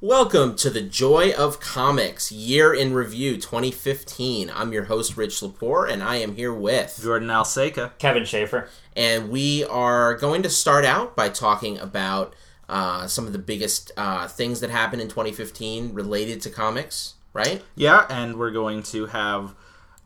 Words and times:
Welcome 0.00 0.56
to 0.56 0.70
the 0.70 0.82
Joy 0.82 1.32
of 1.32 1.60
Comics 1.60 2.32
Year 2.32 2.74
in 2.74 2.94
Review 2.94 3.36
2015. 3.36 4.50
I'm 4.52 4.72
your 4.72 4.84
host, 4.84 5.16
Rich 5.16 5.40
Lepore, 5.40 5.88
and 5.88 6.02
I 6.02 6.16
am 6.16 6.34
here 6.34 6.52
with 6.52 6.98
Jordan 7.00 7.28
Alseca. 7.28 7.96
Kevin 7.98 8.24
Schaefer. 8.24 8.68
And 8.96 9.30
we 9.30 9.64
are 9.64 10.14
going 10.14 10.42
to 10.42 10.50
start 10.50 10.84
out 10.84 11.14
by 11.14 11.28
talking 11.28 11.78
about 11.78 12.34
uh, 12.68 13.06
some 13.06 13.26
of 13.26 13.32
the 13.32 13.38
biggest 13.38 13.92
uh, 13.96 14.26
things 14.26 14.60
that 14.60 14.70
happened 14.70 15.00
in 15.00 15.08
2015 15.08 15.94
related 15.94 16.40
to 16.42 16.50
comics, 16.50 17.14
right? 17.32 17.62
Yeah, 17.76 18.04
and 18.10 18.36
we're 18.36 18.50
going 18.50 18.82
to 18.84 19.06
have 19.06 19.54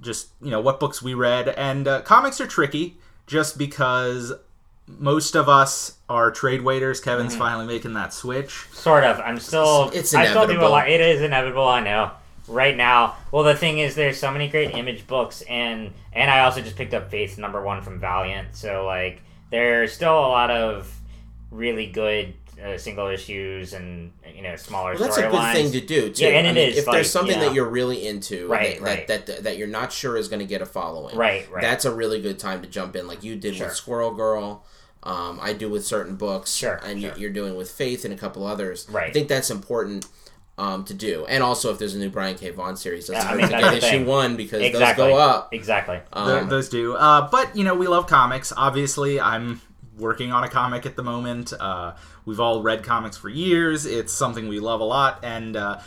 just, 0.02 0.29
you 0.43 0.50
know, 0.50 0.61
what 0.61 0.79
books 0.79 1.00
we 1.02 1.14
read. 1.14 1.48
And 1.48 1.89
uh, 1.89 2.02
comics 2.02 2.43
are 2.43 2.46
tricky 2.46 2.98
just 3.27 3.57
because 3.57 4.34
most 4.98 5.34
of 5.36 5.48
us 5.48 5.98
are 6.09 6.30
trade 6.30 6.62
waiters. 6.62 7.00
Kevin's 7.00 7.32
Mm-hmm. 7.32 7.38
finally 7.43 7.66
making 7.66 7.95
that 7.95 8.12
switch. 8.14 8.66
Sort 8.73 9.05
of. 9.05 9.20
I'm 9.20 9.38
still. 9.38 9.91
It's 9.93 10.14
I 10.14 10.25
still 10.27 10.34
do 10.34 10.38
a 10.41 10.45
inevitable. 10.55 10.70
lot. 10.70 10.88
It 10.91 11.00
is 11.00 11.20
inevitable. 11.23 11.69
I 11.69 11.80
know. 11.80 12.11
Right 12.47 12.74
now, 12.77 13.16
well, 13.30 13.42
the 13.42 13.55
thing 13.55 13.78
is, 13.78 13.95
there's 13.95 14.19
so 14.19 14.30
many 14.30 14.48
great 14.48 14.74
image 14.74 15.06
books, 15.06 15.42
and 15.42 15.92
and 16.14 16.30
I 16.30 16.41
also 16.41 16.62
just 16.62 16.77
picked 16.77 16.95
up 16.95 17.11
Faith 17.11 17.37
number 17.37 17.62
one 17.62 17.83
from 17.83 18.01
Valiant. 18.01 18.56
So 18.56 18.87
like, 18.87 19.20
there's 19.51 19.92
still 19.92 20.19
a 20.19 20.28
lot 20.28 20.51
of 20.51 20.91
really 21.50 21.86
good 21.86 22.33
uh, 22.64 22.77
single 22.78 23.06
issues 23.09 23.73
and 23.75 24.12
you 24.34 24.42
know 24.42 24.56
smaller 24.56 24.92
Well, 24.95 25.05
that's 25.05 25.19
a 25.19 25.23
good 25.23 25.33
storylines. 25.33 25.52
thing 25.52 25.73
to 25.73 25.80
do, 25.83 26.11
too. 26.11 26.25
Yeah, 26.25 26.30
and 26.30 26.47
I 26.47 26.50
it 26.50 26.55
mean, 26.55 26.69
is, 26.70 26.78
If 26.78 26.86
like, 26.86 26.95
there's 26.95 27.11
something 27.11 27.34
you 27.36 27.41
know. 27.42 27.48
that 27.50 27.55
you're 27.55 27.69
really 27.69 28.06
into 28.06 28.48
Right, 28.48 28.78
that, 28.78 28.83
right. 28.83 29.06
That, 29.09 29.27
that, 29.27 29.42
that 29.45 29.59
you're 29.59 29.69
not 29.69 29.92
sure 29.92 30.16
is 30.16 30.28
going 30.28 30.41
to 30.41 30.47
get 30.47 30.61
a 30.62 30.66
following, 30.66 31.16
Right, 31.16 31.48
right. 31.52 31.61
that's 31.62 31.84
a 31.84 31.95
really 31.95 32.20
good 32.23 32.39
time 32.39 32.62
to 32.62 32.66
jump 32.69 32.97
in, 32.97 33.06
like 33.06 33.23
you 33.23 33.36
did 33.36 33.56
Sure. 33.56 33.66
with 33.69 33.77
Squirrel 33.77 34.12
Girl. 34.14 34.64
Um, 35.02 35.38
I 35.41 35.52
do 35.52 35.69
with 35.70 35.87
certain 35.87 36.16
books, 36.16 36.55
Sure, 36.55 36.80
and 36.84 37.01
you 37.01 37.09
sure. 37.11 37.19
you're 37.19 37.30
doing 37.30 37.56
with 37.56 37.70
Faith 37.70 38.05
and 38.05 38.12
a 38.12 38.16
couple 38.16 38.47
others. 38.47 38.87
Right. 38.91 39.11
I 39.11 39.12
think 39.12 39.29
that's 39.29 39.51
important 39.51 40.06
um, 40.59 40.84
to 40.87 40.95
do, 40.95 41.25
and 41.27 41.43
also 41.43 41.70
if 41.73 41.79
there's 41.79 41.95
a 41.95 41.98
new 41.98 42.11
Brian 42.11 42.37
K. 42.37 42.51
Vaughan 42.51 42.77
series, 42.77 43.06
that's 43.06 43.23
Yeah, 43.25 43.30
I 43.30 43.39
hard 43.39 43.39
mean, 43.39 43.48
to 43.50 43.81
get 43.81 43.84
issue 43.84 44.05
one 44.05 44.37
because 44.37 44.61
exactly. 44.61 45.05
those 45.05 45.12
go 45.12 45.17
up. 45.19 45.55
Exactly. 45.55 45.97
Th- 45.98 46.09
Um, 46.12 46.48
those 46.48 46.69
do. 46.69 46.95
Uh, 46.97 47.28
but, 47.31 47.55
you 47.56 47.62
know, 47.62 47.75
we 47.77 47.87
love 47.87 48.09
comics. 48.09 48.53
Obviously, 48.56 49.20
I'm 49.20 49.61
working 49.97 50.33
on 50.33 50.42
a 50.45 50.48
comic 50.48 50.84
at 50.84 50.97
the 50.97 51.03
moment. 51.05 51.53
Uh, 51.59 51.92
we've 52.25 52.41
all 52.41 52.61
read 52.62 52.83
comics 52.83 53.17
for 53.17 53.28
years. 53.28 53.87
It's 53.87 54.12
something 54.12 54.48
we 54.48 54.59
love 54.59 54.81
a 54.81 54.84
lot. 54.84 55.20
And 55.22 55.56
uh, 55.56 55.78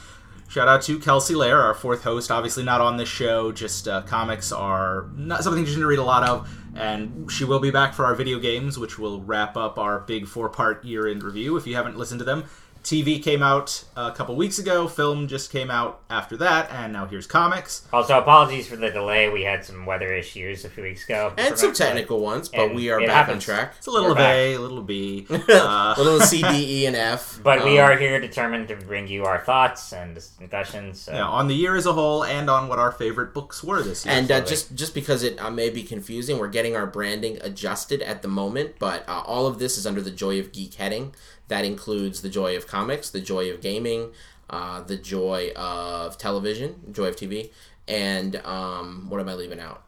shout 0.52 0.68
out 0.68 0.82
to 0.82 1.00
Kelsey 1.00 1.34
Lair, 1.34 1.62
our 1.62 1.74
fourth 1.74 2.04
host. 2.04 2.30
Obviously, 2.30 2.64
not 2.64 2.82
on 2.82 2.98
this 2.98 3.08
show, 3.08 3.54
just 3.54 3.88
uh, 3.88 4.02
comics 4.02 4.52
are 4.52 5.10
not 5.16 5.46
something 5.46 5.66
you 5.66 5.72
should 5.72 5.82
read 5.82 5.98
a 5.98 6.04
lot 6.04 6.28
of. 6.28 6.50
And 6.76 7.32
she 7.32 7.46
will 7.46 7.60
be 7.60 7.72
back 7.72 7.94
for 7.94 8.04
our 8.04 8.16
video 8.16 8.38
games, 8.38 8.78
which 8.78 9.00
will 9.00 9.22
wrap 9.22 9.56
up 9.56 9.78
our 9.78 10.02
big 10.02 10.28
four 10.28 10.50
part 10.50 10.84
year 10.84 11.08
in 11.08 11.20
review 11.20 11.56
if 11.56 11.66
you 11.66 11.76
haven't 11.76 11.98
listened 11.98 12.20
to 12.20 12.26
them. 12.26 12.44
TV 12.84 13.22
came 13.22 13.44
out 13.44 13.84
a 13.96 14.12
couple 14.12 14.36
weeks 14.36 14.58
ago, 14.60 14.88
film 14.88 15.28
just 15.28 15.52
came 15.52 15.70
out 15.70 16.02
after 16.10 16.36
that, 16.38 16.70
and 16.72 16.92
now 16.94 17.06
here's 17.06 17.28
comics. 17.28 17.88
Also, 17.94 18.18
apologies 18.18 18.68
for 18.68 18.76
the 18.76 18.90
delay. 18.90 19.30
We 19.30 19.44
had 19.44 19.64
some 19.64 19.86
weather 19.86 20.14
issues 20.14 20.66
a 20.66 20.70
few 20.70 20.84
weeks 20.84 21.04
ago, 21.06 21.34
and 21.38 21.58
some 21.58 21.74
technical 21.74 22.20
ones, 22.20 22.50
but 22.50 22.60
And 22.60 22.76
we 22.76 22.90
are 22.90 23.00
back 23.00 23.28
happens. 23.28 23.48
on 23.48 23.56
track. 23.56 23.74
It's 23.78 23.88
a 23.88 23.92
little 23.92 24.08
We're 24.08 24.12
of 24.14 24.18
back. 24.18 24.36
A, 24.36 24.54
a 24.56 24.60
little 24.60 24.82
B. 24.82 25.26
a 25.30 25.34
Uh, 25.54 25.96
little 25.98 26.20
C, 26.22 26.42
D, 26.42 26.82
E, 26.82 26.86
and 26.88 26.96
F. 26.96 27.40
But 27.44 27.64
we 27.64 27.80
Um, 27.80 27.92
are 27.92 27.98
here 27.98 28.20
determined 28.20 28.68
to 28.70 28.76
bring 28.76 29.08
you 29.08 29.26
our 29.26 29.40
thoughts 29.40 29.94
and 29.94 30.16
discussions. 30.16 31.02
So. 31.02 31.14
yeah, 31.14 31.26
on 31.28 31.48
the 31.48 31.56
year 31.56 31.76
as 31.76 31.86
a 31.86 31.94
whole 31.94 32.24
and 32.24 32.50
on 32.50 32.68
what 32.68 32.80
our 32.80 32.92
favorite 32.92 33.34
books 33.34 33.64
were 33.64 33.82
this 33.84 34.06
year. 34.06 34.16
And 34.16 34.32
uh, 34.32 34.42
just 34.42 34.76
just 34.76 34.94
because 34.94 35.24
it 35.24 35.40
uh, 35.42 35.52
may 35.52 35.70
be 35.70 35.84
confusing, 35.84 36.40
we're 36.40 36.48
getting 36.48 36.76
our 36.76 36.88
branding 36.88 37.38
adjusted 37.42 38.02
at 38.02 38.22
the 38.22 38.28
moment. 38.28 38.76
But 38.80 39.08
uh, 39.08 39.22
all 39.26 39.46
of 39.48 39.60
this 39.60 39.78
is 39.78 39.86
under 39.86 40.02
the 40.02 40.12
Joy 40.12 40.40
of 40.40 40.52
Geek 40.52 40.74
heading. 40.76 41.14
That 41.52 41.66
includes 41.66 42.22
the 42.22 42.30
joy 42.30 42.56
of 42.56 42.66
comics, 42.66 43.10
the 43.10 43.20
joy 43.20 43.52
of 43.52 43.60
gaming, 43.60 44.12
uh, 44.50 44.82
the 44.84 44.96
joy 44.96 45.52
of 45.56 46.18
television, 46.18 46.76
joy 46.94 47.08
of 47.08 47.16
TV, 47.18 47.50
and 47.90 48.38
um, 48.46 49.08
what 49.10 49.20
am 49.20 49.28
I 49.30 49.34
leaving 49.34 49.60
out? 49.60 49.84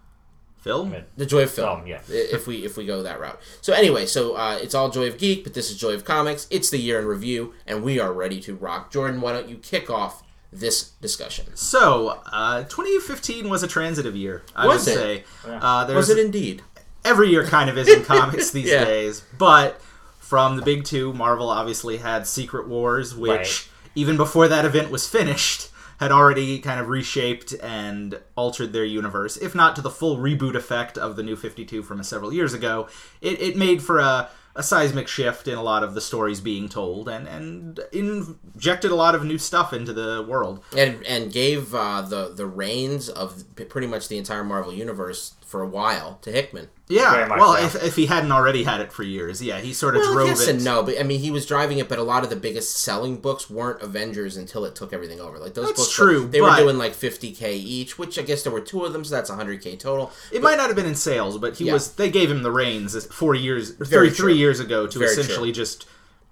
film. 0.57 0.95
The 1.17 1.25
joy 1.25 1.43
of 1.43 1.51
film. 1.51 1.67
Film, 1.79 1.87
yeah. 1.87 1.99
If 2.07 2.47
we 2.47 2.63
if 2.63 2.77
we 2.77 2.85
go 2.85 3.03
that 3.03 3.19
route. 3.19 3.37
So 3.61 3.73
anyway, 3.73 4.05
so 4.05 4.35
uh, 4.35 4.57
it's 4.61 4.73
all 4.73 4.89
joy 4.89 5.07
of 5.07 5.17
geek, 5.17 5.43
but 5.43 5.53
this 5.53 5.69
is 5.71 5.75
joy 5.77 5.91
of 5.93 6.05
comics. 6.05 6.47
It's 6.49 6.69
the 6.69 6.77
year 6.77 6.99
in 6.99 7.05
review, 7.05 7.53
and 7.67 7.83
we 7.83 7.99
are 7.99 8.13
ready 8.13 8.39
to 8.41 8.55
rock. 8.55 8.89
Jordan, 8.91 9.19
why 9.21 9.33
don't 9.33 9.49
you 9.49 9.57
kick 9.57 9.89
off 9.89 10.23
this 10.53 10.91
discussion? 11.01 11.47
So, 11.55 12.19
uh, 12.31 12.63
2015 12.63 13.49
was 13.49 13.61
a 13.63 13.67
transitive 13.67 14.15
year. 14.15 14.43
I 14.55 14.67
Was 14.67 14.85
would 14.85 14.93
it? 14.93 14.95
say. 14.97 15.23
Uh, 15.45 15.83
there's 15.85 15.97
Was 15.97 16.09
it 16.09 16.17
indeed? 16.19 16.61
every 17.05 17.29
year 17.29 17.45
kind 17.45 17.69
of 17.69 17.77
is 17.77 17.89
in 17.89 18.03
comics 18.05 18.51
these 18.57 18.69
Yeah. 18.71 18.85
days, 18.85 19.21
but 19.37 19.81
from 20.23 20.55
the 20.55 20.61
big 20.63 20.83
two, 20.85 21.13
Marvel 21.13 21.49
obviously 21.49 21.97
had 21.97 22.25
Secret 22.25 22.67
Wars, 22.67 23.13
which 23.13 23.29
Right. 23.29 23.67
even 23.95 24.15
before 24.17 24.47
that 24.47 24.65
event 24.65 24.89
was 24.89 25.07
finished. 25.07 25.69
Had 25.99 26.11
already 26.11 26.59
kind 26.59 26.79
of 26.81 26.89
reshaped 26.89 27.53
and 27.61 28.19
altered 28.35 28.73
their 28.73 28.83
universe, 28.83 29.37
if 29.37 29.53
not 29.53 29.75
to 29.75 29.81
the 29.81 29.91
full 29.91 30.17
reboot 30.17 30.55
effect 30.55 30.97
of 30.97 31.15
the 31.15 31.23
New 31.23 31.35
52 31.35 31.81
from 31.83 32.01
several 32.03 32.33
years 32.33 32.53
ago. 32.53 32.87
It, 33.21 33.39
it 33.39 33.55
made 33.55 33.81
for 33.81 33.99
a, 33.99 34.27
a 34.55 34.63
seismic 34.63 35.07
shift 35.07 35.47
in 35.47 35.55
a 35.55 35.63
lot 35.63 35.81
of 35.83 35.93
the 35.93 36.01
stories 36.01 36.41
being 36.41 36.67
told 36.67 37.07
and, 37.07 37.27
and 37.27 37.79
injected 37.93 38.91
a 38.91 38.95
lot 38.95 39.15
of 39.15 39.23
new 39.23 39.37
stuff 39.37 39.71
into 39.71 39.93
the 39.93 40.25
world. 40.27 40.63
and 40.75 41.05
and 41.05 41.31
gave 41.31 41.73
uh, 41.73 42.01
the 42.01 42.33
the 42.33 42.45
reins 42.47 43.07
of 43.07 43.43
pretty 43.69 43.87
much 43.87 44.07
the 44.07 44.17
entire 44.17 44.43
Marvel 44.43 44.73
universe 44.73 45.35
for 45.45 45.61
a 45.61 45.67
while 45.67 46.17
to 46.23 46.31
Hickman. 46.31 46.67
Yeah, 46.89 47.11
Very 47.27 47.29
well, 47.39 47.55
so. 47.55 47.63
if, 47.77 47.83
if 47.83 47.95
he 47.95 48.07
hadn't 48.07 48.31
already 48.33 48.63
had 48.63 48.81
it 48.81 48.91
for 48.91 49.03
years, 49.03 49.41
yeah, 49.41 49.61
he 49.61 49.71
sort 49.71 49.95
of 49.95 50.01
Well, 50.01 50.13
drove 50.13 50.27
yes 50.27 50.41
it. 50.47 50.55
and 50.55 50.65
no, 50.65 50.83
but 50.83 50.99
I 50.99 51.03
mean, 51.03 51.21
he 51.21 51.31
was 51.31 51.45
driving 51.45 51.77
it. 51.77 51.87
But 51.87 51.97
a 51.97 52.03
lot 52.03 52.23
of 52.25 52.29
the 52.29 52.35
biggest 52.35 52.75
selling 52.75 53.17
books 53.17 53.49
weren't 53.49 53.81
Avengers 53.81 54.35
until 54.35 54.65
it 54.65 54.75
took 54.75 54.91
everything 54.91 55.21
over. 55.21 55.39
Like 55.39 55.53
those 55.53 55.67
That's 55.67 55.79
books, 55.79 55.93
true, 55.93 56.23
Were, 56.23 56.27
they 56.27 56.39
but- 56.41 56.51
were 56.51 56.63
doing 56.65 56.77
like 56.77 56.93
fifty 56.93 57.31
k 57.31 57.55
each, 57.55 57.97
which 57.97 58.19
I 58.19 58.21
guess 58.21 58.43
there 58.43 58.51
were 58.51 58.59
two 58.61 58.83
of 58.83 58.91
them, 58.91 59.05
so 59.05 59.15
that's 59.15 59.29
hundred 59.29 59.61
k 59.61 59.77
total. 59.77 60.11
It 60.31 60.41
might 60.41 60.57
not 60.57 60.67
have 60.67 60.75
been 60.75 60.85
in 60.85 60.95
sales, 60.95 61.37
but 61.37 61.55
he 61.57 61.65
Yeah. 61.65 61.73
was. 61.73 61.93
They 61.93 62.09
gave 62.11 62.29
him 62.29 62.43
the 62.43 62.51
reins 62.51 63.05
four 63.07 63.33
years, 63.33 63.71
thirty-three 63.75 64.35
years 64.35 64.59
ago 64.59 64.85
to 64.85 64.99
Very 64.99 65.11
essentially 65.11 65.53
just 65.53 65.85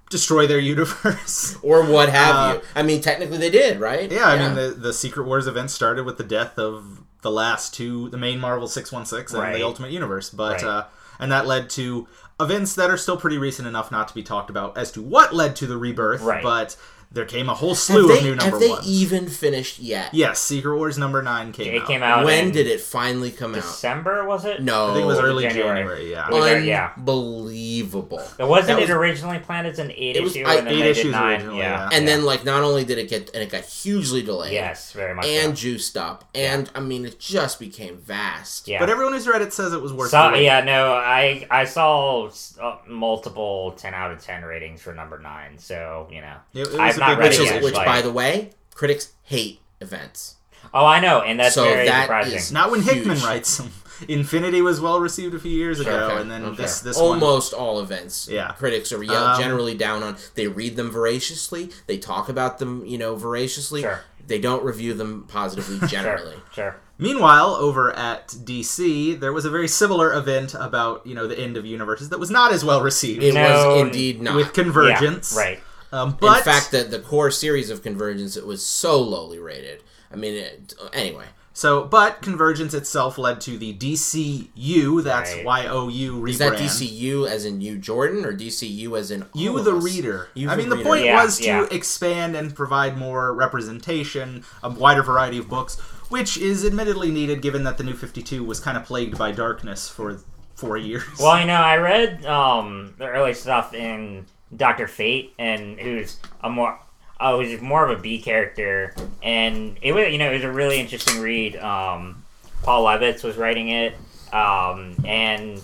destroy 0.10 0.48
their 0.48 0.60
universe. 0.76 1.56
Or 1.64 1.86
what 1.86 2.10
have 2.10 2.36
Uh, 2.36 2.54
you? 2.56 2.62
I 2.76 2.84
mean, 2.84 3.00
technically 3.02 3.38
they 3.38 3.50
did, 3.50 3.80
right? 3.80 4.12
yeah, 4.12 4.26
I 4.28 4.38
mean 4.38 4.56
the 4.56 4.72
the 4.78 4.92
Secret 4.94 5.24
Wars 5.26 5.48
event 5.48 5.72
started 5.72 6.06
with 6.06 6.18
the 6.18 6.26
death 6.26 6.60
of 6.60 7.01
the 7.22 7.32
last 7.32 7.74
two, 7.74 8.10
the 8.10 8.18
main 8.18 8.40
Marvel 8.40 8.68
six 8.68 8.92
one 8.92 9.06
six 9.06 9.34
and 9.34 9.42
Right. 9.42 9.54
the 9.56 9.64
Ultimate 9.64 9.92
Universe, 9.92 10.30
but 10.30 10.62
Right. 10.62 10.64
uh, 10.64 10.84
and 11.20 11.32
that 11.32 11.46
led 11.46 11.70
to 11.72 12.08
events 12.40 12.74
that 12.76 12.90
are 12.90 12.98
still 12.98 13.18
pretty 13.18 13.38
recent 13.38 13.68
enough 13.68 13.92
not 13.92 14.08
to 14.08 14.14
be 14.16 14.24
talked 14.24 14.50
about 14.50 14.76
as 14.78 14.92
to 14.94 15.02
what 15.02 15.34
led 15.36 15.56
to 15.58 15.68
the 15.68 15.78
rebirth. 15.78 16.22
Right. 16.22 16.42
But 16.42 16.76
there 17.14 17.26
came 17.26 17.50
a 17.50 17.54
whole 17.54 17.76
slew 17.76 18.08
they, 18.08 18.18
of 18.20 18.24
new 18.24 18.36
number 18.36 18.52
have 18.52 18.60
they 18.60 18.70
ones. 18.70 18.88
even 18.88 19.28
finished 19.28 19.80
yet? 19.80 20.14
yes, 20.14 20.40
Secret 20.40 20.76
Wars 20.78 20.98
number 20.98 21.22
nine 21.22 21.52
came 21.52 21.74
it 21.74 21.82
out. 21.82 21.88
came 21.88 22.02
out. 22.04 22.24
When 22.26 22.52
did 22.52 22.68
it 22.68 22.80
finally 22.82 23.32
come 23.32 23.54
out? 23.54 23.62
December 23.62 24.26
was 24.26 24.46
it? 24.46 24.62
No, 24.62 24.92
I 24.92 24.94
think 24.94 25.04
it 25.04 25.08
was 25.08 25.20
early 25.20 25.44
January. 25.44 25.76
January. 25.80 26.12
yeah. 26.12 26.30
Was? 26.30 26.64
Yeah. 26.64 26.92
unbelievable. 26.98 28.22
It 28.40 28.48
wasn't 28.48 28.68
That 28.68 28.78
it 28.80 28.82
was- 28.82 28.90
originally 28.92 29.40
planned 29.40 29.68
as 29.68 29.80
an 29.80 29.92
eight 29.92 30.16
It 30.16 30.24
was- 30.24 30.36
issue, 30.36 30.46
I- 30.46 30.56
and 30.56 30.68
then 30.68 30.74
eight 30.76 30.86
issues 30.86 31.12
nine. 31.12 31.34
originally, 31.42 31.60
yeah. 31.60 31.90
yeah. 31.90 31.98
And 31.98 32.08
then, 32.08 32.24
like, 32.26 32.46
not 32.46 32.64
only 32.64 32.84
did 32.86 32.98
it 32.98 33.10
get, 33.10 33.30
and 33.34 33.44
it 33.44 33.50
got 33.50 33.64
hugely 33.66 34.22
delayed. 34.22 34.54
yes, 34.54 34.92
very 34.94 35.14
much. 35.14 35.26
and 35.26 35.58
so. 35.58 35.62
juiced 35.62 35.98
up, 35.98 36.26
and 36.34 36.70
I 36.76 36.80
mean, 36.80 37.06
it 37.06 37.20
just 37.20 37.60
became 37.60 37.98
vast. 37.98 38.68
yeah. 38.68 38.80
But 38.80 38.90
everyone 38.90 39.14
who's 39.14 39.28
read 39.28 39.42
it 39.42 39.54
says 39.54 39.74
it 39.74 39.82
was 39.82 39.94
worth. 39.94 40.12
So, 40.12 40.32
the 40.32 40.42
yeah, 40.42 40.62
no, 40.62 40.94
I 40.94 41.46
I 41.52 41.66
saw 41.66 42.30
uh, 42.62 42.78
multiple 42.88 43.72
ten 43.78 43.94
out 43.94 44.12
of 44.12 44.22
ten 44.24 44.44
ratings 44.44 44.82
for 44.82 44.94
number 44.94 45.20
nine. 45.20 45.58
So 45.58 46.08
you 46.12 46.22
know, 46.22 46.36
It- 46.54 46.62
it 46.62 46.72
was 46.72 46.76
I've 46.80 46.98
a 46.98 47.00
not 47.02 47.10
big 47.10 47.18
read 47.20 47.30
Which 47.32 47.40
it 47.40 47.44
is, 47.44 47.50
yet, 47.50 47.64
which, 47.64 47.74
like- 47.76 47.86
by 47.86 48.02
the 48.02 48.12
way, 48.12 48.52
critics 48.74 49.12
hate 49.24 49.60
events. 49.82 50.36
oh, 50.74 50.86
I 50.86 51.00
know, 51.02 51.20
and 51.22 51.38
that's 51.40 51.56
So 51.56 51.66
very 51.66 51.88
that 51.88 52.04
surprising. 52.04 52.38
is- 52.38 52.52
Not 52.52 52.72
when 52.72 52.82
Hickman 52.82 53.18
Huge. 53.18 53.24
writes 53.26 53.58
them. 53.58 53.72
Infinity 54.08 54.62
was 54.64 54.82
well 54.82 55.00
received 55.00 55.36
a 55.36 55.40
few 55.40 55.52
years 55.52 55.80
ago, 55.80 55.92
Okay, 56.10 56.22
and 56.22 56.32
then 56.32 56.44
okay. 56.46 56.64
this 56.64 56.80
this 56.80 56.98
one. 56.98 57.06
almost 57.06 57.54
all 57.54 57.80
events. 57.80 58.28
Yeah. 58.32 58.52
critics 58.58 58.92
are 58.92 58.98
Um, 59.04 59.40
generally 59.40 59.76
down 59.76 60.02
on. 60.02 60.16
They 60.36 60.48
read 60.48 60.76
them 60.76 60.90
voraciously. 60.90 61.70
They 61.86 61.98
talk 61.98 62.28
about 62.30 62.58
them, 62.58 62.84
you 62.86 62.98
know, 62.98 63.16
voraciously. 63.16 63.82
Sure. 63.82 64.02
They 64.26 64.40
don't 64.40 64.64
review 64.64 64.94
them 64.96 65.26
positively 65.28 65.78
sure, 65.80 65.88
generally. 65.88 66.38
sure. 66.54 66.78
Meanwhile, 66.98 67.56
over 67.56 67.92
at 67.96 68.30
DC, 68.30 69.20
there 69.20 69.34
was 69.34 69.46
a 69.46 69.50
very 69.52 69.68
similar 69.68 70.14
event 70.14 70.56
about 70.58 71.06
you 71.06 71.14
know 71.14 71.28
the 71.28 71.38
end 71.38 71.56
of 71.58 71.66
universes 71.66 72.10
that 72.10 72.20
was 72.20 72.32
not 72.32 72.52
as 72.52 72.64
well 72.66 72.82
received 72.82 73.22
It 73.24 73.34
No, 73.36 73.42
was 73.70 73.82
indeed 73.82 74.22
not. 74.22 74.36
with 74.36 74.54
Convergence. 74.54 75.34
Yeah, 75.36 75.42
right. 75.42 75.60
Um, 75.92 76.18
but 76.20 76.38
In 76.40 76.44
fact, 76.44 76.72
the 76.72 76.84
the 76.84 77.00
core 77.00 77.32
series 77.32 77.70
of 77.70 77.84
Convergence 77.84 78.38
it 78.38 78.46
was 78.46 78.66
so 78.66 79.02
lowly 79.02 79.40
rated. 79.40 79.84
I 80.12 80.16
mean, 80.16 80.34
it, 80.36 80.74
anyway. 80.94 81.26
so 81.54 81.84
but 81.86 82.22
Convergence 82.22 82.74
itself 82.74 83.18
led 83.18 83.42
to 83.42 83.58
the 83.58 83.74
DCU. 83.74 85.04
That's 85.04 85.34
Right. 85.34 85.46
Y 85.46 85.68
O 85.68 85.88
U 85.90 86.14
rebrand. 86.22 86.30
Is 86.30 86.38
that 86.40 86.54
DCU 86.54 87.28
as 87.30 87.46
in 87.46 87.62
you, 87.62 87.78
Jordan, 87.78 88.26
or 88.26 88.34
DCU 88.34 88.98
as 88.98 89.12
in 89.12 89.26
You, 89.34 89.58
of 89.58 89.66
the 89.66 89.76
us? 89.76 89.84
reader. 89.84 90.30
You, 90.34 90.50
I 90.50 90.56
the 90.56 90.62
mean, 90.62 90.70
the 90.70 90.76
reader. 90.78 90.90
point 90.90 91.06
Yeah, 91.06 91.24
was 91.24 91.38
to 91.40 91.44
yeah. 91.46 91.68
expand 91.72 92.36
and 92.36 92.56
provide 92.56 92.98
more 92.98 93.34
representation, 93.34 94.44
a 94.64 94.70
wider 94.70 95.04
variety 95.04 95.38
of 95.38 95.50
books, 95.50 95.78
which 96.10 96.38
is 96.38 96.66
admittedly 96.66 97.12
needed 97.12 97.42
given 97.42 97.64
that 97.64 97.78
the 97.78 97.84
New 97.84 97.94
52 97.96 98.44
was 98.44 98.60
kind 98.60 98.78
of 98.78 98.86
plagued 98.86 99.18
by 99.18 99.32
darkness 99.32 99.88
for 99.90 100.20
four 100.56 100.78
years. 100.78 101.04
Well, 101.20 101.40
you 101.40 101.48
know, 101.48 101.54
I 101.56 101.78
read 101.78 102.26
um, 102.26 102.94
the 102.98 103.08
early 103.08 103.34
stuff 103.34 103.74
in 103.74 104.26
Doctor 104.56 104.88
Fate, 104.88 105.34
and 105.40 105.80
who's 105.80 106.18
a 106.44 106.50
more 106.50 106.78
uh, 107.20 107.36
was 107.38 107.62
more 107.62 107.88
of 107.88 107.98
a 107.98 108.02
B 108.02 108.20
character, 108.22 108.94
and 109.22 109.78
it 109.82 109.94
was 109.94 110.12
you 110.12 110.18
know 110.18 110.30
it 110.32 110.36
was 110.36 110.44
a 110.44 110.52
really 110.52 110.80
interesting 110.80 111.22
read. 111.22 111.56
Um, 111.58 112.24
Paul 112.64 112.86
Levitz 112.86 113.24
was 113.24 113.38
writing 113.38 113.70
it, 113.70 113.96
um, 114.34 114.96
and 115.06 115.62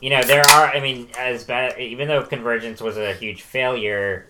you 0.00 0.10
know 0.10 0.22
there 0.24 0.42
are 0.42 0.68
I 0.68 0.80
mean 0.80 1.08
as 1.18 1.44
bad 1.44 1.78
even 1.78 2.08
though 2.08 2.22
Convergence 2.22 2.80
was 2.80 2.96
a 2.96 3.14
huge 3.14 3.42
failure, 3.42 4.26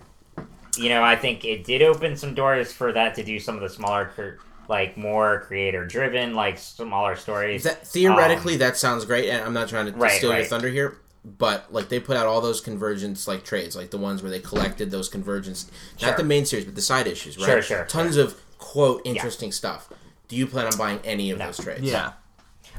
you 0.77 0.89
know 0.89 1.03
I 1.03 1.17
think 1.17 1.45
it 1.45 1.65
did 1.65 1.83
open 1.83 2.17
some 2.17 2.35
doors 2.35 2.73
for 2.73 2.93
that 2.93 3.15
to 3.17 3.25
do 3.25 3.41
some 3.41 3.57
of 3.57 3.63
the 3.63 3.71
smaller. 3.71 4.39
Like 4.69 4.97
more 4.97 5.45
creator 5.47 5.87
driven, 5.87 6.35
like 6.35 6.59
smaller 6.59 7.15
stories. 7.15 7.63
That 7.63 7.87
theoretically, 7.87 8.57
that 8.57 8.77
sounds 8.77 9.05
great, 9.05 9.29
and 9.31 9.45
I'm 9.45 9.55
not 9.55 9.69
trying 9.69 9.87
to 9.87 9.93
Um, 9.93 9.99
Right, 10.01 10.13
steal 10.19 10.35
your 10.35 10.45
thunder 10.45 10.69
here. 10.69 10.99
But 11.29 11.73
like 11.73 11.89
they 11.89 11.99
put 11.99 12.17
out 12.17 12.27
all 12.27 12.41
those 12.41 12.61
convergence 12.61 13.27
like 13.27 13.45
trades, 13.45 13.75
like 13.75 13.91
the 13.91 13.99
ones 13.99 14.23
where 14.23 14.31
they 14.31 14.39
collected 14.39 14.93
those 14.93 15.09
convergence, 15.09 15.69
Sure. 15.97 16.11
not 16.11 16.17
the 16.19 16.23
main 16.25 16.45
series, 16.47 16.65
but 16.65 16.77
the 16.77 16.81
side 16.83 17.09
issues, 17.09 17.37
right? 17.37 17.47
Sure, 17.47 17.63
sure, 17.63 17.85
Tons 17.87 18.17
of 18.17 18.41
quote 18.59 19.03
interesting 19.05 19.51
stuff. 19.51 19.89
Do 20.29 20.37
you 20.37 20.47
plan 20.47 20.67
on 20.67 20.79
buying 20.79 21.01
any 21.05 21.31
of 21.33 21.39
No. 21.39 21.47
those 21.47 21.59
trades? 21.59 21.83
Yeah. 21.83 22.13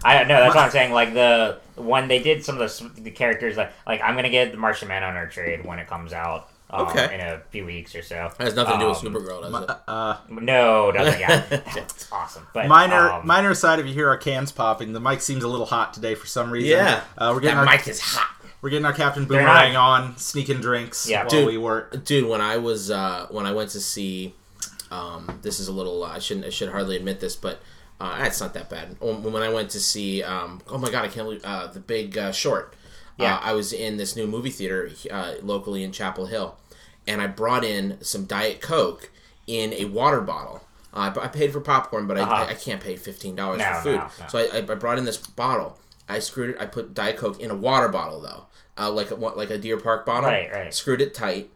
I 0.04 0.24
know 0.24 0.40
that's 0.40 0.56
what 0.56 0.64
I'm 0.64 0.72
saying. 0.80 0.94
Like 0.94 1.14
the 1.14 1.60
when 1.76 2.08
they 2.08 2.20
did 2.20 2.46
some 2.46 2.60
of 2.62 2.78
the, 2.96 3.02
the 3.02 3.12
characters, 3.12 3.58
like 3.58 3.74
like 3.86 4.02
I'm 4.02 4.16
gonna 4.16 4.30
get 4.30 4.52
the 4.54 4.58
Martian 4.58 4.88
Manhunter 4.88 5.28
trade 5.28 5.66
when 5.66 5.78
it 5.80 5.88
comes 5.88 6.14
out. 6.14 6.50
Um, 6.70 6.88
Okay. 6.88 7.14
In 7.16 7.22
a 7.22 7.40
few 7.50 7.66
weeks 7.66 7.96
or 7.96 8.02
so. 8.02 8.30
It 8.38 8.44
has 8.44 8.54
nothing 8.54 8.74
to 8.74 8.80
do 8.82 8.90
with 8.90 8.98
Um, 8.98 9.14
Supergirl, 9.14 9.42
does 9.42 9.64
it? 9.64 9.78
Uh, 9.88 10.18
No, 10.30 10.92
doesn't. 10.92 11.18
Yeah, 11.18 11.40
that's 11.50 12.12
awesome. 12.12 12.46
But 12.54 12.68
minor 12.68 13.10
um, 13.10 13.26
minor 13.26 13.52
aside, 13.52 13.80
if 13.80 13.86
you 13.88 13.94
hear 13.94 14.10
our 14.10 14.18
cans 14.18 14.52
popping, 14.52 14.92
the 14.92 15.00
mic 15.00 15.22
seems 15.22 15.46
a 15.46 15.48
little 15.48 15.66
hot 15.66 15.94
today 15.94 16.14
for 16.14 16.28
some 16.28 16.52
reason. 16.52 16.72
Yeah. 16.72 17.04
Uh, 17.18 17.32
we're 17.34 17.40
getting 17.40 17.56
that 17.56 17.68
our 17.68 17.74
mic 17.74 17.88
is 17.88 18.02
hot. 18.02 18.28
We're 18.62 18.70
getting 18.70 18.86
our 18.86 18.94
Captain 18.94 19.26
Boomerang 19.26 19.76
on, 19.76 20.18
sneaking 20.18 20.62
drinks 20.62 21.08
Yeah. 21.08 21.22
while 21.22 21.30
Dude. 21.30 21.48
we 21.48 21.58
work. 21.58 22.04
dude 22.06 22.28
when 22.28 22.42
i 22.42 22.58
was 22.58 22.90
uh 22.92 23.28
when 23.30 23.46
i 23.46 23.52
went 23.52 23.70
to 23.72 23.80
see 23.82 24.34
um 24.92 25.40
this 25.42 25.60
is 25.60 25.68
a 25.68 25.72
little 25.72 26.04
uh, 26.04 26.10
i 26.10 26.20
shouldn't 26.20 26.46
i 26.46 26.50
should 26.50 26.70
hardly 26.70 26.96
admit 26.96 27.20
this 27.20 27.36
but 27.36 27.60
uh 28.00 28.18
it's 28.22 28.40
not 28.40 28.54
that 28.54 28.70
bad 28.70 28.96
when 29.00 29.22
when 29.24 29.44
i 29.44 29.50
went 29.50 29.70
to 29.72 29.80
see 29.80 30.24
um 30.24 30.62
oh 30.70 30.78
my 30.78 30.90
god 30.90 31.04
i 31.06 31.08
can't 31.08 31.26
believe 31.28 31.44
uh 31.44 31.68
the 31.68 31.80
big 31.80 32.18
uh, 32.18 32.32
short 32.32 32.74
Yeah. 33.18 33.36
uh, 33.36 33.40
i 33.44 33.54
was 33.54 33.74
in 33.74 33.98
this 33.98 34.16
new 34.16 34.28
movie 34.28 34.50
theater 34.52 34.90
uh, 35.12 35.34
locally 35.42 35.84
in 35.84 35.92
chapel 35.92 36.26
hill 36.28 36.58
and 37.08 37.22
i 37.22 37.28
brought 37.28 37.64
in 37.66 37.98
some 38.02 38.26
diet 38.26 38.62
coke 38.62 39.12
in 39.46 39.74
a 39.74 39.86
water 39.86 40.22
bottle 40.22 40.64
uh, 40.94 41.12
I 41.16 41.26
I 41.26 41.28
paid 41.28 41.52
for 41.54 41.60
popcorn, 41.62 42.08
but 42.08 42.18
I, 42.18 42.22
Uh-huh. 42.22 42.34
I, 42.34 42.50
I 42.52 42.54
can't 42.56 42.82
pay 42.82 42.96
fifteen 42.96 43.36
dollars 43.36 43.60
No, 43.60 43.74
for 43.76 43.82
food. 43.84 43.96
no, 43.98 44.04
no. 44.20 44.28
So 44.30 44.40
I, 44.40 44.58
I 44.58 44.62
brought 44.62 44.98
in 44.98 45.06
this 45.06 45.18
bottle. 45.18 45.78
I 46.10 46.18
screwed 46.20 46.52
it. 46.52 46.58
I 46.60 46.66
put 46.66 46.94
Diet 46.96 47.18
Coke 47.18 47.40
in 47.40 47.52
a 47.52 47.56
water 47.56 47.88
bottle 47.90 48.20
though, 48.22 48.46
uh, 48.80 48.92
like 48.92 49.12
a 49.12 49.16
like 49.16 49.50
a 49.50 49.58
Deer 49.58 49.78
Park 49.78 50.06
bottle. 50.06 50.30
Right, 50.30 50.52
right. 50.52 50.74
Screwed 50.74 51.02
it 51.02 51.14
tight 51.14 51.50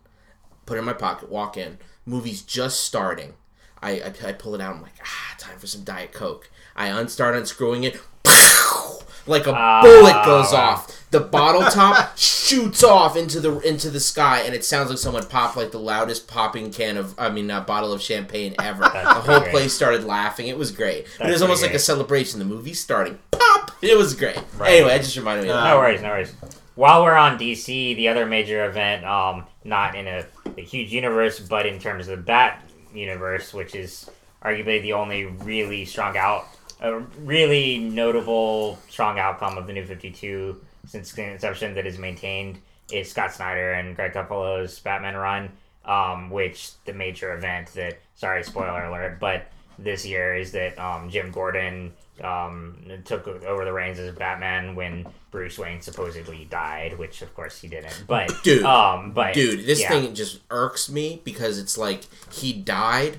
put 0.66 0.78
it 0.78 0.80
in 0.80 0.86
my 0.86 0.94
pocket, 0.94 1.30
walk 1.30 1.58
in. 1.58 1.78
Movie's 2.06 2.42
just 2.42 2.82
starting. 2.82 3.34
I, 3.82 3.92
I, 3.94 4.14
I 4.28 4.32
pull 4.34 4.56
it 4.56 4.62
out. 4.62 4.76
I'm 4.76 4.82
like, 4.82 4.94
ah, 5.04 5.36
time 5.38 5.58
for 5.58 5.68
some 5.68 5.84
Diet 5.84 6.14
Coke. 6.14 6.50
I 6.76 6.88
unstart 6.90 7.36
unscrewing 7.38 7.84
it. 7.84 8.00
Like 9.28 9.46
a 9.46 9.54
Ah, 9.54 9.82
bullet 9.84 10.26
goes 10.26 10.52
wow. 10.52 10.72
off. 10.72 11.10
The 11.12 11.20
bottle 11.20 11.62
top 11.70 12.18
shoots 12.18 12.84
off 12.84 13.16
into 13.16 13.40
the 13.40 13.60
into 13.60 13.92
the 13.92 14.00
sky, 14.00 14.42
and 14.44 14.56
it 14.56 14.66
sounds 14.66 14.90
like 14.90 14.98
someone 14.98 15.24
popped 15.28 15.56
like 15.56 15.72
the 15.72 15.80
loudest 15.80 16.28
popping 16.28 16.72
can 16.72 16.98
of 16.98 17.14
I 17.20 17.30
mean 17.30 17.52
a 17.52 17.62
bottle 17.62 17.94
of 17.94 18.02
champagne 18.02 18.56
ever. 18.60 18.80
the 18.82 18.90
whole 18.90 19.40
great. 19.42 19.52
place 19.52 19.74
started 19.74 20.06
laughing. 20.06 20.48
It 20.48 20.58
was 20.58 20.72
great. 20.72 21.06
but 21.20 21.30
it 21.30 21.34
was 21.34 21.44
almost 21.44 21.60
pretty 21.62 21.74
like 21.74 21.80
a 21.80 21.84
celebration. 21.84 22.40
The 22.40 22.46
movie 22.46 22.74
starting. 22.74 23.20
Pop. 23.30 23.72
It 23.84 23.96
was 23.96 24.16
great. 24.16 24.40
Right. 24.58 24.72
Anyway, 24.78 24.94
I 24.94 24.98
just 24.98 25.16
reminded 25.16 25.44
me 25.44 25.50
of 25.52 25.56
that. 25.58 25.70
No 25.70 25.78
worries, 25.78 26.02
no 26.02 26.10
worries. 26.10 26.34
While 26.76 27.04
we're 27.04 27.18
on 27.18 27.38
DC, 27.38 27.96
the 27.96 28.08
other 28.08 28.26
major 28.26 28.66
event, 28.66 29.06
um, 29.06 29.46
not 29.64 29.96
in 29.96 30.08
a, 30.08 30.26
a 30.58 30.62
huge 30.62 30.94
universe, 30.94 31.40
but 31.40 31.66
in 31.66 31.80
terms 31.80 32.08
of 32.08 32.18
the 32.18 32.24
Bat 32.24 32.64
universe, 32.94 33.54
which 33.54 33.76
is 33.76 34.10
arguably 34.42 34.82
the 34.82 34.94
only 34.94 35.26
really 35.26 35.84
strong 35.86 36.16
out, 36.18 36.48
a 36.80 37.00
really 37.24 37.78
notable 37.78 38.80
strong 38.90 39.20
outcome 39.20 39.58
of 39.58 39.68
the 39.68 39.74
New 39.74 39.86
Fifty 39.86 40.12
Two 40.12 40.62
since 40.88 41.16
inception 41.18 41.76
that 41.76 41.86
is 41.86 41.98
maintained 42.00 42.60
is 42.92 43.12
Scott 43.12 43.34
Snyder 43.34 43.74
and 43.74 43.96
Greg 43.96 44.14
Capullo's 44.14 44.80
Batman 44.80 45.16
run, 45.16 45.50
um, 45.86 46.30
which 46.30 46.72
the 46.86 46.94
major 46.94 47.34
event 47.36 47.68
that 47.74 48.00
sorry 48.16 48.44
spoiler 48.44 48.86
alert, 48.86 49.20
but 49.20 49.48
this 49.78 50.06
year 50.06 50.36
is 50.36 50.52
that 50.52 50.78
um, 50.80 51.10
Jim 51.10 51.32
Gordon 51.32 51.94
um, 52.24 52.78
took 53.06 53.28
over 53.28 53.66
the 53.66 53.74
reins 53.74 54.00
as 54.00 54.14
Batman 54.16 54.76
when 54.76 55.08
Bruce 55.32 55.58
Wayne 55.58 55.82
supposedly 55.82 56.46
died, 56.46 56.98
which 56.98 57.22
of 57.22 57.34
course 57.36 57.60
he 57.60 57.68
didn't. 57.68 58.04
But 58.08 58.32
Dude. 58.44 58.64
um, 58.64 59.12
but 59.12 59.34
Dude, 59.34 59.66
this 59.66 59.82
yeah. 59.82 59.90
thing 59.90 60.14
just 60.14 60.40
irks 60.50 60.90
me 60.90 61.22
because 61.24 61.58
it's 61.58 61.78
like 61.78 62.02
he 62.32 62.54
died 62.54 63.18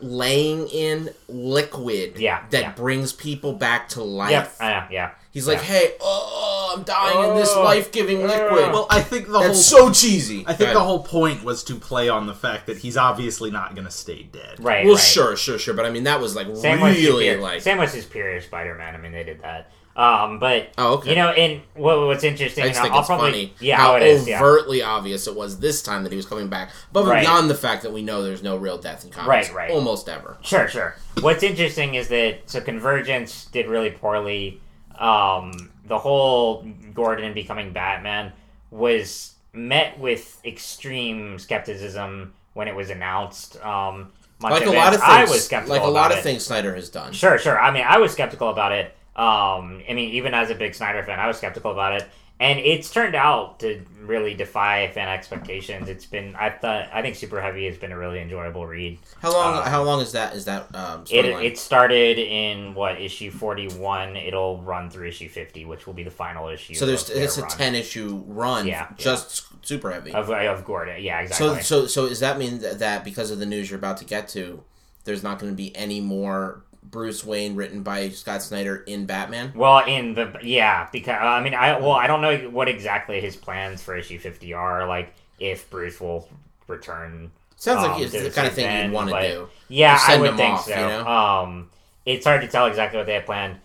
laying 0.00 0.68
in 0.68 1.10
liquid 1.28 2.18
Yeah, 2.18 2.44
that 2.50 2.60
yeah. 2.60 2.72
brings 2.72 3.12
people 3.12 3.54
back 3.54 3.88
to 3.90 4.02
life. 4.02 4.30
Yep, 4.30 4.60
know, 4.60 4.86
yeah. 4.90 5.10
He's 5.32 5.46
like, 5.46 5.60
hey, 5.60 5.92
oh, 6.00 6.30
I'm 6.76 6.82
dying 6.84 7.30
in 7.30 7.36
this 7.36 7.52
Oh. 7.54 7.62
life 7.62 7.90
giving 7.92 8.20
liquid. 8.26 8.72
Well, 8.72 8.86
I 8.90 9.00
think 9.00 9.26
the 9.26 9.32
whole 9.38 9.42
That's 9.48 9.64
so 9.64 9.90
cheesy. 9.92 10.44
I 10.46 10.52
think 10.52 10.70
Go 10.72 10.78
the 10.78 10.84
whole 10.84 11.02
point 11.02 11.42
was 11.44 11.64
to 11.64 11.74
play 11.74 12.08
on 12.08 12.26
the 12.26 12.34
fact 12.34 12.66
that 12.66 12.78
he's 12.78 12.96
obviously 12.96 13.50
not 13.50 13.74
going 13.74 13.86
to 13.86 13.90
stay 13.90 14.22
dead. 14.24 14.56
Right. 14.58 14.84
Well, 14.84 14.94
right. 14.94 15.02
sure, 15.02 15.36
sure, 15.36 15.58
sure. 15.58 15.74
But 15.74 15.86
I 15.86 15.90
mean, 15.90 16.04
that 16.04 16.20
was 16.20 16.36
like 16.36 16.46
Same 16.56 16.80
with 16.80 16.94
really 16.96 17.04
Superior, 17.26 17.40
like. 17.40 17.60
same 17.62 17.78
with 17.78 17.90
Superior 17.90 18.40
Spider-Man. 18.40 18.94
I 18.94 18.98
mean, 18.98 19.12
they 19.12 19.24
did 19.24 19.40
that. 19.42 19.70
Um, 19.96 20.38
but 20.38 20.68
Oh, 20.76 20.96
okay. 20.96 21.08
you 21.08 21.16
know, 21.16 21.30
and 21.30 21.62
what, 21.72 21.98
what's 22.00 22.22
interesting, 22.22 22.64
I 22.64 22.68
just 22.68 22.78
and 22.80 22.84
think 22.84 22.92
I'll 22.92 23.00
it's 23.00 23.06
probably 23.06 23.30
funny 23.30 23.54
yeah, 23.60 23.78
how 23.78 23.96
it 23.96 24.02
is, 24.02 24.28
yeah. 24.28 24.38
overtly 24.42 24.82
obvious 24.82 25.26
it 25.26 25.34
was 25.34 25.58
this 25.60 25.80
time 25.82 26.02
that 26.02 26.12
he 26.12 26.16
was 26.16 26.26
coming 26.26 26.48
back. 26.48 26.68
But 26.92 27.06
Right. 27.06 27.22
beyond 27.22 27.48
the 27.48 27.54
fact 27.54 27.82
that 27.82 27.94
we 27.94 28.02
know 28.02 28.22
there's 28.22 28.42
no 28.42 28.58
real 28.58 28.76
death 28.76 29.04
in 29.06 29.10
comics, 29.10 29.48
Right, 29.48 29.54
right. 29.56 29.70
almost 29.70 30.06
ever. 30.10 30.36
Sure, 30.42 30.68
sure. 30.68 30.96
What's 31.22 31.42
interesting 31.42 31.94
is 31.94 32.08
that 32.08 32.40
so 32.44 32.60
Convergence 32.60 33.46
did 33.46 33.68
really 33.68 33.88
poorly. 33.90 34.60
Um, 34.98 35.70
the 35.86 35.98
whole 35.98 36.66
Gordon 36.94 37.32
becoming 37.34 37.72
Batman 37.72 38.32
was 38.70 39.34
met 39.52 39.98
with 39.98 40.40
extreme 40.44 41.38
skepticism 41.38 42.34
when 42.54 42.68
it 42.68 42.74
was 42.74 42.90
announced. 42.90 43.62
Um, 43.64 44.12
much 44.40 44.52
Like 44.52 44.66
a 44.66 44.70
lot 44.70 44.88
of 44.94 45.00
things, 45.00 45.02
I 45.12 45.22
was 45.24 45.44
skeptical. 45.44 45.76
like 45.76 45.84
a 45.86 45.90
lot 45.90 46.12
of 46.12 46.18
it. 46.18 46.22
things 46.22 46.44
Snyder 46.44 46.74
has 46.74 46.90
done. 46.90 47.12
Sure, 47.12 47.38
sure. 47.38 47.58
I 47.58 47.70
mean, 47.70 47.84
I 47.86 47.98
was 47.98 48.12
skeptical 48.12 48.50
about 48.50 48.72
it. 48.72 48.86
Um, 49.16 49.82
I 49.88 49.94
mean, 49.94 50.10
even 50.10 50.34
as 50.34 50.50
a 50.50 50.54
big 50.54 50.74
Snyder 50.74 51.02
fan, 51.02 51.18
I 51.18 51.26
was 51.26 51.38
skeptical 51.38 51.70
about 51.72 51.94
it, 51.94 52.06
and 52.38 52.58
it's 52.58 52.90
turned 52.92 53.14
out 53.14 53.60
to 53.60 53.82
really 54.02 54.34
defy 54.34 54.88
fan 54.88 55.08
expectations. 55.08 55.88
It's 55.88 56.04
been, 56.04 56.36
I 56.36 56.50
thought, 56.50 56.88
I 56.92 57.00
think 57.00 57.16
Super 57.16 57.40
Heavy 57.40 57.66
has 57.66 57.78
been 57.78 57.92
a 57.92 57.98
really 57.98 58.20
enjoyable 58.20 58.66
read. 58.66 58.98
How 59.22 59.32
long? 59.32 59.54
Uh, 59.54 59.62
how 59.62 59.82
long 59.82 60.00
is 60.00 60.12
that? 60.12 60.34
Is 60.34 60.44
that 60.44 60.72
um, 60.74 61.04
It, 61.10 61.24
storyline? 61.24 61.44
it 61.44 61.58
started 61.58 62.18
in 62.18 62.74
what 62.74 63.00
issue 63.00 63.30
forty 63.30 63.68
one. 63.68 64.16
It'll 64.16 64.60
run 64.62 64.90
through 64.90 65.08
issue 65.08 65.28
fifty, 65.30 65.64
which 65.64 65.86
will 65.86 65.94
be 65.94 66.02
the 66.02 66.10
final 66.10 66.48
issue. 66.48 66.74
so 66.74 66.84
there's 66.84 67.08
it's 67.08 67.38
a 67.38 67.42
run 67.42 67.50
ten 67.50 67.74
issue 67.74 68.22
run, 68.26 68.66
Yeah, 68.66 68.88
just 68.98 69.46
super 69.64 69.90
heavy. 69.90 70.12
of, 70.12 70.30
of 70.30 70.64
Gordon. 70.64 71.02
Yeah, 71.02 71.20
exactly. 71.22 71.62
so 71.62 71.62
so 71.62 71.86
so 71.86 72.08
does 72.08 72.20
that 72.20 72.38
mean 72.38 72.58
that, 72.60 72.78
that 72.80 73.02
because 73.04 73.30
of 73.30 73.38
the 73.38 73.46
news 73.46 73.70
you're 73.70 73.78
about 73.78 73.96
to 73.98 74.04
get 74.04 74.28
to, 74.28 74.62
there's 75.04 75.22
not 75.22 75.38
going 75.38 75.50
to 75.52 75.56
be 75.56 75.74
any 75.74 76.00
more 76.02 76.64
Bruce 76.90 77.24
Wayne 77.24 77.56
written 77.56 77.82
by 77.82 78.08
Scott 78.10 78.42
Snyder 78.42 78.76
in 78.86 79.06
Batman? 79.06 79.52
Well, 79.54 79.84
in 79.86 80.14
the 80.14 80.38
yeah, 80.42 80.88
because 80.92 81.16
I 81.20 81.42
mean, 81.42 81.54
I 81.54 81.78
well, 81.78 81.92
I 81.92 82.06
don't 82.06 82.20
know 82.22 82.36
what 82.50 82.68
exactly 82.68 83.20
his 83.20 83.36
plans 83.36 83.82
for 83.82 83.96
issue 83.96 84.18
fifty 84.18 84.54
are. 84.54 84.86
Like, 84.86 85.12
if 85.38 85.68
Bruce 85.70 86.00
will 86.00 86.28
return. 86.68 87.30
Sounds 87.56 87.84
um, 87.84 87.92
like 87.92 88.02
it's 88.02 88.12
the 88.12 88.30
kind 88.30 88.46
of 88.46 88.54
thing 88.54 88.84
you'd 88.84 88.92
want 88.92 89.10
to 89.10 89.20
do. 89.20 89.48
Yeah, 89.68 89.98
I 90.06 90.18
would 90.18 90.36
think 90.36 90.54
off, 90.54 90.66
so. 90.66 90.70
you 90.70 90.76
know? 90.76 91.06
Um, 91.06 91.70
it's 92.04 92.26
hard 92.26 92.42
to 92.42 92.48
tell 92.48 92.66
exactly 92.66 92.98
what 92.98 93.06
they 93.06 93.14
have 93.14 93.24
planned. 93.26 93.58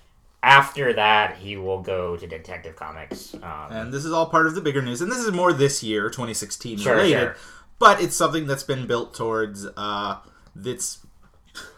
After 0.44 0.94
that, 0.94 1.38
he 1.38 1.56
will 1.58 1.82
go 1.82 2.18
to 2.18 2.26
Detective 2.26 2.76
Comics. 2.76 3.36
Um, 3.36 3.68
And 3.70 3.94
this 3.94 4.06
is 4.06 4.12
all 4.12 4.26
part 4.26 4.48
of 4.48 4.56
the 4.56 4.62
bigger 4.62 4.82
news. 4.82 5.02
And 5.02 5.12
this 5.12 5.20
is 5.20 5.32
more 5.32 5.54
this 5.54 5.84
year, 5.84 6.10
2016 6.10 6.80
Sure, 6.80 6.96
related. 6.96 7.20
sure. 7.20 7.36
But 7.78 8.02
it's 8.02 8.16
something 8.16 8.48
that's 8.48 8.64
been 8.64 8.88
built 8.88 9.14
towards 9.14 9.68
uh 9.78 10.18
that's 10.56 11.00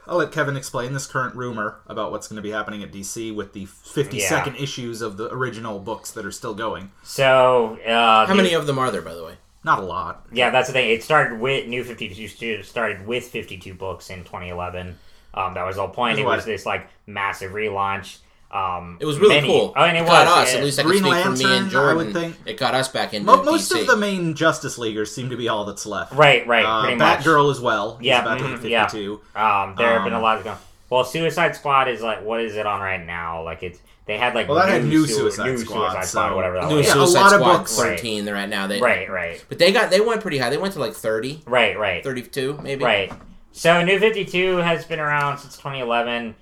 I'll 0.08 0.18
let 0.18 0.32
Kevin 0.32 0.58
explain 0.58 0.94
this 0.94 1.08
current 1.08 1.36
rumor 1.36 1.78
about 1.88 2.12
what's 2.12 2.28
going 2.28 2.36
to 2.36 2.42
be 2.42 2.52
happening 2.52 2.84
at 2.84 2.92
DC 2.92 3.34
with 3.34 3.54
the 3.54 3.66
52nd 3.66 4.62
issues 4.62 5.02
of 5.02 5.18
the 5.18 5.32
original 5.34 5.80
books 5.80 6.12
that 6.12 6.26
are 6.26 6.32
still 6.32 6.54
going. 6.54 6.92
so, 7.04 7.78
uh, 7.86 8.26
How 8.26 8.34
many 8.34 8.54
of 8.54 8.68
them 8.68 8.78
are 8.78 8.92
there, 8.92 9.02
by 9.02 9.14
the 9.14 9.24
way? 9.24 9.36
Not 9.64 9.80
a 9.80 9.84
lot. 9.84 10.26
Yeah, 10.32 10.50
that's 10.50 10.68
the 10.68 10.74
thing. 10.74 10.90
It 10.90 11.04
started 11.04 11.40
with 11.40 11.68
New 11.68 11.86
Fifty 11.86 12.10
Two. 12.28 12.64
Started 12.64 13.08
with 13.08 13.24
Fifty 13.24 13.58
Two 13.58 13.74
books 13.74 14.10
in 14.10 14.20
2011. 14.26 14.98
Um, 15.34 15.54
that 15.54 15.66
was 15.66 15.78
the 15.78 15.84
whole 15.84 15.94
point. 15.94 16.20
It 16.20 16.26
was 16.26 16.44
this 16.44 16.66
like 16.66 16.90
massive 17.08 17.54
relaunch. 17.54 18.18
Um, 18.54 18.98
It 19.00 19.06
was 19.06 19.18
really 19.18 19.36
many- 19.36 19.48
cool. 19.48 19.74
I 19.76 19.88
mean, 19.88 19.96
it, 19.96 20.02
it 20.04 20.06
got 20.06 20.28
was 20.28 20.36
us. 20.48 20.52
yeah. 20.54 20.60
At 20.60 20.64
least 20.66 20.80
I 20.80 20.82
can 20.84 20.92
Green 20.92 21.04
speak 21.04 21.14
for 21.24 21.30
me 21.32 21.44
Lantern, 21.46 21.52
and 21.58 21.66
I 21.66 21.70
Jordan. 21.70 21.98
would 21.98 22.14
think. 22.14 22.36
It 22.46 22.58
got 22.58 22.76
us 22.76 22.88
back 22.88 23.14
into 23.16 23.26
Mo- 23.26 23.44
most 23.44 23.72
DC. 23.72 23.82
of 23.82 23.88
the 23.88 23.98
main 23.98 24.36
Justice 24.36 24.78
Leaguers 24.78 25.14
seem 25.14 25.30
to 25.32 25.38
be 25.38 25.50
all 25.50 25.66
that's 25.66 25.86
left. 25.88 26.14
Right, 26.14 26.46
right, 26.46 26.64
Uh, 26.64 26.82
pretty 26.84 26.98
much. 26.98 27.20
Batgirl 27.22 27.50
as 27.52 27.60
well. 27.60 27.98
He's 27.98 28.08
Yeah, 28.08 28.22
about 28.22 28.38
to 28.40 28.44
mhm, 28.46 28.70
yeah. 28.70 28.86
52. 28.88 29.22
Um, 29.36 29.74
there 29.78 29.94
have 29.94 30.04
been 30.04 30.14
a 30.14 30.18
Um, 30.18 30.22
lot 30.22 30.46
of. 30.46 30.58
Well, 30.90 31.04
Suicide 31.04 31.56
Squad 31.56 31.88
is 31.88 32.02
like 32.04 32.24
what 32.24 32.42
is 32.42 32.56
it 32.56 32.68
on 32.68 32.80
right 32.80 33.04
now? 33.04 33.42
Like 33.44 33.64
it's 33.64 33.80
they 34.06 34.18
had 34.20 34.36
like 34.36 34.48
Well, 34.48 34.58
that 34.60 34.70
had 34.70 34.84
new 34.86 35.08
Sui- 35.08 35.16
Suicide 35.32 35.46
new 35.48 35.58
Squad, 35.58 35.92
Suicide 35.94 36.06
Squad, 36.06 36.30
so- 36.30 36.36
whatever 36.36 36.56
that 36.58 36.68
New 36.70 36.76
was. 36.78 36.86
Yeah, 36.86 36.92
a 36.92 36.96
Suicide 36.98 37.20
lot 37.22 37.34
of 37.34 37.40
Squad 37.42 37.58
books- 37.58 37.76
13 37.76 38.26
they're 38.26 38.46
now. 38.48 38.68
They, 38.68 38.80
Right, 38.80 39.10
right, 39.10 39.44
But 39.50 39.58
they 39.58 39.72
got 39.72 39.90
they 39.90 40.02
went 40.02 40.22
pretty 40.22 40.38
high. 40.38 40.52
They 40.52 40.58
went 40.58 40.74
to 40.76 40.80
like 40.80 40.94
30, 40.94 41.42
right, 41.48 41.80
right. 41.80 42.04
32 42.04 42.60
maybe. 42.62 42.84
Right. 42.86 43.12
So 43.54 43.82
New 43.84 43.98
52 43.98 44.58
has 44.58 44.86
been 44.86 45.00
around 45.00 45.40
since 45.40 45.58
2011. 45.58 46.36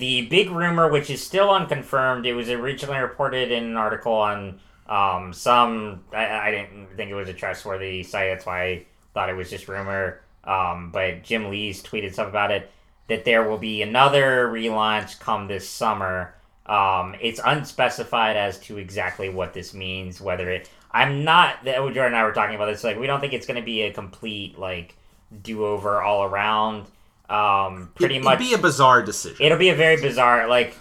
The 0.00 0.26
big 0.28 0.50
rumor, 0.50 0.90
which 0.90 1.10
is 1.10 1.22
still 1.22 1.50
unconfirmed, 1.50 2.24
it 2.24 2.32
was 2.32 2.48
originally 2.48 2.98
reported 2.98 3.52
in 3.52 3.64
an 3.64 3.76
article 3.76 4.14
on 4.14 4.58
um, 4.88 5.34
some. 5.34 6.02
I, 6.10 6.48
I 6.48 6.50
didn't 6.50 6.96
think 6.96 7.10
it 7.10 7.14
was 7.14 7.28
a 7.28 7.34
trustworthy 7.34 8.02
site. 8.02 8.30
That's 8.30 8.46
why 8.46 8.62
I 8.62 8.86
thought 9.12 9.28
it 9.28 9.36
was 9.36 9.50
just 9.50 9.68
rumor. 9.68 10.22
Um, 10.44 10.90
but 10.90 11.22
Jim 11.22 11.50
Lee's 11.50 11.82
tweeted 11.82 12.14
something 12.14 12.30
about 12.30 12.50
it 12.50 12.70
that 13.08 13.26
there 13.26 13.46
will 13.46 13.58
be 13.58 13.82
another 13.82 14.48
relaunch 14.48 15.20
come 15.20 15.48
this 15.48 15.68
summer. 15.68 16.32
Um, 16.64 17.14
it's 17.20 17.40
unspecified 17.44 18.38
as 18.38 18.58
to 18.60 18.78
exactly 18.78 19.28
what 19.28 19.52
this 19.52 19.74
means. 19.74 20.18
Whether 20.18 20.50
it, 20.50 20.70
I'm 20.92 21.24
not. 21.24 21.62
that 21.64 21.76
Jordan 21.76 22.04
and 22.04 22.16
I 22.16 22.24
were 22.24 22.32
talking 22.32 22.54
about 22.54 22.66
this. 22.72 22.82
Like, 22.84 22.98
we 22.98 23.06
don't 23.06 23.20
think 23.20 23.34
it's 23.34 23.46
going 23.46 23.60
to 23.60 23.66
be 23.66 23.82
a 23.82 23.92
complete 23.92 24.58
like 24.58 24.96
do 25.42 25.66
over 25.66 26.00
all 26.00 26.24
around. 26.24 26.86
Um, 27.30 27.90
pretty 27.94 28.16
It'd 28.16 28.38
be 28.38 28.54
a 28.54 28.58
bizarre 28.58 29.02
decision. 29.02 29.36
it'll 29.40 29.58
be 29.58 29.68
a 29.68 29.74
very 29.74 30.00
bizarre. 30.00 30.48
Like, 30.48 30.76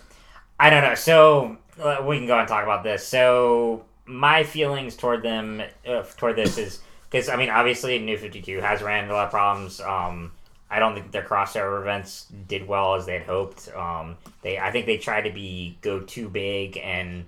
I 0.59 0.69
don't 0.69 0.83
know. 0.83 0.95
So 0.95 1.57
uh, 1.81 2.03
we 2.05 2.17
can 2.17 2.27
go 2.27 2.39
and 2.39 2.47
talk 2.47 2.63
about 2.63 2.83
this. 2.83 3.05
So 3.07 3.85
my 4.05 4.43
feelings 4.43 4.95
toward 4.95 5.21
them, 5.21 5.61
uh, 5.87 6.03
toward 6.17 6.35
this 6.35 6.57
is 6.57 6.81
because 7.09 7.29
I 7.29 7.35
mean, 7.35 7.49
obviously, 7.49 7.99
New 7.99 8.17
Fifty 8.17 8.41
Two 8.41 8.59
has 8.61 8.81
ran 8.81 9.03
into 9.03 9.13
a 9.13 9.17
lot 9.17 9.25
of 9.25 9.31
problems. 9.31 9.79
Um, 9.79 10.31
I 10.71 10.79
don't 10.79 10.93
think 10.93 11.11
their 11.11 11.23
crossover 11.23 11.81
events 11.81 12.27
did 12.47 12.67
well 12.67 12.95
as 12.95 13.05
they'd 13.05 13.23
hoped. 13.23 13.69
Um, 13.75 14.17
they, 14.43 14.59
I 14.59 14.71
think 14.71 14.85
they 14.85 14.97
tried 14.97 15.21
to 15.21 15.31
be 15.31 15.77
go 15.81 15.99
too 15.99 16.29
big, 16.29 16.77
and 16.77 17.25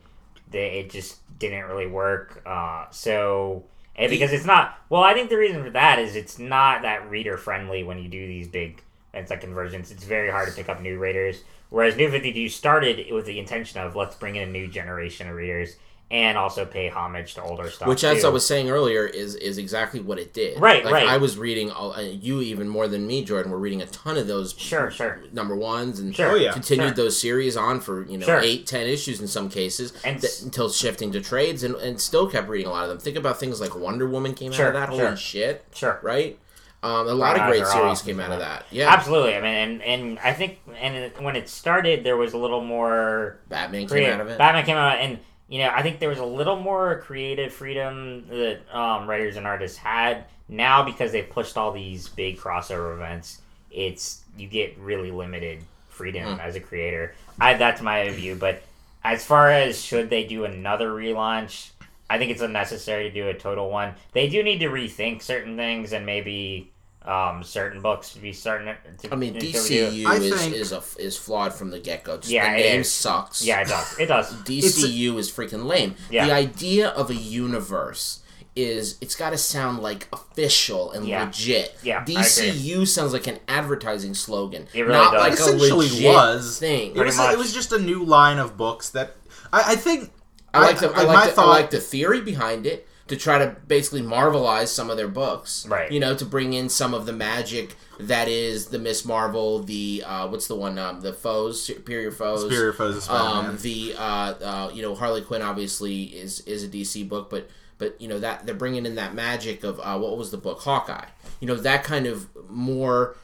they, 0.52 0.80
it 0.80 0.90
just 0.92 1.18
didn't 1.40 1.66
really 1.66 1.88
work. 1.88 2.42
Uh, 2.46 2.86
so, 2.92 3.64
and 3.96 4.12
because 4.12 4.32
it's 4.32 4.46
not, 4.46 4.78
well, 4.90 5.02
I 5.02 5.16
think 5.16 5.30
the 5.32 5.38
reason 5.38 5.64
for 5.64 5.72
that 5.72 5.98
is 5.98 6.16
it's 6.16 6.38
not 6.38 6.84
that 6.84 7.10
reader 7.10 7.36
friendly 7.36 7.84
when 7.84 7.98
you 7.98 8.08
do 8.10 8.28
these 8.28 8.48
big 8.48 8.82
events 9.14 9.30
like 9.30 9.42
Convergence. 9.42 9.92
It's 9.92 10.04
very 10.04 10.30
hard 10.32 10.50
to 10.50 10.56
pick 10.56 10.70
up 10.70 10.82
new 10.82 10.98
readers. 11.00 11.44
Whereas 11.70 11.96
New 11.96 12.10
52 12.12 12.50
started 12.50 13.12
with 13.14 13.26
the 13.26 13.40
intention 13.40 13.80
of 13.80 13.96
let's 13.96 14.16
bring 14.16 14.36
in 14.36 14.48
a 14.50 14.52
new 14.52 14.68
generation 14.68 15.30
of 15.30 15.36
readers 15.36 15.76
and 16.10 16.38
also 16.38 16.66
pay 16.66 16.90
homage 16.90 17.36
to 17.36 17.42
older 17.42 17.70
stuff. 17.70 17.88
Which, 17.88 18.04
as 18.04 18.20
too. 18.24 18.28
I 18.28 18.30
was 18.32 18.46
saying 18.46 18.70
earlier, 18.70 19.06
is 19.06 19.36
is 19.36 19.58
exactly 19.58 20.02
what 20.02 20.20
it 20.20 20.34
did. 20.34 20.60
Right, 20.60 20.84
like, 20.84 20.94
right. 20.94 21.08
I 21.08 21.16
was 21.16 21.38
reading, 21.38 21.72
all- 21.72 21.94
uh, 21.94 22.02
you 22.02 22.42
even 22.42 22.68
more 22.68 22.90
than 22.90 23.08
me, 23.08 23.24
Jordan, 23.24 23.50
were 23.50 23.58
reading 23.58 23.82
a 23.82 23.86
ton 23.86 24.18
of 24.18 24.28
those 24.28 24.54
Sure, 24.58 24.92
sure. 24.92 25.22
number 25.32 25.56
ones 25.56 26.02
and 26.02 26.14
Sure. 26.14 26.32
Oh, 26.32 26.36
yeah. 26.36 26.52
continued 26.52 26.98
Sure. 26.98 27.06
those 27.06 27.18
series 27.18 27.56
on 27.56 27.80
for 27.80 28.06
you 28.06 28.18
know 28.18 28.26
Sure. 28.26 28.42
eight, 28.42 28.68
ten 28.68 28.88
issues 28.88 29.22
in 29.22 29.30
some 29.30 29.50
cases, 29.50 29.94
And 30.04 30.20
th- 30.20 30.42
until 30.42 30.70
shifting 30.70 31.14
to 31.14 31.22
trades, 31.22 31.64
and, 31.64 31.76
and 31.76 32.02
still 32.02 32.28
kept 32.30 32.50
reading 32.50 32.68
a 32.68 32.72
lot 32.72 32.84
of 32.84 32.90
them. 32.90 32.98
Think 33.00 33.16
about 33.16 33.40
things 33.40 33.62
like 33.62 33.74
Wonder 33.74 34.06
Woman 34.06 34.34
came 34.34 34.52
Sure, 34.52 34.66
out 34.68 34.76
of 34.92 34.98
that. 34.98 35.04
Holy 35.06 35.16
shit! 35.16 35.64
Sure. 35.74 35.98
Right. 36.04 36.38
Um, 36.84 37.08
a 37.08 37.14
lot 37.14 37.40
of 37.40 37.48
great 37.48 37.66
series 37.68 37.76
awesome, 37.76 38.06
came 38.08 38.20
out 38.20 38.32
of 38.32 38.40
that. 38.40 38.66
Yeah, 38.72 38.92
Absolutely. 38.92 39.36
I 39.36 39.42
mean, 39.42 39.54
and, 39.54 39.82
and 39.84 40.20
I 40.20 40.34
think 40.34 40.60
and 40.80 40.96
it, 40.96 41.22
when 41.22 41.36
it 41.36 41.48
started, 41.48 42.04
there 42.04 42.18
was 42.18 42.34
a 42.34 42.38
little 42.38 42.64
more 42.64 43.38
Batman 43.50 43.88
came 43.88 44.12
out 44.12 44.22
of 44.22 44.28
it. 44.30 44.38
Batman 44.40 44.66
came 44.66 44.78
out, 44.78 44.98
and 44.98 45.20
you 45.48 45.60
know, 45.60 45.70
I 45.70 45.84
think 45.84 46.00
there 46.00 46.10
was 46.10 46.18
a 46.20 46.26
little 46.26 46.56
more 46.56 47.02
creative 47.02 47.54
freedom 47.54 48.26
that 48.30 48.62
um, 48.76 49.08
writers 49.08 49.36
and 49.38 49.46
artists 49.46 49.78
had. 49.78 50.26
Now, 50.50 50.84
because 50.84 51.12
they've 51.12 51.30
pushed 51.30 51.56
all 51.56 51.72
these 51.72 52.10
big 52.10 52.38
crossover 52.40 52.96
events, 52.96 53.42
it's 53.70 54.22
you 54.38 54.48
get 54.48 54.78
really 54.80 55.12
limited 55.12 55.60
freedom 55.90 56.36
Hmm. 56.36 56.40
as 56.42 56.56
a 56.56 56.60
creator. 56.60 57.14
I 57.40 57.54
that's 57.54 57.82
my 57.82 58.10
view. 58.10 58.36
But 58.36 58.64
as 59.04 59.24
far 59.24 59.52
as 59.52 59.80
should 59.80 60.10
they 60.10 60.24
do 60.24 60.46
another 60.46 60.90
relaunch, 60.90 61.70
I 62.12 62.18
think 62.18 62.32
it's 62.32 62.42
unnecessary 62.42 63.04
to 63.10 63.12
do 63.14 63.28
a 63.30 63.34
total 63.34 63.70
one. 63.70 63.94
They 64.14 64.28
do 64.30 64.44
need 64.44 64.60
to 64.60 64.68
rethink 64.68 65.22
certain 65.22 65.56
things 65.56 65.94
and 65.94 66.06
maybe 66.06 66.72
um, 67.04 67.44
certain 67.44 67.82
books 67.82 68.14
to 68.14 68.20
be 68.20 68.34
certain. 68.34 68.76
to. 69.00 69.12
I 69.12 69.16
mean, 69.16 69.34
to 69.34 69.40
review. 69.40 69.60
DCU 69.60 70.06
I 70.06 70.16
is 70.18 70.42
think- 70.42 70.56
is 70.56 70.72
a, 70.72 70.84
is 71.00 71.18
flawed 71.18 71.54
from 71.54 71.72
the 71.72 71.80
get 71.80 72.04
go. 72.04 72.20
Yeah, 72.24 72.54
the 72.54 72.60
it 72.60 72.70
name 72.72 72.82
is. 72.82 72.92
sucks. 72.92 73.44
Yeah, 73.44 73.62
it 73.62 73.68
does. 73.70 74.00
It 74.00 74.06
does. 74.08 74.34
DCU 74.44 75.18
is 75.18 75.32
freaking 75.32 75.66
lame. 75.66 75.96
Yeah. 76.12 76.26
The 76.28 76.34
idea 76.34 76.90
of 76.90 77.10
a 77.10 77.16
universe 77.16 78.20
is 78.56 78.98
it's 79.00 79.16
got 79.16 79.30
to 79.30 79.38
sound 79.38 79.80
like 79.80 80.08
official 80.12 80.92
and 80.92 81.08
Yeah. 81.08 81.24
legit. 81.24 81.74
Yeah, 81.84 82.04
DCU 82.04 82.86
sounds 82.86 83.14
like 83.14 83.26
an 83.28 83.40
advertising 83.48 84.14
slogan, 84.14 84.68
It 84.74 84.82
really 84.82 84.94
not 84.94 85.14
does. 85.14 85.22
like 85.40 85.56
It 85.56 85.62
a 85.72 85.76
legit 85.76 86.06
was. 86.14 86.60
thing. 86.60 86.96
It 86.96 87.00
was, 87.04 87.16
much. 87.18 87.34
it 87.34 87.38
was 87.38 87.54
just 87.54 87.72
a 87.72 87.80
new 87.80 88.04
line 88.04 88.38
of 88.40 88.58
books 88.58 88.90
that 88.90 89.16
I, 89.54 89.72
I 89.72 89.76
think. 89.76 90.12
I 90.54 90.62
like 90.62 90.80
the 90.80 90.92
I, 90.92 91.04
my 91.06 91.14
like 91.14 91.30
the, 91.30 91.36
thought- 91.36 91.48
I 91.48 91.62
like 91.62 91.70
the 91.70 91.80
theory 91.80 92.22
behind 92.22 92.66
it 92.66 92.88
to 93.08 93.18
try 93.18 93.38
to 93.38 93.56
basically 93.68 94.02
marvelize 94.02 94.68
some 94.68 94.90
of 94.90 94.96
their 94.98 95.08
books. 95.08 95.66
Right. 95.68 95.92
You 95.92 96.00
know, 96.00 96.16
to 96.16 96.24
bring 96.26 96.54
in 96.54 96.70
some 96.70 96.94
of 96.94 97.06
the 97.06 97.12
magic 97.14 97.76
that 98.00 98.28
is 98.30 98.68
the 98.68 98.80
Miss 98.80 99.04
Marvel, 99.06 99.60
the 99.64 100.04
uh, 100.06 100.28
what's 100.28 100.48
the 100.48 100.56
one, 100.56 100.78
um, 100.80 101.02
the 101.02 101.14
foes, 101.14 101.62
superior 101.62 102.12
foes. 102.12 102.42
Superior 102.44 102.74
Foes 102.74 102.98
of 102.98 103.04
Spider-Man. 103.04 103.46
Um, 103.52 103.58
the 103.58 103.96
uh, 103.98 104.02
uh, 104.02 104.72
you 104.74 104.82
know 104.82 104.96
Harley 104.96 105.22
Quinn 105.22 105.42
obviously 105.42 106.04
is 106.04 106.40
is 106.42 106.64
a 106.64 106.68
DC 106.68 107.08
book, 107.08 107.30
but 107.30 107.50
but 107.78 108.00
you 108.00 108.08
know 108.08 108.20
that 108.20 108.46
they're 108.46 108.56
bringing 108.56 108.86
in 108.86 108.96
that 108.96 109.14
magic 109.14 109.64
of 109.64 109.80
uh, 109.82 109.98
what 110.00 110.18
was 110.18 110.32
the 110.32 110.38
book 110.38 110.62
Hawkeye. 110.62 111.08
You 111.40 111.48
know 111.48 111.56
that 111.56 111.84
kind 111.84 112.08
of 112.08 112.30
more 112.50 113.16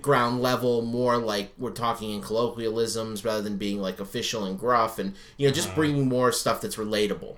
ground 0.00 0.42
level, 0.42 0.82
more 0.82 1.16
like 1.18 1.52
we're 1.58 1.70
talking 1.70 2.10
in 2.10 2.20
colloquialisms 2.20 3.24
rather 3.24 3.42
than 3.42 3.56
being 3.56 3.80
like 3.80 4.00
official 4.00 4.44
and 4.44 4.58
gruff, 4.58 4.98
and 4.98 5.14
you 5.36 5.46
know 5.46 5.52
just 5.52 5.74
bringing 5.74 6.08
more 6.08 6.32
stuff 6.32 6.60
that's 6.60 6.76
relatable. 6.76 7.36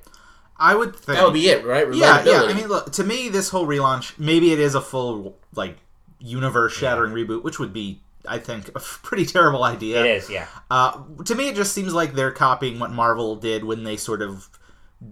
I 0.57 0.75
would 0.75 0.95
think 0.95 1.19
That 1.19 1.25
would 1.25 1.33
be 1.33 1.49
it, 1.49 1.65
right? 1.65 1.87
Yeah, 1.95 2.23
yeah. 2.25 2.43
I 2.43 2.53
mean, 2.53 2.69
look, 2.69 2.93
to 2.93 3.05
me, 3.05 3.31
this 3.31 3.49
whole 3.49 3.67
relaunch, 3.67 4.19
maybe 4.19 4.53
it 4.53 4.59
is 4.59 4.75
a 4.75 4.81
full 4.81 5.39
like 5.55 5.79
universe 6.19 6.75
shattering 6.75 7.15
reboot, 7.15 7.43
which 7.43 7.59
would 7.59 7.73
be, 7.73 8.01
I 8.29 8.39
think, 8.39 8.69
a 8.69 8.81
pretty 9.03 9.25
terrible 9.25 9.65
idea. 9.65 10.01
It 10.05 10.07
is. 10.07 10.31
Yeah. 10.31 10.47
Uh, 10.71 11.03
to 11.25 11.35
me, 11.35 11.49
it 11.49 11.57
just 11.57 11.73
seems 11.73 11.95
like 11.95 12.13
they're 12.13 12.31
copying 12.31 12.79
what 12.79 12.93
Marvel 12.93 13.37
did 13.37 13.65
when 13.65 13.85
they 13.85 13.97
sort 13.97 14.21
of 14.21 14.51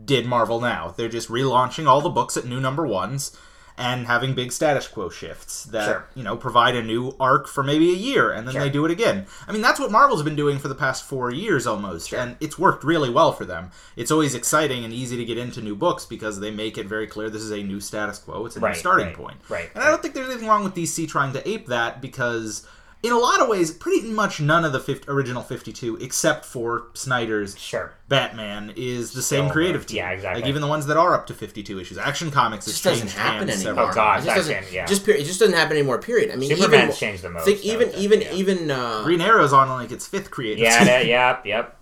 did 0.05 0.27
Marvel 0.27 0.61
Now. 0.61 0.93
They're 0.95 1.09
just 1.09 1.31
relaunching 1.31 1.87
all 1.87 2.03
the 2.03 2.11
books 2.11 2.37
at 2.37 2.45
new 2.45 2.61
number 2.61 2.87
ones 2.87 3.35
and 3.79 4.07
having 4.07 4.35
big 4.35 4.51
status 4.53 4.89
quo 4.89 5.09
shifts 5.09 5.65
that 5.67 5.85
Sure. 5.87 6.05
you 6.15 6.23
know 6.25 6.37
provide 6.37 6.75
a 6.75 6.83
new 6.83 7.15
arc 7.21 7.47
for 7.47 7.63
maybe 7.63 7.91
a 7.91 7.97
year, 7.97 8.31
and 8.33 8.47
then 8.47 8.55
Sure. 8.55 8.63
they 8.65 8.71
do 8.71 8.85
it 8.85 8.91
again. 8.91 9.27
I 9.47 9.53
mean, 9.53 9.63
that's 9.63 9.79
what 9.81 9.91
Marvel's 9.93 10.23
been 10.23 10.37
doing 10.37 10.59
for 10.59 10.69
the 10.69 10.75
past 10.75 11.05
four 11.05 11.31
years 11.31 11.67
almost, 11.67 12.13
and 12.13 12.37
it's 12.41 12.59
worked 12.59 12.83
really 12.85 13.09
well 13.09 13.33
for 13.33 13.45
them. 13.45 13.71
It's 13.97 14.11
always 14.11 14.35
exciting 14.35 14.85
and 14.85 14.93
easy 14.93 15.17
to 15.17 15.25
get 15.25 15.39
into 15.39 15.63
new 15.63 15.77
books 15.77 16.05
because 16.05 16.41
they 16.41 16.51
make 16.51 16.77
it 16.77 16.87
very 16.87 17.07
clear 17.07 17.31
this 17.31 17.43
is 17.43 17.53
a 17.53 17.63
new 17.63 17.81
status 17.81 18.19
quo. 18.19 18.45
It's 18.47 18.57
a 18.57 18.61
Right, 18.61 18.75
new 18.75 18.79
starting 18.79 19.07
right, 19.07 19.17
point. 19.17 19.37
right, 19.49 19.71
And 19.75 19.85
I 19.85 19.89
don't 19.89 20.03
think 20.03 20.15
there's 20.15 20.29
anything 20.29 20.49
wrong 20.49 20.65
with 20.65 20.75
DC 20.75 21.07
trying 21.09 21.33
to 21.35 21.49
ape 21.49 21.69
that 21.69 22.01
because, 22.03 22.67
in 23.03 23.13
a 23.13 23.19
lot 23.19 23.41
of 23.41 23.49
ways, 23.49 23.71
pretty 23.71 24.03
much 24.11 24.41
none 24.41 24.65
of 24.65 24.73
the 24.73 24.81
50, 24.81 25.09
original 25.09 25.43
52, 25.43 25.97
except 25.99 26.45
for 26.45 26.89
Snyder's 26.95 27.57
Sure. 27.59 27.93
Batman, 28.09 28.73
is 28.77 29.13
the 29.13 29.23
same 29.23 29.45
Still, 29.45 29.53
creative 29.53 29.87
team. 29.87 29.99
yeah, 29.99 30.11
exactly. 30.11 30.43
Like 30.43 30.49
even 30.49 30.63
the 30.63 30.67
ones 30.69 30.87
that 30.87 30.97
are 30.97 31.15
up 31.15 31.27
to 31.29 31.35
52 31.35 31.79
issues. 31.79 31.97
Action 31.99 32.31
Comics 32.31 32.67
It 32.67 32.71
has 32.71 32.81
just 32.81 32.85
doesn't 32.85 33.11
happen 33.21 33.49
hands 33.49 33.65
anymore. 33.65 33.85
several 33.85 33.89
Oh, 33.91 33.95
God, 33.95 34.15
times. 34.15 34.25
It 34.25 34.27
just 34.27 34.37
doesn't. 34.37 34.57
it, 34.65 34.73
yeah. 34.73 34.87
Just 34.87 35.05
period. 35.05 35.23
It 35.23 35.27
just 35.27 35.39
doesn't 35.39 35.55
happen 35.55 35.77
anymore. 35.77 35.99
Period. 36.01 36.31
I 36.33 36.37
mean, 36.37 36.51
Superman's 36.57 36.83
even 36.85 36.95
changed 36.97 37.23
the 37.23 37.31
most. 37.31 37.45
think 37.45 37.59
I 37.61 37.63
even 37.63 37.95
even 37.95 38.21
yeah. 38.23 38.33
even 38.35 38.71
uh, 38.71 39.03
Green 39.05 39.21
Arrow's 39.21 39.53
on 39.53 39.69
like 39.69 39.93
its 39.93 40.07
fifth 40.09 40.31
creative 40.31 40.59
Yeah. 40.65 40.79
team. 40.79 40.87
that- 40.87 41.07
yep. 41.07 41.47
Yep. 41.47 41.77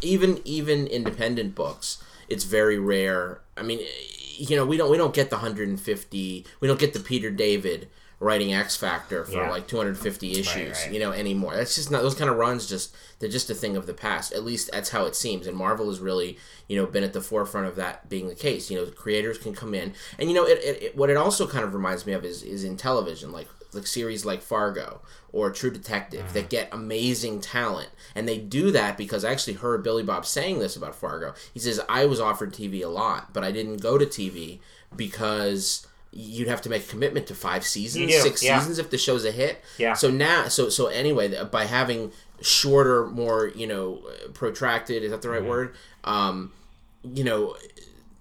even 0.00 0.40
even 0.44 0.86
independent 0.86 1.56
books 1.56 2.00
it's 2.28 2.44
very 2.44 2.78
rare 2.78 3.40
i 3.56 3.62
mean 3.62 3.80
you 4.36 4.54
know 4.56 4.64
we 4.64 4.76
don't 4.76 4.88
we 4.92 4.96
don't 4.96 5.12
get 5.12 5.28
the 5.28 5.34
150 5.36 6.46
we 6.60 6.68
don't 6.68 6.78
get 6.78 6.92
the 6.92 7.00
peter 7.00 7.30
david 7.32 7.88
writing 8.22 8.54
x 8.54 8.76
factor 8.76 9.24
for 9.24 9.32
Yeah. 9.32 9.50
like 9.50 9.66
250 9.66 10.38
issues 10.38 10.80
right. 10.84 10.92
you 10.92 11.00
know 11.00 11.10
anymore 11.10 11.56
that's 11.56 11.74
just 11.74 11.90
not 11.90 12.02
those 12.02 12.14
kind 12.14 12.30
of 12.30 12.36
runs 12.36 12.68
just 12.68 12.94
they're 13.18 13.28
just 13.28 13.50
a 13.50 13.54
thing 13.54 13.76
of 13.76 13.86
the 13.86 13.94
past 13.94 14.32
at 14.32 14.44
least 14.44 14.70
that's 14.70 14.90
how 14.90 15.06
it 15.06 15.16
seems 15.16 15.48
and 15.48 15.56
marvel 15.56 15.88
has 15.88 15.98
really 15.98 16.38
you 16.68 16.76
know 16.76 16.86
been 16.86 17.02
at 17.02 17.12
the 17.14 17.20
forefront 17.20 17.66
of 17.66 17.74
that 17.74 18.08
being 18.08 18.28
the 18.28 18.34
case 18.36 18.70
you 18.70 18.78
know 18.78 18.86
creators 18.86 19.38
can 19.38 19.52
come 19.52 19.74
in 19.74 19.92
and 20.20 20.28
you 20.28 20.36
know 20.36 20.46
it, 20.46 20.58
it, 20.58 20.82
it 20.82 20.96
what 20.96 21.10
it 21.10 21.16
also 21.16 21.48
kind 21.48 21.64
of 21.64 21.74
reminds 21.74 22.06
me 22.06 22.12
of 22.12 22.24
is 22.24 22.44
is 22.44 22.62
in 22.62 22.76
television 22.76 23.32
like 23.32 23.48
like 23.74 23.86
series 23.86 24.24
like 24.24 24.42
Fargo 24.42 25.00
or 25.32 25.50
True 25.50 25.70
Detective 25.70 26.32
that 26.34 26.40
mm-hmm. 26.40 26.48
get 26.48 26.68
amazing 26.72 27.40
talent. 27.40 27.88
And 28.14 28.28
they 28.28 28.36
do 28.36 28.70
that 28.70 28.98
because 28.98 29.24
I 29.24 29.32
actually 29.32 29.54
heard 29.54 29.82
Billy 29.82 30.02
Bob 30.02 30.26
saying 30.26 30.58
this 30.58 30.76
about 30.76 30.94
Fargo. 30.94 31.32
He 31.54 31.58
says, 31.58 31.80
I 31.88 32.04
was 32.04 32.20
offered 32.20 32.52
TV 32.52 32.84
a 32.84 32.88
lot, 32.88 33.32
but 33.32 33.42
I 33.42 33.50
didn't 33.50 33.78
go 33.78 33.96
to 33.96 34.04
TV 34.04 34.60
because 34.94 35.86
you'd 36.12 36.48
have 36.48 36.62
to 36.62 36.68
make 36.68 36.84
a 36.84 36.88
commitment 36.88 37.26
to 37.28 37.34
five 37.34 37.64
seasons, 37.64 38.14
six 38.14 38.42
yeah. 38.42 38.58
seasons 38.58 38.78
if 38.78 38.90
the 38.90 38.98
show's 38.98 39.24
a 39.24 39.30
hit. 39.32 39.62
Yeah. 39.78 39.94
So 39.94 40.10
now, 40.10 40.48
so 40.48 40.68
so 40.68 40.86
anyway, 40.86 41.42
by 41.50 41.64
having 41.64 42.12
shorter, 42.40 43.06
more 43.06 43.48
you 43.48 43.66
know, 43.66 44.02
protracted 44.34 45.02
is 45.02 45.10
that 45.10 45.22
the 45.22 45.28
Mm-hmm. 45.28 45.42
right 45.42 45.48
word? 45.48 45.74
Um, 46.04 46.52
you 47.02 47.24
know, 47.24 47.56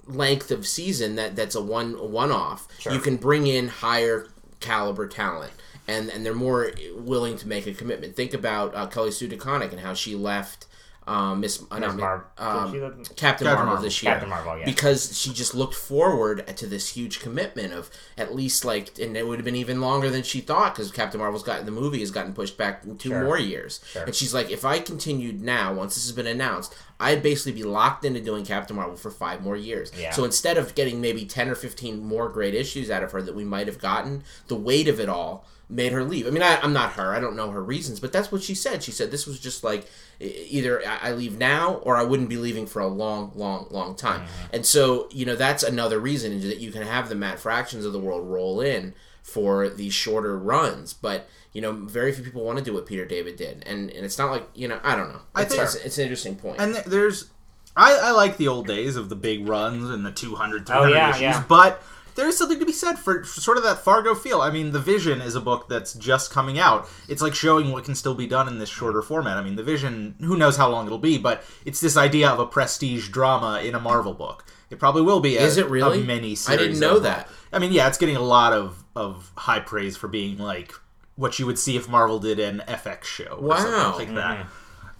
length 0.07 0.51
of 0.51 0.65
season 0.65 1.15
that 1.15 1.36
that's 1.36 1.55
a 1.55 1.62
one 1.62 2.12
one 2.12 2.31
off. 2.31 2.67
Sure. 2.79 2.93
You 2.93 3.00
can 3.00 3.17
bring 3.17 3.48
in 3.48 3.67
higher 3.67 4.27
caliber 4.60 5.07
talent. 5.07 5.51
And, 5.88 6.10
and 6.10 6.25
they're 6.25 6.36
more 6.36 6.71
willing 6.95 7.36
to 7.38 7.48
make 7.48 7.67
a 7.67 7.74
commitment. 7.74 8.15
Think 8.15 8.33
about 8.33 8.74
uh, 8.75 8.86
Kelly 8.88 9.12
Sue 9.12 9.27
DeConnick 9.27 9.71
and 9.71 9.79
how 9.81 9.93
she 9.93 10.15
left 10.15 10.67
um, 11.08 11.39
Miss 11.39 11.63
uh. 11.72 11.79
Mar- 11.79 12.27
um, 12.38 12.72
did 12.72 12.77
she 12.77 12.81
live- 12.81 12.98
Captain, 12.98 13.15
Captain 13.15 13.48
Marvel, 13.48 13.65
Marvel. 13.65 13.84
this 13.84 14.03
year 14.03 14.24
Marvel, 14.27 14.60
yeah. 14.60 14.65
because 14.65 15.17
she 15.17 15.34
just 15.34 15.55
looked 15.55 15.74
forward 15.74 16.46
to 16.58 16.67
this 16.67 16.89
huge 16.96 17.20
commitment 17.20 17.74
of 17.74 17.89
at 18.17 18.36
least 18.36 18.63
like 18.63 18.98
and 19.00 19.17
it 19.17 19.27
would 19.27 19.39
have 19.39 19.46
been 19.46 19.55
even 19.55 19.81
longer 19.81 20.10
than 20.12 20.22
she 20.24 20.41
thought 20.41 20.75
because 20.75 20.91
Captain 20.91 21.20
Marvel's 21.20 21.41
got 21.43 21.65
the 21.65 21.72
movie 21.72 22.00
has 22.01 22.12
gotten 22.12 22.34
pushed 22.34 22.55
back 22.58 22.84
two 23.00 23.10
Sure. 23.10 23.24
more 23.24 23.39
years 23.39 23.79
Sure. 23.91 24.03
and 24.03 24.13
she's 24.13 24.34
like 24.34 24.51
if 24.51 24.63
I 24.63 24.79
continued 24.79 25.41
now 25.41 25.74
once 25.74 25.96
this 25.96 26.05
has 26.05 26.15
been 26.15 26.27
announced 26.27 26.75
I'd 27.00 27.24
basically 27.24 27.53
be 27.53 27.63
locked 27.63 28.05
into 28.05 28.22
doing 28.22 28.46
Captain 28.46 28.75
Marvel 28.75 28.96
for 28.96 29.10
five 29.10 29.41
more 29.41 29.58
years 29.58 29.91
Yeah. 29.98 30.12
so 30.12 30.24
instead 30.24 30.58
of 30.60 30.75
getting 30.75 31.01
maybe 31.01 31.25
10 31.25 31.50
or 31.50 31.55
15 31.55 32.00
more 32.00 32.29
great 32.29 32.53
issues 32.53 32.91
out 32.91 33.01
of 33.01 33.12
her 33.12 33.24
that 33.24 33.34
we 33.34 33.43
might 33.43 33.65
have 33.65 33.79
gotten 33.79 34.24
the 34.48 34.55
weight 34.55 34.88
of 34.88 35.00
it 35.00 35.10
all 35.10 35.46
made 35.72 35.92
her 35.94 36.04
leave. 36.04 36.28
I 36.28 36.30
mean, 36.30 36.44
I, 36.44 36.60
I'm 36.62 36.74
not 36.74 36.94
her. 36.94 37.13
I 37.16 37.20
don't 37.20 37.36
know 37.36 37.50
her 37.51 37.63
reasons, 37.63 38.00
but 38.00 38.12
that's 38.12 38.32
what 38.32 38.44
she 38.44 38.54
said. 38.54 38.84
She 38.84 38.92
said 38.92 39.10
this 39.10 39.25
was 39.25 39.40
just 39.40 39.63
like 39.63 39.88
e- 40.20 40.25
either 40.50 40.82
I 40.86 41.10
I 41.10 41.12
leave 41.13 41.38
now 41.38 41.75
or 41.84 41.96
I 41.98 42.04
wouldn't 42.04 42.30
be 42.30 42.38
leaving 42.38 42.68
for 42.68 42.82
a 42.82 42.88
long, 42.88 43.32
long, 43.36 43.68
long 43.72 43.96
time. 43.96 44.22
Mm-hmm. 44.22 44.56
And 44.56 44.66
so, 44.66 45.08
you 45.12 45.25
know, 45.25 45.36
that's 45.36 45.63
another 45.63 46.00
reason 46.00 46.32
is 46.34 46.44
that 46.44 46.60
you 46.60 46.72
can 46.72 46.82
have 46.84 47.10
the 47.10 47.16
Matt 47.16 47.40
Fractions 47.40 47.86
of 47.86 47.94
the 47.94 48.00
world 48.00 48.28
roll 48.28 48.62
in 48.62 48.94
for 49.24 49.70
these 49.70 49.94
shorter 49.94 50.38
runs, 50.38 50.94
but 50.94 51.30
you 51.54 51.62
know, 51.62 51.72
very 51.72 52.12
few 52.12 52.24
people 52.24 52.44
want 52.44 52.58
to 52.58 52.63
do 52.63 52.74
what 52.74 52.86
Peter 52.86 53.06
David 53.06 53.36
did, 53.36 53.63
and 53.68 53.90
and 53.92 54.06
it's 54.06 54.18
not 54.18 54.32
like 54.32 54.48
you 54.56 54.68
know, 54.68 54.80
I 54.84 54.96
don't 54.96 55.10
know. 55.13 55.22
I 55.36 55.44
It's, 55.44 55.51
think- 55.51 55.63
it's, 55.63 55.75
it's 55.75 55.98
an 55.98 56.04
interesting 56.04 56.36
point. 56.36 56.60
And 56.60 56.75
there's, 56.88 57.30
I, 57.78 57.94
I 58.04 58.12
like 58.12 58.38
the 58.38 58.48
old 58.48 58.68
days 58.68 58.96
of 58.96 59.10
the 59.10 59.16
big 59.16 59.48
runs 59.48 59.90
and 59.90 60.06
the 60.06 60.12
200, 60.12 60.66
300 60.66 60.88
Oh, 60.90 60.94
yeah, 60.94 61.10
issues, 61.12 61.22
yeah. 61.22 61.44
but 61.48 61.82
there 62.15 62.27
is 62.27 62.38
something 62.38 62.60
to 62.60 62.65
be 62.65 62.72
said 62.74 62.96
for, 63.00 63.24
for 63.24 63.39
sort 63.41 63.58
of 63.58 63.63
that 63.63 63.80
Fargo 63.80 64.13
feel. 64.15 64.41
I 64.41 64.50
mean, 64.51 64.72
The 64.72 64.80
Vision 64.80 65.22
is 65.22 65.36
a 65.36 65.41
book 65.41 65.68
that's 65.70 65.94
just 65.94 66.32
coming 66.32 66.60
out. 66.60 66.88
It's 67.08 67.22
like 67.22 67.34
showing 67.36 67.72
what 67.72 67.84
can 67.86 67.96
still 67.96 68.15
be 68.15 68.27
done 68.27 68.48
in 68.48 68.58
this 68.60 68.70
shorter 68.70 69.01
format. 69.01 69.38
I 69.38 69.44
mean, 69.44 69.56
The 69.56 69.63
Vision, 69.63 70.15
who 70.20 70.38
knows 70.38 70.58
how 70.58 70.70
long 70.70 70.86
it'll 70.86 70.98
be, 70.98 71.18
but 71.18 71.44
it's 71.65 71.80
this 71.80 71.96
idea 71.98 72.30
of 72.30 72.39
a 72.39 72.46
prestige 72.46 73.10
drama 73.10 73.62
in 73.63 73.75
a 73.75 73.80
Marvel 73.80 74.13
book. 74.13 74.46
It 74.70 74.80
probably 74.80 75.01
will 75.01 75.20
be. 75.20 75.38
A, 75.38 75.41
Is 75.41 75.58
it 75.58 75.70
really? 75.70 76.01
a 76.01 76.03
mini? 76.06 76.38
I 76.48 76.56
didn't 76.56 76.80
know 76.80 77.00
that. 77.00 77.27
I 77.51 77.60
mean, 77.60 77.72
yeah, 77.74 77.88
it's 77.88 77.98
getting 77.98 78.15
a 78.15 78.22
lot 78.22 78.53
of 78.53 78.84
of 78.96 79.32
high 79.38 79.60
praise 79.60 79.96
for 79.98 80.08
being 80.10 80.38
like 80.38 80.74
what 81.15 81.39
you 81.39 81.46
would 81.46 81.58
see 81.60 81.75
if 81.77 81.88
Marvel 81.89 82.20
did 82.20 82.39
an 82.39 82.62
FX 82.68 83.03
show. 83.06 83.38
Or 83.39 83.50
Wow. 83.50 83.58
something 83.91 84.15
like 84.15 84.46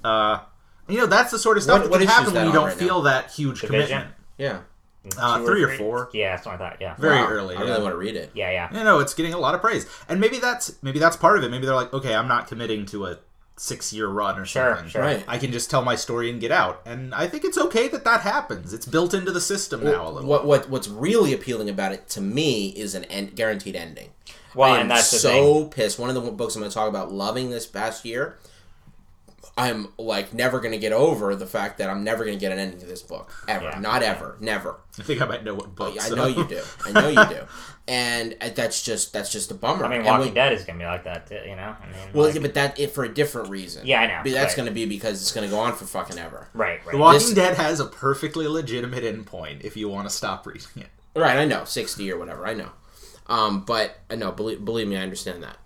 that. 0.04 0.08
Uh, 0.08 0.40
you 0.88 0.98
know, 0.98 1.06
that's 1.06 1.32
the 1.32 1.40
sort 1.40 1.58
of 1.58 1.64
stuff 1.64 1.76
What- 1.80 1.84
that 1.84 1.92
what 1.92 2.00
can 2.00 2.08
happen 2.10 2.34
when 2.34 2.48
you 2.48 2.52
don't 2.54 2.68
right 2.68 2.74
feel 2.78 3.02
that 3.04 3.32
huge 3.32 3.62
Division? 3.62 3.88
commitment. 3.88 4.16
yeah, 4.38 4.60
Uh, 5.18 5.40
Two 5.40 5.46
three 5.46 5.64
or 5.64 5.68
three? 5.70 5.78
four. 5.78 6.10
Yeah, 6.14 6.36
something 6.40 6.60
like 6.60 6.78
that. 6.80 6.82
Yeah. 6.82 6.96
Very 6.96 7.16
Wow. 7.16 7.28
early. 7.30 7.56
I 7.56 7.62
really 7.62 7.72
yeah. 7.74 7.78
want 7.80 7.94
to 7.94 7.98
read 7.98 8.16
it. 8.16 8.30
Yeah, 8.36 8.52
yeah. 8.52 8.78
You 8.78 8.84
know, 8.84 9.00
it's 9.00 9.14
getting 9.16 9.34
a 9.34 9.40
lot 9.40 9.56
of 9.56 9.62
praise, 9.62 9.88
and 10.08 10.20
maybe 10.22 10.38
that's 10.40 10.76
maybe 10.84 11.00
that's 11.00 11.18
part 11.18 11.38
of 11.40 11.44
it. 11.44 11.50
Maybe 11.50 11.66
they're 11.66 11.76
like, 11.76 11.92
okay, 11.94 12.14
I'm 12.14 12.28
not 12.28 12.48
committing 12.48 12.86
to 12.88 13.06
a 13.06 13.18
six 13.58 13.92
year 13.94 14.08
run 14.08 14.40
or 14.40 14.46
Sure, 14.46 14.74
something. 14.76 14.90
sure. 14.92 15.02
Right. 15.02 15.24
I 15.28 15.38
can 15.38 15.52
just 15.52 15.70
tell 15.70 15.84
my 15.84 15.96
story 15.96 16.30
and 16.30 16.40
get 16.40 16.52
out, 16.52 16.82
and 16.86 17.14
I 17.16 17.28
think 17.28 17.44
it's 17.46 17.58
okay 17.58 17.88
that 17.90 18.04
that 18.06 18.22
happens. 18.22 18.74
It's 18.74 18.86
built 18.86 19.14
into 19.16 19.32
the 19.32 19.42
system 19.42 19.84
now 19.84 20.08
a 20.08 20.12
little. 20.12 20.30
What 20.30 20.46
what 20.46 20.70
what's 20.70 20.88
really 20.88 21.34
appealing 21.34 21.70
about 21.70 21.94
it 21.94 22.08
to 22.10 22.22
me 22.22 22.70
is 22.70 22.94
an 22.96 23.06
end, 23.06 23.36
guaranteed 23.36 23.76
ending. 23.76 24.10
Well, 24.54 24.72
I 24.72 24.76
am 24.76 24.82
and 24.82 24.92
that's 24.92 25.10
the 25.12 25.18
so 25.18 25.66
pissed. 25.66 25.98
One 25.98 26.10
of 26.10 26.16
the 26.24 26.30
books 26.32 26.56
I'm 26.56 26.62
going 26.62 26.70
to 26.70 26.74
talk 26.76 26.90
about 26.90 27.12
loving 27.12 27.50
this 27.50 27.66
past 27.66 28.04
year. 28.06 28.38
I'm 29.58 29.90
like 29.98 30.34
never 30.34 30.60
going 30.60 30.72
to 30.72 30.78
get 30.78 30.92
over 30.94 31.36
the 31.36 31.46
fact 31.48 31.78
that 31.80 31.90
I'm 31.90 32.04
never 32.04 32.24
going 32.26 32.38
to 32.38 32.40
get 32.40 32.52
an 32.52 32.60
ending 32.60 32.80
to 32.80 32.86
this 32.86 33.02
book 33.02 33.32
ever. 33.48 33.66
Yeah. 33.66 33.80
Not 33.80 34.04
ever. 34.04 34.38
Never. 34.40 34.80
I 35.00 35.04
think 35.04 35.22
I 35.22 35.26
might 35.26 35.44
know 35.44 35.56
what 35.56 35.76
book. 35.76 35.96
I 36.00 36.10
so- 36.10 36.16
know 36.16 36.28
you 36.28 36.46
do. 36.48 36.62
I 36.86 36.92
know 36.92 37.08
you 37.10 37.26
do. 37.30 37.42
And 37.88 38.38
uh, 38.40 38.50
that's 38.50 38.84
just 38.84 39.12
that's 39.12 39.32
just 39.32 39.50
a 39.52 39.56
bummer. 39.56 39.84
I 39.86 39.90
mean, 39.90 40.06
Walking 40.06 40.28
we- 40.30 40.34
Dead 40.36 40.54
is 40.54 40.64
gonna 40.64 40.78
be 40.80 40.86
like 40.86 41.04
that, 41.06 41.26
too, 41.28 41.40
you 41.46 41.56
know. 41.56 41.76
I 41.82 41.86
mean, 41.88 41.96
Well, 42.14 42.28
like- 42.28 42.36
yeah, 42.36 42.42
but 42.42 42.54
that 42.54 42.80
it 42.80 42.92
for 42.92 43.04
a 43.04 43.10
different 43.14 43.50
reason. 43.50 43.86
Yeah, 43.88 44.02
I 44.02 44.08
know, 44.08 44.20
But 44.24 44.32
that's 44.34 44.52
right. 44.52 44.58
going 44.58 44.68
to 44.68 44.72
be 44.74 44.86
because 44.86 45.20
it's 45.22 45.32
going 45.34 45.50
to 45.50 45.54
go 45.54 45.60
on 45.60 45.74
for 45.74 45.86
fucking 45.86 46.18
ever. 46.20 46.48
right, 46.54 46.80
right. 46.86 46.92
The 46.92 46.98
Walking 46.98 47.20
This- 47.20 47.34
Dead 47.34 47.58
has 47.58 47.80
a 47.80 47.86
perfectly 47.86 48.48
legitimate 48.48 49.04
endpoint 49.04 49.62
if 49.62 49.76
you 49.76 49.90
want 49.90 50.08
to 50.08 50.14
stop 50.16 50.46
reading 50.46 50.68
it. 50.78 50.88
Right, 51.16 51.36
I 51.38 51.44
know, 51.46 51.66
sixty 51.66 52.10
or 52.12 52.18
whatever. 52.20 52.46
I 52.46 52.54
know, 52.54 52.70
um, 53.28 53.66
but 53.66 53.98
I 54.10 54.16
know. 54.16 54.32
Believe, 54.32 54.64
believe 54.64 54.88
me, 54.88 54.96
I 54.96 55.02
understand 55.02 55.42
that. 55.44 55.58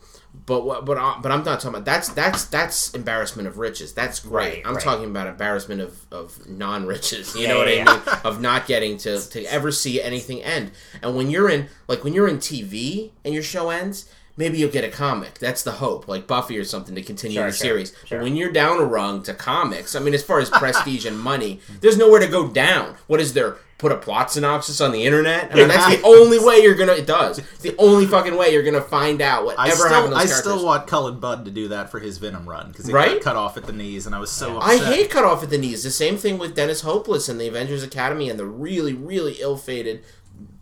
But 0.45 0.65
what? 0.65 0.85
But 0.85 0.97
I, 0.97 1.17
but 1.21 1.31
I'm 1.31 1.43
not 1.43 1.59
talking 1.59 1.69
about 1.69 1.85
that's 1.85 2.09
that's 2.09 2.45
that's 2.45 2.93
embarrassment 2.93 3.47
of 3.47 3.57
riches. 3.57 3.93
That's 3.93 4.19
great. 4.19 4.31
Right, 4.57 4.61
I'm 4.65 4.75
right. 4.75 4.83
talking 4.83 5.05
about 5.05 5.27
embarrassment 5.27 5.81
of, 5.81 6.05
of 6.11 6.47
non 6.49 6.85
riches. 6.85 7.35
You 7.35 7.43
Yeah, 7.43 7.47
know 7.49 7.57
what 7.59 7.67
yeah, 7.67 7.73
I 7.73 7.93
yeah. 7.93 7.93
mean? 8.05 8.15
Of 8.23 8.41
not 8.41 8.67
getting 8.67 8.97
to 8.99 9.19
to 9.29 9.43
ever 9.45 9.71
see 9.71 10.01
anything 10.01 10.41
end. 10.43 10.71
And 11.01 11.15
when 11.15 11.29
you're 11.29 11.49
in 11.49 11.67
like 11.87 12.03
when 12.03 12.13
you're 12.13 12.27
in 12.27 12.37
TV 12.37 13.11
and 13.23 13.33
your 13.33 13.43
show 13.43 13.69
ends. 13.69 14.11
Maybe 14.37 14.57
you'll 14.57 14.69
get 14.69 14.83
a 14.83 14.89
comic. 14.89 15.39
That's 15.39 15.63
the 15.63 15.71
hope, 15.71 16.09
like 16.09 16.27
Buffy 16.27 16.57
or 16.57 16.65
something, 16.65 16.93
to 16.95 17.01
continue 17.01 17.37
Sure, 17.37 17.45
the 17.45 17.53
sure, 17.53 17.67
series. 17.67 17.95
sure. 18.03 18.17
But 18.19 18.25
when 18.25 18.35
you're 18.35 18.51
down 18.51 18.81
a 18.81 18.83
rung 18.83 19.23
to 19.23 19.33
comics, 19.33 19.95
I 19.95 19.99
mean, 20.01 20.13
as 20.13 20.23
far 20.23 20.39
as 20.39 20.49
prestige 20.49 21.05
and 21.05 21.17
money, 21.17 21.61
there's 21.79 21.97
nowhere 21.97 22.19
to 22.19 22.27
go 22.27 22.49
down. 22.49 22.97
What 23.07 23.21
is 23.21 23.31
there? 23.31 23.55
Put 23.77 23.91
a 23.91 23.97
plot 23.97 24.31
synopsis 24.31 24.79
on 24.79 24.93
the 24.93 25.03
internet. 25.03 25.51
I 25.51 25.55
mean, 25.55 25.67
that's 25.67 25.97
the 25.97 26.01
only 26.07 26.39
way 26.39 26.59
you're 26.59 26.75
gonna. 26.75 26.93
It 26.93 27.05
does. 27.05 27.39
It's 27.39 27.57
the 27.59 27.75
only 27.77 28.05
fucking 28.05 28.37
way 28.37 28.53
you're 28.53 28.63
gonna 28.63 28.79
find 28.79 29.21
out 29.21 29.43
whatever 29.45 29.59
I 29.59 29.67
happened 29.67 29.79
still, 29.79 30.01
to 30.11 30.15
I 30.15 30.25
characters. 30.25 30.37
still 30.37 30.65
want 30.65 30.87
Cullen 30.87 31.19
Bunn 31.19 31.43
to 31.43 31.51
do 31.51 31.67
that 31.67 31.91
for 31.91 31.99
his 31.99 32.17
Venom 32.17 32.47
run 32.47 32.69
because 32.71 32.87
it 32.87 32.93
Right? 32.93 33.15
got 33.15 33.21
cut 33.21 33.35
off 33.35 33.57
at 33.57 33.65
the 33.65 33.73
knees, 33.73 34.05
and 34.05 34.15
I 34.15 34.19
was 34.19 34.31
so 34.31 34.57
I 34.59 34.75
upset. 34.75 34.93
hate 34.93 35.09
cut 35.11 35.25
off 35.25 35.43
at 35.43 35.49
the 35.49 35.57
knees. 35.57 35.83
The 35.83 35.91
same 35.91 36.15
thing 36.15 36.37
with 36.37 36.55
Dennis 36.55 36.81
Hopeless 36.81 37.27
and 37.27 37.37
the 37.39 37.49
Avengers 37.49 37.83
Academy 37.83 38.29
and 38.29 38.39
the 38.39 38.45
really, 38.45 38.93
really 38.93 39.33
ill-fated, 39.41 40.03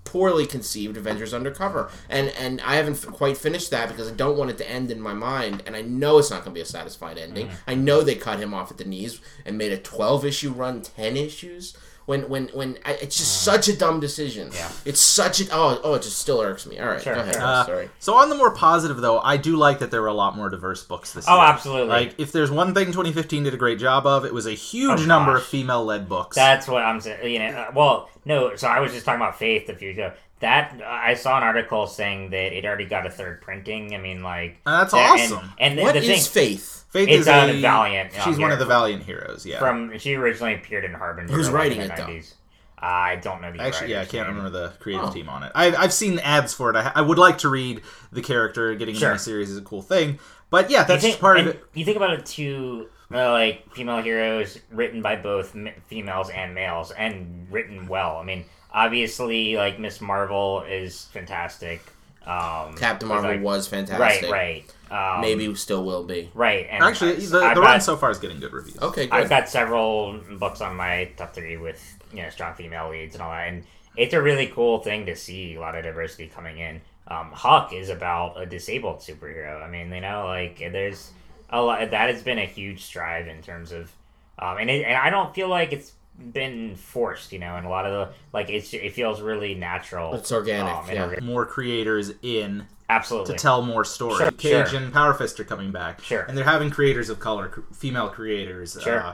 poorly 0.06 0.48
conceived 0.48 0.98
Avengers 0.98 1.36
Undercover. 1.36 1.92
And 2.10 2.30
and 2.30 2.62
I 2.62 2.76
haven't 2.78 2.94
f- 3.06 3.06
quite 3.14 3.38
finished 3.38 3.70
that 3.70 3.90
because 3.90 4.12
I 4.12 4.16
don't 4.16 4.38
want 4.38 4.50
it 4.50 4.58
to 4.58 4.68
end 4.70 4.90
in 4.90 5.00
my 5.00 5.14
mind, 5.14 5.62
and 5.68 5.76
I 5.76 5.84
know 5.84 6.18
it's 6.18 6.32
not 6.32 6.38
going 6.44 6.54
to 6.56 6.58
be 6.58 6.62
a 6.62 6.66
satisfied 6.66 7.20
ending. 7.20 7.46
Mm-hmm. 7.48 7.70
I 7.70 7.76
know 7.76 8.02
they 8.02 8.16
cut 8.16 8.40
him 8.40 8.56
off 8.56 8.72
at 8.72 8.78
the 8.78 8.86
knees 8.86 9.22
and 9.46 9.56
made 9.56 9.72
a 9.72 9.78
twelve-issue 9.78 10.52
run, 10.52 10.82
ten 10.82 11.16
issues. 11.16 11.78
When 12.06 12.28
when 12.28 12.50
when 12.54 12.78
I, 12.86 12.94
it's 12.94 13.18
just 13.18 13.44
such 13.44 13.70
a 13.70 13.78
dumb 13.78 14.00
decision. 14.02 14.50
Yeah. 14.54 14.70
It's 14.84 15.00
such 15.00 15.40
a 15.40 15.46
oh 15.54 15.80
oh 15.84 15.94
it 15.94 16.02
just 16.02 16.18
still 16.18 16.42
irks 16.42 16.66
me. 16.66 16.78
All 16.80 16.88
right, 16.88 17.02
Sure, 17.02 17.16
go 17.16 17.22
ahead. 17.22 17.38
Uh, 17.38 17.66
Sorry. 17.66 17.90
So 18.00 18.16
on 18.16 18.30
the 18.30 18.36
more 18.36 18.52
positive 18.54 18.98
though, 18.98 19.20
I 19.20 19.38
do 19.38 19.56
like 19.56 19.80
that 19.80 19.90
there 19.90 20.02
were 20.02 20.08
a 20.10 20.14
lot 20.14 20.36
more 20.36 20.50
diverse 20.50 20.84
books 20.84 21.14
this 21.14 21.26
Oh, 21.30 21.34
year. 21.36 21.40
Oh, 21.42 21.48
absolutely. 21.48 21.88
Like 21.90 22.16
if 22.18 22.32
there's 22.34 22.52
one 22.52 22.74
thing 22.74 22.88
2015 22.88 23.44
did 23.44 23.54
a 23.54 23.58
great 23.58 23.80
job 23.80 24.06
of, 24.06 24.26
it 24.26 24.34
was 24.34 24.48
a 24.48 24.52
huge 24.52 25.02
Oh, 25.02 25.06
number 25.06 25.38
of 25.38 25.44
female-led 25.46 26.10
books. 26.10 26.36
That's 26.36 26.68
what 26.68 26.84
I'm 26.84 27.00
saying. 27.00 27.32
You 27.32 27.40
know, 27.40 27.46
uh, 27.58 27.72
well, 27.74 28.10
no. 28.26 28.56
So 28.58 28.68
I 28.68 28.82
was 28.82 28.92
just 28.92 29.06
talking 29.06 29.22
about 29.22 29.40
Faith 29.40 29.70
a 29.70 29.76
few 29.76 29.92
ago. 29.92 30.12
That 30.42 30.82
I 30.86 31.14
saw 31.14 31.38
an 31.38 31.44
article 31.44 31.88
saying 31.88 32.32
that 32.32 32.52
it 32.58 32.66
already 32.66 32.84
got 32.86 33.06
a 33.08 33.10
third 33.10 33.42
printing. 33.42 33.96
I 33.96 33.98
mean, 33.98 34.24
like 34.24 34.58
Uh, 34.66 34.80
that's 34.80 34.92
that- 34.92 35.20
and- 35.22 35.34
awesome. 35.34 35.52
And, 35.58 35.80
What 35.80 35.94
the 35.94 36.00
is 36.02 36.08
thing 36.08 36.22
faith? 36.58 36.83
Faith 36.94 37.10
it's 37.10 37.22
is 37.22 37.28
on 37.28 37.50
a 37.50 37.60
Valiant, 37.60 38.12
She's 38.24 38.38
one 38.38 38.52
of 38.52 38.60
the 38.60 38.66
Valiant 38.66 39.04
heroes. 39.04 39.46
Yeah. 39.46 39.60
from 39.60 39.98
she 39.98 40.16
originally 40.16 40.54
appeared 40.54 40.86
in 40.86 40.94
Harbinger. 40.94 41.34
Who's 41.34 41.50
writing 41.50 41.82
in 41.82 41.88
the 41.88 41.94
it, 41.94 41.98
though? 41.98 42.06
90s. 42.06 42.34
I 42.78 43.16
don't 43.16 43.42
know 43.42 43.52
the 43.52 43.62
Actually, 43.62 43.92
yeah, 43.92 44.02
I 44.02 44.06
can't 44.06 44.28
name. 44.28 44.38
remember 44.38 44.50
the 44.52 44.74
creative 44.80 45.06
Oh. 45.08 45.12
team 45.12 45.28
on 45.30 45.42
it. 45.44 45.52
I've, 45.56 45.76
I've 45.76 45.94
seen 45.94 46.20
ads 46.20 46.54
for 46.54 46.70
it. 46.70 46.76
I, 46.76 46.92
I 46.96 47.02
would 47.02 47.18
like 47.18 47.38
to 47.40 47.50
read 47.50 47.82
the 48.12 48.22
character. 48.22 48.76
Getting 48.76 48.94
Sure. 48.96 49.10
into 49.12 49.20
the 49.20 49.24
series 49.24 49.50
is 49.50 49.58
a 49.58 49.62
cool 49.62 49.82
thing. 49.82 50.20
But 50.50 50.70
yeah, 50.70 50.84
that's 50.84 51.02
think, 51.02 51.14
just 51.14 51.22
part 51.22 51.40
of 51.40 51.48
it. 51.48 51.64
You 51.74 51.84
think 51.86 51.98
about 51.98 52.12
it 52.14 52.26
too, 52.28 52.90
uh, 53.12 53.32
like 53.32 53.74
female 53.74 54.02
heroes 54.04 54.60
written 54.70 55.02
by 55.02 55.16
both 55.16 55.56
m- 55.56 55.70
females 55.88 56.30
and 56.30 56.54
males, 56.54 56.92
and 56.92 57.48
written 57.50 57.88
well. 57.88 58.18
I 58.18 58.24
mean, 58.24 58.46
obviously, 58.72 59.56
like 59.56 59.80
Miss 59.80 60.00
Marvel 60.02 60.62
is 60.62 61.06
fantastic. 61.06 61.82
Um, 62.26 62.76
Captain 62.76 63.08
Marvel 63.10 63.32
like- 63.32 63.42
was 63.42 63.68
fantastic. 63.68 64.32
right, 64.32 64.64
right. 64.92 65.16
Um, 65.16 65.22
Maybe 65.22 65.54
still 65.56 65.84
will 65.84 66.04
be. 66.04 66.30
right. 66.34 66.68
And 66.70 66.84
Actually, 66.84 67.14
I- 67.14 67.16
the, 67.16 67.22
I've 67.40 67.56
the 67.56 67.62
got- 67.62 67.68
run 67.68 67.82
so 67.82 67.98
far 67.98 68.12
is 68.12 68.20
getting 68.20 68.40
good 68.40 68.54
reviews. 68.54 68.78
Okay, 68.82 69.08
good. 69.08 69.14
I've 69.14 69.30
got 69.30 69.50
several 69.50 70.20
books 70.40 70.62
on 70.62 70.76
my 70.76 71.06
top 71.18 71.34
three 71.34 71.58
with 71.58 71.82
you 72.14 72.22
know 72.22 72.30
strong 72.30 72.54
female 72.54 72.90
leads 72.90 73.16
and 73.16 73.22
all 73.24 73.32
that, 73.32 73.48
and 73.48 73.64
it's 73.98 74.14
a 74.14 74.22
really 74.22 74.48
cool 74.48 74.80
thing 74.80 75.06
to 75.08 75.16
see 75.16 75.56
a 75.56 75.60
lot 75.60 75.76
of 75.76 75.84
diversity 75.84 76.28
coming 76.28 76.60
in. 76.60 76.80
Um, 77.08 77.32
Huck 77.34 77.74
is 77.74 77.90
about 77.90 78.40
a 78.40 78.46
disabled 78.46 79.00
superhero. 79.00 79.62
I 79.62 79.70
mean, 79.70 79.92
you 79.92 80.00
know, 80.02 80.26
like 80.28 80.60
there's 80.60 81.12
a 81.50 81.62
lot 81.62 81.92
that 81.92 82.10
has 82.10 82.22
been 82.24 82.40
a 82.40 82.46
huge 82.46 82.84
strive 82.84 83.28
in 83.28 83.42
terms 83.42 83.72
of, 83.72 83.92
um, 84.40 84.58
and 84.58 84.70
it, 84.70 84.86
and 84.86 84.96
I 84.96 85.10
don't 85.10 85.34
feel 85.36 85.50
like 85.50 85.74
it's 85.74 85.92
been 86.18 86.76
forced, 86.76 87.32
you 87.32 87.40
know, 87.40 87.56
and 87.56 87.66
a 87.66 87.70
lot 87.70 87.86
of 87.86 87.92
the 87.92 88.14
like 88.34 88.50
it's 88.50 88.74
it 88.74 88.94
feels 88.94 89.22
really 89.22 89.56
natural. 89.56 90.14
It's 90.14 90.32
organic, 90.32 90.74
um, 90.74 90.86
yeah. 90.88 91.08
orga- 91.08 91.22
More 91.22 91.46
creators 91.46 92.12
in 92.22 92.66
absolutely. 92.90 93.34
to 93.36 93.40
tell 93.40 93.62
more 93.62 93.84
stories. 93.84 94.18
Sure, 94.20 94.32
Cage 94.32 94.70
sure. 94.70 94.80
and 94.80 94.94
Power 94.94 95.14
Fist 95.14 95.40
are 95.40 95.44
coming 95.44 95.72
back. 95.72 96.02
Sure. 96.02 96.22
And 96.22 96.38
they're 96.38 96.46
having 96.46 96.70
creators 96.70 97.10
of 97.10 97.20
color, 97.20 97.48
cr- 97.50 97.62
female 97.74 98.10
creators, 98.10 98.78
Sure. 98.82 99.00
uh, 99.04 99.14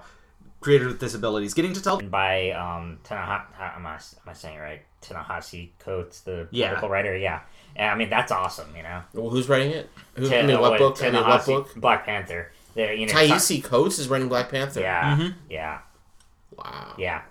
creators 0.60 0.88
with 0.88 1.00
disabilities, 1.00 1.54
getting 1.54 1.74
to 1.74 1.82
tell. 1.82 2.02
by 2.02 2.52
um 2.52 3.00
Tanaha- 3.06 3.44
am 3.78 3.86
I, 3.88 3.94
am 3.96 4.00
I 4.28 4.34
saying 4.34 4.58
it 4.58 4.62
right? 4.62 4.82
Ta-Nehisi 5.02 5.70
Coates, 5.80 6.20
the 6.22 6.48
Yeah. 6.52 6.68
political 6.68 6.90
writer. 6.90 7.16
Yeah, 7.18 7.40
and 7.78 7.90
I 7.92 7.96
mean 7.96 8.10
that's 8.10 8.32
awesome. 8.34 8.76
You 8.76 8.84
know, 8.84 9.02
Well, 9.14 9.30
who's 9.30 9.48
writing 9.48 9.72
it? 9.72 9.90
Who, 10.16 10.28
I 10.28 10.42
Ta- 10.42 10.48
mean, 10.48 10.60
what 10.60 10.72
wait, 10.74 10.78
book? 10.80 11.02
I 11.02 11.12
mean, 11.12 11.24
what 11.24 11.46
book? 11.46 11.76
Black 11.78 12.06
Panther. 12.06 12.52
The, 12.76 12.94
you 12.96 13.06
know, 13.08 13.14
Ta-Nehisi 13.14 13.64
Coates 13.64 13.98
is 14.00 14.10
writing 14.10 14.28
Black 14.28 14.50
Panther. 14.50 14.82
Yeah, 14.82 15.16
Mhm. 15.18 15.34
yeah, 15.50 15.80
Wow. 16.64 16.94
yeah. 16.98 17.22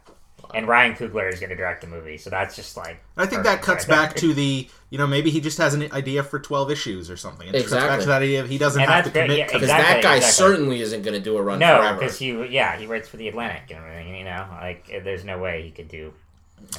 and 0.54 0.66
Ryan 0.66 0.94
Coogler 0.94 1.30
is 1.32 1.40
going 1.40 1.50
to 1.50 1.56
direct 1.56 1.82
the 1.82 1.86
movie, 1.88 2.16
so 2.16 2.30
that's 2.30 2.56
just 2.56 2.76
like. 2.76 2.98
I 3.16 3.26
think 3.26 3.42
that 3.44 3.60
cuts 3.62 3.86
right 3.88 3.96
back 4.08 4.16
to 4.16 4.32
the, 4.32 4.68
you 4.90 4.96
know, 4.98 5.06
maybe 5.06 5.30
he 5.30 5.40
just 5.40 5.58
has 5.58 5.74
an 5.74 5.90
idea 5.92 6.22
for 6.22 6.38
12 6.38 6.70
issues 6.70 7.10
or 7.10 7.16
something. 7.18 7.48
It 7.48 7.52
cuts 7.52 7.64
back 7.70 7.82
Exactly. 7.82 8.02
to 8.04 8.08
that 8.08 8.22
idea 8.22 8.40
of 8.40 8.48
he 8.48 8.56
doesn't 8.58 8.80
And 8.80 8.90
have 8.90 9.04
to 9.04 9.10
that's 9.10 9.14
great, 9.14 9.24
commit 9.26 9.38
yeah, 9.38 9.46
Because 9.46 9.62
Exactly, 9.62 9.94
that 9.94 10.02
guy 10.02 10.16
exactly. 10.16 10.46
certainly 10.46 10.80
isn't 10.80 11.02
going 11.02 11.14
to 11.14 11.20
do 11.20 11.36
a 11.36 11.42
run 11.42 11.58
No, 11.58 11.76
forever. 11.78 11.98
because 11.98 12.18
he 12.18 12.46
yeah 12.46 12.76
he 12.78 12.86
writes 12.86 13.08
for 13.08 13.18
the 13.18 13.28
Atlantic 13.28 13.64
and 13.70 13.78
everything. 13.84 14.14
You 14.16 14.24
know, 14.24 14.46
like 14.60 14.86
there's 15.04 15.24
no 15.24 15.38
way 15.38 15.62
he 15.62 15.70
could 15.70 15.88
do. 15.88 16.12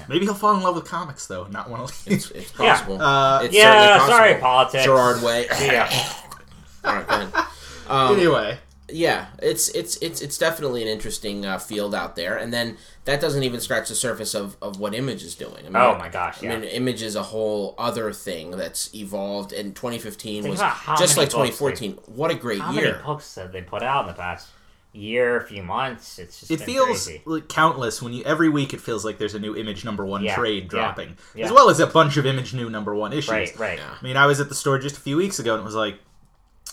Maybe 0.10 0.26
he'll 0.26 0.34
fall 0.34 0.56
in 0.58 0.62
love 0.64 0.76
with 0.76 0.86
comics, 0.86 1.28
though, 1.28 1.46
not 1.46 1.70
want 1.70 1.88
to 1.88 2.12
It's, 2.14 2.32
it's 2.32 2.52
possible. 2.52 3.00
Uh, 3.02 3.42
it's 3.44 3.54
Yeah, 3.56 3.98
possible. 4.00 4.14
sorry, 4.18 4.36
politics. 4.42 4.84
Gerard 4.84 5.22
Way. 5.22 5.46
Yeah, 5.62 5.90
All 6.84 6.96
right, 6.96 7.08
go. 7.08 7.42
Um, 7.94 8.16
anyway, 8.18 8.58
yeah, 8.92 9.28
it's 9.42 9.70
it's 9.70 9.98
it's 9.98 10.22
it's 10.22 10.38
definitely 10.38 10.82
an 10.82 10.88
interesting 10.88 11.46
uh, 11.46 11.58
field 11.58 11.94
out 11.96 12.16
there, 12.16 12.38
and 12.38 12.54
then 12.54 12.78
that 13.06 13.20
doesn't 13.22 13.44
even 13.44 13.60
scratch 13.60 13.90
the 13.90 13.96
surface 13.96 14.34
of, 14.34 14.58
of 14.62 14.80
what 14.80 14.94
Image 14.94 15.24
is 15.24 15.36
doing. 15.36 15.60
I 15.60 15.70
mean, 15.70 15.76
Oh 15.76 15.98
my 15.98 16.10
gosh, 16.10 16.44
I 16.44 16.48
mean, 16.48 16.64
Image 16.64 17.02
is 17.02 17.16
a 17.16 17.24
whole 17.24 17.76
other 17.78 18.12
thing 18.14 18.52
that's 18.52 18.94
evolved, 18.94 19.54
and 19.54 19.76
2015 19.76 20.44
Think 20.44 20.52
was 20.52 20.60
just 21.00 21.18
like 21.18 21.28
books 21.32 21.58
2014. 21.58 22.00
What 22.08 22.32
a 22.32 22.36
great 22.36 22.62
how 22.62 22.72
year! 22.74 22.92
many 22.94 23.04
books 23.04 23.36
have 23.36 23.52
they 23.52 23.62
put 23.62 23.82
out 23.84 24.02
in 24.02 24.08
the 24.08 24.14
past 24.14 24.48
year, 24.92 25.42
few 25.42 25.62
months? 25.64 26.18
It's 26.20 26.40
just 26.40 26.52
it 26.52 26.58
been 26.60 26.66
feels 26.68 27.06
crazy. 27.06 27.22
like 27.26 27.48
countless 27.48 28.02
when 28.02 28.12
you 28.14 28.24
every 28.24 28.50
week 28.50 28.74
it 28.74 28.82
feels 28.82 29.06
like 29.06 29.18
there's 29.20 29.36
a 29.36 29.40
new 29.40 29.56
image 29.56 29.86
number 29.86 30.06
one 30.06 30.24
Yeah, 30.24 30.36
trade 30.36 30.64
yeah, 30.64 30.70
dropping, 30.70 31.18
yeah. 31.36 31.46
as 31.46 31.52
well 31.52 31.70
as 31.70 31.80
a 31.80 31.88
bunch 31.88 32.18
of 32.18 32.26
image 32.26 32.54
new 32.54 32.70
number 32.70 32.96
one 32.96 33.14
issues. 33.14 33.30
right, 33.30 33.60
right. 33.60 33.78
Yeah. 33.80 33.94
I 34.00 34.04
mean, 34.04 34.18
I 34.18 34.26
was 34.26 34.40
at 34.40 34.50
the 34.50 34.56
store 34.56 34.80
just 34.80 34.98
a 34.98 35.02
few 35.02 35.16
weeks 35.18 35.38
ago 35.40 35.54
and 35.54 35.62
it 35.62 35.66
was 35.66 35.76
like, 35.76 36.00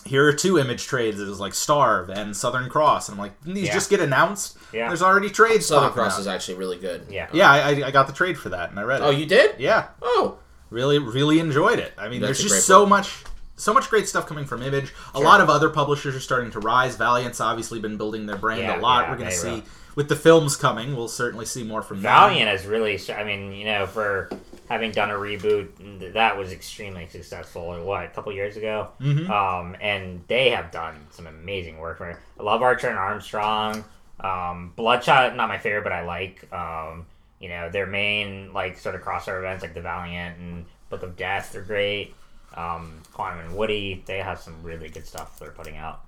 here 0.07 0.27
are 0.27 0.33
two 0.33 0.57
image 0.57 0.85
trades. 0.87 1.19
It 1.19 1.27
was 1.27 1.39
like 1.39 1.53
Starve 1.53 2.09
and 2.09 2.35
Southern 2.35 2.69
Cross, 2.69 3.09
and 3.09 3.15
I'm 3.15 3.19
like, 3.21 3.39
didn't 3.41 3.55
these 3.55 3.67
Yeah. 3.67 3.73
just 3.73 3.89
get 3.89 3.99
announced? 3.99 4.57
Yeah. 4.73 4.87
There's 4.87 5.01
already 5.01 5.29
trades. 5.29 5.65
Southern 5.65 5.91
Cross 5.91 6.15
out. 6.15 6.19
is 6.21 6.27
actually 6.27 6.55
really 6.55 6.77
good. 6.77 7.05
Yeah. 7.09 7.27
Yeah, 7.33 7.51
I, 7.51 7.57
I- 7.71 7.87
I 7.87 7.91
got 7.91 8.07
the 8.07 8.13
trade 8.13 8.37
for 8.37 8.49
that 8.49 8.69
and 8.71 8.79
I 8.79 8.83
read 8.83 9.01
it. 9.01 9.03
Oh, 9.05 9.09
you 9.11 9.25
did? 9.25 9.59
yeah, 9.59 9.87
Oh, 10.01 10.39
really, 10.69 10.97
really 10.99 11.39
enjoyed 11.39 11.79
it. 11.79 11.93
I 11.97 12.09
mean, 12.09 12.21
That's 12.21 12.39
there's 12.39 12.51
just 12.51 12.65
so 12.67 12.81
book. 12.81 12.89
much, 12.89 13.23
so 13.55 13.73
much 13.73 13.89
great 13.89 14.07
stuff 14.07 14.25
coming 14.27 14.45
from 14.45 14.61
Image. 14.63 14.93
A 15.13 15.19
lot 15.19 15.41
of 15.41 15.49
other 15.49 15.69
publishers 15.69 16.15
are 16.15 16.19
starting 16.19 16.51
to 16.51 16.59
rise. 16.59 16.95
Valiant's 16.95 17.39
obviously 17.41 17.79
been 17.79 17.97
building 17.97 18.25
their 18.25 18.35
brand 18.37 18.61
Yeah, 18.61 18.79
a 18.79 18.81
lot. 18.81 19.05
yeah, 19.05 19.11
We're 19.11 19.17
going 19.17 19.29
to 19.29 19.35
see 19.35 19.49
will. 19.51 19.63
with 19.95 20.09
the 20.09 20.15
films 20.15 20.55
coming. 20.55 20.95
We'll 20.95 21.07
certainly 21.07 21.45
see 21.45 21.63
more 21.63 21.81
from 21.81 21.97
them. 21.97 22.03
Valiant 22.03 22.49
has 22.49 22.65
really. 22.65 22.99
I 23.15 23.23
mean, 23.23 23.51
you 23.53 23.65
know, 23.65 23.87
for 23.87 24.29
having 24.69 24.91
done 24.91 25.09
a 25.09 25.13
reboot, 25.15 26.13
that 26.13 26.37
was 26.37 26.51
extremely 26.51 27.07
successful. 27.07 27.83
What 27.83 28.03
a 28.05 28.07
couple 28.09 28.31
years 28.33 28.57
ago, 28.57 28.89
Mhm. 28.99 29.29
um, 29.29 29.75
and 29.81 30.23
they 30.27 30.49
have 30.51 30.71
done 30.71 31.07
some 31.11 31.27
amazing 31.27 31.77
work. 31.77 31.97
For 31.99 32.19
I 32.39 32.43
love 32.43 32.61
Archer 32.61 32.89
and 32.89 32.97
Armstrong. 32.99 33.83
Um, 34.19 34.73
Bloodshot, 34.75 35.35
not 35.35 35.47
my 35.47 35.57
favorite, 35.57 35.83
but 35.83 35.93
I 35.93 36.01
like. 36.03 36.51
Um, 36.51 37.05
you 37.39 37.49
know, 37.49 37.69
their 37.69 37.85
main 37.85 38.51
like 38.51 38.77
sort 38.79 38.95
of 38.95 39.01
crossover 39.01 39.39
events 39.39 39.61
like 39.63 39.73
the 39.75 39.81
Valiant 39.81 40.37
and 40.39 40.65
Book 40.89 41.03
of 41.03 41.15
Death 41.15 41.51
they're 41.53 41.61
great. 41.61 42.15
Um, 42.55 43.03
Quantum 43.13 43.41
and 43.45 43.55
Woody, 43.55 44.03
they 44.07 44.17
have 44.19 44.39
some 44.39 44.63
really 44.63 44.89
good 44.89 45.05
stuff 45.05 45.37
they're 45.39 45.51
putting 45.51 45.77
out. 45.77 46.01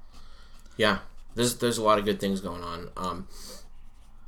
yeah. 0.78 1.00
There's 1.36 1.56
there's 1.58 1.78
a 1.78 1.84
lot 1.84 2.00
of 2.00 2.06
good 2.06 2.20
things 2.20 2.42
going 2.42 2.64
on. 2.64 2.90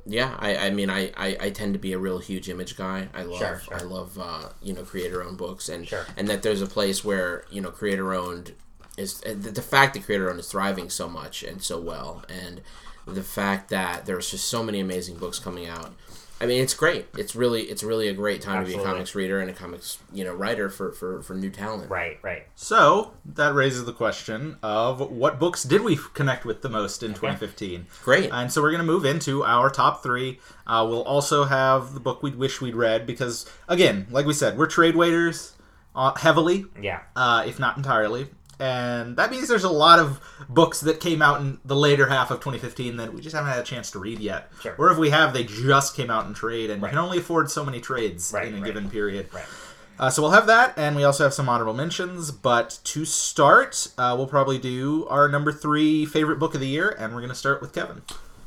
Yeah, 0.04 0.36
I, 0.38 0.56
I 0.56 0.70
mean 0.70 0.90
I, 0.90 1.12
I, 1.16 1.36
I 1.40 1.50
tend 1.50 1.74
to 1.74 1.78
be 1.78 1.92
a 1.92 1.98
real 1.98 2.18
huge 2.18 2.48
image 2.48 2.76
guy. 2.76 3.08
I 3.14 3.22
love 3.22 3.38
Sure, 3.38 3.60
sure. 3.64 3.74
I 3.76 3.82
love 3.82 4.18
uh, 4.18 4.48
you 4.60 4.72
know 4.72 4.82
creator 4.82 5.22
owned 5.22 5.38
books 5.38 5.68
and 5.68 5.86
Sure. 5.86 6.06
and 6.16 6.26
that 6.28 6.42
there's 6.42 6.62
a 6.62 6.66
place 6.66 7.04
where 7.04 7.44
you 7.50 7.60
know 7.60 7.70
creator 7.70 8.12
owned 8.12 8.52
is 8.98 9.20
the, 9.20 9.34
the 9.34 9.62
fact 9.62 9.94
that 9.94 10.04
creator 10.04 10.28
owned 10.28 10.40
is 10.40 10.48
thriving 10.50 10.90
so 10.90 11.08
much 11.08 11.42
and 11.42 11.62
so 11.62 11.80
well 11.80 12.24
and 12.28 12.60
the 13.06 13.22
fact 13.22 13.68
that 13.70 14.04
there's 14.06 14.30
just 14.30 14.46
so 14.48 14.62
many 14.62 14.78
amazing 14.80 15.16
books 15.16 15.38
coming 15.38 15.66
out. 15.66 15.92
I 16.42 16.46
mean, 16.46 16.62
it's 16.62 16.74
great. 16.74 17.06
It's 17.16 17.34
really, 17.36 17.62
it's 17.62 17.82
really 17.82 18.08
a 18.08 18.12
great 18.12 18.40
time 18.42 18.64
to 18.64 18.70
be 18.70 18.76
a 18.76 18.82
comics 18.82 19.14
reader 19.14 19.40
and 19.40 19.48
a 19.48 19.52
comics, 19.52 19.98
you 20.12 20.24
know, 20.24 20.34
writer 20.34 20.68
for 20.68 20.92
for, 20.92 21.22
for 21.22 21.34
new 21.34 21.50
talent. 21.50 21.90
Right, 21.90 22.18
right. 22.22 22.46
So 22.56 23.12
that 23.24 23.54
raises 23.54 23.84
the 23.84 23.92
question 23.92 24.56
of 24.62 25.10
what 25.10 25.38
books 25.38 25.62
did 25.62 25.82
we 25.82 25.98
connect 26.14 26.44
with 26.44 26.62
the 26.62 26.68
most 26.68 27.02
in 27.02 27.10
2015? 27.14 27.86
Great. 28.02 28.30
And 28.32 28.52
so 28.52 28.60
we're 28.60 28.70
going 28.72 28.80
to 28.84 28.92
move 28.92 29.04
into 29.04 29.44
our 29.44 29.70
top 29.70 30.02
three. 30.02 30.40
Uh, 30.66 30.84
we'll 30.88 31.04
also 31.04 31.44
have 31.44 31.94
the 31.94 32.00
book 32.00 32.22
we 32.22 32.30
wish 32.32 32.60
we'd 32.60 32.74
read 32.76 33.06
because, 33.06 33.46
again, 33.68 34.06
like 34.10 34.26
we 34.26 34.32
said, 34.32 34.58
we're 34.58 34.66
trade 34.66 34.96
waiters 34.96 35.52
uh, 35.94 36.14
heavily, 36.14 36.64
Yeah. 36.80 37.00
uh, 37.14 37.44
if 37.46 37.58
not 37.58 37.76
entirely. 37.76 38.28
And 38.62 39.16
that 39.16 39.32
means 39.32 39.48
there's 39.48 39.64
a 39.64 39.70
lot 39.70 39.98
of 39.98 40.20
books 40.48 40.80
that 40.82 41.00
came 41.00 41.20
out 41.20 41.40
in 41.40 41.58
the 41.64 41.74
later 41.74 42.06
half 42.06 42.30
of 42.30 42.38
2015 42.38 42.96
that 42.98 43.12
we 43.12 43.20
just 43.20 43.34
haven't 43.34 43.50
had 43.50 43.58
a 43.58 43.64
chance 43.64 43.90
to 43.90 43.98
read 43.98 44.20
yet. 44.20 44.50
Sure. 44.60 44.76
Or 44.78 44.90
if 44.92 44.98
we 44.98 45.10
have, 45.10 45.32
they 45.32 45.42
just 45.42 45.96
came 45.96 46.10
out 46.10 46.26
in 46.26 46.34
trade, 46.34 46.70
and 46.70 46.80
Right. 46.80 46.90
you 46.92 46.96
can 46.96 47.04
only 47.04 47.18
afford 47.18 47.50
so 47.50 47.64
many 47.64 47.80
trades 47.80 48.30
Right, 48.32 48.46
in 48.46 48.54
a 48.54 48.56
right. 48.58 48.64
given 48.66 48.88
period. 48.88 49.26
Right. 49.32 49.44
Uh, 49.98 50.10
so 50.10 50.22
we'll 50.22 50.30
have 50.30 50.46
that, 50.46 50.74
and 50.76 50.94
we 50.94 51.02
also 51.02 51.24
have 51.24 51.34
some 51.34 51.48
honorable 51.48 51.74
mentions. 51.74 52.30
But 52.30 52.78
to 52.84 53.04
start, 53.04 53.88
uh, 53.98 54.14
we'll 54.16 54.28
probably 54.28 54.58
do 54.58 55.06
our 55.08 55.28
number 55.28 55.50
three 55.52 56.06
favorite 56.06 56.38
book 56.38 56.54
of 56.54 56.60
the 56.60 56.68
year, 56.68 56.88
and 56.98 57.12
we're 57.12 57.20
going 57.20 57.30
to 57.30 57.34
start 57.36 57.60
with 57.60 57.72
Kevin. 57.74 58.02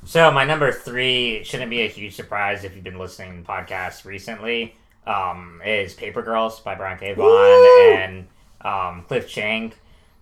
So 0.06 0.32
my 0.32 0.45
number 0.45 0.71
three 0.71 1.43
shouldn't 1.43 1.69
be 1.69 1.82
a 1.82 1.88
huge 1.89 2.15
surprise 2.15 2.63
if 2.63 2.73
you've 2.73 2.84
been 2.86 2.99
listening 2.99 3.43
to 3.43 3.49
podcasts 3.51 4.06
recently. 4.06 4.75
Um, 5.06 5.62
is 5.65 5.93
Paper 5.93 6.21
Girls 6.21 6.62
by 6.62 6.73
Brian 6.75 6.97
K. 6.97 7.13
Vaughan 7.13 7.99
and 7.99 8.28
um, 8.62 9.04
Cliff 9.08 9.28
Chiang. 9.28 9.73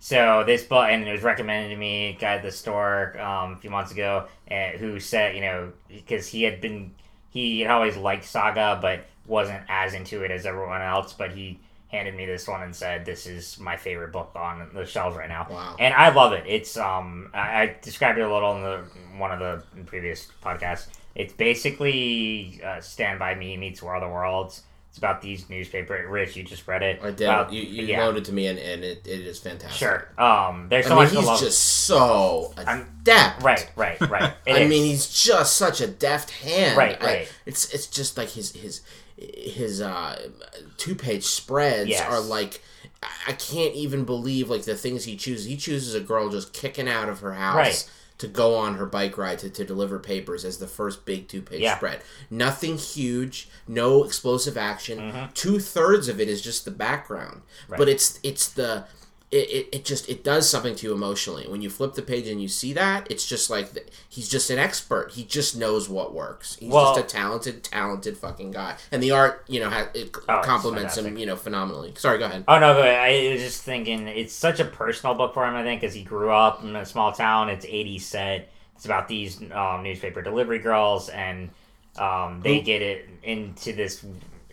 So 0.04 0.44
this 0.44 0.62
button 0.62 1.08
it 1.08 1.12
was 1.12 1.22
recommended 1.22 1.70
to 1.70 1.76
me, 1.76 2.10
a 2.10 2.12
guy 2.12 2.34
at 2.34 2.42
the 2.42 2.52
store 2.52 3.18
um, 3.18 3.54
a 3.54 3.56
few 3.56 3.70
months 3.70 3.90
ago, 3.90 4.26
and 4.46 4.78
who 4.78 5.00
said, 5.00 5.34
you 5.34 5.40
know, 5.40 5.72
because 5.88 6.28
he 6.28 6.42
had 6.42 6.60
been, 6.60 6.94
he 7.30 7.60
had 7.60 7.70
always 7.70 7.96
liked 7.96 8.26
Saga, 8.26 8.78
but 8.82 9.06
wasn't 9.26 9.62
as 9.66 9.94
into 9.94 10.22
it 10.22 10.30
as 10.30 10.44
everyone 10.44 10.82
else. 10.82 11.14
But 11.14 11.32
he 11.32 11.58
handed 11.88 12.14
me 12.14 12.26
this 12.26 12.46
one 12.46 12.62
and 12.62 12.76
said, 12.76 13.06
"This 13.06 13.26
is 13.26 13.58
my 13.58 13.78
favorite 13.78 14.12
book 14.12 14.30
on 14.36 14.68
the 14.74 14.84
shelves 14.84 15.16
right 15.16 15.30
now." 15.30 15.46
Wow. 15.48 15.76
And 15.78 15.94
I 15.94 16.10
love 16.10 16.34
it. 16.34 16.44
It's 16.46 16.76
um, 16.76 17.30
I, 17.32 17.62
I 17.62 17.76
described 17.80 18.18
it 18.18 18.28
a 18.28 18.30
little 18.30 18.56
in 18.56 18.62
the 18.62 18.84
one 19.16 19.32
of 19.32 19.38
the 19.38 19.84
previous 19.84 20.28
podcasts. 20.44 20.88
It's 21.14 21.32
basically 21.32 22.60
uh, 22.62 22.78
Stand 22.82 23.18
by 23.18 23.36
Me 23.36 23.56
meets 23.56 23.82
War 23.82 23.94
of 23.94 24.02
the 24.02 24.08
Worlds. 24.08 24.64
It's 24.94 24.98
about 25.00 25.20
these 25.22 25.50
newspaper. 25.50 26.06
Rich, 26.08 26.36
you 26.36 26.44
just 26.44 26.68
read 26.68 26.84
it. 26.84 27.00
I 27.02 27.10
did. 27.10 27.22
About- 27.24 27.52
you 27.52 27.62
you 27.62 27.84
yeah. 27.84 28.04
loaned 28.04 28.16
it 28.18 28.26
to 28.26 28.32
me, 28.32 28.46
and, 28.46 28.60
and 28.60 28.84
it, 28.84 29.04
it 29.04 29.22
is 29.26 29.40
fantastic. 29.40 29.76
Sure. 29.76 30.06
Um, 30.16 30.68
there's 30.68 30.86
I 30.86 30.90
so 30.90 30.94
mean, 30.94 31.04
much 31.06 31.12
he's 31.14 31.26
love. 31.26 31.40
just 31.40 31.58
so 31.58 32.54
I'm- 32.56 32.86
adept. 33.00 33.42
right, 33.42 33.68
right, 33.74 34.00
right. 34.02 34.32
It 34.46 34.52
I 34.52 34.58
is. 34.60 34.70
mean, 34.70 34.84
he's 34.84 35.08
just 35.24 35.56
such 35.56 35.80
a 35.80 35.88
deft 35.88 36.30
hand. 36.30 36.76
Right, 36.76 36.96
I- 37.02 37.04
right. 37.04 37.32
it's 37.44 37.74
it's 37.74 37.88
just 37.88 38.16
like 38.16 38.28
his 38.30 38.52
his 38.52 38.82
his 39.16 39.80
uh, 39.80 40.28
two 40.76 40.94
page 40.94 41.24
spreads 41.24 41.90
Yes. 41.90 42.08
are 42.08 42.20
like. 42.20 42.62
I- 43.02 43.08
I 43.26 43.32
can't 43.32 43.74
even 43.74 44.04
believe 44.04 44.48
like 44.48 44.62
the 44.62 44.76
things 44.76 45.02
he 45.04 45.16
chooses. 45.16 45.46
He 45.46 45.56
chooses 45.56 45.94
a 45.96 46.00
girl 46.00 46.28
just 46.28 46.52
kicking 46.52 46.88
out 46.88 47.08
of 47.08 47.18
her 47.18 47.32
house 47.34 47.56
Right. 47.56 47.90
To 48.18 48.28
go 48.28 48.54
on 48.56 48.76
her 48.76 48.86
bike 48.86 49.18
ride 49.18 49.38
to, 49.40 49.50
to 49.50 49.64
deliver 49.64 49.98
papers 49.98 50.44
as 50.44 50.58
the 50.58 50.66
first 50.68 51.04
big 51.04 51.26
two 51.28 51.42
page 51.42 51.60
Yeah. 51.60 51.76
spread. 51.76 52.00
Nothing 52.30 52.78
huge, 52.78 53.48
no 53.66 54.04
explosive 54.04 54.56
action. 54.56 54.98
Mm-hmm. 54.98 55.32
Two 55.34 55.58
thirds 55.58 56.08
of 56.08 56.20
it 56.20 56.28
is 56.28 56.40
just 56.40 56.64
the 56.64 56.70
background, 56.70 57.42
but 57.68 57.88
it's 57.88 58.20
it's 58.22 58.48
the 58.48 58.84
it, 59.34 59.50
it, 59.50 59.68
it 59.72 59.84
just 59.84 60.08
it 60.08 60.22
does 60.24 60.48
something 60.48 60.74
to 60.76 60.86
you 60.86 60.94
emotionally 60.94 61.46
when 61.48 61.60
you 61.60 61.68
flip 61.68 61.94
the 61.94 62.02
page 62.02 62.28
and 62.28 62.40
you 62.40 62.48
see 62.48 62.72
that 62.72 63.06
it's 63.10 63.26
just 63.26 63.50
like 63.50 63.66
he's 64.08 64.28
just 64.28 64.48
an 64.50 64.58
expert 64.58 65.10
he 65.12 65.24
just 65.24 65.56
knows 65.56 65.88
what 65.88 66.14
works 66.14 66.56
he's 66.60 66.70
Well- 66.72 66.94
just 66.94 67.06
a 67.12 67.16
talented 67.16 67.64
talented 67.64 68.16
fucking 68.16 68.52
guy 68.52 68.76
and 68.92 69.02
the 69.02 69.10
art 69.10 69.44
you 69.48 69.60
know 69.60 69.68
ha- 69.70 69.88
it 69.94 70.14
Oh, 70.28 70.40
complements 70.44 70.96
him 70.96 71.18
you 71.18 71.26
know 71.26 71.36
phenomenally 71.36 71.92
sorry 71.96 72.18
go 72.18 72.26
ahead 72.26 72.44
Oh 72.46 72.58
no, 72.58 72.74
but 72.74 72.88
I 72.88 73.30
was 73.32 73.42
just 73.42 73.62
thinking 73.62 74.06
it's 74.08 74.32
such 74.32 74.60
a 74.60 74.64
personal 74.64 75.14
book 75.14 75.34
for 75.34 75.44
him. 75.46 75.54
I 75.56 75.62
think 75.62 75.80
because 75.80 75.94
he 75.94 76.02
grew 76.02 76.30
up 76.30 76.62
in 76.62 76.76
a 76.76 76.86
small 76.86 77.10
town. 77.12 77.48
It's 77.48 77.64
80 77.64 77.98
set. 77.98 78.52
It's 78.76 78.84
about 78.84 79.08
these 79.08 79.40
um, 79.52 79.82
newspaper 79.82 80.20
delivery 80.22 80.58
girls, 80.58 81.08
and 81.08 81.48
um, 81.96 82.40
they 82.42 82.60
get 82.60 82.82
it 82.82 83.08
into 83.22 83.72
this. 83.72 84.04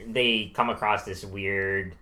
They 0.08 0.52
come 0.56 0.70
across 0.70 1.04
this 1.04 1.24
weird 1.26 1.94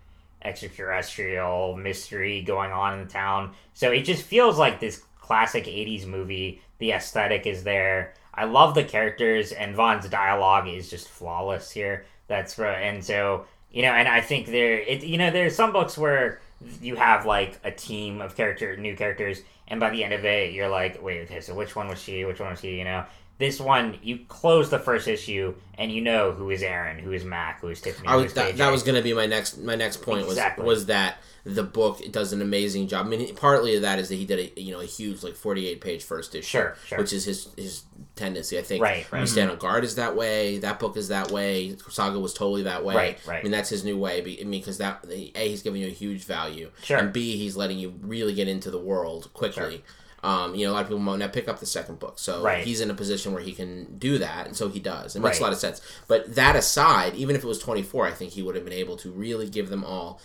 extraterrestrial 0.44 1.76
mystery 1.76 2.42
going 2.42 2.72
on 2.72 3.00
in 3.00 3.06
the 3.06 3.12
town. 3.12 3.54
So 3.74 3.92
it 3.92 4.02
just 4.02 4.24
feels 4.24 4.58
like 4.58 4.80
this 4.80 5.04
classic 5.20 5.66
'80s 5.66 6.06
movie. 6.06 6.62
The 6.80 6.92
aesthetic 6.92 7.46
is 7.46 7.64
there. 7.64 8.14
I 8.34 8.46
love 8.46 8.74
the 8.74 8.84
characters, 8.84 9.52
and 9.52 9.76
Vaughan's 9.76 10.08
dialogue 10.10 10.68
is 10.68 10.90
just 10.90 11.10
flawless 11.10 11.72
here. 11.72 12.06
That's 12.28 12.58
right, 12.58 12.84
and 12.84 13.04
so 13.04 13.46
you 13.72 13.84
know, 13.84 13.92
and 13.92 14.08
I 14.08 14.22
think 14.22 14.48
there, 14.48 14.80
it 14.80 15.04
you 15.04 15.18
know, 15.18 15.32
there's 15.32 15.56
some 15.56 15.72
books 15.72 15.98
where 15.98 16.42
you 16.82 16.96
have 16.96 17.26
like 17.26 17.60
a 17.64 17.72
team 17.72 18.22
of 18.22 18.36
character, 18.36 18.76
new 18.78 18.96
characters, 18.96 19.42
and 19.68 19.80
by 19.80 19.90
the 19.90 20.04
end 20.04 20.14
of 20.14 20.26
it, 20.26 20.54
you're 20.54 20.70
like, 20.70 21.02
wait, 21.02 21.22
okay, 21.22 21.42
so 21.42 21.54
which 21.54 21.76
one 21.76 21.88
was 21.88 22.02
she? 22.02 22.26
Which 22.26 22.40
one 22.40 22.52
was 22.52 22.62
he? 22.62 22.78
You 22.78 22.86
know, 22.86 23.06
This 23.40 23.60
one, 23.60 23.98
you 24.04 24.20
close 24.28 24.70
the 24.70 24.80
first 24.80 25.08
issue 25.08 25.56
and 25.78 25.92
you 25.92 26.02
know 26.02 26.34
who 26.34 26.50
is 26.52 26.62
Aaron, 26.62 27.00
who 27.00 27.14
is 27.14 27.24
Mac, 27.24 27.62
who 27.62 27.70
is 27.70 27.80
Tiffany. 27.82 28.08
I 28.08 28.18
was 28.18 28.34
that, 28.34 28.58
that 28.58 28.70
was 28.72 28.84
going 28.84 28.96
to 28.96 29.02
be 29.02 29.14
my 29.14 29.26
next 29.26 29.58
my 29.58 29.76
next 29.76 30.02
point 30.02 30.26
Exactly. 30.26 30.66
was 30.66 30.80
was 30.80 30.86
that 30.88 31.20
the 31.46 31.64
book 31.64 32.02
does 32.12 32.34
an 32.34 32.42
amazing 32.42 32.90
job. 32.90 33.06
I 33.06 33.10
mean, 33.10 33.34
partly 33.36 33.78
of 33.78 33.84
that 33.84 33.98
is 33.98 34.10
that 34.10 34.16
he 34.16 34.26
did 34.26 34.40
a 34.58 34.62
you 34.62 34.74
know 34.74 34.82
a 34.82 34.86
huge 34.86 35.24
like 35.24 35.36
forty 35.36 35.68
eight 35.70 35.80
page 35.80 36.04
first 36.04 36.36
issue, 36.36 36.46
Sure, 36.46 36.76
sure. 36.86 36.98
which 36.98 37.14
is 37.14 37.24
his 37.24 37.48
his 37.56 37.84
tendency. 38.18 38.60
I 38.60 38.62
think 38.62 38.84
Right, 38.84 39.10
right. 39.10 39.22
We 39.22 39.26
Stand 39.26 39.50
on 39.50 39.58
Guard 39.58 39.86
is 39.86 39.96
that 39.96 40.18
way. 40.18 40.58
That 40.58 40.78
book 40.78 40.98
is 40.98 41.08
that 41.08 41.32
way. 41.32 41.78
Saga 41.90 42.20
was 42.20 42.34
totally 42.34 42.64
that 42.64 42.84
way. 42.84 42.94
Right, 42.96 43.20
right. 43.26 43.40
I 43.40 43.44
mean, 43.44 43.54
that's 43.54 43.70
his 43.70 43.86
new 43.86 43.98
way. 43.98 44.20
I 44.22 44.44
mean, 44.44 44.60
because 44.60 44.80
that 44.80 45.06
a 45.10 45.48
he's 45.50 45.62
giving 45.62 45.82
you 45.82 45.88
a 45.88 45.92
huge 45.92 46.26
value, 46.26 46.72
Sure. 46.84 46.98
and 46.98 47.14
b 47.14 47.38
he's 47.38 47.56
letting 47.56 47.80
you 47.80 47.94
really 48.02 48.34
get 48.34 48.50
into 48.50 48.70
the 48.70 48.80
world 48.80 49.30
quickly. 49.34 49.82
Um, 50.24 50.54
you 50.56 50.66
know, 50.66 50.72
a 50.72 50.74
lot 50.74 50.82
of 50.82 50.88
people 50.88 51.00
might 51.00 51.18
not 51.20 51.32
pick 51.34 51.48
up 51.48 51.60
the 51.60 51.66
second 51.66 52.00
book, 52.00 52.20
so 52.20 52.42
Right. 52.44 52.64
he's 52.66 52.82
in 52.82 52.90
a 52.90 52.94
position 52.94 53.32
where 53.34 53.42
he 53.42 53.54
can 53.54 53.98
do 53.98 54.18
that, 54.18 54.48
and 54.48 54.56
so 54.56 54.68
he 54.70 54.80
does. 54.80 55.16
It 55.16 55.20
makes 55.22 55.36
Right. 55.38 55.42
a 55.42 55.44
lot 55.44 55.54
of 55.54 55.60
sense. 55.60 55.82
But 56.08 56.36
that 56.36 56.56
aside, 56.56 57.16
even 57.16 57.36
if 57.36 57.44
it 57.44 57.48
was 57.48 57.60
24, 57.60 58.06
I 58.08 58.12
think 58.12 58.32
he 58.34 58.42
would 58.42 58.56
have 58.56 58.64
been 58.66 58.74
able 58.74 58.98
to 58.98 59.10
really 59.12 59.48
give 59.50 59.70
them 59.70 59.84
all, 59.86 60.20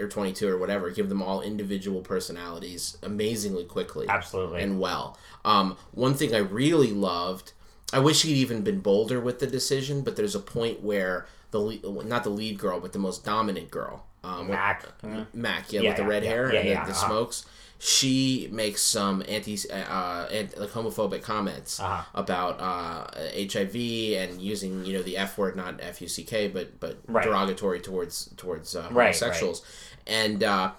or 0.00 0.08
22 0.08 0.48
or 0.48 0.58
whatever, 0.58 0.90
give 0.90 1.08
them 1.08 1.22
all 1.22 1.40
individual 1.42 2.00
personalities 2.00 2.98
amazingly 3.02 3.64
quickly 3.64 4.06
Absolutely. 4.08 4.60
and 4.62 4.80
well. 4.80 5.16
Um, 5.44 5.76
one 5.92 6.14
thing 6.14 6.34
I 6.34 6.38
really 6.38 6.92
loved, 6.92 7.52
I 7.92 8.00
wish 8.00 8.22
he'd 8.22 8.34
even 8.36 8.62
been 8.62 8.80
bolder 8.80 9.20
with 9.20 9.38
the 9.38 9.46
decision, 9.46 10.02
but 10.02 10.16
there's 10.16 10.34
a 10.34 10.40
point 10.40 10.82
where 10.82 11.26
the 11.52 11.60
le- 11.60 12.04
not 12.04 12.24
the 12.24 12.30
lead 12.30 12.58
girl, 12.58 12.80
but 12.80 12.92
the 12.92 12.98
most 12.98 13.24
dominant 13.24 13.70
girl, 13.70 14.04
um, 14.24 14.48
Mac. 14.48 14.84
Mac, 15.32 15.72
yeah, 15.72 15.82
Yeah, 15.82 15.90
with 15.90 15.96
the 15.98 16.04
red 16.04 16.24
yeah, 16.24 16.30
hair 16.30 16.52
yeah, 16.52 16.58
and 16.60 16.68
yeah, 16.68 16.84
the, 16.84 16.90
the 16.92 16.98
uh-huh. 16.98 17.06
smokes. 17.06 17.46
She 17.78 18.48
makes 18.50 18.80
some 18.82 19.22
anti, 19.28 19.58
uh, 19.70 20.26
and 20.32 20.56
like 20.56 20.70
homophobic 20.70 21.22
comments 21.22 21.78
Uh-huh. 21.78 22.02
about 22.14 22.58
uh, 22.60 23.06
HIV 23.36 23.74
and 24.16 24.40
using 24.40 24.84
you 24.86 24.96
know 24.96 25.02
the 25.02 25.16
F 25.18 25.36
word, 25.36 25.56
not 25.56 25.78
F 25.80 26.00
U 26.00 26.08
C 26.08 26.24
K, 26.24 26.48
but 26.48 26.80
but 26.80 26.96
Right. 27.06 27.24
derogatory 27.24 27.80
towards 27.80 28.30
towards 28.36 28.74
uh, 28.74 28.88
Right, 28.90 29.14
homosexuals. 29.14 29.62
And 30.06 30.42
uh, 30.42 30.70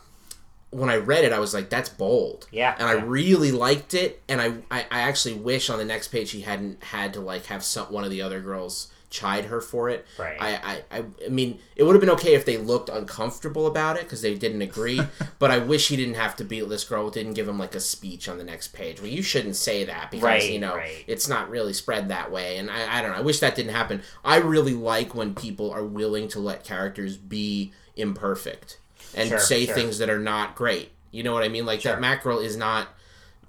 when 0.71 0.89
I 0.89 0.95
read 0.97 1.23
it, 1.23 1.31
I 1.33 1.39
was 1.39 1.53
like, 1.53 1.69
"That's 1.69 1.89
bold." 1.89 2.47
Yeah, 2.51 2.75
and 2.79 2.87
I 2.87 2.93
really 2.93 3.51
liked 3.51 3.93
it. 3.93 4.21
And 4.27 4.41
I, 4.41 4.47
I 4.71 4.81
I 4.91 4.99
actually 5.01 5.35
wish 5.35 5.69
on 5.69 5.77
the 5.77 5.85
next 5.85 6.07
page 6.09 6.31
he 6.31 6.41
hadn't 6.41 6.83
had 6.83 7.13
to 7.13 7.21
like 7.21 7.45
have 7.45 7.63
some 7.63 7.85
one 7.93 8.03
of 8.05 8.09
the 8.09 8.21
other 8.23 8.41
girls 8.41 8.87
chide 9.09 9.45
her 9.45 9.61
for 9.61 9.89
it. 9.89 10.05
Right. 10.19 10.37
I, 10.39 10.83
I, 10.91 11.03
I, 11.25 11.29
mean, 11.29 11.59
it 11.75 11.83
would 11.83 11.93
have 11.95 12.01
been 12.01 12.09
okay 12.11 12.35
if 12.35 12.43
they 12.45 12.57
looked 12.57 12.89
uncomfortable 12.89 13.65
about 13.67 13.95
it 13.95 14.03
because 14.03 14.21
they 14.21 14.35
didn't 14.35 14.61
agree. 14.61 14.99
but 15.39 15.49
I 15.49 15.59
wish 15.59 15.87
he 15.87 15.95
didn't 15.95 16.15
have 16.15 16.35
to 16.37 16.43
be. 16.43 16.59
This 16.61 16.83
girl 16.83 17.09
didn't 17.09 17.33
give 17.33 17.47
him 17.47 17.57
like 17.57 17.73
a 17.75 17.79
speech 17.79 18.27
on 18.27 18.37
the 18.37 18.43
next 18.43 18.69
page. 18.69 18.99
Well, 18.99 19.09
you 19.09 19.21
shouldn't 19.21 19.55
say 19.55 19.85
that 19.85 20.11
because 20.11 20.23
Right, 20.25 20.51
you 20.51 20.59
know 20.59 20.75
right. 20.75 21.03
it's 21.07 21.27
not 21.29 21.49
really 21.49 21.73
spread 21.73 22.09
that 22.09 22.31
way. 22.31 22.57
And 22.57 22.69
I, 22.69 22.97
I 22.97 23.01
don't 23.01 23.11
know. 23.11 23.17
I 23.17 23.21
wish 23.21 23.39
that 23.39 23.55
didn't 23.55 23.73
happen. 23.73 24.01
I 24.25 24.37
really 24.37 24.73
like 24.73 25.15
when 25.15 25.33
people 25.35 25.71
are 25.71 25.85
willing 25.85 26.27
to 26.29 26.39
let 26.39 26.63
characters 26.63 27.15
be 27.17 27.71
imperfect 27.95 28.79
and 29.15 29.29
Sure, 29.29 29.39
say 29.39 29.65
sure. 29.65 29.75
things 29.75 29.99
that 29.99 30.09
are 30.09 30.19
not 30.19 30.55
great. 30.55 30.91
You 31.11 31.23
know 31.23 31.33
what 31.33 31.43
I 31.43 31.49
mean? 31.49 31.65
Like 31.65 31.81
Sure. 31.81 31.93
that 31.93 32.01
mackerel 32.01 32.39
is 32.39 32.57
not. 32.57 32.89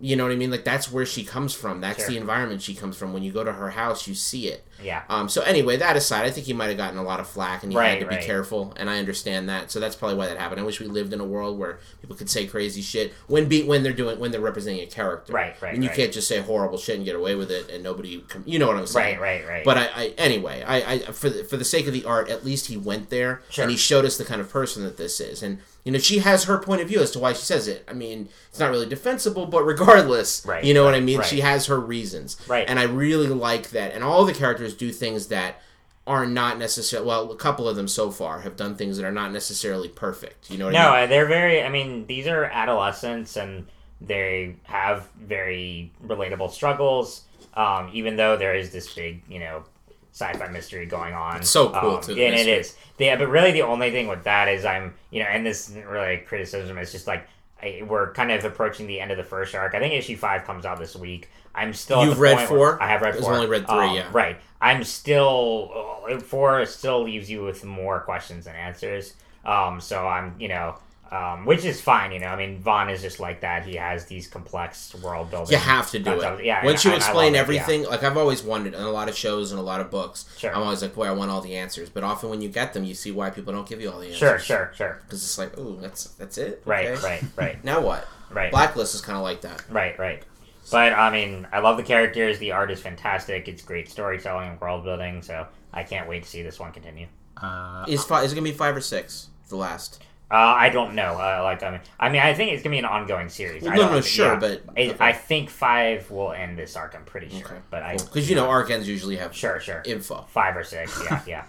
You 0.01 0.15
know 0.15 0.23
what 0.23 0.33
I 0.33 0.37
mean? 0.37 0.51
Like 0.53 0.65
that's 0.65 0.93
where 0.93 1.05
she 1.05 1.25
comes 1.25 1.55
from. 1.55 1.81
That's 1.81 1.99
Sure. 2.01 2.11
the 2.11 2.17
environment 2.17 2.63
she 2.63 2.75
comes 2.75 2.97
from. 2.97 3.13
When 3.13 3.25
you 3.25 3.33
go 3.33 3.43
to 3.43 3.53
her 3.53 3.71
house, 3.71 4.07
you 4.07 4.15
see 4.15 4.47
it. 4.47 4.65
Yeah. 4.83 5.03
Um, 5.09 5.29
so 5.29 5.43
anyway, 5.43 5.77
that 5.77 5.97
aside, 5.97 6.25
I 6.25 6.31
think 6.31 6.47
he 6.47 6.53
might 6.53 6.69
have 6.69 6.77
gotten 6.77 6.99
a 6.99 7.03
lot 7.03 7.21
of 7.21 7.29
flack, 7.29 7.63
and 7.63 7.73
he 7.73 7.77
had 7.79 7.85
Right, 7.85 8.01
to 8.01 8.07
be 8.07 8.17
careful, 8.17 8.73
and 8.77 8.89
I 8.89 8.99
understand 8.99 9.49
that. 9.49 9.71
So 9.71 9.81
that's 9.81 9.97
probably 9.97 10.17
why 10.17 10.27
that 10.29 10.39
happened. 10.39 10.61
I 10.61 10.65
wish 10.65 10.79
we 10.81 10.87
lived 10.87 11.13
in 11.13 11.21
a 11.21 11.25
world 11.25 11.59
where 11.59 11.79
people 12.01 12.15
could 12.17 12.31
say 12.31 12.47
crazy 12.47 12.81
shit 12.83 13.13
when 13.27 13.47
be 13.49 13.63
when 13.65 13.83
they're 13.83 13.93
doing 13.93 14.19
when 14.21 14.31
they're 14.31 14.41
representing 14.41 14.81
a 14.83 14.87
character. 14.87 15.33
Right, 15.33 15.61
right, 15.61 15.75
And 15.75 15.83
you 15.83 15.89
right. 15.91 15.97
can't 15.97 16.13
just 16.13 16.29
say 16.29 16.41
horrible 16.41 16.79
shit 16.79 16.97
and 16.97 17.05
get 17.05 17.17
away 17.17 17.35
with 17.35 17.51
it, 17.51 17.71
and 17.71 17.83
nobody. 17.83 18.23
You 18.47 18.59
know 18.59 18.69
what 18.69 18.77
I'm 18.77 18.87
saying? 18.87 19.19
Right, 19.19 19.41
right, 19.43 19.49
right. 19.49 19.65
But 19.65 19.79
I, 19.79 19.89
I 19.95 20.15
anyway, 20.19 20.63
I, 20.67 20.77
I 20.95 20.99
for 21.01 21.29
the, 21.31 21.45
for 21.45 21.57
the 21.57 21.65
sake 21.65 21.87
of 21.87 21.93
the 21.93 22.05
art, 22.05 22.29
at 22.31 22.45
least 22.45 22.67
he 22.67 22.77
went 22.77 23.11
there 23.11 23.43
Sure. 23.51 23.63
and 23.65 23.71
he 23.71 23.77
showed 23.77 24.05
us 24.05 24.17
the 24.17 24.25
kind 24.25 24.41
of 24.41 24.49
person 24.51 24.85
that 24.85 24.97
this 24.97 25.21
is, 25.21 25.43
and 25.43 25.59
you 25.85 25.93
know 25.93 25.99
she 25.99 26.19
has 26.19 26.45
her 26.45 26.59
point 26.59 26.83
of 26.83 26.89
view 26.89 27.01
as 27.01 27.11
to 27.13 27.19
why 27.19 27.33
she 27.33 27.43
says 27.43 27.67
it. 27.67 27.85
I 27.89 27.95
mean, 27.95 28.29
it's 28.51 28.59
not 28.59 28.71
really 28.71 28.87
defensible, 28.87 29.47
but 29.47 29.65
regardless, 29.65 30.45
Right, 30.47 30.63
you 30.65 30.75
know 30.75 30.85
what 30.85 30.95
I 30.95 31.01
mean. 31.01 31.19
right. 31.19 31.27
She 31.27 31.41
has 31.41 31.67
her 31.67 31.81
reasons, 31.81 32.37
Right. 32.47 32.69
And 32.69 32.79
I 32.79 32.85
really 32.85 33.27
like 33.29 33.71
that, 33.71 33.93
and 33.95 34.05
all 34.05 34.25
the 34.25 34.35
characters 34.35 34.68
do 34.75 34.93
things 34.93 35.29
that 35.29 35.61
are 36.07 36.25
not 36.27 36.59
necessarily 36.59 37.07
well. 37.07 37.31
A 37.33 37.37
couple 37.37 37.69
of 37.69 37.77
them 37.77 37.87
so 37.89 38.11
far 38.11 38.41
have 38.41 38.57
done 38.57 38.75
things 38.77 38.97
that 38.97 39.05
are 39.07 39.13
not 39.13 39.31
necessarily 39.33 39.89
perfect. 39.89 40.51
You 40.51 40.57
know 40.59 40.67
what 40.67 40.73
No, 40.75 40.91
I 40.91 41.01
mean? 41.03 41.11
they're 41.11 41.27
very. 41.27 41.63
I 41.63 41.69
mean, 41.69 42.07
these 42.07 42.27
are 42.27 42.45
adolescents, 42.45 43.37
and 43.37 43.67
they 44.01 44.57
have 44.65 45.09
very 45.21 45.93
relatable 46.07 46.51
struggles. 46.51 47.23
Um, 47.55 47.91
even 47.93 48.17
though 48.17 48.37
there 48.37 48.55
is 48.55 48.71
this 48.71 48.93
big, 48.95 49.23
you 49.29 49.41
know, 49.41 49.65
sci-fi 50.13 50.49
mystery 50.49 50.87
going 50.87 51.13
on. 51.15 51.43
so 51.43 51.71
cool, 51.71 51.97
um, 51.97 52.03
too, 52.03 52.15
Yeah, 52.15 52.27
and 52.27 52.35
mystery. 52.37 52.53
is. 52.53 52.77
Yeah, 52.99 53.17
but 53.17 53.29
really, 53.29 53.51
the 53.53 53.63
only 53.63 53.91
thing 53.91 54.07
with 54.09 54.25
that 54.25 54.49
is 54.49 54.65
I'm, 54.65 54.95
you 55.11 55.23
know, 55.23 55.29
and 55.29 55.45
this 55.45 55.69
isn't 55.69 55.87
really 55.87 56.15
a 56.15 56.19
criticism. 56.21 56.79
It's 56.79 56.93
just 56.93 57.07
like 57.07 57.27
I, 57.63 57.83
we're 57.87 58.13
kind 58.13 58.31
of 58.31 58.45
approaching 58.45 58.87
the 58.87 59.01
end 59.01 59.11
of 59.11 59.17
the 59.17 59.25
first 59.25 59.55
arc. 59.55 59.75
I 59.75 59.81
think 59.81 59.93
issue 59.95 60.17
five 60.17 60.45
comes 60.45 60.65
out 60.65 60.79
this 60.79 60.95
week. 60.97 61.29
I'm 61.55 61.75
still. 61.75 62.05
You've 62.05 62.21
read 62.21 62.49
four? 62.49 62.81
I 62.83 62.89
have 62.89 63.03
read 63.03 63.17
I've 63.17 63.21
four. 63.21 63.35
only 63.35 63.47
read 63.49 63.67
three, 63.67 63.77
Um, 63.89 63.97
yeah. 63.97 64.09
Right. 64.13 64.39
I'm 64.61 64.85
still 64.85 66.03
uh, 66.11 66.19
four 66.19 66.65
still 66.67 67.05
leaves 67.05 67.31
you 67.31 67.43
with 67.45 67.65
more 67.65 68.01
questions 68.01 68.45
than 68.47 68.57
answers. 68.57 69.15
Um, 69.45 69.81
so 69.81 70.07
I'm, 70.07 70.35
you 70.39 70.49
know, 70.49 70.75
um, 71.11 71.47
which 71.47 71.65
is 71.65 71.81
fine. 71.81 72.13
You 72.13 72.19
know, 72.21 72.27
I 72.27 72.37
mean, 72.37 72.59
Vaughan 72.59 72.91
is 72.91 73.01
just 73.01 73.19
like 73.19 73.41
that. 73.41 73.65
He 73.65 73.77
has 73.77 74.05
these 74.07 74.27
complex 74.29 74.95
world 74.97 75.31
building. 75.31 75.53
You 75.53 75.59
have 75.59 75.91
to 75.93 75.99
do 75.99 76.11
concepts. 76.11 76.41
it. 76.41 76.45
Yeah. 76.47 76.65
Once 76.65 76.85
you 76.85 76.91
I 76.93 76.97
explain 76.97 77.15
love 77.15 77.49
it, 77.49 77.55
yeah. 77.55 77.61
everything, 77.63 77.85
like 77.85 78.03
I've 78.03 78.17
always 78.19 78.43
wondered 78.43 78.75
in 78.75 78.81
a 78.83 78.91
lot 78.91 79.09
of 79.09 79.17
shows 79.17 79.51
and 79.53 79.59
a 79.59 79.63
lot 79.63 79.81
of 79.81 79.91
books, 79.91 80.27
Sure. 80.37 80.55
I'm 80.55 80.63
always 80.63 80.83
like, 80.83 80.95
boy, 80.95 81.07
I 81.07 81.13
want 81.13 81.31
all 81.31 81.41
the 81.41 81.57
answers. 81.57 81.89
But 81.89 82.05
often 82.05 82.29
when 82.29 82.43
you 82.43 82.49
get 82.51 82.75
them, 82.75 82.85
you 82.85 82.95
see 82.95 83.11
why 83.11 83.31
people 83.31 83.55
don't 83.55 83.67
give 83.67 83.81
you 83.81 83.91
all 83.91 84.01
the 84.01 84.07
answers. 84.09 84.19
Sure, 84.19 84.39
sure, 84.39 84.73
sure. 84.75 84.99
Because 85.05 85.23
it's 85.23 85.39
like, 85.39 85.57
oh, 85.57 85.77
that's 85.81 86.05
that's 86.11 86.37
it. 86.37 86.61
Right, 86.67 86.89
Okay. 86.89 87.03
right, 87.03 87.25
right, 87.37 87.65
Now 87.71 87.81
what? 87.81 88.07
right. 88.31 88.51
Blacklist 88.51 88.95
is 88.95 89.01
kind 89.01 89.17
of 89.17 89.23
like 89.23 89.41
that. 89.43 89.65
Right, 89.71 89.99
right. 89.99 90.23
But 90.71 90.93
I 90.93 91.11
mean, 91.11 91.47
I 91.53 91.61
love 91.61 91.77
the 91.77 91.83
characters. 91.83 92.39
The 92.39 92.53
art 92.53 92.71
is 92.71 92.81
fantastic. 92.81 93.49
It's 93.49 93.63
great 93.63 93.89
storytelling 93.91 94.51
and 94.51 94.61
world 94.61 94.85
building. 94.85 95.23
So 95.23 95.47
I 95.73 95.83
can't 95.83 96.09
wait 96.09 96.23
to 96.25 96.29
see 96.29 96.43
this 96.43 96.59
one 96.59 96.73
continue. 96.73 97.07
Uh, 97.37 97.85
Is 97.89 98.05
five? 98.05 98.25
Is 98.25 98.33
it 98.33 98.35
gonna 98.35 98.45
be 98.45 98.53
five 98.53 98.77
or 98.77 98.81
six? 98.81 99.29
The 99.49 99.57
last. 99.57 100.03
Uh, 100.31 100.35
I 100.35 100.69
don't 100.69 100.95
know. 100.95 101.13
Uh, 101.15 101.41
like 101.43 101.63
I 101.63 101.71
mean, 101.71 101.81
I 101.99 102.09
mean, 102.11 102.21
I 102.21 102.35
think 102.35 102.53
it's 102.53 102.63
gonna 102.63 102.75
be 102.75 102.79
an 102.79 102.85
ongoing 102.85 103.29
series. 103.31 103.63
Well, 103.63 103.73
I 103.73 103.77
no, 103.77 103.83
don't 103.83 103.93
no, 103.93 104.01
think- 104.01 104.13
sure, 104.13 104.33
yeah. 104.35 104.39
but- 104.39 104.63
I, 104.77 104.81
okay. 104.91 104.97
I 105.01 105.13
think 105.13 105.49
five 105.49 106.11
will 106.11 106.33
end 106.33 106.59
this 106.59 106.77
arc. 106.77 106.95
I'm 106.95 107.05
pretty 107.05 107.31
sure, 107.31 107.47
Okay. 107.47 107.57
but 107.71 107.83
I 107.83 107.93
Because 107.97 108.29
you 108.29 108.37
know, 108.37 108.47
arc 108.49 108.71
ends 108.71 108.87
usually 108.89 109.17
have 109.17 109.35
sure, 109.35 109.59
sure, 109.61 109.83
info. 109.87 110.27
five 110.29 110.55
or 110.57 110.65
six. 110.65 111.01
Yeah, 111.05 111.23
yeah. 111.27 111.45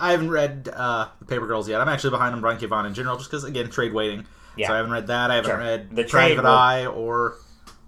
I 0.00 0.12
haven't 0.12 0.30
read 0.30 0.68
uh, 0.72 1.08
the 1.18 1.26
Paper 1.26 1.46
Girls 1.46 1.68
yet. 1.68 1.80
I'm 1.80 1.88
actually 1.88 2.10
behind 2.10 2.34
on 2.34 2.40
Brian 2.40 2.58
K. 2.58 2.64
Vaughan 2.66 2.86
in 2.86 2.94
general, 2.94 3.16
just 3.18 3.30
because 3.30 3.44
again, 3.44 3.68
trade 3.68 3.92
waiting. 3.92 4.24
Yeah. 4.56 4.68
So 4.68 4.74
I 4.74 4.76
haven't 4.78 4.92
read 4.92 5.06
that. 5.08 5.30
I 5.30 5.34
haven't 5.34 5.50
Sure. 5.50 5.58
read 5.58 5.90
The 5.94 6.04
trade 6.04 6.36
Private 6.36 6.42
will- 6.48 6.56
Eye 6.56 6.86
or 6.86 7.36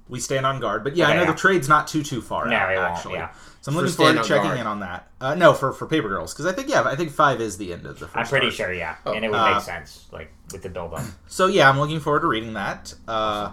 We 0.08 0.20
Stand 0.20 0.46
on 0.46 0.60
Guard. 0.60 0.84
But 0.84 0.96
yeah, 0.96 1.04
Okay, 1.04 1.12
I 1.12 1.16
know 1.16 1.22
yeah. 1.22 1.32
the 1.32 1.36
trade's 1.38 1.68
not 1.68 1.86
too 1.88 2.02
too 2.02 2.20
far 2.22 2.46
No, 2.48 2.56
out 2.56 2.72
it 2.72 2.76
won't, 2.78 2.92
actually. 2.92 3.14
yeah. 3.14 3.30
So 3.60 3.70
I'm 3.70 3.74
For 3.74 3.82
looking 3.82 3.96
forward 3.96 4.12
to 4.14 4.22
checking 4.24 4.44
Guard. 4.44 4.58
in 4.60 4.66
on 4.66 4.80
that. 4.80 5.08
Uh, 5.20 5.34
no, 5.34 5.52
for 5.52 5.72
for 5.72 5.86
Paper 5.86 6.08
Girls 6.08 6.32
because 6.32 6.46
I 6.46 6.52
think 6.52 6.68
yeah, 6.68 6.82
I 6.84 6.96
think 6.96 7.10
five 7.10 7.40
is 7.40 7.58
the 7.58 7.72
end 7.72 7.84
of 7.86 7.98
the 7.98 8.06
first. 8.06 8.16
I'm 8.16 8.26
pretty 8.26 8.46
arc. 8.46 8.54
sure. 8.54 8.72
Yeah, 8.72 8.96
Oh. 9.04 9.12
and 9.12 9.24
it 9.24 9.30
would 9.30 9.36
Uh, 9.38 9.54
make 9.54 9.62
sense, 9.62 10.06
like 10.12 10.32
with 10.52 10.62
the 10.62 10.68
build 10.70 10.94
up. 10.94 11.02
So 11.28 11.46
yeah, 11.46 11.68
I'm 11.68 11.78
looking 11.78 12.00
forward 12.00 12.20
to 12.20 12.26
reading 12.28 12.54
that. 12.54 12.94
Uh, 13.06 13.52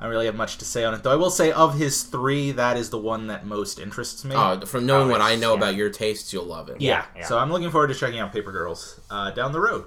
I 0.00 0.04
don't 0.06 0.10
really 0.10 0.26
have 0.26 0.34
much 0.34 0.58
to 0.58 0.64
say 0.64 0.82
on 0.84 0.94
it, 0.94 1.04
though. 1.04 1.12
I 1.12 1.16
will 1.16 1.30
say 1.30 1.52
of 1.52 1.78
his 1.78 2.02
three, 2.02 2.50
that 2.52 2.76
is 2.76 2.90
the 2.90 2.98
one 2.98 3.28
that 3.28 3.46
most 3.46 3.78
interests 3.78 4.24
me. 4.24 4.34
Uh, 4.34 4.58
from 4.66 4.84
knowing 4.84 5.08
Oh, 5.08 5.12
what 5.12 5.20
I 5.20 5.36
know 5.36 5.52
yeah. 5.52 5.58
about 5.58 5.74
your 5.76 5.90
tastes, 5.90 6.32
you'll 6.32 6.44
love 6.46 6.68
it. 6.68 6.80
yeah. 6.80 7.04
yeah. 7.16 7.24
So 7.24 7.38
I'm 7.38 7.52
looking 7.52 7.70
forward 7.70 7.86
to 7.88 7.94
checking 7.94 8.18
out 8.18 8.32
Paper 8.32 8.50
Girls 8.50 8.98
uh, 9.12 9.30
down 9.30 9.52
the 9.52 9.60
road. 9.60 9.84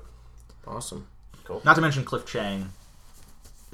Awesome. 0.66 1.08
Cool. 1.44 1.62
Not 1.66 1.76
to 1.76 1.82
mention 1.82 2.06
Cliff 2.06 2.26
Chiang 2.26 2.70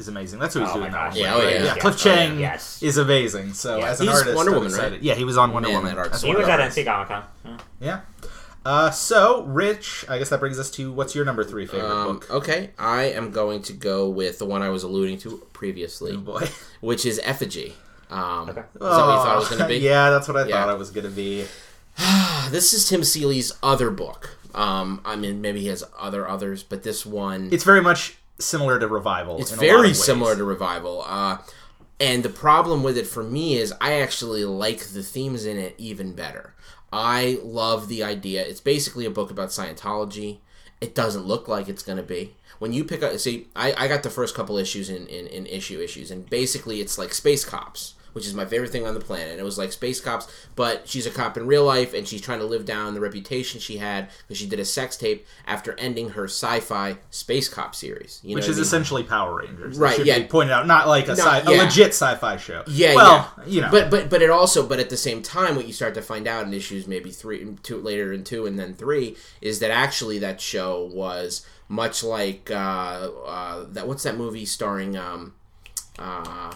is 0.01 0.07
amazing. 0.09 0.39
That's 0.39 0.53
who 0.53 0.59
he's 0.61 0.69
Oh 0.69 0.73
doing 0.73 0.91
my 0.91 0.97
that 0.97 1.09
gosh, 1.11 1.17
Yeah, 1.17 1.35
oh, 1.35 1.41
yeah. 1.41 1.49
yeah. 1.49 1.63
Yeah. 1.63 1.75
Cliff 1.75 1.93
Oh, 1.95 1.97
Chiang 1.97 2.33
yeah. 2.33 2.39
Yes. 2.53 2.83
is 2.83 2.97
amazing. 2.97 3.53
So 3.53 3.77
Yeah. 3.77 3.89
as 3.91 4.01
an 4.01 4.07
He's 4.07 4.15
artist, 4.17 4.35
Wonder 4.35 4.51
Woman, 4.53 4.71
right? 4.73 5.01
Yeah, 5.01 5.13
he 5.15 5.23
was 5.23 5.37
on 5.37 5.53
Wonder 5.53 5.69
Man, 5.69 5.77
Woman. 5.77 5.95
that 5.95 5.99
art's 6.01 6.15
as 6.15 6.21
He 6.23 6.27
one 6.29 6.37
was 6.39 6.47
at 6.49 6.57
the 6.57 6.81
NC 6.81 6.85
Comic 6.85 7.07
Con. 7.07 7.23
Yeah. 7.45 7.57
Yeah. 7.79 7.99
Uh, 8.63 8.91
so, 8.91 9.43
Rich, 9.45 10.05
I 10.07 10.19
guess 10.19 10.29
that 10.29 10.39
brings 10.39 10.59
us 10.59 10.69
to 10.71 10.91
what's 10.91 11.15
your 11.15 11.25
number 11.25 11.43
three 11.43 11.65
favorite 11.65 11.89
Um, 11.89 12.07
book? 12.19 12.29
okay, 12.29 12.69
I 12.77 13.05
am 13.05 13.31
going 13.31 13.63
to 13.63 13.73
go 13.73 14.07
with 14.07 14.37
the 14.37 14.45
one 14.45 14.61
I 14.61 14.69
was 14.69 14.83
alluding 14.83 15.17
to 15.19 15.37
previously, 15.53 16.11
Oh 16.13 16.17
boy. 16.17 16.47
which 16.81 17.05
is 17.05 17.19
Effigy. 17.23 17.75
Um, 18.11 18.49
Okay. 18.49 18.59
Is 18.59 18.65
that 18.79 18.81
what 18.81 18.89
you 18.89 19.23
thought 19.23 19.33
it 19.35 19.39
was 19.39 19.47
going 19.49 19.61
to 19.61 19.67
be? 19.67 19.77
yeah, 19.79 20.09
that's 20.11 20.27
what 20.27 20.37
I 20.37 20.45
Yeah. 20.47 20.63
thought 20.65 20.73
it 20.73 20.77
was 20.77 20.91
going 20.91 21.05
to 21.05 21.09
be. 21.11 21.45
This 22.51 22.73
is 22.73 22.87
Tim 22.89 23.03
Seeley's 23.03 23.53
other 23.63 23.89
book. 23.89 24.37
Um, 24.53 24.99
I 25.05 25.15
mean, 25.15 25.39
maybe 25.41 25.61
he 25.61 25.67
has 25.67 25.83
other 25.97 26.27
others, 26.27 26.63
but 26.63 26.83
this 26.83 27.05
one 27.05 27.47
It's 27.51 27.63
very 27.63 27.81
much 27.81 28.17
similar 28.41 28.79
to 28.79 28.87
Revival. 28.87 29.39
It's 29.39 29.51
in 29.51 29.59
a 29.59 29.61
lot 29.61 29.67
of 29.67 29.75
very 29.81 29.93
similar 29.93 30.35
to 30.35 30.43
Revival. 30.43 31.03
Uh, 31.05 31.37
and 31.99 32.23
the 32.23 32.29
problem 32.29 32.83
with 32.83 32.97
it 32.97 33.07
for 33.07 33.23
me 33.23 33.57
is 33.57 33.73
I 33.79 34.01
actually 34.01 34.43
like 34.43 34.79
the 34.79 35.03
themes 35.03 35.45
in 35.45 35.57
it 35.57 35.75
even 35.77 36.13
better. 36.13 36.55
I 36.91 37.39
love 37.43 37.87
the 37.87 38.03
idea. 38.03 38.43
It's 38.43 38.59
basically 38.59 39.05
a 39.05 39.11
book 39.11 39.31
about 39.31 39.49
Scientology. 39.49 40.39
It 40.81 40.95
doesn't 40.95 41.25
look 41.25 41.47
like 41.47 41.69
it's 41.69 41.83
going 41.83 41.97
to 41.97 42.03
be. 42.03 42.35
When 42.59 42.73
you 42.73 42.83
pick 42.83 43.01
up, 43.03 43.17
see, 43.19 43.47
I, 43.55 43.73
I 43.77 43.87
got 43.87 44.03
the 44.03 44.09
first 44.09 44.35
couple 44.35 44.57
issues 44.57 44.89
in, 44.89 45.07
in, 45.07 45.27
in 45.27 45.45
issue 45.45 45.79
issues, 45.79 46.11
and 46.11 46.29
basically 46.29 46.81
it's 46.81 46.97
like 46.97 47.13
space 47.13 47.45
cops 47.45 47.95
which 48.13 48.25
is 48.27 48.33
my 48.33 48.45
favorite 48.45 48.71
thing 48.71 48.85
on 48.85 48.93
the 48.93 48.99
planet. 48.99 49.29
And 49.31 49.39
it 49.39 49.43
was 49.43 49.57
like 49.57 49.71
space 49.71 49.99
cops, 49.99 50.27
but 50.55 50.87
she's 50.87 51.05
a 51.05 51.11
cop 51.11 51.37
in 51.37 51.47
real 51.47 51.63
life, 51.65 51.93
and 51.93 52.07
she's 52.07 52.21
trying 52.21 52.39
to 52.39 52.45
live 52.45 52.65
down 52.65 52.93
the 52.93 52.99
reputation 52.99 53.59
she 53.59 53.77
had 53.77 54.09
because 54.27 54.37
she 54.37 54.47
did 54.47 54.59
a 54.59 54.65
sex 54.65 54.97
tape 54.97 55.25
after 55.47 55.73
ending 55.79 56.09
her 56.09 56.25
sci-fi 56.25 56.97
space 57.09 57.47
cop 57.49 57.75
series. 57.75 58.19
You 58.23 58.35
Which 58.35 58.45
know 58.45 58.51
is 58.51 58.57
I 58.57 58.59
mean? 58.59 58.65
essentially 58.65 59.03
Power 59.03 59.37
Rangers. 59.39 59.77
Right, 59.77 59.95
should 59.95 60.07
yeah. 60.07 60.19
Be 60.19 60.25
pointed 60.25 60.53
out, 60.53 60.67
not 60.67 60.87
like 60.87 61.07
a, 61.07 61.15
sci- 61.15 61.39
a 61.41 61.49
legit 61.57 61.89
sci-fi 61.89 62.37
show. 62.37 62.63
Yeah, 62.67 62.95
Well, 62.95 63.33
yeah. 63.39 63.45
you 63.45 63.61
know. 63.61 63.71
But 63.71 63.89
but 63.89 64.09
but 64.09 64.21
it 64.21 64.29
also 64.29 64.65
but 64.67 64.79
at 64.79 64.89
the 64.89 64.97
same 64.97 65.21
time, 65.21 65.55
what 65.55 65.67
you 65.67 65.73
start 65.73 65.93
to 65.95 66.01
find 66.01 66.27
out 66.27 66.45
in 66.45 66.53
issues 66.53 66.87
maybe 66.87 67.11
three, 67.11 67.55
two 67.63 67.77
later 67.81 68.11
in 68.13 68.23
two, 68.23 68.45
and 68.45 68.57
then 68.59 68.73
three 68.73 69.15
is 69.41 69.59
that 69.59 69.71
actually 69.71 70.19
that 70.19 70.39
show 70.41 70.85
was 70.93 71.45
much 71.69 72.03
like 72.03 72.51
uh, 72.51 72.53
uh, 73.25 73.65
that. 73.69 73.87
What's 73.87 74.03
that 74.03 74.17
movie 74.17 74.45
starring? 74.45 74.97
Um, 74.97 75.33
uh, 75.99 76.53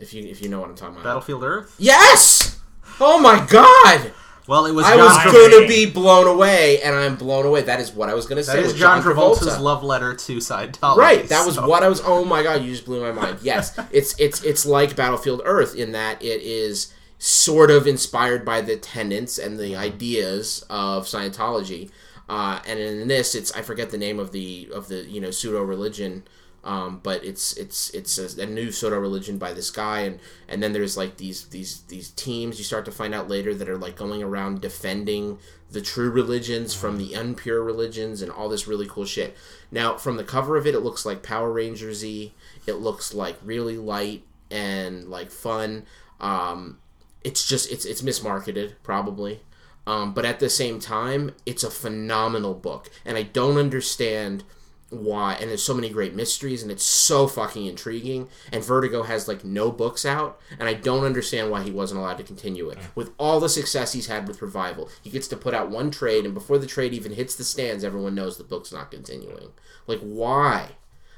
if 0.00 0.14
you 0.14 0.24
if 0.24 0.42
you 0.42 0.48
know 0.48 0.60
what 0.60 0.68
I'm 0.70 0.76
talking 0.76 0.94
about. 0.94 1.04
Battlefield 1.04 1.42
Earth. 1.44 1.74
Yes. 1.78 2.60
Oh 3.00 3.18
my 3.20 3.44
God! 3.48 4.12
Well, 4.48 4.64
it 4.66 4.72
was. 4.72 4.86
I 4.86 4.96
John 4.96 5.04
was 5.04 5.22
Tra- 5.22 5.30
going 5.32 5.62
to 5.62 5.68
be 5.68 5.84
blown 5.86 6.26
away, 6.26 6.80
and 6.82 6.94
I'm 6.94 7.16
blown 7.16 7.44
away. 7.44 7.62
That 7.62 7.80
is 7.80 7.92
what 7.92 8.08
I 8.08 8.14
was 8.14 8.26
going 8.26 8.38
to 8.38 8.42
say. 8.44 8.56
That 8.56 8.64
is 8.64 8.74
John 8.74 9.02
John 9.02 9.14
Travolta's 9.14 9.60
love 9.60 9.84
letter 9.84 10.14
to 10.14 10.36
Scientology. 10.38 10.96
Right. 10.96 11.28
That 11.28 11.44
was 11.44 11.56
so- 11.56 11.68
what 11.68 11.82
I 11.82 11.88
was. 11.88 12.00
Oh 12.04 12.24
my 12.24 12.42
god! 12.42 12.62
You 12.62 12.70
just 12.72 12.86
blew 12.86 13.00
my 13.00 13.12
mind. 13.12 13.38
Yes, 13.42 13.78
it's 13.92 14.18
it's 14.18 14.42
it's 14.42 14.64
like 14.64 14.96
Battlefield 14.96 15.42
Earth 15.44 15.74
in 15.74 15.92
that 15.92 16.22
it 16.22 16.40
is 16.42 16.92
sort 17.18 17.70
of 17.70 17.86
inspired 17.86 18.44
by 18.44 18.60
the 18.60 18.76
tenets 18.76 19.38
and 19.38 19.58
the 19.58 19.76
ideas 19.76 20.64
of 20.70 21.04
Scientology. 21.04 21.90
Uh, 22.28 22.60
and 22.66 22.78
in 22.78 23.08
this, 23.08 23.34
it's 23.34 23.52
I 23.52 23.62
forget 23.62 23.90
the 23.90 23.98
name 23.98 24.18
of 24.18 24.32
the 24.32 24.70
of 24.74 24.88
the 24.88 25.04
you 25.04 25.20
know 25.20 25.30
pseudo 25.30 25.62
religion. 25.62 26.24
Um, 26.64 27.00
but 27.02 27.24
it's 27.24 27.56
it's 27.56 27.90
it's 27.90 28.18
a, 28.18 28.42
a 28.42 28.46
new 28.46 28.68
of 28.68 28.92
religion 28.92 29.38
by 29.38 29.52
this 29.52 29.70
guy, 29.70 30.00
and 30.00 30.18
and 30.48 30.62
then 30.62 30.72
there's 30.72 30.96
like 30.96 31.16
these 31.16 31.46
these 31.48 31.82
these 31.82 32.10
teams 32.10 32.58
you 32.58 32.64
start 32.64 32.84
to 32.86 32.92
find 32.92 33.14
out 33.14 33.28
later 33.28 33.54
that 33.54 33.68
are 33.68 33.78
like 33.78 33.96
going 33.96 34.22
around 34.22 34.60
defending 34.60 35.38
the 35.70 35.80
true 35.80 36.10
religions 36.10 36.74
from 36.74 36.98
the 36.98 37.14
impure 37.14 37.62
religions 37.62 38.22
and 38.22 38.32
all 38.32 38.48
this 38.48 38.66
really 38.66 38.86
cool 38.86 39.04
shit. 39.04 39.36
Now, 39.70 39.96
from 39.96 40.16
the 40.16 40.24
cover 40.24 40.56
of 40.56 40.66
it, 40.66 40.74
it 40.74 40.80
looks 40.80 41.06
like 41.06 41.22
Power 41.22 41.52
Rangers 41.52 42.02
y. 42.02 42.32
It 42.66 42.74
looks 42.74 43.14
like 43.14 43.38
really 43.44 43.76
light 43.76 44.24
and 44.50 45.04
like 45.08 45.30
fun. 45.30 45.84
Um, 46.20 46.78
it's 47.22 47.46
just 47.46 47.70
it's 47.70 47.84
it's 47.84 48.02
mismarketed 48.02 48.74
probably. 48.82 49.40
Um, 49.86 50.12
but 50.12 50.26
at 50.26 50.38
the 50.38 50.50
same 50.50 50.80
time, 50.80 51.30
it's 51.46 51.62
a 51.62 51.70
phenomenal 51.70 52.52
book, 52.52 52.90
and 53.06 53.16
I 53.16 53.22
don't 53.22 53.56
understand 53.56 54.44
why. 54.90 55.34
And 55.34 55.50
there's 55.50 55.62
so 55.62 55.74
many 55.74 55.90
great 55.90 56.14
mysteries, 56.14 56.62
and 56.62 56.70
it's 56.70 56.82
so 56.84 57.26
fucking 57.26 57.66
intriguing. 57.66 58.28
And 58.52 58.64
Vertigo 58.64 59.02
has 59.02 59.28
like 59.28 59.44
no 59.44 59.70
books 59.70 60.04
out, 60.06 60.40
and 60.58 60.68
I 60.68 60.74
don't 60.74 61.04
understand 61.04 61.50
why 61.50 61.62
he 61.62 61.70
wasn't 61.70 62.00
allowed 62.00 62.18
to 62.18 62.24
continue 62.24 62.68
it. 62.70 62.78
With 62.94 63.12
all 63.18 63.40
the 63.40 63.48
success 63.48 63.92
he's 63.92 64.06
had 64.06 64.26
with 64.26 64.42
Revival, 64.42 64.88
he 65.02 65.10
gets 65.10 65.28
to 65.28 65.36
put 65.36 65.54
out 65.54 65.70
one 65.70 65.90
trade, 65.90 66.24
and 66.24 66.34
before 66.34 66.58
the 66.58 66.66
trade 66.66 66.94
even 66.94 67.12
hits 67.12 67.34
the 67.36 67.44
stands, 67.44 67.84
everyone 67.84 68.14
knows 68.14 68.36
the 68.38 68.44
book's 68.44 68.72
not 68.72 68.90
continuing. 68.90 69.48
Like 69.86 70.00
why? 70.00 70.70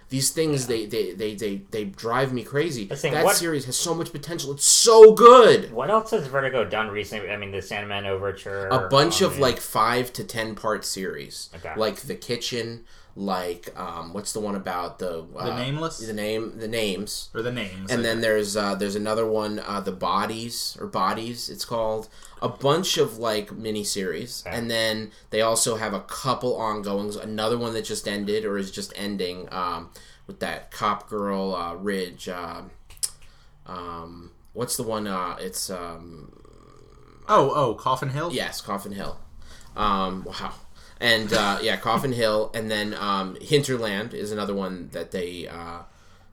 These 0.09 0.31
things 0.33 0.67
they, 0.67 0.87
they, 0.87 1.13
they, 1.13 1.37
they, 1.37 1.63
they 1.71 1.85
drive 1.85 2.33
me 2.33 2.43
crazy. 2.43 2.87
That 2.87 3.25
what- 3.25 3.37
series 3.37 3.67
has 3.67 3.77
so 3.77 3.95
much 3.95 4.11
potential. 4.11 4.51
It's 4.53 4.65
so 4.67 5.13
good. 5.13 5.73
What 5.73 5.89
else 5.89 6.11
has 6.11 6.27
Vertigo 6.27 6.65
done 6.65 6.89
recently? 6.89 7.31
I 7.31 7.37
mean, 7.37 7.53
the 7.53 7.63
Sandman 7.63 8.07
Overture. 8.07 8.67
a 8.67 8.89
bunch 8.89 9.23
um, 9.23 9.31
of 9.31 9.39
like 9.39 9.61
five 9.61 10.13
to 10.15 10.25
ten 10.25 10.57
part 10.57 10.85
series, 10.85 11.49
Okay. 11.55 11.73
like 11.77 11.95
the 12.01 12.17
kitchen, 12.17 12.85
like 13.17 13.73
um, 13.79 14.13
what's 14.13 14.33
the 14.33 14.41
one 14.41 14.55
about 14.55 14.99
the 14.99 15.25
uh, 15.37 15.47
The 15.47 15.57
Nameless? 15.57 15.99
the 15.99 16.13
name, 16.13 16.59
the 16.59 16.69
names, 16.69 17.29
or 17.35 17.43
the 17.43 17.53
names. 17.53 17.91
and 17.91 18.05
then 18.05 18.21
there's 18.21 18.57
uh, 18.57 18.75
there's 18.75 18.95
another 18.97 19.27
one, 19.27 19.59
uh, 19.59 19.81
the 19.81 19.93
bodies 19.93 20.77
or 20.81 20.87
bodies, 20.87 21.49
it's 21.51 21.65
called. 21.65 22.09
A 22.43 22.49
bunch 22.49 22.97
of 22.97 23.19
like 23.19 23.53
mini 23.53 23.85
series, 23.85 24.43
Okay. 24.47 24.57
and 24.57 24.71
then 24.71 25.11
they 25.29 25.43
also 25.43 25.77
have 25.77 25.93
a 25.93 26.01
couple 26.01 26.57
ongoings. 26.57 27.17
Another 27.17 27.59
one 27.59 27.75
that 27.75 27.85
just 27.85 28.09
ended 28.09 28.45
or 28.47 28.57
is 28.57 28.71
just 28.71 28.93
ending 28.97 29.47
um, 29.53 29.91
with 30.27 30.41
that 30.41 30.71
cop 30.71 31.09
girl 31.11 31.55
uh, 31.55 31.75
Ridge. 31.75 32.29
Uh, 32.31 32.63
um, 33.67 34.31
what's 34.53 34.77
the 34.77 34.83
one? 34.83 35.07
Uh, 35.07 35.37
it's 35.39 35.69
um, 35.71 36.33
oh, 37.29 37.53
oh, 37.55 37.75
Coffin 37.75 38.09
Hill. 38.11 38.31
Yes, 38.33 38.61
Coffin 38.61 38.93
Hill. 38.93 39.19
Um, 39.77 40.25
wow. 40.25 40.55
And 41.01 41.33
uh, 41.33 41.59
yeah, 41.63 41.77
Coffin 41.77 42.13
Hill, 42.13 42.51
and 42.55 42.71
then 42.71 42.95
um, 42.95 43.37
Hinterland 43.41 44.13
is 44.13 44.33
another 44.33 44.55
one 44.55 44.91
that 44.93 45.11
they 45.13 45.49
uh, 45.49 45.81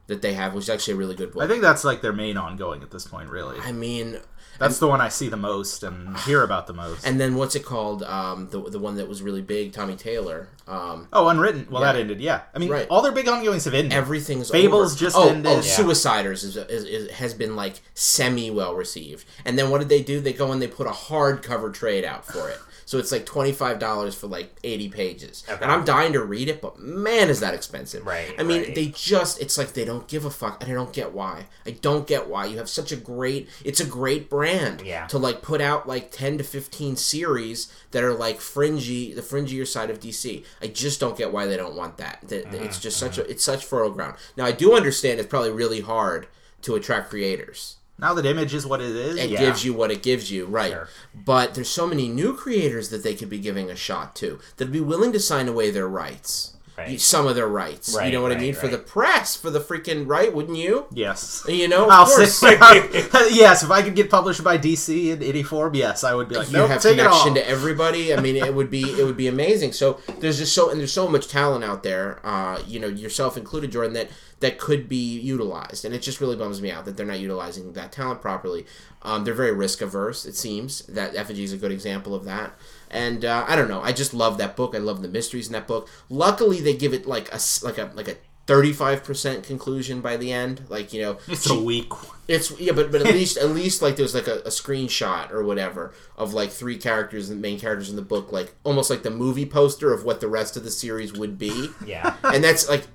that 0.08 0.20
they 0.22 0.34
have, 0.34 0.54
which 0.54 0.64
is 0.64 0.70
actually 0.70 0.94
a 0.94 0.96
really 0.98 1.14
good 1.14 1.32
book. 1.32 1.42
I 1.42 1.46
think 1.46 1.62
that's 1.62 1.84
like 1.84 2.02
their 2.02 2.12
main 2.12 2.36
ongoing 2.36 2.82
at 2.82 2.90
this 2.90 3.06
point. 3.06 3.30
Really, 3.30 3.58
I 3.60 3.72
mean, 3.72 4.18
that's 4.58 4.78
the 4.78 4.86
one 4.86 5.00
I 5.00 5.08
see 5.08 5.28
the 5.28 5.38
most 5.38 5.82
and 5.82 6.16
hear 6.18 6.42
about 6.42 6.66
the 6.66 6.74
most. 6.74 7.06
and 7.06 7.18
then 7.18 7.34
what's 7.36 7.54
it 7.54 7.64
called? 7.64 8.02
Um, 8.02 8.48
the 8.50 8.60
the 8.60 8.78
one 8.78 8.96
that 8.96 9.08
was 9.08 9.22
really 9.22 9.40
big, 9.40 9.72
Tommy 9.72 9.96
Taylor. 9.96 10.48
Um, 10.66 11.08
oh, 11.14 11.28
Unwritten. 11.28 11.66
Well, 11.70 11.80
Yeah. 11.80 11.92
that 11.94 11.98
ended. 12.00 12.20
Yeah, 12.20 12.42
I 12.54 12.58
mean, 12.58 12.68
Right. 12.68 12.86
all 12.90 13.00
their 13.00 13.12
big 13.12 13.26
ongoings 13.26 13.64
have 13.64 13.72
ended. 13.72 13.94
everything's 13.94 14.50
Fables 14.50 14.92
over. 14.92 15.00
just 15.00 15.16
oh, 15.16 15.30
ended. 15.30 15.46
Oh, 15.50 15.54
Yeah. 15.56 15.60
Suiciders 15.62 16.44
is, 16.44 16.58
is, 16.58 16.84
is 16.84 17.10
has 17.12 17.32
been 17.32 17.56
like 17.56 17.80
semi 17.94 18.50
well 18.50 18.74
received. 18.74 19.24
And 19.46 19.58
then 19.58 19.70
what 19.70 19.78
did 19.78 19.88
they 19.88 20.02
do? 20.02 20.20
They 20.20 20.34
go 20.34 20.52
and 20.52 20.60
they 20.60 20.66
put 20.68 20.86
a 20.86 20.90
hardcover 20.90 21.72
trade 21.72 22.04
out 22.04 22.26
for 22.26 22.50
it. 22.50 22.58
So 22.88 22.96
it's 22.96 23.12
like 23.12 23.26
twenty 23.26 23.52
five 23.52 23.78
dollars 23.78 24.14
for 24.14 24.28
like 24.28 24.56
eighty 24.64 24.88
pages, 24.88 25.44
Okay. 25.46 25.62
and 25.62 25.70
I'm 25.70 25.84
dying 25.84 26.14
to 26.14 26.24
read 26.24 26.48
it, 26.48 26.62
but 26.62 26.78
man, 26.78 27.28
is 27.28 27.40
that 27.40 27.52
expensive! 27.52 28.06
Right, 28.06 28.34
I 28.38 28.42
mean, 28.42 28.62
right. 28.62 28.74
they 28.74 28.86
just 28.86 29.42
it's 29.42 29.58
like 29.58 29.74
they 29.74 29.84
don't 29.84 30.08
give 30.08 30.24
a 30.24 30.30
fuck, 30.30 30.62
and 30.62 30.72
I 30.72 30.74
don't 30.74 30.90
get 30.94 31.12
why. 31.12 31.48
I 31.66 31.72
don't 31.72 32.06
get 32.06 32.28
why 32.28 32.46
you 32.46 32.56
have 32.56 32.70
such 32.70 32.90
a 32.90 32.96
great. 32.96 33.50
It's 33.62 33.78
a 33.80 33.84
great 33.84 34.30
brand. 34.30 34.80
Yeah. 34.80 35.06
To 35.08 35.18
like 35.18 35.42
put 35.42 35.60
out 35.60 35.86
like 35.86 36.10
ten 36.12 36.38
to 36.38 36.44
fifteen 36.44 36.96
series 36.96 37.70
that 37.90 38.02
are 38.02 38.14
like 38.14 38.40
fringy, 38.40 39.12
the 39.12 39.20
fringier 39.20 39.66
side 39.66 39.90
of 39.90 40.00
DC. 40.00 40.42
I 40.62 40.68
just 40.68 40.98
don't 40.98 41.18
get 41.18 41.30
why 41.30 41.44
they 41.44 41.58
don't 41.58 41.76
want 41.76 41.98
that. 41.98 42.20
That- 42.28 42.46
Mm-hmm, 42.46 42.64
It's 42.64 42.80
just 42.80 42.96
such 42.96 43.18
a 43.18 43.30
it's 43.30 43.44
such 43.44 43.66
fertile 43.66 43.90
ground. 43.90 44.16
Now 44.34 44.46
I 44.46 44.52
do 44.52 44.74
understand 44.74 45.20
it's 45.20 45.28
probably 45.28 45.50
really 45.50 45.82
hard 45.82 46.26
to 46.62 46.74
attract 46.74 47.10
creators. 47.10 47.76
Now 47.98 48.14
that 48.14 48.26
Image 48.26 48.54
is 48.54 48.66
what 48.66 48.80
it 48.80 48.94
is. 48.94 49.16
It 49.16 49.30
yeah. 49.30 49.38
gives 49.38 49.64
you 49.64 49.74
what 49.74 49.90
it 49.90 50.02
gives 50.02 50.30
you, 50.30 50.46
right? 50.46 50.72
Sure. 50.72 50.88
But 51.14 51.54
there's 51.54 51.68
so 51.68 51.86
many 51.86 52.08
new 52.08 52.34
creators 52.34 52.90
that 52.90 53.02
they 53.02 53.14
could 53.14 53.30
be 53.30 53.38
giving 53.38 53.70
a 53.70 53.76
shot 53.76 54.14
to 54.16 54.38
that'd 54.56 54.72
be 54.72 54.80
willing 54.80 55.12
to 55.12 55.20
sign 55.20 55.48
away 55.48 55.70
their 55.70 55.88
rights. 55.88 56.54
Right. 56.78 57.00
Some 57.00 57.26
of 57.26 57.34
their 57.34 57.48
rights. 57.48 57.92
you 57.92 58.12
know 58.12 58.22
what 58.22 58.30
I 58.30 58.36
right, 58.36 58.40
mean? 58.40 58.54
For 58.54 58.68
the 58.68 58.78
press, 58.78 59.34
for 59.34 59.50
the 59.50 59.58
freaking 59.58 60.06
right, 60.06 60.32
wouldn't 60.32 60.56
you? 60.56 60.86
Yes. 60.92 61.44
You 61.48 61.66
know, 61.66 61.88
I'll 61.88 62.06
say 62.06 62.52
yes. 63.32 63.64
If 63.64 63.70
I 63.72 63.82
could 63.82 63.96
get 63.96 64.08
published 64.08 64.44
by 64.44 64.58
DC 64.58 65.08
in 65.08 65.20
any 65.20 65.42
form, 65.42 65.74
yes, 65.74 66.04
I 66.04 66.14
would 66.14 66.28
be 66.28 66.36
like, 66.36 66.46
you 66.46 66.58
nope, 66.58 66.70
have 66.70 66.80
take 66.80 66.98
it 66.98 67.00
all. 67.00 67.24
connection 67.24 67.34
to 67.34 67.48
everybody. 67.50 68.14
I 68.14 68.20
mean, 68.20 68.36
it 68.36 68.54
would 68.54 68.70
be 68.70 68.82
it 68.82 69.04
would 69.04 69.16
be 69.16 69.26
amazing. 69.26 69.72
So 69.72 69.98
there's 70.20 70.38
just 70.38 70.54
so 70.54 70.70
and 70.70 70.78
there's 70.78 70.92
so 70.92 71.08
much 71.08 71.26
talent 71.26 71.64
out 71.64 71.82
there. 71.82 72.24
Uh, 72.24 72.62
you 72.64 72.78
know, 72.78 72.86
yourself 72.86 73.36
included, 73.36 73.72
Jordan, 73.72 73.94
that 73.94 74.10
that 74.40 74.58
could 74.58 74.88
be 74.88 75.18
utilized, 75.18 75.84
and 75.84 75.94
it 75.94 76.02
just 76.02 76.20
really 76.20 76.36
bums 76.36 76.62
me 76.62 76.70
out 76.70 76.84
that 76.84 76.96
they're 76.96 77.06
not 77.06 77.18
utilizing 77.20 77.72
that 77.72 77.92
talent 77.92 78.20
properly. 78.22 78.66
Um, 79.02 79.24
they're 79.24 79.34
very 79.34 79.52
risk 79.52 79.80
averse. 79.80 80.24
It 80.26 80.36
seems 80.36 80.82
that 80.86 81.14
Effigy 81.16 81.44
is 81.44 81.52
a 81.52 81.56
good 81.56 81.72
example 81.72 82.14
of 82.14 82.24
that. 82.24 82.52
And 82.90 83.24
uh, 83.24 83.44
I 83.48 83.56
don't 83.56 83.68
know. 83.68 83.80
I 83.82 83.92
just 83.92 84.14
love 84.14 84.38
that 84.38 84.56
book. 84.56 84.74
I 84.74 84.78
love 84.78 85.02
the 85.02 85.08
mysteries 85.08 85.46
in 85.48 85.52
that 85.54 85.66
book. 85.66 85.88
Luckily, 86.08 86.60
they 86.60 86.74
give 86.74 86.94
it 86.94 87.06
like 87.06 87.32
a 87.32 87.38
like 87.64 87.78
a 87.78 87.90
like 87.94 88.08
a. 88.08 88.16
35% 88.48 89.42
conclusion 89.42 90.00
by 90.00 90.16
the 90.16 90.32
end 90.32 90.62
like 90.70 90.94
you 90.94 91.02
know 91.02 91.18
It's 91.28 91.46
she- 91.46 91.54
a 91.54 91.62
weak. 91.62 91.92
it's 92.28 92.58
yeah, 92.58 92.72
but 92.72 92.90
but 92.90 93.02
at 93.06 93.12
least 93.20 93.36
at 93.36 93.50
least 93.50 93.82
like 93.82 93.96
there's 93.96 94.14
like 94.14 94.26
a, 94.26 94.36
a 94.38 94.48
screenshot 94.48 95.30
or 95.30 95.44
whatever 95.44 95.92
of 96.16 96.32
like 96.32 96.50
three 96.50 96.78
characters, 96.78 97.28
the 97.28 97.34
main 97.36 97.60
characters 97.60 97.90
in 97.90 97.96
the 97.96 98.00
book, 98.02 98.32
like 98.32 98.54
almost 98.64 98.88
like 98.88 99.02
the 99.02 99.10
movie 99.10 99.44
poster 99.44 99.92
of 99.92 100.02
what 100.04 100.20
the 100.22 100.28
rest 100.28 100.56
of 100.56 100.64
the 100.64 100.70
series 100.70 101.12
would 101.12 101.36
be, 101.38 101.68
Yeah. 101.84 102.16
and 102.24 102.42
that's 102.42 102.66
like 102.70 102.86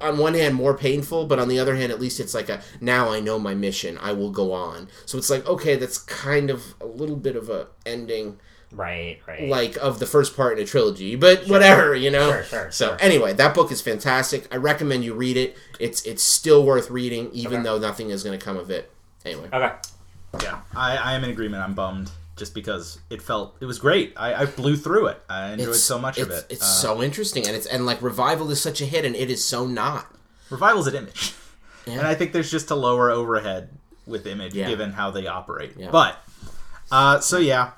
on 0.00 0.18
one 0.18 0.34
hand 0.34 0.54
more 0.54 0.76
painful, 0.76 1.26
but 1.26 1.38
on 1.38 1.48
the 1.48 1.58
other 1.58 1.76
hand, 1.76 1.90
at 1.92 2.00
least 2.00 2.20
it's 2.20 2.34
like 2.34 2.48
a 2.48 2.60
now 2.80 3.10
I 3.10 3.20
know 3.20 3.38
my 3.38 3.54
mission, 3.54 3.98
I 3.98 4.12
will 4.12 4.30
go 4.30 4.52
on. 4.52 4.88
So 5.04 5.18
it's 5.18 5.30
like 5.30 5.46
okay, 5.46 5.76
that's 5.76 5.98
kind 5.98 6.50
of 6.50 6.74
a 6.80 6.86
little 6.86 7.16
bit 7.16 7.36
of 7.36 7.48
a 7.50 7.68
ending 7.84 8.38
Right. 8.72 9.20
Right. 9.28 9.48
like 9.48 9.76
of 9.76 10.00
the 10.00 10.06
first 10.06 10.36
part 10.36 10.58
in 10.58 10.64
a 10.64 10.66
trilogy, 10.66 11.14
but 11.14 11.46
whatever, 11.46 11.94
you 11.94 12.10
know. 12.10 12.30
Sure, 12.32 12.44
sure, 12.44 12.70
so 12.72 12.88
sure. 12.88 12.96
anyway, 13.00 13.32
that 13.34 13.54
book 13.54 13.70
is 13.70 13.80
fantastic. 13.80 14.52
I 14.52 14.56
recommend 14.56 15.04
you 15.04 15.14
read 15.14 15.36
it. 15.36 15.56
It's 15.78 16.02
it's 16.04 16.22
still 16.22 16.64
worth 16.66 16.90
reading, 16.90 17.30
even 17.32 17.58
Okay. 17.58 17.64
though 17.64 17.78
nothing 17.78 18.10
is 18.10 18.24
going 18.24 18.38
to 18.38 18.44
come 18.44 18.56
of 18.56 18.70
it. 18.70 18.90
Anyway. 19.24 19.48
okay. 19.52 19.72
Yeah, 20.42 20.60
I, 20.74 20.96
I 20.96 21.12
am 21.14 21.24
in 21.24 21.30
agreement. 21.30 21.62
I'm 21.62 21.74
bummed 21.74 22.10
just 22.36 22.54
because 22.54 22.98
it 23.10 23.22
felt 23.22 23.56
it 23.60 23.64
was 23.66 23.78
great. 23.78 24.12
I, 24.16 24.34
I 24.42 24.44
blew 24.46 24.76
through 24.76 25.06
it. 25.06 25.20
I 25.28 25.52
enjoyed 25.52 25.74
so 25.76 25.98
much 25.98 26.18
of 26.18 26.30
it. 26.30 26.44
It's 26.50 26.62
Uh, 26.62 26.64
so 26.66 27.02
interesting, 27.02 27.46
and 27.46 27.56
it's 27.56 27.66
and 27.66 27.86
like 27.86 28.00
revival 28.02 28.50
is 28.50 28.60
such 28.60 28.80
a 28.80 28.84
hit, 28.86 29.04
and 29.04 29.16
it 29.16 29.30
is 29.30 29.44
so 29.44 29.66
not. 29.66 30.06
Revival's 30.50 30.86
an 30.86 30.94
Image, 30.94 31.32
Yeah. 31.86 31.94
and 31.98 32.06
I 32.06 32.14
think 32.14 32.32
there's 32.32 32.50
just 32.50 32.70
a 32.70 32.74
lower 32.76 33.10
overhead 33.10 33.70
with 34.06 34.26
Image 34.26 34.54
Yeah. 34.54 34.68
given 34.68 34.92
how 34.92 35.10
they 35.10 35.26
operate. 35.26 35.72
Yeah. 35.76 35.90
But 35.90 36.16
uh, 36.92 37.20
so 37.20 37.38
yeah, 37.38 37.70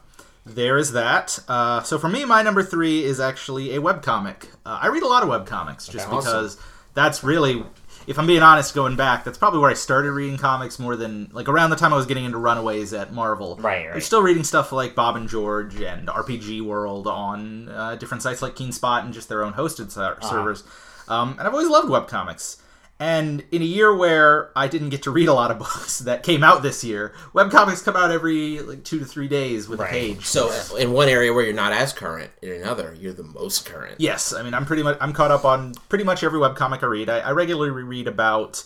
there 0.44 0.76
is 0.76 0.92
that. 0.92 1.38
Uh, 1.48 1.82
so 1.82 1.98
for 1.98 2.08
me, 2.08 2.24
my 2.24 2.42
number 2.42 2.62
three 2.62 3.04
is 3.04 3.20
actually 3.20 3.74
a 3.76 3.80
webcomic. 3.80 4.46
Uh, 4.66 4.78
I 4.82 4.88
read 4.88 5.02
a 5.02 5.08
lot 5.08 5.22
of 5.22 5.28
webcomics 5.28 5.88
just 5.90 6.06
Okay. 6.08 6.16
because 6.16 6.56
that's 6.94 7.22
really 7.24 7.64
if 8.08 8.18
I'm 8.18 8.26
being 8.26 8.42
honest, 8.42 8.74
going 8.74 8.96
back, 8.96 9.22
that's 9.24 9.38
probably 9.38 9.60
where 9.60 9.70
I 9.70 9.74
started 9.74 10.12
reading 10.12 10.38
comics 10.38 10.78
more 10.78 10.96
than 10.96 11.28
like 11.32 11.48
around 11.48 11.70
the 11.70 11.76
time 11.76 11.92
I 11.92 11.96
was 11.96 12.06
getting 12.06 12.24
into 12.24 12.38
Runaways 12.38 12.92
at 12.94 13.12
Marvel. 13.12 13.56
Right, 13.56 13.84
right. 13.84 13.92
I 13.92 13.94
was 13.96 14.06
still 14.06 14.22
reading 14.22 14.44
stuff 14.44 14.72
like 14.72 14.94
Bob 14.94 15.14
and 15.16 15.28
George 15.28 15.80
and 15.80 16.08
RPG 16.08 16.62
World 16.62 17.06
on 17.06 17.68
uh, 17.68 17.94
different 17.96 18.22
sites 18.22 18.40
like 18.42 18.56
KeenSpot 18.56 19.04
and 19.04 19.12
just 19.12 19.28
their 19.28 19.44
own 19.44 19.52
hosted 19.52 19.90
ser- 19.90 20.16
Uh-huh. 20.20 20.28
servers. 20.30 20.64
Um, 21.06 21.32
and 21.38 21.42
I've 21.42 21.52
always 21.54 21.68
loved 21.68 21.88
webcomics. 21.88 22.56
And 23.00 23.44
in 23.52 23.62
a 23.62 23.64
year 23.64 23.94
where 23.94 24.50
I 24.56 24.66
didn't 24.66 24.88
get 24.88 25.02
to 25.04 25.12
read 25.12 25.28
a 25.28 25.32
lot 25.32 25.52
of 25.52 25.58
books 25.60 25.98
that 26.08 26.22
came 26.24 26.42
out 26.42 26.62
this 26.62 26.82
year, 26.82 27.12
webcomics 27.32 27.84
come 27.84 27.94
out 27.94 28.10
every 28.10 28.58
like 28.60 28.82
two 28.82 28.98
to 28.98 29.04
three 29.04 29.28
days 29.28 29.68
with 29.68 29.78
Right. 29.78 29.88
a 29.88 29.92
page. 29.92 30.24
So 30.26 30.50
in 30.76 30.92
one 30.92 31.08
area 31.08 31.32
where 31.32 31.44
you're 31.44 31.54
not 31.54 31.72
as 31.72 31.92
current, 31.92 32.30
in 32.42 32.50
another 32.52 32.96
you're 32.98 33.12
the 33.12 33.22
most 33.22 33.64
current. 33.66 34.00
Yes, 34.00 34.32
I 34.32 34.42
mean 34.42 34.52
I'm 34.52 34.66
pretty 34.66 34.82
much 34.82 34.98
I'm 35.00 35.12
caught 35.12 35.30
up 35.30 35.44
on 35.44 35.74
pretty 35.88 36.04
much 36.04 36.24
every 36.24 36.40
webcomic 36.40 36.82
I 36.82 36.86
read. 36.86 37.08
I, 37.08 37.18
I 37.20 37.30
regularly 37.30 37.70
read 37.84 38.08
about 38.08 38.64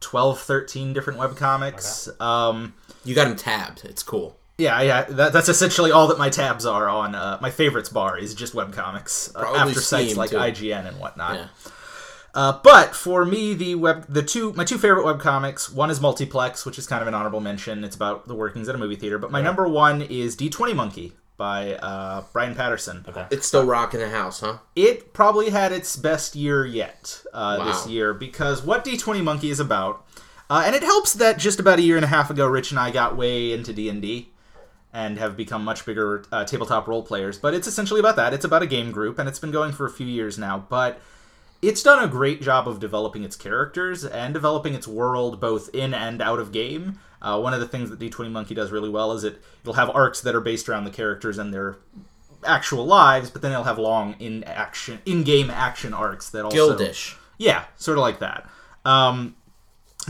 12, 0.00 0.40
13 0.40 0.94
different 0.94 1.18
webcomics. 1.18 2.18
Um, 2.20 2.72
You 3.04 3.14
got 3.14 3.24
them 3.28 3.36
tabbed. 3.36 3.84
It's 3.84 4.02
cool. 4.02 4.38
yeah, 4.56 4.80
yeah, 4.80 5.02
that, 5.04 5.32
that's 5.34 5.50
essentially 5.50 5.90
all 5.92 6.08
that 6.08 6.18
my 6.18 6.30
tabs 6.30 6.64
are 6.64 6.88
on. 6.88 7.14
Uh, 7.14 7.36
my 7.42 7.50
favorites 7.50 7.90
bar 7.90 8.16
is 8.16 8.34
just 8.34 8.54
webcomics 8.54 9.34
uh, 9.36 9.40
Probably 9.40 9.60
after 9.60 9.80
sites 9.80 10.16
like 10.16 10.30
too. 10.30 10.36
IGN 10.36 10.86
and 10.88 10.98
whatnot. 10.98 11.34
Yeah. 11.36 11.46
Uh, 12.34 12.58
but 12.62 12.94
for 12.94 13.24
me, 13.24 13.54
the 13.54 13.74
web, 13.74 14.06
the 14.08 14.22
two, 14.22 14.52
my 14.52 14.64
two 14.64 14.78
favorite 14.78 15.04
web 15.04 15.20
comics. 15.20 15.70
one 15.70 15.90
is 15.90 16.00
Multiplex, 16.00 16.64
which 16.64 16.78
is 16.78 16.86
kind 16.86 17.02
of 17.02 17.08
an 17.08 17.14
honorable 17.14 17.40
mention. 17.40 17.82
It's 17.84 17.96
about 17.96 18.28
the 18.28 18.34
workings 18.34 18.68
at 18.68 18.74
a 18.74 18.78
movie 18.78 18.96
theater. 18.96 19.18
But 19.18 19.30
my 19.30 19.40
number 19.40 19.68
one 19.68 20.02
is 20.02 20.36
D20 20.36 20.74
Monkey 20.74 21.12
by 21.36 21.74
uh, 21.76 22.22
Brian 22.32 22.54
Patterson. 22.54 23.04
Okay. 23.08 23.26
It's 23.30 23.46
still 23.46 23.64
rocking 23.64 23.98
the 23.98 24.10
house, 24.10 24.40
huh? 24.40 24.58
It 24.76 25.14
probably 25.14 25.50
had 25.50 25.72
its 25.72 25.96
best 25.96 26.36
year 26.36 26.66
yet 26.66 27.22
uh, 27.32 27.64
this 27.64 27.86
year 27.88 28.12
because 28.12 28.62
what 28.62 28.84
D20 28.84 29.24
Monkey 29.24 29.50
is 29.50 29.58
about, 29.58 30.06
uh, 30.50 30.62
and 30.66 30.76
it 30.76 30.82
helps 30.82 31.14
that 31.14 31.38
just 31.38 31.58
about 31.58 31.78
a 31.78 31.82
year 31.82 31.96
and 31.96 32.04
a 32.04 32.08
half 32.08 32.30
ago, 32.30 32.46
Rich 32.46 32.72
and 32.72 32.78
I 32.78 32.90
got 32.90 33.16
way 33.16 33.52
into 33.52 33.72
D 33.72 33.88
and 33.88 34.02
D 34.02 34.30
and 34.92 35.18
have 35.18 35.36
become 35.36 35.64
much 35.64 35.86
bigger 35.86 36.24
uh, 36.30 36.44
tabletop 36.44 36.86
role 36.86 37.02
players. 37.02 37.38
But 37.38 37.54
it's 37.54 37.66
essentially 37.66 38.00
about 38.00 38.16
that. 38.16 38.34
It's 38.34 38.44
about 38.44 38.62
a 38.62 38.66
game 38.66 38.92
group, 38.92 39.18
and 39.18 39.28
it's 39.28 39.38
been 39.38 39.52
going 39.52 39.72
for 39.72 39.86
a 39.86 39.90
few 39.90 40.06
years 40.06 40.36
now. 40.36 40.66
But 40.68 41.00
it's 41.62 41.82
done 41.82 42.02
a 42.02 42.08
great 42.08 42.40
job 42.40 42.66
of 42.66 42.80
developing 42.80 43.24
its 43.24 43.36
characters 43.36 44.04
and 44.04 44.32
developing 44.32 44.74
its 44.74 44.88
world 44.88 45.40
both 45.40 45.68
in 45.74 45.92
and 45.92 46.22
out 46.22 46.38
of 46.38 46.52
game. 46.52 46.98
Uh, 47.22 47.38
one 47.38 47.52
of 47.52 47.60
the 47.60 47.68
things 47.68 47.90
that 47.90 47.98
D20 47.98 48.30
Monkey 48.30 48.54
does 48.54 48.70
really 48.70 48.88
well 48.88 49.12
is 49.12 49.24
it 49.24 49.42
it'll 49.62 49.74
have 49.74 49.90
arcs 49.90 50.20
that 50.22 50.34
are 50.34 50.40
based 50.40 50.68
around 50.68 50.84
the 50.84 50.90
characters 50.90 51.36
and 51.36 51.52
their 51.52 51.76
actual 52.46 52.86
lives, 52.86 53.30
but 53.30 53.42
then 53.42 53.52
it'll 53.52 53.64
have 53.64 53.78
long 53.78 54.14
in 54.18 54.42
action 54.44 55.00
in 55.04 55.22
game 55.22 55.50
action 55.50 55.92
arcs 55.92 56.30
that 56.30 56.44
also 56.44 56.56
Gildish. 56.56 57.16
yeah, 57.36 57.64
sort 57.76 57.98
of 57.98 58.02
like 58.02 58.20
that. 58.20 58.48
Um, 58.84 59.36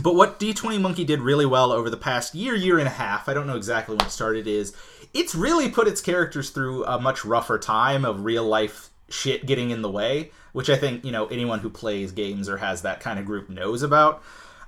but 0.00 0.14
what 0.14 0.38
D20 0.38 0.80
Monkey 0.80 1.04
did 1.04 1.20
really 1.20 1.46
well 1.46 1.72
over 1.72 1.90
the 1.90 1.96
past 1.96 2.34
year, 2.34 2.54
year 2.54 2.78
and 2.78 2.86
a 2.86 2.92
half, 2.92 3.28
I 3.28 3.34
don't 3.34 3.48
know 3.48 3.56
exactly 3.56 3.96
when 3.96 4.06
it 4.06 4.10
started, 4.10 4.46
is 4.46 4.72
it's 5.12 5.34
really 5.34 5.68
put 5.68 5.88
its 5.88 6.00
characters 6.00 6.50
through 6.50 6.84
a 6.84 7.00
much 7.00 7.24
rougher 7.24 7.58
time 7.58 8.04
of 8.04 8.24
real 8.24 8.44
life 8.44 8.90
shit 9.08 9.46
getting 9.46 9.70
in 9.70 9.82
the 9.82 9.90
way, 9.90 10.30
which 10.52 10.68
I 10.70 10.76
think, 10.76 11.04
you 11.04 11.12
know, 11.12 11.26
anyone 11.26 11.60
who 11.60 11.70
plays 11.70 12.12
games 12.12 12.48
or 12.48 12.58
has 12.58 12.82
that 12.82 13.00
kind 13.00 13.18
of 13.18 13.26
group 13.26 13.48
knows 13.48 13.82
about. 13.82 14.22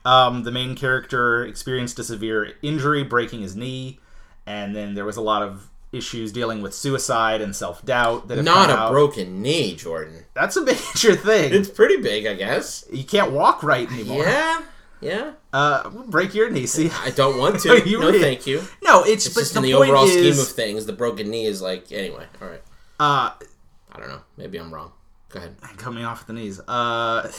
Um, 0.05 0.43
the 0.43 0.51
main 0.51 0.75
character 0.75 1.45
experienced 1.45 1.99
a 1.99 2.05
severe 2.05 2.55
injury, 2.63 3.05
breaking 3.05 3.43
his 3.43 3.55
knee, 3.55 4.01
and 4.47 4.75
then 4.75 4.95
there 4.95 5.05
was 5.05 5.17
a 5.17 5.21
lot 5.21 5.43
of 5.43 5.69
issues 5.93 6.33
dealing 6.33 6.63
with 6.63 6.75
suicide 6.75 7.41
and 7.41 7.55
self 7.55 7.85
doubt 7.85 8.27
that 8.29 8.43
Not 8.43 8.71
a 8.71 8.77
out. 8.77 8.91
broken 8.93 9.43
knee, 9.43 9.77
Jordan. 9.77 10.25
That's 10.35 10.57
a 10.57 10.65
major 10.65 11.15
thing. 11.15 11.53
It's 11.55 11.69
pretty 11.69 11.99
big, 11.99 12.27
I 12.27 12.35
guess. 12.35 12.85
You 12.93 13.05
can't 13.05 13.31
walk 13.33 13.63
right 13.63 13.89
anymore. 13.93 14.25
Yeah, 14.25 14.63
yeah. 15.01 15.33
Uh, 15.53 15.89
break 15.91 16.35
your 16.35 16.51
knee. 16.51 16.67
See, 16.67 16.91
I 17.05 17.11
don't 17.11 17.39
want 17.39 17.61
to. 17.63 17.89
You 17.89 18.01
no, 18.01 18.07
really- 18.07 18.21
thank 18.21 18.47
you. 18.47 18.63
no, 18.83 19.05
it's, 19.05 19.27
It's 19.27 19.35
but 19.35 19.41
just 19.43 19.53
the 19.53 19.59
in 19.59 19.63
the 19.65 19.75
overall 19.75 20.05
is, 20.05 20.13
scheme 20.35 20.43
of 20.43 20.49
things, 20.49 20.87
the 20.87 20.93
broken 20.95 21.31
knee 21.31 21.45
is 21.45 21.63
like 21.63 21.93
anyway. 21.93 22.27
All 22.41 22.49
right. 22.49 22.63
uh, 22.99 23.31
I 23.93 23.99
don't 24.01 24.09
know. 24.09 24.23
Maybe 24.37 24.59
I'm 24.59 24.73
wrong. 24.75 24.93
Go 25.33 25.39
ahead. 25.41 25.57
coming 25.79 26.05
off 26.05 26.21
at 26.23 26.27
the 26.29 26.33
knees. 26.35 26.61
Uh, 26.61 27.31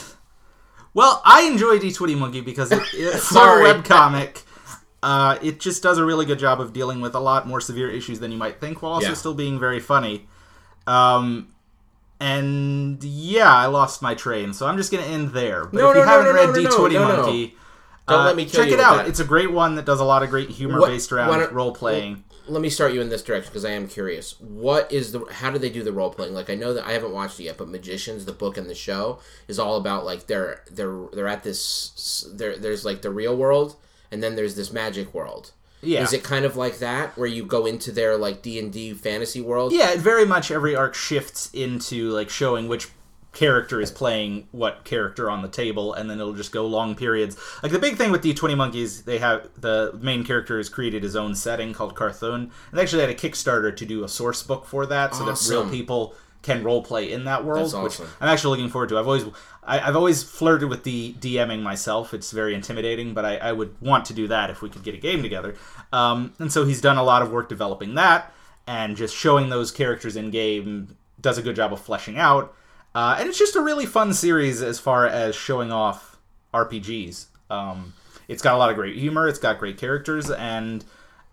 well, 0.93 1.21
I 1.25 1.43
enjoy 1.43 1.79
D20 1.79 2.17
Monkey 2.17 2.41
because 2.41 2.71
it, 2.71 2.81
it, 2.93 3.13
for 3.19 3.61
a 3.61 3.73
webcomic, 3.73 4.43
uh, 5.01 5.37
it 5.41 5.59
just 5.59 5.81
does 5.81 5.97
a 5.97 6.05
really 6.05 6.25
good 6.25 6.39
job 6.39 6.59
of 6.59 6.73
dealing 6.73 7.01
with 7.01 7.15
a 7.15 7.19
lot 7.19 7.47
more 7.47 7.61
severe 7.61 7.89
issues 7.89 8.19
than 8.19 8.31
you 8.31 8.37
might 8.37 8.59
think, 8.59 8.81
while 8.81 8.93
also 8.93 9.07
Yeah. 9.09 9.13
still 9.13 9.33
being 9.33 9.59
very 9.59 9.79
funny. 9.79 10.27
Um, 10.87 11.47
and 12.19 13.03
yeah, 13.03 13.53
I 13.53 13.65
lost 13.67 14.01
my 14.01 14.15
train, 14.15 14.53
so 14.53 14.67
I'm 14.67 14.77
just 14.77 14.91
gonna 14.91 15.03
end 15.03 15.29
there. 15.31 15.65
But 15.65 15.73
No, 15.73 15.89
if 15.91 15.95
you 15.97 16.01
no, 16.03 16.07
haven't 16.07 16.25
no, 16.27 16.33
read 16.33 16.55
no, 16.55 16.61
no, 16.61 16.69
D20 16.69 16.93
no, 16.93 17.07
no. 17.07 17.17
Monkey, 17.23 17.57
Don't 18.07 18.19
uh, 18.19 18.23
let 18.25 18.35
me 18.35 18.45
kill 18.45 18.63
check 18.63 18.71
it 18.71 18.79
out. 18.79 18.97
that. 18.97 19.07
It's 19.07 19.19
a 19.19 19.25
great 19.25 19.51
one 19.51 19.75
that 19.75 19.85
does 19.85 19.99
a 19.99 20.03
lot 20.05 20.23
of 20.23 20.29
great 20.29 20.49
humor 20.49 20.79
What- 20.79 20.89
based 20.89 21.11
around 21.11 21.51
role 21.53 21.73
playing. 21.73 22.23
Let 22.47 22.61
me 22.61 22.69
start 22.69 22.93
you 22.93 23.01
in 23.01 23.09
this 23.09 23.21
direction 23.21 23.49
because 23.49 23.65
I 23.65 23.71
am 23.71 23.87
curious. 23.87 24.39
What 24.39 24.91
is 24.91 25.11
the? 25.11 25.25
How 25.31 25.51
do 25.51 25.57
they 25.57 25.69
do 25.69 25.83
the 25.83 25.93
role 25.93 26.09
playing? 26.09 26.33
Like 26.33 26.49
I 26.49 26.55
know 26.55 26.73
that 26.73 26.85
I 26.85 26.91
haven't 26.91 27.13
watched 27.13 27.39
it 27.39 27.43
yet, 27.43 27.57
but 27.57 27.69
Magicians, 27.69 28.25
the 28.25 28.33
book 28.33 28.57
and 28.57 28.69
the 28.69 28.75
show, 28.75 29.19
is 29.47 29.59
all 29.59 29.77
about 29.77 30.05
like 30.05 30.27
they're 30.27 30.63
they're 30.69 31.05
they're 31.13 31.27
at 31.27 31.43
this. 31.43 32.27
There, 32.33 32.57
there's 32.57 32.83
like 32.85 33.01
the 33.01 33.11
real 33.11 33.35
world, 33.35 33.75
and 34.11 34.21
then 34.21 34.35
there's 34.35 34.55
this 34.55 34.73
magic 34.73 35.13
world. 35.13 35.51
Yeah. 35.81 36.01
Is 36.01 36.13
it 36.13 36.23
kind 36.23 36.45
of 36.45 36.55
like 36.55 36.79
that 36.79 37.17
where 37.17 37.27
you 37.27 37.45
go 37.45 37.65
into 37.65 37.91
their 37.91 38.17
like 38.17 38.41
D 38.41 38.57
and 38.57 38.71
D 38.71 38.93
fantasy 38.93 39.41
world? 39.41 39.73
Yeah, 39.73 39.95
very 39.97 40.25
much 40.25 40.49
every 40.49 40.75
arc 40.75 40.95
shifts 40.95 41.49
into 41.53 42.09
like 42.09 42.29
showing 42.29 42.67
which 42.67 42.89
character 43.33 43.81
is 43.81 43.91
playing 43.91 44.47
what 44.51 44.83
character 44.83 45.29
on 45.29 45.41
the 45.41 45.47
table, 45.47 45.93
and 45.93 46.09
then 46.09 46.19
it'll 46.19 46.33
just 46.33 46.51
go 46.51 46.65
long 46.65 46.95
periods. 46.95 47.37
Like 47.61 47.71
the 47.71 47.79
big 47.79 47.97
thing 47.97 48.11
with 48.11 48.23
D20 48.23 48.55
Monkeys, 48.55 49.03
they 49.03 49.17
have 49.17 49.49
the 49.59 49.97
main 50.01 50.23
character 50.23 50.57
has 50.57 50.69
created 50.69 51.03
his 51.03 51.15
own 51.15 51.35
setting 51.35 51.73
called 51.73 51.95
Carthon, 51.95 52.33
and 52.33 52.51
they 52.71 52.81
actually 52.81 53.01
had 53.01 53.09
a 53.09 53.15
Kickstarter 53.15 53.75
to 53.75 53.85
do 53.85 54.03
a 54.03 54.09
source 54.09 54.43
book 54.43 54.65
for 54.65 54.85
that, 54.85 55.15
so 55.15 55.25
that 55.25 55.45
real 55.49 55.69
people 55.69 56.15
can 56.43 56.61
role 56.61 56.83
play 56.83 57.11
in 57.11 57.23
that 57.23 57.43
world, 57.43 57.73
awesome. 57.73 57.83
which 57.83 57.99
I'm 57.99 58.29
actually 58.29 58.57
looking 58.57 58.69
forward 58.69 58.89
to. 58.89 58.99
I've 58.99 59.07
always 59.07 59.25
I, 59.63 59.79
I've 59.79 59.95
always 59.95 60.23
flirted 60.23 60.69
with 60.69 60.83
the 60.83 61.13
DMing 61.19 61.61
myself. 61.63 62.13
It's 62.13 62.31
very 62.31 62.53
intimidating, 62.53 63.13
but 63.13 63.25
I, 63.25 63.37
I 63.37 63.51
would 63.53 63.75
want 63.81 64.05
to 64.05 64.13
do 64.13 64.27
that 64.27 64.49
if 64.49 64.61
we 64.61 64.69
could 64.69 64.83
get 64.83 64.93
a 64.93 64.97
game 64.97 65.23
together. 65.23 65.55
Um, 65.91 66.33
and 66.37 66.51
so 66.51 66.65
he's 66.65 66.81
done 66.81 66.97
a 66.97 67.03
lot 67.03 67.21
of 67.21 67.31
work 67.31 67.49
developing 67.49 67.95
that 67.95 68.31
and 68.67 68.95
just 68.95 69.15
showing 69.15 69.49
those 69.49 69.71
characters 69.71 70.15
in 70.15 70.29
game. 70.29 70.97
Does 71.19 71.37
a 71.37 71.41
good 71.41 71.55
job 71.55 71.71
of 71.71 71.79
fleshing 71.79 72.17
out, 72.17 72.53
uh, 72.95 73.15
and 73.19 73.27
it's 73.29 73.37
just 73.39 73.55
a 73.55 73.61
really 73.61 73.85
fun 73.85 74.13
series 74.13 74.61
as 74.61 74.79
far 74.79 75.05
as 75.07 75.35
showing 75.35 75.71
off 75.71 76.17
RPGs. 76.53 77.25
Um, 77.49 77.93
it's 78.27 78.41
got 78.41 78.55
a 78.55 78.57
lot 78.57 78.69
of 78.69 78.75
great 78.75 78.95
humor. 78.97 79.27
It's 79.27 79.39
got 79.39 79.59
great 79.59 79.77
characters, 79.77 80.29
and 80.29 80.83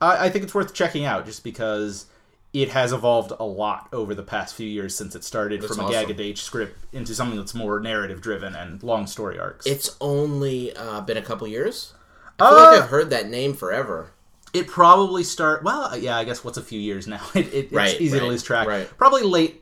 I, 0.01 0.27
I 0.27 0.31
think 0.31 0.45
it's 0.45 0.55
worth 0.55 0.75
checking 0.75 1.05
out 1.05 1.25
just 1.27 1.45
because 1.45 2.07
it 2.53 2.71
has 2.71 2.93
evolved 2.93 3.33
a 3.39 3.45
lot 3.45 3.89
over 3.93 4.13
the 4.15 4.25
past 4.25 4.55
few 4.57 4.67
years 4.67 4.95
since 4.95 5.15
it 5.15 5.23
started 5.23 5.63
That's 5.63 5.77
from 5.77 5.85
a 5.85 5.89
awesome. 5.89 6.09
Gag 6.09 6.21
H 6.21 6.43
script 6.43 6.77
into 6.93 7.15
something 7.15 7.37
that's 7.39 7.55
more 7.55 7.79
narrative 7.79 8.21
driven 8.21 8.57
and 8.57 8.83
long 8.83 9.07
story 9.07 9.39
arcs. 9.39 9.67
It's 9.67 9.97
only 10.01 10.75
uh, 10.75 11.01
been 11.03 11.17
a 11.17 11.23
couple 11.23 11.47
years. 11.47 11.95
I 12.41 12.49
feel 12.49 12.59
like 12.59 12.81
Uh, 12.81 12.83
I've 12.85 12.91
heard 12.91 13.11
that 13.11 13.29
name 13.29 13.55
forever. 13.55 14.11
it 14.53 14.67
probably 14.67 15.23
start 15.23 15.63
well, 15.63 15.97
yeah. 15.97 16.17
I 16.17 16.25
guess 16.25 16.43
what's 16.43 16.59
a 16.59 16.63
few 16.63 16.81
years 16.81 17.07
now. 17.07 17.21
It, 17.37 17.47
it, 17.47 17.55
it's 17.67 17.73
Right, 17.73 18.01
easy 18.01 18.19
to 18.19 18.27
lose 18.27 18.43
track. 18.43 18.67
right. 18.67 18.89
Probably 18.99 19.23
late, 19.23 19.60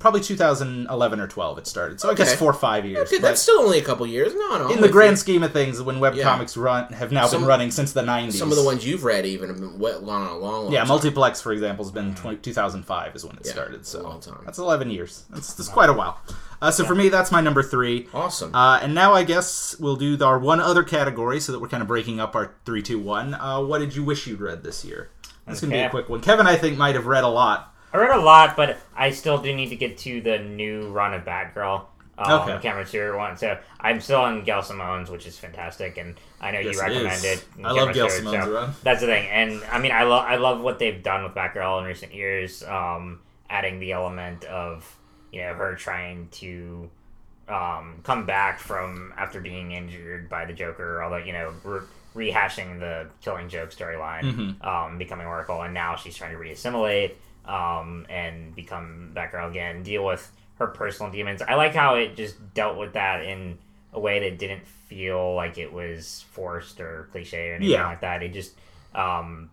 probably 0.00 0.20
2011 0.20 1.20
or 1.20 1.28
12. 1.28 1.58
It 1.58 1.66
started. 1.68 2.00
So 2.00 2.10
I 2.10 2.14
guess 2.14 2.34
four 2.34 2.50
or 2.50 2.54
five 2.54 2.84
years. 2.84 3.06
Okay, 3.08 3.18
that's 3.20 3.40
still 3.40 3.60
only 3.60 3.78
a 3.78 3.84
couple 3.84 4.04
years. 4.06 4.34
No, 4.34 4.58
no. 4.58 4.70
In 4.72 4.80
the 4.80 4.88
grand 4.88 5.12
you. 5.12 5.16
scheme 5.18 5.42
of 5.44 5.52
things, 5.52 5.80
when 5.80 5.96
webcomics 6.00 6.60
run 6.60 6.92
have 6.94 7.12
now 7.12 7.26
Some- 7.26 7.42
been 7.42 7.48
running 7.48 7.70
since 7.70 7.92
the 7.92 8.02
90s. 8.02 8.32
some 8.38 8.50
of 8.50 8.56
the 8.56 8.64
ones 8.64 8.84
you've 8.84 9.04
read 9.04 9.24
even 9.26 9.48
have 9.50 9.58
been 9.60 9.78
wet, 9.78 10.02
long, 10.02 10.26
long, 10.40 10.64
long. 10.64 10.72
Yeah, 10.72 10.80
time. 10.80 10.88
Multiplex, 10.88 11.40
for 11.40 11.52
example, 11.52 11.84
has 11.84 11.92
been 11.92 12.14
20, 12.16 12.38
2005 12.38 13.14
is 13.14 13.24
when 13.24 13.36
it 13.36 13.42
Yeah, 13.44 13.52
started. 13.52 13.82
a 13.82 13.84
So 13.84 14.02
long 14.02 14.20
time. 14.20 14.40
that's 14.44 14.58
11 14.58 14.90
years. 14.90 15.24
That's, 15.30 15.54
that's 15.54 15.68
quite 15.68 15.88
a 15.90 15.94
while. 15.94 16.18
Uh, 16.62 16.70
so 16.70 16.84
for 16.84 16.94
me, 16.94 17.08
that's 17.08 17.30
my 17.30 17.40
number 17.40 17.62
three. 17.62 18.08
Awesome. 18.12 18.54
Uh, 18.54 18.78
and 18.82 18.94
now 18.94 19.14
I 19.14 19.22
guess 19.24 19.76
we'll 19.78 19.96
do 19.96 20.18
our 20.22 20.38
one 20.38 20.60
other 20.60 20.82
category 20.82 21.40
so 21.40 21.52
that 21.52 21.58
we're 21.60 21.68
kind 21.68 21.82
of 21.82 21.88
breaking 21.88 22.20
up 22.20 22.34
our 22.34 22.52
three, 22.66 22.82
two, 22.82 22.98
one. 22.98 23.32
Uh, 23.34 23.60
what 23.62 23.78
did 23.78 23.94
you 23.96 24.02
wish 24.02 24.26
you'd 24.26 24.40
read 24.40 24.62
this 24.62 24.84
year? 24.84 25.10
That's 25.46 25.60
gonna 25.62 25.72
be 25.72 25.78
a 25.78 25.90
quick 25.90 26.08
one. 26.08 26.20
Kevin, 26.20 26.46
I 26.46 26.56
think, 26.56 26.76
might 26.78 26.94
have 26.94 27.06
read 27.06 27.24
a 27.24 27.28
lot. 27.28 27.69
I 27.92 27.96
read 27.96 28.16
a 28.16 28.20
lot, 28.20 28.56
but 28.56 28.78
I 28.96 29.10
still 29.10 29.38
do 29.38 29.54
need 29.54 29.68
to 29.70 29.76
get 29.76 29.98
to 29.98 30.20
the 30.20 30.38
new 30.38 30.88
run 30.88 31.14
of 31.14 31.24
Batgirl. 31.24 31.86
Um, 32.18 32.30
Okay. 32.42 32.58
Cameron 32.60 32.86
Stewart 32.86 33.16
one. 33.16 33.36
So 33.38 33.58
I'm 33.80 33.98
still 34.00 34.20
on 34.20 34.44
Gail 34.44 34.60
Simone's, 34.62 35.08
which 35.08 35.26
is 35.26 35.38
fantastic, 35.38 35.96
and 35.96 36.16
I 36.40 36.50
know 36.50 36.58
Yes, 36.60 36.74
you 36.76 36.80
it 36.80 36.84
recommend 36.84 37.12
is. 37.16 37.24
it. 37.24 37.44
I 37.64 37.72
love 37.72 37.94
Gail 37.94 38.10
Simone's 38.10 38.44
so 38.44 38.52
run. 38.52 38.74
That's 38.82 39.00
the 39.00 39.06
thing, 39.06 39.26
and 39.30 39.62
I 39.72 39.78
mean, 39.78 39.92
I 39.92 40.02
love 40.02 40.24
I 40.26 40.36
love 40.36 40.60
what 40.60 40.78
they've 40.78 41.02
done 41.02 41.24
with 41.24 41.32
Batgirl 41.34 41.80
in 41.80 41.84
recent 41.86 42.12
years, 42.14 42.62
um, 42.64 43.20
adding 43.48 43.80
the 43.80 43.92
element 43.92 44.44
of 44.44 44.84
you 45.32 45.40
know 45.40 45.54
her 45.54 45.74
trying 45.76 46.28
to 46.32 46.90
um, 47.48 48.00
come 48.04 48.26
back 48.26 48.58
from 48.60 49.12
after 49.16 49.40
being 49.40 49.72
injured 49.72 50.28
by 50.28 50.44
the 50.44 50.52
Joker, 50.52 51.02
although 51.02 51.16
you 51.16 51.32
know 51.32 51.54
re- 51.64 51.80
rehashing 52.14 52.80
the 52.80 53.06
Killing 53.22 53.48
Joke 53.48 53.70
storyline, 53.70 54.22
Mm-hmm. 54.24 54.68
um, 54.68 54.98
becoming 54.98 55.26
Oracle, 55.26 55.62
and 55.62 55.72
now 55.72 55.96
she's 55.96 56.16
trying 56.16 56.32
to 56.32 56.38
reassimilate 56.38 57.12
um, 57.46 58.06
and 58.08 58.54
become 58.54 59.12
Batgirl 59.14 59.50
again, 59.50 59.82
deal 59.82 60.04
with 60.04 60.30
her 60.58 60.66
personal 60.68 61.10
demons. 61.10 61.42
I 61.42 61.54
like 61.54 61.74
how 61.74 61.94
it 61.96 62.16
just 62.16 62.36
dealt 62.54 62.76
with 62.76 62.92
that 62.94 63.24
in 63.24 63.58
a 63.92 63.98
way 64.00 64.20
that 64.28 64.38
didn't 64.38 64.66
feel 64.66 65.34
like 65.34 65.56
it 65.58 65.72
was 65.72 66.24
forced 66.30 66.80
or 66.80 67.08
cliche 67.12 67.50
or 67.50 67.54
anything 67.54 67.72
Yeah. 67.72 67.86
like 67.86 68.00
that. 68.02 68.22
It 68.22 68.32
just 68.32 68.54
um, 68.94 69.50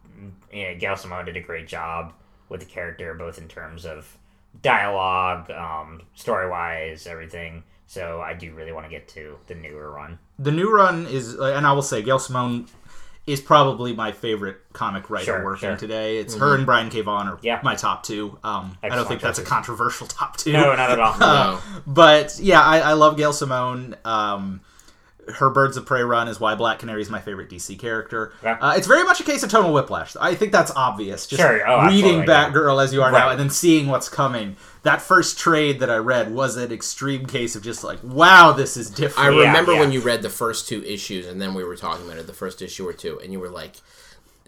yeah, 0.52 0.74
Gail 0.74 0.96
Simone 0.96 1.26
did 1.26 1.38
a 1.38 1.42
great 1.42 1.68
job 1.68 2.12
with 2.50 2.60
the 2.62 2.66
character, 2.66 3.14
both 3.14 3.38
in 3.38 3.48
terms 3.48 3.86
of 3.86 4.18
dialogue, 4.64 5.50
um, 5.52 6.02
story 6.16 6.50
wise, 6.50 7.08
everything. 7.08 7.64
So 7.88 8.20
I 8.22 8.34
do 8.34 8.54
really 8.54 8.72
want 8.72 8.86
to 8.86 8.90
get 8.90 9.08
to 9.10 9.38
the 9.48 9.56
newer 9.56 9.92
run. 9.92 10.20
The 10.40 10.52
new 10.52 10.74
run 10.74 11.06
is, 11.06 11.36
and 11.36 11.66
I 11.66 11.72
will 11.72 11.82
say, 11.82 12.02
Gail 12.02 12.20
Simone 12.20 12.68
is 13.28 13.42
probably 13.42 13.94
my 13.94 14.12
favorite 14.14 14.58
comic 14.74 15.10
writer 15.10 15.26
Sure, 15.26 15.44
working 15.44 15.70
sure. 15.70 15.76
today. 15.78 16.18
It's 16.18 16.36
her 16.36 16.56
and 16.56 16.66
Brian 16.66 16.90
K. 16.90 17.02
Vaughan 17.02 17.28
are 17.28 17.38
Yeah. 17.42 17.60
my 17.62 17.76
top 17.76 18.04
two. 18.04 18.40
Um, 18.44 18.78
I 18.82 18.88
don't 18.90 19.06
think 19.08 19.20
that's 19.22 19.38
a 19.38 19.44
controversial 19.44 20.08
top 20.08 20.38
two. 20.38 20.54
No, 20.54 20.74
not 20.76 20.90
at 20.92 21.00
all. 21.00 21.18
No. 21.20 21.60
but 21.86 22.40
yeah, 22.40 22.62
I, 22.62 22.80
I 22.80 22.94
love 22.94 23.18
Gail 23.18 23.34
Simone. 23.34 23.96
Um, 24.06 24.62
her 25.36 25.50
Birds 25.50 25.78
of 25.78 25.86
Prey 25.86 26.02
run 26.02 26.28
is 26.28 26.40
why 26.40 26.56
Black 26.56 26.80
Canary 26.80 27.02
is 27.02 27.10
my 27.10 27.20
favorite 27.20 27.50
DC 27.50 27.78
character. 27.78 28.34
Yeah. 28.44 28.58
Uh, 28.62 28.74
it's 28.78 28.88
very 28.88 29.04
much 29.04 29.20
a 29.20 29.24
case 29.24 29.44
of 29.44 29.50
tonal 29.50 29.74
whiplash. 29.74 30.16
I 30.16 30.36
think 30.36 30.52
that's 30.52 30.72
obvious. 30.76 31.28
Just 31.28 31.42
Sure. 31.42 31.68
Oh, 31.68 31.86
reading 31.86 32.22
absolutely, 32.22 32.34
yeah. 32.34 32.50
Batgirl 32.50 32.84
as 32.84 32.94
you 32.94 33.04
are 33.04 33.12
now 33.12 33.30
and 33.30 33.40
then 33.40 33.50
seeing 33.50 33.88
what's 33.88 34.10
coming. 34.10 34.56
That 34.84 35.02
first 35.02 35.38
trade 35.38 35.80
that 35.80 35.90
I 35.90 35.98
read 35.98 36.34
was 36.34 36.56
an 36.56 36.72
extreme 36.72 37.26
case 37.26 37.56
of 37.56 37.64
just 37.64 37.84
like, 37.84 38.00
wow, 38.04 38.54
this 38.54 38.78
is 38.78 38.92
I 38.92 38.96
different. 38.96 39.36
Yeah, 39.36 39.48
remember 39.48 39.74
yeah. 39.74 39.80
when 39.82 39.92
you 39.92 40.00
read 40.00 40.22
the 40.22 40.30
first 40.30 40.68
two 40.68 40.84
issues, 40.84 41.28
and 41.28 41.42
then 41.42 41.54
we 41.54 41.64
were 41.64 41.76
talking 41.76 42.06
about 42.06 42.18
it, 42.18 42.28
the 42.28 42.34
first 42.34 42.62
issue 42.62 42.88
or 42.88 42.94
two, 42.94 43.20
and 43.20 43.34
you 43.34 43.40
were 43.40 43.50
like, 43.50 43.76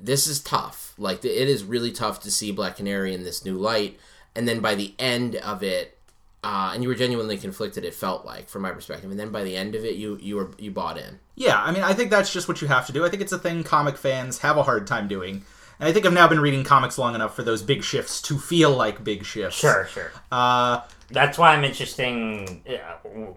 "This 0.02 0.28
is 0.28 0.40
tough. 0.40 0.94
Like, 0.98 1.26
it 1.26 1.50
is 1.50 1.64
really 1.64 1.92
tough 1.92 2.22
to 2.22 2.32
see 2.32 2.52
Black 2.52 2.78
Canary 2.78 3.14
in 3.14 3.24
this 3.24 3.44
new 3.44 3.56
light." 3.58 4.00
And 4.36 4.48
then 4.48 4.62
by 4.62 4.76
the 4.76 4.94
end 4.98 5.36
of 5.36 5.62
it, 5.62 5.99
uh, 6.44 6.72
and 6.74 6.82
you 6.84 6.90
were 6.90 6.96
genuinely 6.96 7.38
conflicted. 7.38 7.84
It 7.84 7.94
felt 7.94 8.26
like, 8.26 8.48
from 8.50 8.62
my 8.62 8.72
perspective, 8.72 9.10
and 9.12 9.20
then 9.20 9.32
by 9.32 9.44
the 9.44 9.56
end 9.56 9.76
of 9.76 9.84
it, 9.86 9.96
you 9.96 10.18
you 10.22 10.36
were 10.38 10.52
you 10.58 10.72
bought 10.72 10.98
in. 10.98 11.20
Yeah, 11.36 11.62
I 11.62 11.72
mean, 11.72 11.84
I 11.84 11.94
think 11.94 12.10
that's 12.12 12.32
just 12.32 12.48
what 12.48 12.62
you 12.62 12.68
have 12.68 12.86
to 12.88 12.94
do. 12.94 13.06
I 13.06 13.10
think 13.10 13.22
it's 13.22 13.32
a 13.32 13.40
thing 13.40 13.64
comic 13.64 13.98
fans 13.98 14.40
have 14.40 14.58
a 14.58 14.64
hard 14.64 14.88
time 14.88 15.08
doing. 15.08 15.44
And 15.82 15.88
I 15.88 15.94
think 15.94 16.06
I've 16.06 16.12
now 16.12 16.28
been 16.28 16.42
reading 16.42 16.66
comics 16.66 16.98
long 16.98 17.16
enough 17.16 17.34
for 17.34 17.42
those 17.42 17.62
big 17.62 17.86
shifts 17.86 18.22
to 18.24 18.38
feel 18.38 18.72
like 18.76 19.02
big 19.02 19.24
shifts. 19.24 19.58
Sure, 19.60 19.86
sure. 19.86 20.12
Uh, 20.30 20.82
That's 21.10 21.38
why 21.38 21.56
I'm 21.56 21.64
interesting. 21.64 22.62
Uh, 22.70 22.78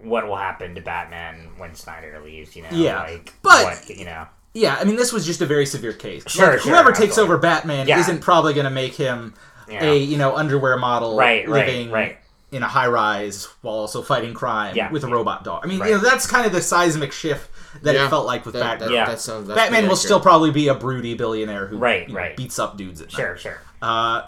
what 0.03 0.27
will 0.27 0.35
happen 0.35 0.75
to 0.75 0.81
Batman 0.81 1.51
when 1.57 1.77
Snyder 1.77 2.21
leaves? 2.25 2.57
You 2.57 2.63
know, 2.65 2.69
Yeah, 2.73 3.03
like 3.05 3.33
but- 3.43 3.65
what, 3.65 3.89
you 3.97 4.05
know, 4.05 4.27
yeah, 4.55 4.77
I 4.79 4.83
mean, 4.83 4.97
this 4.97 5.13
was 5.13 5.25
just 5.25 5.41
a 5.41 5.47
very 5.47 5.67
severe 5.67 5.93
case. 5.93 6.25
Sure, 6.29 6.51
Like, 6.51 6.61
sure, 6.63 6.73
whoever 6.73 6.91
takes 6.91 7.17
over 7.17 7.39
Batman 7.39 7.87
Yeah. 7.87 8.01
isn't 8.01 8.21
probably 8.23 8.55
going 8.55 8.65
to 8.65 8.71
make 8.71 8.95
him 8.95 9.35
Yeah. 9.69 9.85
a 9.85 9.97
you 9.97 10.19
know 10.19 10.35
underwear 10.37 10.77
model 10.77 11.17
Right, 11.17 11.49
right, 11.49 11.89
right. 11.93 12.19
In 12.53 12.63
a 12.63 12.69
high 12.69 12.87
rise 12.87 13.47
while 13.63 13.75
also 13.77 14.03
fighting 14.03 14.35
crime 14.35 14.77
Yeah, 14.77 14.91
with 14.93 15.03
a 15.05 15.09
robot 15.09 15.43
dog. 15.43 15.63
I 15.65 15.67
mean, 15.67 15.81
Right. 15.81 15.89
you 15.91 15.97
know, 15.97 16.03
that's 16.03 16.27
kind 16.27 16.47
of 16.47 16.53
the 16.53 16.61
seismic 16.61 17.11
shift 17.11 17.51
that 17.83 17.95
Yeah, 17.95 18.05
it 18.07 18.11
felt 18.11 18.27
like 18.27 18.45
with 18.45 18.55
that, 18.55 18.61
Batman. 18.79 18.89
That, 18.91 18.95
Yeah. 18.95 19.07
that 19.07 19.21
sounds. 19.21 19.49
That's 19.49 19.59
Batman 19.59 19.85
will 19.85 19.93
accurate. 19.93 19.99
still 19.99 20.21
probably 20.21 20.51
be 20.51 20.69
a 20.69 20.75
broody 20.75 21.15
billionaire 21.15 21.67
who 21.67 21.79
Right, 21.79 22.07
you 22.07 22.15
know, 22.15 22.21
right. 22.21 22.37
beats 22.37 22.59
up 22.59 22.77
dudes 22.77 23.01
at 23.01 23.07
night. 23.13 23.17
sure, 23.17 23.37
sure. 23.39 23.61
Uh, 23.81 24.23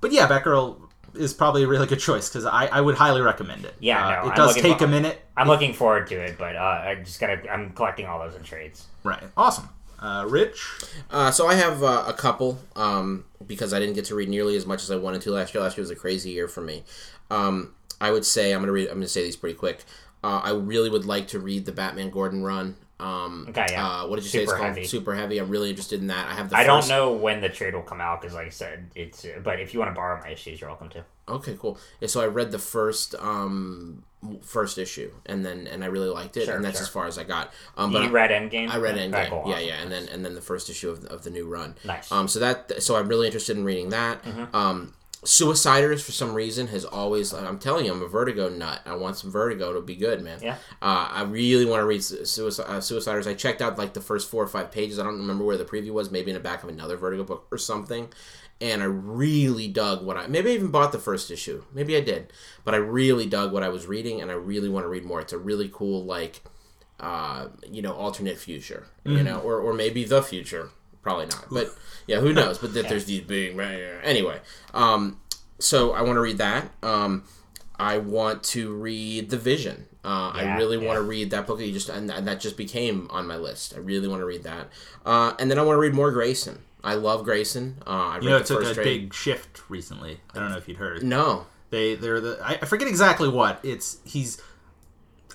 but 0.00 0.10
yeah, 0.12 0.26
Batgirl 0.26 0.80
is 1.14 1.32
probably 1.32 1.62
a 1.62 1.66
really 1.68 1.86
good 1.86 2.00
choice 2.00 2.28
because 2.28 2.44
I, 2.44 2.66
I 2.66 2.80
would 2.80 2.96
highly 2.96 3.20
recommend 3.20 3.64
it. 3.64 3.74
Yeah, 3.78 4.04
Uh, 4.22 4.24
no, 4.26 4.30
it 4.32 4.36
does 4.36 4.54
take 4.56 4.78
for- 4.78 4.84
a 4.84 4.88
minute. 4.88 5.24
I'm 5.36 5.46
looking 5.48 5.72
forward 5.72 6.08
to 6.08 6.16
it, 6.20 6.36
but 6.36 6.56
uh, 6.56 6.58
I 6.58 6.96
just 7.04 7.20
gotta. 7.20 7.40
I'm 7.50 7.70
collecting 7.70 8.06
all 8.06 8.18
those 8.18 8.34
in 8.34 8.42
trades. 8.42 8.86
Right, 9.04 9.22
awesome. 9.36 9.68
Uh, 9.98 10.24
Rich, 10.28 10.64
Uh, 11.10 11.30
so 11.30 11.48
I 11.48 11.54
have 11.54 11.82
uh, 11.82 12.04
a 12.06 12.12
couple 12.12 12.58
um, 12.76 13.24
because 13.46 13.72
I 13.72 13.80
didn't 13.80 13.94
get 13.94 14.04
to 14.06 14.14
read 14.14 14.28
nearly 14.28 14.56
as 14.56 14.64
much 14.64 14.82
as 14.82 14.90
I 14.90 14.96
wanted 14.96 15.22
to 15.22 15.32
last 15.32 15.54
year. 15.54 15.62
Last 15.62 15.76
year 15.76 15.82
was 15.82 15.90
a 15.90 15.96
crazy 15.96 16.30
year 16.30 16.46
for 16.46 16.60
me. 16.60 16.84
Um, 17.30 17.74
I 18.00 18.12
would 18.12 18.24
say 18.24 18.52
I'm 18.52 18.60
gonna 18.60 18.72
read. 18.72 18.88
I'm 18.88 18.94
gonna 18.94 19.08
say 19.08 19.24
these 19.24 19.36
pretty 19.36 19.56
quick. 19.56 19.84
Uh, 20.22 20.40
I 20.44 20.50
really 20.50 20.88
would 20.88 21.04
like 21.04 21.26
to 21.28 21.40
read 21.40 21.64
the 21.64 21.72
Batman 21.72 22.10
Gordon 22.10 22.42
run. 22.44 22.76
Um, 23.00 23.46
Okay, 23.50 23.66
yeah. 23.70 23.86
Uh, 24.02 24.06
what 24.08 24.16
did 24.16 24.24
you 24.24 24.30
say 24.30 24.40
Super 24.40 24.52
it's 24.52 24.52
called? 24.60 24.68
heavy. 24.74 24.84
Super 24.84 25.14
heavy. 25.14 25.38
I'm 25.38 25.48
really 25.48 25.70
interested 25.70 26.00
in 26.00 26.08
that. 26.08 26.26
I 26.28 26.34
have 26.34 26.50
the. 26.50 26.56
I 26.56 26.64
don't 26.64 26.88
know 26.88 27.12
when 27.12 27.40
the 27.40 27.48
trade 27.48 27.74
will 27.74 27.82
come 27.82 28.00
out 28.00 28.20
because, 28.20 28.34
like 28.34 28.46
I 28.46 28.50
said, 28.50 28.90
it's. 28.94 29.24
Uh, 29.24 29.40
but 29.42 29.60
if 29.60 29.72
you 29.72 29.78
want 29.80 29.90
to 29.92 29.94
borrow 29.94 30.20
my 30.20 30.30
issues, 30.30 30.60
you're 30.60 30.68
welcome 30.70 30.88
to. 30.90 31.04
Okay, 31.28 31.56
cool. 31.60 31.78
Yeah, 32.00 32.08
so 32.08 32.20
I 32.20 32.26
read 32.26 32.50
the 32.50 32.58
first 32.58 33.14
um, 33.20 34.02
first 34.42 34.78
issue, 34.78 35.12
and 35.26 35.44
then 35.46 35.66
and 35.68 35.84
I 35.84 35.86
really 35.88 36.08
liked 36.08 36.36
it, 36.36 36.46
Sure, 36.46 36.56
and 36.56 36.64
that's 36.64 36.78
sure. 36.78 36.82
as 36.84 36.88
far 36.88 37.06
as 37.06 37.18
I 37.18 37.24
got. 37.24 37.52
Um, 37.76 37.92
but 37.92 38.02
you 38.02 38.08
I- 38.08 38.12
read 38.12 38.30
Endgame. 38.30 38.68
I 38.70 38.78
read 38.78 38.96
Endgame. 38.96 39.28
cool, 39.28 39.44
yeah, 39.46 39.54
awesome. 39.56 39.68
yeah, 39.68 39.82
and 39.82 39.92
then 39.92 40.08
and 40.08 40.24
then 40.24 40.34
the 40.34 40.40
first 40.40 40.68
issue 40.70 40.90
of, 40.90 41.04
of 41.04 41.22
the 41.22 41.30
new 41.30 41.46
run. 41.46 41.76
Nice. 41.84 42.10
Um, 42.10 42.26
so 42.26 42.40
that 42.40 42.82
so 42.82 42.96
I'm 42.96 43.06
really 43.08 43.26
interested 43.26 43.56
in 43.56 43.64
reading 43.64 43.90
that. 43.90 44.22
Mm-hmm. 44.24 44.56
Um, 44.56 44.94
Suiciders 45.24 46.00
for 46.00 46.12
some 46.12 46.32
reason 46.32 46.68
has 46.68 46.84
always 46.84 47.34
I'm 47.34 47.58
telling 47.58 47.86
you 47.86 47.92
I'm 47.92 48.02
a 48.02 48.08
Vertigo 48.08 48.48
nut. 48.48 48.80
I 48.86 48.94
want 48.94 49.16
some 49.16 49.30
Vertigo 49.30 49.72
to 49.72 49.80
be 49.80 49.96
good, 49.96 50.22
man. 50.22 50.38
Yeah. 50.40 50.56
Uh, 50.80 51.08
I 51.10 51.22
really 51.22 51.64
want 51.64 51.80
to 51.80 51.86
read 51.86 52.04
Suicide, 52.04 52.66
uh, 52.68 52.78
Suiciders. 52.78 53.26
I 53.26 53.34
checked 53.34 53.60
out 53.60 53.78
like 53.78 53.94
the 53.94 54.00
first 54.00 54.30
four 54.30 54.44
or 54.44 54.46
five 54.46 54.70
pages. 54.70 54.98
I 54.98 55.02
don't 55.02 55.18
remember 55.18 55.44
where 55.44 55.56
the 55.56 55.64
preview 55.64 55.90
was. 55.90 56.10
Maybe 56.10 56.30
in 56.30 56.34
the 56.34 56.40
back 56.40 56.62
of 56.62 56.68
another 56.68 56.96
Vertigo 56.96 57.24
book 57.24 57.48
or 57.50 57.58
something. 57.58 58.08
And 58.60 58.82
I 58.82 58.86
really 58.86 59.68
dug 59.68 60.04
what 60.04 60.16
I 60.16 60.26
maybe 60.26 60.50
I 60.50 60.54
even 60.54 60.70
bought 60.70 60.92
the 60.92 60.98
first 60.98 61.30
issue. 61.30 61.64
Maybe 61.72 61.96
I 61.96 62.00
did, 62.00 62.32
but 62.64 62.74
I 62.74 62.78
really 62.78 63.26
dug 63.26 63.52
what 63.52 63.62
I 63.62 63.68
was 63.68 63.86
reading, 63.86 64.20
and 64.20 64.30
I 64.30 64.34
really 64.34 64.68
want 64.68 64.84
to 64.84 64.88
read 64.88 65.04
more. 65.04 65.20
It's 65.20 65.32
a 65.32 65.38
really 65.38 65.70
cool 65.72 66.04
like 66.04 66.42
uh, 67.00 67.48
you 67.70 67.80
know, 67.82 67.92
alternate 67.92 68.38
future, 68.38 68.86
you 69.04 69.22
know, 69.22 69.38
or, 69.38 69.60
or 69.60 69.72
maybe 69.72 70.04
the 70.04 70.22
future. 70.22 70.70
Probably 71.02 71.26
not, 71.26 71.46
but 71.50 71.74
yeah, 72.06 72.20
who 72.20 72.32
knows? 72.32 72.58
But 72.58 72.74
that 72.74 72.88
there's 72.88 73.04
these 73.06 73.22
big 73.22 73.58
anyway. 73.58 74.40
Um, 74.74 75.20
so 75.58 75.92
I 75.92 76.02
want 76.02 76.16
to 76.16 76.20
read 76.20 76.38
that. 76.38 76.70
Um, 76.82 77.24
I 77.78 77.98
want 77.98 78.42
to 78.44 78.74
read 78.74 79.30
The 79.30 79.38
Vision. 79.38 79.86
Uh, 80.04 80.30
I 80.34 80.56
really 80.56 80.78
yeah. 80.78 80.86
want 80.86 80.96
to 80.96 81.02
read 81.02 81.30
that 81.30 81.46
book. 81.46 81.58
that 81.58 81.66
You 81.66 81.72
just 81.72 81.88
and, 81.88 82.10
and 82.10 82.26
that 82.26 82.40
just 82.40 82.56
became 82.56 83.08
on 83.10 83.26
my 83.26 83.36
list. 83.36 83.74
I 83.76 83.78
really 83.78 84.08
want 84.08 84.20
to 84.20 84.26
read 84.26 84.42
that. 84.44 84.68
Uh, 85.04 85.34
and 85.38 85.50
then 85.50 85.58
I 85.58 85.62
want 85.62 85.76
to 85.76 85.80
read 85.80 85.94
more 85.94 86.10
Grayson. 86.10 86.60
I 86.82 86.94
love 86.94 87.24
Grayson. 87.24 87.82
Uh, 87.86 87.90
I 87.90 88.14
read 88.14 88.24
you 88.24 88.30
know, 88.30 88.38
the 88.38 88.44
it 88.44 88.46
took 88.46 88.58
first 88.60 88.70
a 88.72 88.74
trade. 88.74 88.84
big 88.84 89.14
shift 89.14 89.68
recently. 89.68 90.20
I 90.34 90.38
don't 90.38 90.50
know 90.50 90.56
if 90.56 90.68
you'd 90.68 90.78
heard. 90.78 91.02
No, 91.02 91.46
They 91.70 91.94
they're 91.94 92.20
the 92.20 92.38
I, 92.42 92.58
I 92.62 92.64
forget 92.64 92.88
exactly 92.88 93.28
what 93.28 93.60
it's. 93.62 93.98
He's. 94.04 94.40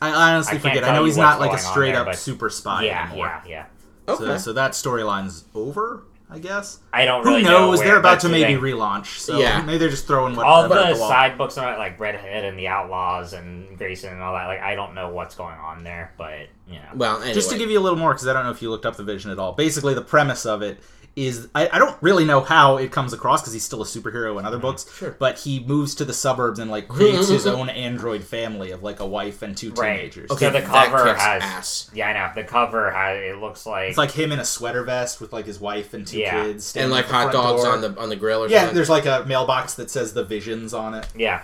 I 0.01 0.33
honestly 0.33 0.57
I 0.57 0.59
forget. 0.59 0.83
I 0.83 0.93
know 0.93 1.05
he's 1.05 1.17
not 1.17 1.39
like 1.39 1.53
a 1.53 1.61
straight 1.61 1.91
there, 1.91 2.07
up 2.07 2.15
super 2.15 2.49
spy 2.49 2.85
yeah, 2.85 3.07
anymore. 3.07 3.27
yeah, 3.27 3.41
yeah. 3.47 3.65
Okay. 4.07 4.23
So, 4.25 4.37
so 4.37 4.53
that 4.53 4.71
storyline's 4.71 5.45
over. 5.55 6.03
I 6.29 6.39
guess. 6.39 6.79
I 6.91 7.05
don't 7.05 7.23
Who 7.23 7.29
really 7.29 7.43
know. 7.43 7.49
knows? 7.67 7.77
where- 7.79 7.89
They're 7.89 7.97
about 7.99 8.21
to 8.21 8.29
maybe 8.29 8.55
thing. 8.55 8.63
relaunch. 8.63 9.19
So 9.19 9.37
Yeah. 9.37 9.61
maybe 9.61 9.77
they're 9.77 9.89
just 9.89 10.07
throwing 10.07 10.35
what 10.35 10.47
all 10.47 10.67
whatever 10.67 10.87
the 10.89 10.93
the 10.95 10.99
wall. 11.01 11.09
side 11.09 11.37
books 11.37 11.59
on 11.59 11.71
it, 11.71 11.77
like 11.77 11.99
Red 11.99 12.15
Hood 12.15 12.43
and 12.45 12.57
the 12.57 12.67
Outlaws 12.69 13.33
and 13.33 13.77
Grayson 13.77 14.11
and 14.13 14.21
all 14.23 14.33
that. 14.33 14.47
Like 14.47 14.61
I 14.61 14.73
don't 14.73 14.95
know 14.95 15.09
what's 15.09 15.35
going 15.35 15.53
on 15.59 15.83
there, 15.83 16.11
but 16.17 16.47
you 16.67 16.75
know. 16.75 16.85
well, 16.95 17.17
anyway. 17.17 17.33
Just 17.35 17.51
to 17.51 17.57
give 17.57 17.69
you 17.69 17.77
a 17.77 17.81
little 17.81 17.99
more, 17.99 18.13
because 18.13 18.27
I 18.27 18.33
don't 18.33 18.45
know 18.45 18.51
if 18.51 18.63
you 18.63 18.71
looked 18.71 18.85
up 18.87 18.95
the 18.95 19.03
vision 19.03 19.29
at 19.29 19.37
all. 19.37 19.51
Basically, 19.51 19.93
the 19.93 20.01
premise 20.01 20.45
of 20.47 20.63
it 20.63 20.79
is 21.15 21.47
I, 21.53 21.69
I 21.71 21.77
don't 21.79 21.95
really 22.01 22.25
know 22.25 22.41
how 22.41 22.77
it 22.77 22.91
comes 22.91 23.13
across 23.13 23.41
because 23.41 23.53
he's 23.53 23.63
still 23.63 23.81
a 23.83 23.85
superhero 23.85 24.39
in 24.39 24.45
other 24.45 24.57
books. 24.57 24.83
Mm-hmm. 24.83 24.95
Sure. 24.97 25.15
But 25.19 25.37
he 25.39 25.59
moves 25.63 25.93
to 25.95 26.05
the 26.05 26.13
suburbs 26.13 26.57
and 26.59 26.71
like 26.71 26.87
creates 26.87 27.27
his 27.29 27.45
own 27.55 27.69
android 27.69 28.23
family 28.23 28.71
of 28.71 28.81
like 28.81 28.99
a 28.99 29.05
wife 29.05 29.41
and 29.43 29.55
two 29.55 29.71
Right. 29.73 29.97
teenagers. 29.97 30.31
Okay, 30.31 30.47
so 30.47 30.51
the 30.51 30.61
cover 30.61 31.13
has. 31.13 31.43
ass. 31.43 31.91
Yeah, 31.93 32.09
I 32.09 32.13
know. 32.13 32.31
The 32.41 32.47
cover 32.47 32.89
has. 32.91 33.21
It 33.21 33.37
looks 33.37 33.65
like. 33.67 33.89
It's 33.89 33.97
like 33.97 34.11
him 34.11 34.31
in 34.31 34.39
a 34.39 34.45
sweater 34.45 34.83
vest 34.83 35.21
with 35.21 35.31
like 35.33 35.45
his 35.45 35.59
wife 35.59 35.93
and 35.93 36.07
two 36.07 36.17
Yeah. 36.19 36.45
kids, 36.45 36.75
and 36.75 36.89
like 36.91 37.05
hot 37.05 37.31
dogs 37.31 37.61
door. 37.63 37.71
on 37.73 37.81
the 37.81 37.95
on 37.99 38.09
the 38.09 38.15
grill 38.15 38.39
or 38.39 38.45
something. 38.45 38.53
Yeah, 38.53 38.59
something. 38.61 38.75
there's 38.75 38.89
like 38.89 39.05
a 39.05 39.23
mailbox 39.27 39.75
that 39.75 39.91
says 39.91 40.13
the 40.13 40.23
visions 40.23 40.73
on 40.73 40.95
it. 40.95 41.07
yeah, 41.15 41.43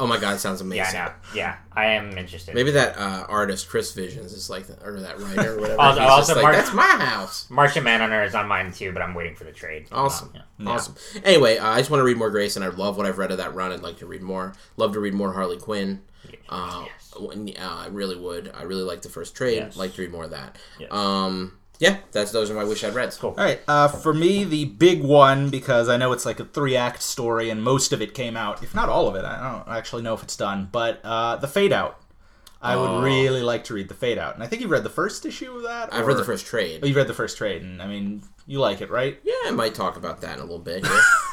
Oh 0.00 0.06
my 0.06 0.18
god, 0.18 0.34
it 0.34 0.38
sounds 0.38 0.60
amazing. 0.60 0.94
yeah, 0.94 1.04
I 1.04 1.06
know. 1.08 1.14
Yeah, 1.34 1.56
I 1.72 1.86
am 1.92 2.16
interested. 2.18 2.54
Maybe 2.54 2.70
that 2.72 2.96
uh, 2.98 3.26
artist 3.28 3.68
Chris 3.68 3.92
Visions 3.94 4.32
is 4.32 4.48
like, 4.50 4.64
or 4.84 4.98
that 5.00 5.20
writer 5.20 5.56
or 5.56 5.60
whatever. 5.60 5.80
Also- 5.80 6.00
He's 6.00 6.08
also 6.10 6.20
just 6.32 6.36
like, 6.36 6.42
Mark- 6.42 6.54
that's 6.56 6.72
my 6.72 6.82
house. 7.04 7.48
Martian 7.50 7.84
Manhunter 7.84 8.24
is 8.24 8.34
on 8.34 8.48
mine 8.48 8.72
too, 8.72 8.92
but 8.92 9.02
I'm 9.02 9.14
waiting 9.14 9.36
for 9.36 9.44
the 9.44 9.52
trade. 9.52 9.86
Awesome, 9.92 10.30
Yeah. 10.34 10.40
Yeah. 10.58 10.70
awesome. 10.70 10.94
Anyway, 11.22 11.58
uh, 11.58 11.68
I 11.68 11.78
just 11.78 11.90
want 11.90 12.00
to 12.00 12.04
read 12.04 12.16
more 12.16 12.30
Grace, 12.30 12.56
and 12.56 12.64
I 12.64 12.68
love 12.68 12.96
what 12.96 13.06
I've 13.06 13.18
read 13.18 13.30
of 13.30 13.36
that 13.38 13.54
run. 13.54 13.70
I'd 13.72 13.82
like 13.82 13.98
to 13.98 14.06
read 14.06 14.22
more. 14.22 14.54
Love 14.76 14.92
to 14.94 15.00
read 15.00 15.14
more 15.14 15.32
Harley 15.34 15.58
Quinn. 15.58 16.00
Uh, 16.48 16.86
when- 17.18 17.52
uh, 17.60 17.76
I 17.84 17.86
really 17.88 18.16
would. 18.16 18.50
I 18.54 18.62
really 18.62 18.82
like 18.82 19.02
the 19.02 19.08
first 19.08 19.34
trade. 19.36 19.56
Yes. 19.58 19.76
Like 19.76 19.94
to 19.94 20.02
read 20.02 20.10
more 20.12 20.24
of 20.24 20.30
that. 20.30 20.56
Yes. 20.78 20.90
Um, 20.90 21.58
yeah, 21.80 21.96
that's 22.12 22.30
those 22.30 22.48
are 22.50 22.54
my 22.54 22.62
wish 22.64 22.84
I'd 22.84 22.94
read. 22.94 23.12
Cool. 23.18 23.30
All 23.30 23.44
right, 23.44 23.58
uh, 23.66 23.88
for 23.88 24.14
me, 24.14 24.44
the 24.44 24.66
big 24.66 25.02
one 25.02 25.50
because 25.50 25.88
I 25.88 25.96
know 25.96 26.12
it's 26.12 26.24
like 26.26 26.38
a 26.38 26.44
three 26.44 26.76
act 26.76 27.02
story 27.02 27.50
and 27.50 27.60
most 27.62 27.92
of 27.92 28.00
it 28.00 28.14
came 28.14 28.36
out, 28.36 28.62
if 28.62 28.74
not 28.74 28.88
all 28.88 29.08
of 29.08 29.16
it. 29.16 29.24
I 29.24 29.50
don't 29.64 29.76
actually 29.76 30.02
know 30.02 30.14
if 30.14 30.22
it's 30.22 30.36
done, 30.36 30.68
but 30.70 31.00
uh, 31.04 31.34
the 31.36 31.48
Fade 31.48 31.72
Out. 31.72 31.96
I 32.62 32.74
Oh. 32.74 32.96
would 33.00 33.04
really 33.04 33.40
like 33.42 33.64
to 33.64 33.74
read 33.74 33.88
the 33.88 33.94
Fade 33.94 34.18
Out, 34.18 34.34
and 34.34 34.42
I 34.44 34.46
think 34.46 34.60
you've 34.60 34.70
read 34.70 34.84
the 34.84 34.90
first 34.90 35.24
issue 35.24 35.50
of 35.56 35.62
that. 35.62 35.94
I've 35.94 36.06
read 36.06 36.18
the 36.18 36.24
first 36.24 36.44
trade. 36.44 36.80
Oh, 36.82 36.86
you've 36.86 36.94
read 36.96 37.08
the 37.08 37.14
first 37.14 37.38
trade, 37.38 37.62
and 37.62 37.80
I 37.80 37.86
mean, 37.86 38.22
you 38.46 38.60
like 38.60 38.82
it, 38.82 38.90
right? 38.90 39.18
Yeah, 39.24 39.32
I 39.46 39.50
might 39.52 39.74
talk 39.74 39.96
about 39.96 40.20
that 40.20 40.34
in 40.34 40.40
a 40.40 40.44
little 40.44 40.58
bit. 40.58 40.84
Here. 40.86 41.00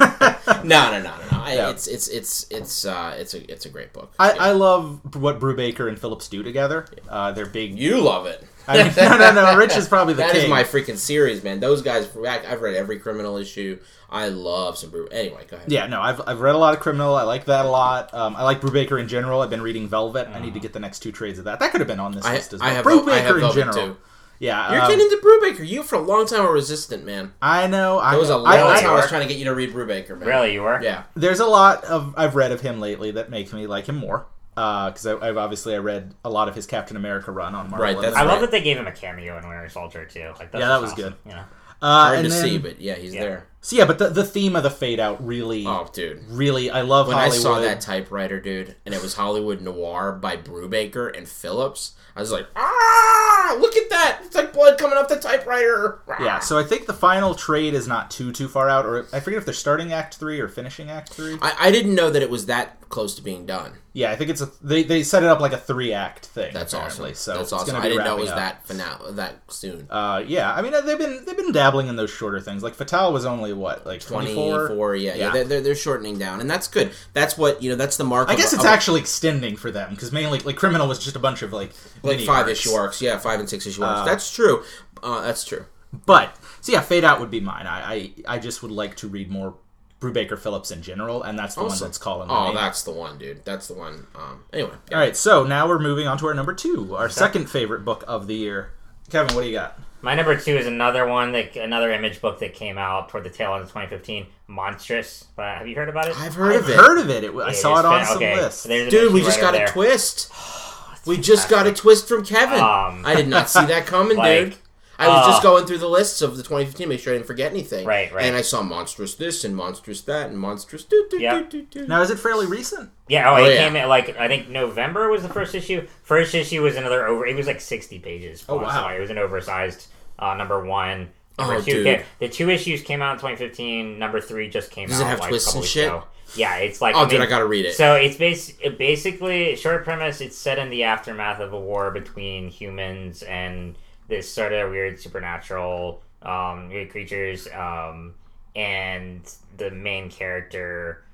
no, 0.64 0.90
no, 0.90 0.92
no, 0.92 1.02
no, 1.02 1.10
no. 1.32 1.38
I, 1.42 1.52
Yeah. 1.56 1.68
It's 1.68 1.86
it's 1.86 2.08
it's 2.08 2.46
it's 2.50 2.86
uh, 2.86 3.14
it's 3.18 3.34
a 3.34 3.52
it's 3.52 3.66
a 3.66 3.68
great 3.68 3.92
book. 3.92 4.14
I, 4.18 4.32
Yeah. 4.32 4.42
I 4.42 4.52
love 4.52 5.14
what 5.16 5.38
Brubaker 5.38 5.86
and 5.86 5.98
Phillips 6.00 6.28
do 6.28 6.42
together. 6.42 6.86
Uh, 7.06 7.32
they're 7.32 7.44
big. 7.44 7.78
you 7.78 8.00
love 8.00 8.24
it. 8.24 8.42
I 8.68 8.82
mean, 8.84 8.92
no, 8.96 9.16
no, 9.18 9.32
no. 9.32 9.56
Rich 9.56 9.76
is 9.76 9.88
probably 9.88 10.14
the 10.14 10.18
That 10.22 10.32
king. 10.32 10.44
is 10.44 10.48
my 10.50 10.62
freaking 10.64 10.96
series, 10.96 11.42
man. 11.42 11.58
Those 11.60 11.82
guys, 11.82 12.08
I've 12.16 12.60
read 12.60 12.74
every 12.74 12.98
criminal 12.98 13.36
issue. 13.38 13.78
I 14.10 14.28
love 14.28 14.78
some 14.78 14.90
Brew. 14.90 15.08
Anyway, 15.08 15.44
go 15.48 15.56
ahead. 15.56 15.70
Yeah, 15.70 15.86
no, 15.86 16.00
I've, 16.00 16.20
I've 16.26 16.40
read 16.40 16.54
a 16.54 16.58
lot 16.58 16.74
of 16.74 16.80
Criminal. 16.80 17.14
I 17.16 17.22
like 17.24 17.44
that 17.46 17.66
a 17.66 17.68
lot. 17.68 18.12
Um, 18.14 18.36
I 18.36 18.42
like 18.42 18.60
Brubaker 18.60 19.00
in 19.00 19.08
general. 19.08 19.40
I've 19.42 19.50
been 19.50 19.62
reading 19.62 19.88
Velvet. 19.88 20.28
I 20.28 20.38
need 20.38 20.54
to 20.54 20.60
get 20.60 20.72
the 20.72 20.80
next 20.80 21.00
two 21.00 21.12
trades 21.12 21.38
of 21.38 21.44
that. 21.46 21.60
That 21.60 21.72
could 21.72 21.80
have 21.80 21.88
been 21.88 22.00
on 22.00 22.12
this 22.12 22.24
I, 22.24 22.34
list 22.34 22.52
as 22.54 22.60
I 22.60 22.66
well. 22.68 22.74
have, 22.76 22.84
Brubaker 22.86 23.12
I 23.12 23.18
have 23.18 23.34
in 23.34 23.40
Velvet 23.40 23.56
general. 23.58 23.76
too. 23.88 23.96
Yeah, 24.40 24.72
You're 24.72 24.82
um, 24.82 24.88
getting 24.88 25.04
into 25.04 25.16
Brubaker. 25.16 25.66
You 25.68 25.82
for 25.82 25.96
a 25.96 26.00
long 26.00 26.24
time 26.26 26.44
were 26.44 26.52
resistant, 26.52 27.04
man. 27.04 27.32
I 27.42 27.66
know. 27.66 27.98
I 27.98 28.14
It 28.14 28.18
was 28.20 28.30
a 28.30 28.36
long 28.36 28.46
I- 28.46 28.80
time 28.80 28.90
I- 28.90 28.92
I 28.92 28.94
was 28.94 29.08
trying 29.08 29.22
to 29.22 29.28
get 29.28 29.36
you 29.36 29.44
to 29.46 29.54
read 29.54 29.72
Brubaker, 29.74 30.10
man. 30.18 30.28
Really, 30.28 30.52
you 30.54 30.62
were? 30.62 30.80
Yeah. 30.80 31.02
there's 31.16 31.40
a 31.40 31.46
lot 31.46 31.84
of 31.84 32.14
I've 32.16 32.36
read 32.36 32.52
of 32.52 32.60
him 32.60 32.78
lately 32.80 33.10
that 33.10 33.30
makes 33.30 33.52
me 33.52 33.66
like 33.66 33.86
him 33.86 33.96
more. 33.96 34.26
Because 34.58 35.06
I 35.06 35.16
I've 35.28 35.36
obviously 35.36 35.74
I 35.74 35.78
read 35.78 36.14
a 36.24 36.30
lot 36.30 36.48
of 36.48 36.54
his 36.54 36.66
Captain 36.66 36.96
America 36.96 37.30
run 37.30 37.54
on 37.54 37.70
Marvel. 37.70 37.84
Right, 37.84 38.00
that's 38.00 38.16
I 38.16 38.20
then- 38.20 38.28
love 38.28 38.40
that 38.40 38.50
they 38.50 38.62
gave 38.62 38.76
him 38.76 38.86
a 38.86 38.92
cameo 38.92 39.38
in 39.38 39.48
Winter 39.48 39.68
Soldier 39.68 40.04
too. 40.04 40.32
Like 40.38 40.50
that's 40.50 40.60
Yeah, 40.62 40.68
that 40.68 40.80
was 40.80 40.92
awesome, 40.92 41.04
good. 41.04 41.14
You 41.26 41.32
know? 41.32 41.44
uh, 41.82 42.04
Hard 42.06 42.18
and 42.18 42.24
to 42.28 42.30
then- 42.34 42.42
see, 42.42 42.58
but 42.58 42.80
yeah, 42.80 42.94
he's 42.94 43.14
Yeah. 43.14 43.20
there. 43.22 43.46
So 43.60 43.76
yeah, 43.76 43.86
but 43.86 43.98
the, 43.98 44.08
the 44.08 44.24
theme 44.24 44.54
of 44.54 44.62
the 44.62 44.70
fade 44.70 45.00
out 45.00 45.24
really, 45.26 45.66
Oh, 45.66 45.88
dude. 45.92 46.22
really, 46.28 46.70
I 46.70 46.82
love 46.82 47.08
When 47.08 47.16
Hollywood. 47.16 47.38
I 47.38 47.42
saw 47.42 47.60
that 47.60 47.80
typewriter, 47.80 48.40
dude, 48.40 48.76
and 48.86 48.94
it 48.94 49.02
was 49.02 49.14
Hollywood 49.14 49.60
Noir 49.60 50.12
by 50.12 50.36
Brubaker 50.36 51.14
and 51.16 51.28
Phillips, 51.28 51.94
I 52.16 52.20
was 52.20 52.32
like, 52.32 52.46
ah, 52.56 53.56
look 53.60 53.76
at 53.76 53.90
that! 53.90 54.20
It's 54.24 54.34
like 54.34 54.52
blood 54.52 54.76
coming 54.76 54.98
off 54.98 55.08
the 55.08 55.16
typewriter. 55.20 56.00
Ah. 56.08 56.16
Yeah, 56.22 56.38
so 56.40 56.58
I 56.58 56.64
think 56.64 56.86
the 56.86 56.92
final 56.94 57.34
trade 57.34 57.74
is 57.74 57.86
not 57.86 58.10
too 58.10 58.32
too 58.32 58.48
far 58.48 58.68
out, 58.68 58.84
or 58.86 59.06
I 59.12 59.20
forget 59.20 59.38
if 59.38 59.44
they're 59.44 59.54
starting 59.54 59.92
Act 59.92 60.16
Three 60.16 60.40
or 60.40 60.48
finishing 60.48 60.90
Act 60.90 61.10
Three. 61.10 61.36
I, 61.40 61.54
I 61.60 61.70
didn't 61.70 61.94
know 61.94 62.10
that 62.10 62.20
it 62.22 62.30
was 62.30 62.46
that 62.46 62.80
close 62.88 63.14
to 63.16 63.22
being 63.22 63.46
done. 63.46 63.74
Yeah, 63.92 64.10
I 64.10 64.16
think 64.16 64.30
it's 64.30 64.40
a 64.40 64.50
they, 64.62 64.82
they 64.82 65.02
set 65.04 65.22
it 65.22 65.28
up 65.28 65.40
like 65.40 65.52
a 65.52 65.58
three 65.58 65.92
act 65.92 66.26
thing. 66.26 66.52
That's 66.54 66.72
apparently, 66.72 67.10
awesome. 67.10 67.14
So 67.14 67.32
That's 67.34 67.42
it's 67.44 67.52
awesome. 67.52 67.74
gonna 67.74 67.84
I 67.84 67.88
didn't 67.88 68.04
know 68.04 68.16
it 68.16 68.20
was 68.20 68.30
up. 68.30 68.36
that 68.36 68.66
finale 68.66 69.12
that 69.12 69.36
soon. 69.48 69.86
Uh, 69.90 70.22
yeah, 70.26 70.52
I 70.52 70.62
mean 70.62 70.72
they've 70.72 70.98
been 70.98 71.24
they've 71.24 71.36
been 71.36 71.52
dabbling 71.52 71.86
in 71.88 71.96
those 71.96 72.10
shorter 72.10 72.40
things. 72.40 72.62
Like 72.64 72.74
Fatal 72.74 73.12
was 73.12 73.24
only 73.24 73.47
what 73.56 73.86
like 73.86 74.00
twenty 74.00 74.34
24, 74.34 74.68
four. 74.68 74.96
yeah, 74.96 75.14
yeah, 75.14 75.34
Yeah. 75.34 75.44
They're, 75.44 75.60
they're, 75.60 75.74
shortening 75.74 76.18
down, 76.18 76.40
and 76.40 76.50
that's 76.50 76.68
good. 76.68 76.92
That's 77.12 77.38
what 77.38 77.62
you 77.62 77.70
know. 77.70 77.76
That's 77.76 77.96
the 77.96 78.04
mark. 78.04 78.28
I 78.28 78.36
guess 78.36 78.52
it's 78.52 78.64
a- 78.64 78.68
actually 78.68 79.00
extending 79.00 79.56
for 79.56 79.70
them 79.70 79.90
because 79.90 80.12
mainly 80.12 80.40
like 80.40 80.56
Criminal 80.56 80.88
was 80.88 80.98
just 80.98 81.16
a 81.16 81.20
bunch 81.20 81.42
of 81.42 81.52
like 81.52 81.70
like 82.02 82.20
five 82.20 82.46
arcs. 82.46 82.50
issue 82.50 82.72
arcs. 82.72 83.02
Yeah, 83.02 83.18
five 83.18 83.40
and 83.40 83.48
six 83.48 83.66
issue 83.66 83.82
arcs. 83.82 84.00
Uh, 84.00 84.04
that's 84.04 84.34
true. 84.34 84.64
Uh, 85.02 85.22
that's 85.22 85.44
true. 85.44 85.66
But 86.06 86.36
so 86.60 86.72
yeah, 86.72 86.80
Fade 86.80 87.04
Out 87.04 87.20
would 87.20 87.30
be 87.30 87.40
mine. 87.40 87.66
I, 87.66 87.92
I 87.92 88.12
I 88.36 88.38
just 88.38 88.62
would 88.62 88.72
like 88.72 88.96
to 88.96 89.08
read 89.08 89.30
more 89.30 89.54
Brubaker 90.00 90.38
Phillips 90.38 90.70
in 90.70 90.82
general, 90.82 91.22
and 91.22 91.38
that's 91.38 91.54
the 91.56 91.64
one 91.64 91.78
that's 91.78 91.98
calling. 91.98 92.30
Oh, 92.30 92.46
name. 92.46 92.54
that's 92.54 92.82
the 92.84 92.92
one, 92.92 93.18
dude. 93.18 93.44
That's 93.44 93.66
the 93.68 93.74
one. 93.74 94.06
Um, 94.14 94.44
anyway, 94.52 94.70
yeah. 94.90 94.96
All 94.96 95.02
right, 95.02 95.16
so 95.16 95.44
now 95.44 95.66
we're 95.66 95.80
moving 95.80 96.06
on 96.06 96.18
to 96.18 96.26
our 96.26 96.34
number 96.34 96.54
two, 96.54 96.94
our 96.94 97.08
second 97.08 97.50
favorite 97.50 97.84
book 97.84 98.04
of 98.06 98.26
the 98.26 98.36
year. 98.36 98.72
Kevin, 99.10 99.34
what 99.34 99.42
do 99.42 99.48
you 99.48 99.54
got? 99.54 99.78
My 100.00 100.14
number 100.14 100.38
two 100.38 100.56
is 100.56 100.66
another 100.66 101.06
one 101.06 101.32
that 101.32 101.56
another 101.56 101.90
image 101.92 102.20
book 102.20 102.38
that 102.40 102.54
came 102.54 102.78
out 102.78 103.08
toward 103.08 103.24
the 103.24 103.30
tail 103.30 103.52
end 103.54 103.62
of 103.62 103.68
2015, 103.68 104.26
Monstrous. 104.46 105.24
But 105.34 105.58
have 105.58 105.66
you 105.66 105.74
heard 105.74 105.88
about 105.88 106.08
it? 106.08 106.16
I've 106.20 106.34
heard 106.34 106.54
I've 106.54 106.62
of 106.62 106.68
it, 106.70 106.76
heard 106.76 106.98
of 107.00 107.10
it. 107.10 107.24
it 107.24 107.34
I 107.34 107.50
It 107.50 107.54
saw 107.54 107.74
is 107.74 107.80
it 107.80 107.86
on 107.86 107.98
fan- 107.98 108.06
some 108.06 108.16
okay, 108.18 108.36
list. 108.36 108.60
so 108.60 108.68
dude. 108.90 109.12
We 109.12 109.22
just 109.22 109.38
right 109.38 109.42
got 109.42 109.54
over 109.54 109.64
a 109.64 109.66
there. 109.66 109.72
twist. 109.74 110.32
we 111.06 111.16
just 111.16 111.48
got 111.48 111.66
a 111.66 111.72
twist 111.72 112.06
from 112.06 112.24
Kevin. 112.24 112.60
Um, 112.60 113.02
I 113.04 113.14
did 113.16 113.28
not 113.28 113.50
see 113.50 113.64
that 113.66 113.86
coming, 113.86 114.16
like, 114.18 114.50
dude. 114.50 114.56
I 114.98 115.08
was 115.08 115.26
just 115.26 115.40
uh, 115.40 115.42
going 115.42 115.64
through 115.66 115.78
the 115.78 115.88
lists 115.88 116.22
of 116.22 116.36
the 116.36 116.42
2015, 116.42 116.88
make 116.88 116.98
sure 117.00 117.12
I 117.12 117.16
didn't 117.16 117.28
forget 117.28 117.52
anything. 117.52 117.86
Right, 117.86 118.12
right. 118.12 118.24
And 118.24 118.34
I 118.34 118.42
saw 118.42 118.62
monstrous 118.62 119.14
this 119.14 119.44
and 119.44 119.54
monstrous 119.54 120.00
that 120.02 120.28
and 120.30 120.38
monstrous 120.38 120.82
do 120.84 121.06
do 121.10 121.20
Yep. 121.20 121.50
do 121.50 121.62
do 121.62 121.80
do. 121.82 121.86
Now, 121.86 122.02
is 122.02 122.10
it 122.10 122.18
fairly 122.18 122.46
recent? 122.46 122.90
Yeah, 123.08 123.30
oh, 123.30 123.36
Oh, 123.36 123.44
it 123.44 123.54
yeah. 123.54 123.64
came 123.64 123.76
in 123.76 123.88
like 123.88 124.18
I 124.18 124.26
think 124.28 124.48
November 124.48 125.08
was 125.08 125.22
the 125.22 125.28
first 125.28 125.54
issue. 125.54 125.86
First 126.02 126.34
issue 126.34 126.62
was 126.62 126.76
another 126.76 127.06
over. 127.06 127.26
It 127.26 127.36
was 127.36 127.46
like 127.46 127.60
sixty 127.60 127.98
pages. 127.98 128.44
Oh, 128.48 128.56
wow. 128.56 128.88
so 128.88 128.94
It 128.96 129.00
was 129.00 129.10
an 129.10 129.18
oversized 129.18 129.86
uh, 130.18 130.34
number 130.34 130.64
one. 130.64 131.10
Number 131.38 131.54
Oh, 131.54 131.60
two, 131.60 131.84
dude. 131.84 131.98
ca- 132.00 132.04
the 132.18 132.28
two 132.28 132.50
issues 132.50 132.82
came 132.82 133.00
out 133.00 133.12
in 133.12 133.18
2015. 133.18 133.96
Number 134.00 134.20
three 134.20 134.48
just 134.50 134.72
came 134.72 134.88
Does 134.88 135.00
out. 135.00 135.04
it 135.06 135.10
have 135.10 135.20
like, 135.20 135.28
twists 135.28 135.54
and 135.54 135.64
shit? 135.64 135.86
ago. 135.86 136.02
Yeah, 136.34 136.56
it's 136.56 136.80
like 136.82 136.96
Oh, 136.96 137.04
I 137.04 137.08
dude, 137.08 137.20
I 137.20 137.26
gotta 137.26 137.46
read 137.46 137.64
it. 137.64 137.74
So 137.74 137.94
it's 137.94 138.16
bas- 138.16 138.52
it 138.60 138.76
basically 138.76 139.54
short 139.54 139.84
premise. 139.84 140.20
It's 140.20 140.36
set 140.36 140.58
in 140.58 140.68
the 140.70 140.82
aftermath 140.82 141.38
of 141.38 141.52
a 141.52 141.58
war 141.60 141.92
between 141.92 142.48
humans 142.48 143.22
and 143.22 143.76
this 144.08 144.32
sort 144.32 144.52
of 144.52 144.70
weird 144.70 144.98
supernatural 145.00 146.02
um, 146.22 146.68
weird 146.68 146.90
creatures. 146.90 147.48
Um, 147.54 148.14
and 148.56 149.20
the 149.56 149.70
main 149.70 150.10
character, 150.10 151.04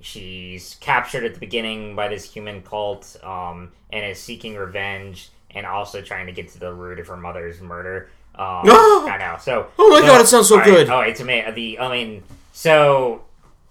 she's 0.00 0.76
captured 0.80 1.24
at 1.24 1.34
the 1.34 1.40
beginning 1.40 1.96
by 1.96 2.08
this 2.08 2.30
human 2.30 2.62
cult 2.62 3.16
um, 3.24 3.72
and 3.90 4.04
is 4.04 4.18
seeking 4.18 4.56
revenge 4.56 5.30
and 5.50 5.66
also 5.66 6.00
trying 6.00 6.26
to 6.26 6.32
get 6.32 6.48
to 6.50 6.60
the 6.60 6.72
root 6.72 6.98
of 6.98 7.08
her 7.08 7.16
mother's 7.16 7.60
murder. 7.60 8.08
Um, 8.34 8.62
I 8.64 9.16
know. 9.18 9.36
So 9.40 9.68
Oh 9.78 9.90
my 9.90 10.06
God, 10.06 10.20
it 10.20 10.26
sounds 10.26 10.48
so 10.48 10.56
right. 10.56 10.64
good. 10.64 10.88
Oh, 10.88 11.00
it's 11.00 11.20
amazing. 11.20 11.54
The 11.54 11.78
I 11.78 11.90
mean, 11.90 12.22
so 12.52 13.24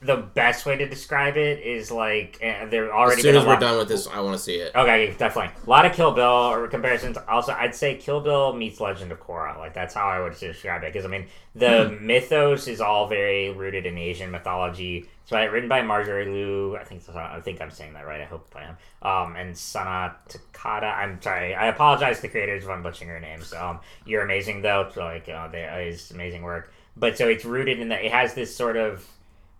the 0.03 0.15
best 0.17 0.65
way 0.65 0.75
to 0.77 0.89
describe 0.89 1.37
it 1.37 1.59
is 1.59 1.91
like 1.91 2.39
uh, 2.43 2.65
they're 2.65 2.91
already 2.93 3.19
as 3.19 3.21
soon 3.21 3.35
as 3.35 3.43
we're 3.43 3.51
lot- 3.51 3.59
done 3.59 3.77
with 3.77 3.87
this, 3.87 4.07
I 4.07 4.19
want 4.19 4.35
to 4.35 4.41
see 4.43 4.55
it. 4.55 4.73
Okay, 4.75 5.13
definitely. 5.17 5.51
A 5.65 5.69
lot 5.69 5.85
of 5.85 5.93
Kill 5.93 6.11
Bill 6.11 6.67
comparisons. 6.69 7.17
Also, 7.27 7.53
I'd 7.53 7.75
say 7.75 7.95
Kill 7.97 8.19
Bill 8.19 8.51
meets 8.53 8.79
Legend 8.79 9.11
of 9.11 9.19
Korra. 9.19 9.57
Like 9.59 9.73
that's 9.75 9.93
how 9.93 10.07
I 10.07 10.19
would 10.19 10.35
describe 10.37 10.83
it. 10.83 10.91
Because 10.91 11.05
I 11.05 11.09
mean, 11.09 11.27
the 11.53 11.89
Hmm. 11.89 12.05
mythos 12.07 12.67
is 12.67 12.81
all 12.81 13.07
very 13.07 13.51
rooted 13.51 13.85
in 13.85 13.97
Asian 13.97 14.31
mythology. 14.31 15.05
It's 15.21 15.29
by, 15.29 15.43
written 15.43 15.69
by 15.69 15.83
Marjorie 15.83 16.25
Liu. 16.25 16.75
I 16.77 16.83
think 16.83 17.03
I 17.15 17.39
think 17.39 17.61
I'm 17.61 17.69
saying 17.69 17.93
that 17.93 18.07
right. 18.07 18.21
I 18.21 18.25
hope 18.25 18.53
I 18.55 18.63
am. 18.63 18.77
Um, 19.03 19.35
and 19.35 19.55
Sana 19.55 20.15
Takeda. 20.29 20.97
I'm 20.97 21.21
sorry. 21.21 21.53
I 21.53 21.67
apologize 21.67 22.15
to 22.17 22.21
the 22.23 22.27
creators 22.29 22.63
if 22.63 22.69
I'm 22.69 22.81
butchering 22.81 23.09
your 23.09 23.19
names. 23.19 23.53
Um, 23.53 23.79
you're 24.05 24.23
amazing 24.23 24.63
though. 24.63 24.81
It's 24.81 24.97
like 24.97 25.29
uh, 25.29 25.47
they, 25.49 25.61
it's 25.89 26.09
amazing 26.09 26.41
work. 26.41 26.73
But 26.97 27.17
so 27.19 27.27
it's 27.27 27.45
rooted 27.45 27.79
in 27.79 27.89
that. 27.89 28.03
It 28.03 28.11
has 28.11 28.33
this 28.33 28.53
sort 28.55 28.77
of 28.77 29.07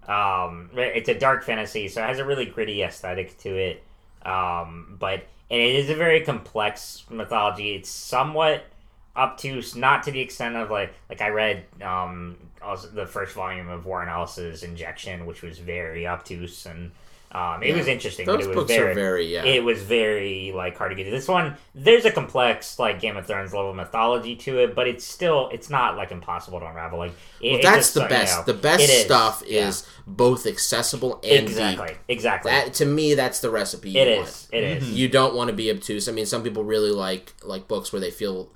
um, 0.08 0.70
it's 0.74 1.10
a 1.10 1.14
dark 1.14 1.44
fantasy, 1.44 1.88
so 1.88 2.04
it 2.04 2.08
has 2.08 2.20
a 2.20 2.26
really 2.26 2.46
gritty 2.46 2.82
aesthetic 2.82 3.38
to 3.40 3.56
it. 3.56 3.84
Um, 4.26 4.98
but 5.00 5.26
and 5.50 5.62
it 5.62 5.76
is 5.76 5.90
a 5.90 5.96
very 5.96 6.22
complex 6.22 7.04
mythology. 7.10 7.76
It's 7.76 7.90
somewhat 7.90 8.64
obtuse, 9.16 9.76
not 9.76 10.04
to 10.04 10.12
the 10.12 10.20
extent 10.20 10.56
of 10.56 10.72
like 10.72 10.94
like 11.10 11.22
I 11.22 11.30
read 11.30 11.66
um, 11.82 12.38
also 12.62 12.88
the 12.88 13.06
first 13.06 13.34
volume 13.34 13.70
of 13.70 13.86
Warren 13.86 14.10
Ellis's 14.10 14.64
Injection, 14.64 15.26
which 15.26 15.42
was 15.42 15.60
very 15.60 16.08
obtuse 16.08 16.66
and 16.66 16.92
um, 17.34 17.64
it 17.64 17.76
was 17.76 17.88
interesting. 17.88 18.26
but 18.26 18.34
Those 18.38 18.46
it 18.46 18.50
was 18.50 18.56
books 18.56 18.72
very, 18.72 18.92
are 18.92 18.94
very 18.94 19.34
yeah. 19.34 19.44
it 19.46 19.64
was 19.64 19.82
very 19.82 20.52
like 20.54 20.78
hard 20.78 20.92
to 20.92 20.96
get 20.96 21.06
to. 21.06 21.12
This 21.12 21.28
one, 21.28 21.56
there's 21.74 22.04
a 22.04 22.12
complex 22.12 22.78
like 22.78 23.00
Game 23.00 23.16
of 23.16 23.26
Thrones 23.26 23.54
level 23.54 23.74
mythology 23.74 24.36
to 24.38 24.60
it, 24.60 24.76
but 24.76 24.88
it's 24.88 25.06
still 25.06 25.50
it's 25.54 25.70
not 25.70 25.96
like 25.96 26.12
impossible 26.12 26.60
to 26.60 26.66
unravel. 26.66 27.00
Like 27.00 27.14
it, 27.40 27.54
well, 27.54 27.62
that's 27.62 27.78
just, 27.88 27.94
the 27.94 28.02
you 28.02 28.10
best. 28.10 28.38
know, 28.48 28.54
the 28.54 28.60
best 28.60 28.84
is. 28.84 29.06
stuff 29.06 29.44
Yeah. 29.48 29.68
is 29.70 29.88
both 30.06 30.46
accessible 30.46 31.22
and 31.24 31.48
exactly, 31.48 31.88
deep. 31.88 31.98
exactly. 32.10 32.52
That 32.52 32.74
to 32.76 32.86
me, 32.86 33.14
that's 33.14 33.40
the 33.40 33.50
recipe. 33.50 33.92
You 33.92 34.02
it 34.02 34.08
is. 34.08 34.48
It 34.52 34.64
is. 34.64 34.92
You 34.92 35.08
don't 35.08 35.34
want 35.34 35.50
to 35.50 35.56
be 35.56 35.70
obtuse. 35.72 36.10
I 36.10 36.12
mean, 36.12 36.26
some 36.26 36.44
people 36.44 36.64
really 36.66 36.92
like 36.92 37.34
like 37.44 37.68
books 37.70 37.94
where 37.94 38.00
they 38.02 38.12
feel 38.12 38.50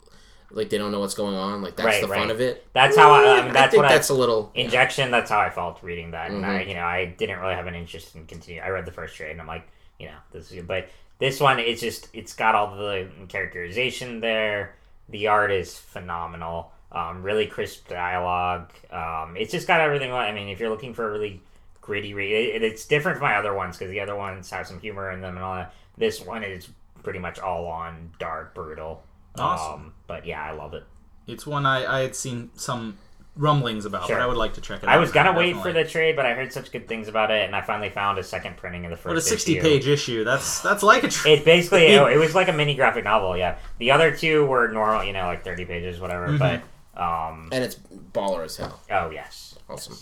like 0.51 0.69
they 0.69 0.77
don't 0.77 0.91
know 0.91 0.99
what's 0.99 1.13
going 1.15 1.35
on. 1.35 1.61
Like 1.61 1.75
that's 1.75 1.85
Right, 1.85 2.01
the 2.01 2.07
fun 2.07 2.31
of 2.31 2.39
it. 2.41 2.65
That's 2.73 2.95
how 2.95 3.11
I- 3.11 3.39
I 3.39 3.41
mean, 3.43 3.53
that's 3.53 3.71
think 3.71 3.83
what 3.83 3.89
that's 3.89 4.09
a 4.09 4.13
little. 4.13 4.51
yeah. 4.55 4.63
Injection. 4.65 5.11
That's 5.11 5.29
how 5.29 5.39
I 5.39 5.49
felt 5.49 5.81
reading 5.83 6.11
that, 6.11 6.31
and 6.31 6.45
I, 6.45 6.63
Mhm. 6.63 6.67
you 6.67 6.73
know, 6.75 6.85
I 6.85 7.05
didn't 7.05 7.39
really 7.39 7.55
have 7.55 7.67
an 7.67 7.75
interest 7.75 8.15
in 8.15 8.25
continue. 8.25 8.61
I 8.61 8.69
read 8.69 8.85
the 8.85 8.91
first 8.91 9.15
trade, 9.15 9.31
and 9.31 9.41
I'm 9.41 9.47
like, 9.47 9.67
you 9.99 10.07
know, 10.07 10.17
this 10.31 10.51
is, 10.51 10.63
but 10.63 10.89
this 11.19 11.39
one, 11.39 11.59
it's 11.59 11.81
just, 11.81 12.09
it's 12.13 12.33
got 12.33 12.55
all 12.55 12.75
the 12.75 13.07
characterization 13.29 14.19
there. 14.19 14.75
The 15.09 15.27
art 15.27 15.51
is 15.51 15.77
phenomenal. 15.77 16.71
Um, 16.91 17.23
really 17.23 17.47
crisp 17.47 17.87
dialogue. 17.87 18.69
Um, 18.91 19.35
it's 19.37 19.51
just 19.51 19.67
got 19.67 19.79
everything. 19.81 20.11
I 20.13 20.31
mean, 20.31 20.49
if 20.49 20.59
you're 20.59 20.69
looking 20.69 20.93
for 20.93 21.07
a 21.07 21.11
really 21.11 21.41
gritty 21.81 22.13
read, 22.13 22.33
it, 22.55 22.63
it's 22.63 22.85
different 22.85 23.17
from 23.17 23.27
my 23.27 23.35
other 23.37 23.53
ones 23.53 23.77
because 23.77 23.91
the 23.91 23.99
other 24.01 24.15
ones 24.15 24.49
have 24.49 24.67
some 24.67 24.79
humor 24.79 25.11
in 25.11 25.21
them 25.21 25.35
and 25.35 25.43
all 25.45 25.55
that. 25.55 25.73
This 25.97 26.19
one 26.21 26.43
is 26.43 26.67
pretty 27.03 27.19
much 27.19 27.39
all 27.39 27.67
on 27.67 28.11
dark, 28.19 28.53
brutal. 28.53 29.03
Awesome. 29.39 29.73
Um, 29.73 29.93
but 30.07 30.25
yeah, 30.25 30.43
I 30.43 30.51
love 30.51 30.73
it. 30.73 30.83
It's 31.27 31.45
one 31.47 31.65
I, 31.65 31.86
I 31.86 32.01
had 32.01 32.15
seen 32.15 32.51
some 32.55 32.97
rumblings 33.38 33.83
about, 33.86 34.07
Sure. 34.07 34.15
but 34.15 34.21
I 34.23 34.27
would 34.27 34.38
like 34.38 34.53
to 34.53 34.61
check 34.61 34.81
it 34.83 34.88
out. 34.88 34.95
I 34.95 34.97
was 34.97 35.11
gonna 35.11 35.33
now, 35.33 35.38
wait 35.39 35.57
for 35.57 35.73
the 35.73 35.83
trade, 35.83 36.15
but 36.15 36.25
I 36.25 36.33
heard 36.36 36.53
such 36.53 36.71
good 36.71 36.88
things 36.88 37.07
about 37.07 37.31
it, 37.31 37.45
and 37.45 37.55
I 37.55 37.61
finally 37.61 37.89
found 37.89 38.17
a 38.17 38.23
second 38.23 38.55
printing 38.57 38.86
of 38.86 38.91
the 38.91 38.95
first. 38.97 39.07
What 39.07 39.15
a 39.15 39.17
issue. 39.19 39.29
sixty-page 39.29 39.88
issue. 39.88 40.23
That's 40.23 40.61
that's 40.61 40.83
like 40.83 41.03
a. 41.03 41.09
Tra- 41.09 41.31
It 41.31 41.43
basically 41.45 41.95
oh, 41.97 42.05
it 42.07 42.17
was 42.17 42.33
like 42.36 42.47
a 42.47 42.53
mini 42.53 42.75
graphic 42.75 43.03
novel. 43.03 43.36
Yeah, 43.36 43.57
the 43.79 43.91
other 43.91 44.15
two 44.15 44.45
were 44.45 44.67
normal, 44.69 45.03
you 45.03 45.13
know, 45.13 45.25
like 45.25 45.43
thirty 45.43 45.65
pages, 45.65 45.99
whatever. 45.99 46.27
Mhm. 46.29 46.39
But 46.39 47.01
um, 47.01 47.49
and 47.51 47.63
it's 47.63 47.75
baller 47.75 48.45
as 48.45 48.55
hell. 48.57 48.79
oh 48.91 49.09
yes, 49.09 49.57
Awesome. 49.69 49.97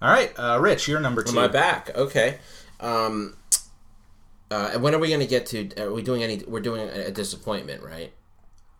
All 0.00 0.10
right, 0.10 0.32
uh, 0.38 0.58
Rich, 0.60 0.88
you're 0.88 1.00
number 1.00 1.22
two. 1.22 1.32
Am 1.32 1.38
I 1.38 1.48
back? 1.48 1.90
Okay. 1.96 2.38
Um, 2.80 3.36
uh, 4.52 4.70
and 4.74 4.82
when 4.82 4.94
are 4.94 4.98
we 4.98 5.08
going 5.08 5.20
to 5.20 5.26
get 5.36 5.46
to? 5.46 5.58
Are 5.82 5.92
we 5.92 6.02
doing 6.02 6.22
any? 6.22 6.36
We're 6.46 6.60
doing 6.70 6.82
a, 6.88 7.06
a 7.06 7.10
disappointment, 7.10 7.82
right? 7.82 8.12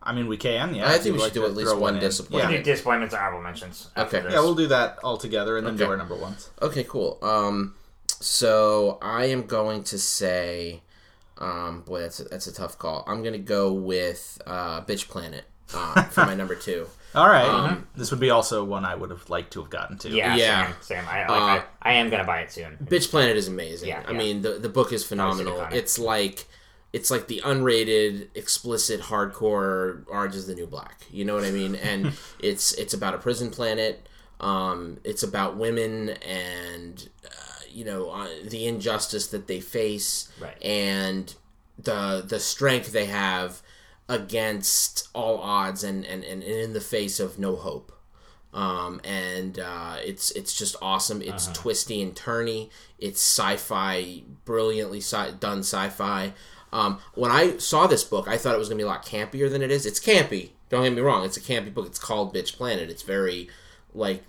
I 0.03 0.12
mean, 0.12 0.27
we 0.27 0.37
can. 0.37 0.75
Yeah, 0.75 0.89
I 0.89 0.93
think 0.93 1.05
you'd 1.05 1.12
we 1.12 1.18
should 1.18 1.25
like 1.27 1.33
do 1.33 1.45
at 1.45 1.55
least 1.55 1.70
throw 1.70 1.79
one 1.79 1.95
in. 1.95 2.01
disappointment. 2.01 2.51
we 2.51 2.55
Yeah. 2.57 2.62
do 2.64 2.70
disappointments 2.73 3.14
or 3.14 3.18
honorable 3.20 3.43
mentions. 3.43 3.89
Okay. 3.97 4.20
this. 4.20 4.33
yeah, 4.33 4.41
we'll 4.41 4.57
do 4.57 4.66
that 4.68 4.99
all 5.05 5.16
together 5.16 5.57
and 5.59 5.66
then 5.66 5.77
do 5.77 5.87
our 5.87 5.97
number 5.97 6.16
ones. 6.16 6.51
Okay, 6.61 6.83
cool. 6.85 7.18
Um, 7.23 7.75
so 8.20 8.99
I 9.01 9.27
am 9.27 9.43
going 9.47 9.85
to 9.85 9.99
say, 9.99 10.83
Um, 11.39 11.83
boy, 11.83 12.01
that's 12.01 12.20
a, 12.20 12.25
that's 12.25 12.47
a 12.49 12.53
tough 12.53 12.79
call. 12.79 13.05
I'm 13.07 13.23
gonna 13.23 13.39
go 13.39 13.73
with 13.73 14.41
uh, 14.47 14.81
Bitch 14.83 15.09
Planet 15.09 15.45
uh, 15.75 16.03
for 16.05 16.25
my 16.27 16.35
number 16.35 16.55
two. 16.55 16.87
All 17.15 17.29
right. 17.29 17.47
Um, 17.47 17.87
This 17.95 18.11
would 18.11 18.21
be 18.21 18.31
also 18.31 18.65
one 18.65 18.85
I 18.87 18.95
would 18.95 19.11
have 19.11 19.29
liked 19.29 19.53
to 19.53 19.61
have 19.61 19.69
gotten 19.71 19.99
to. 19.99 20.09
Yeah, 20.09 20.35
Yeah. 20.35 20.67
same. 20.81 20.99
same. 21.01 21.05
I, 21.09 21.21
like, 21.29 21.31
Uh, 21.31 21.65
I, 21.83 21.91
I 21.91 21.93
am 21.95 22.09
gonna 22.11 22.25
buy 22.25 22.41
it 22.41 22.51
soon. 22.53 22.79
Bitch 22.83 23.11
Planet 23.11 23.37
is 23.37 23.49
amazing. 23.49 23.89
Yeah, 23.91 24.03
I 24.07 24.13
yeah. 24.13 24.19
mean, 24.19 24.43
the 24.43 24.53
the 24.59 24.69
book 24.71 24.93
is 24.93 25.05
phenomenal. 25.05 25.67
It's 25.73 25.99
like 25.99 26.47
it's 26.95 27.11
like 27.11 27.27
the 27.27 27.41
unrated, 27.45 28.29
explicit, 28.35 29.01
hardcore 29.03 30.05
Orange 30.09 30.35
is 30.35 30.47
the 30.47 30.55
New 30.55 30.67
Black. 30.67 31.03
You 31.11 31.25
know 31.25 31.35
what 31.35 31.45
I 31.45 31.51
mean? 31.51 31.75
And 31.83 32.13
it's 32.39 32.73
it's 32.75 32.95
about 32.95 33.15
a 33.15 33.19
prison 33.19 33.51
planet. 33.51 34.07
Um, 34.41 34.99
it's 35.05 35.23
about 35.23 35.57
women 35.57 36.11
and 36.11 37.09
uh, 37.25 37.29
you 37.71 37.85
know 37.85 38.11
uh, 38.11 38.29
the 38.45 38.67
injustice 38.67 39.27
that 39.29 39.47
they 39.49 39.61
face 39.61 40.31
Right. 40.41 40.61
and 40.63 41.35
the 41.79 42.25
the 42.27 42.41
strength 42.41 42.93
they 42.93 43.07
have 43.07 43.63
against 44.13 45.09
all 45.15 45.39
odds 45.39 45.83
and, 45.83 46.05
and, 46.05 46.23
and 46.25 46.43
in 46.43 46.73
the 46.73 46.81
face 46.81 47.19
of 47.19 47.39
no 47.39 47.57
hope 47.57 47.93
um, 48.55 49.01
and 49.03 49.59
uh, 49.59 49.97
it's 50.05 50.31
it's 50.33 50.57
just 50.57 50.77
awesome. 50.83 51.23
It's 51.23 51.47
twisty 51.49 52.03
and 52.03 52.15
turny. 52.15 52.69
It's 52.99 53.21
sci-fi, 53.21 54.23
brilliantly 54.45 55.01
sci- 55.01 55.33
done 55.41 55.61
sci-fi. 55.61 56.35
Um, 56.73 56.99
when 57.15 57.31
I 57.31 57.57
saw 57.59 57.87
this 57.87 58.05
book, 58.05 58.29
I 58.29 58.37
thought 58.37 58.55
it 58.55 58.59
was 58.59 58.69
gonna 58.69 58.79
be 58.79 58.85
a 58.85 58.89
lot 58.89 59.07
campier 59.07 59.51
than 59.51 59.63
it 59.63 59.71
is. 59.71 59.87
It's 59.87 60.01
campy. 60.01 60.51
Don't 60.69 60.85
get 60.85 60.93
me 60.93 61.01
wrong. 61.01 61.25
It's 61.25 61.37
a 61.37 61.41
campy 61.41 61.73
book. 61.73 61.87
It's 61.87 61.99
called 61.99 62.35
Bitch 62.35 62.57
Planet. 62.57 62.91
It's 62.91 63.03
very 63.03 63.49
like 63.95 64.23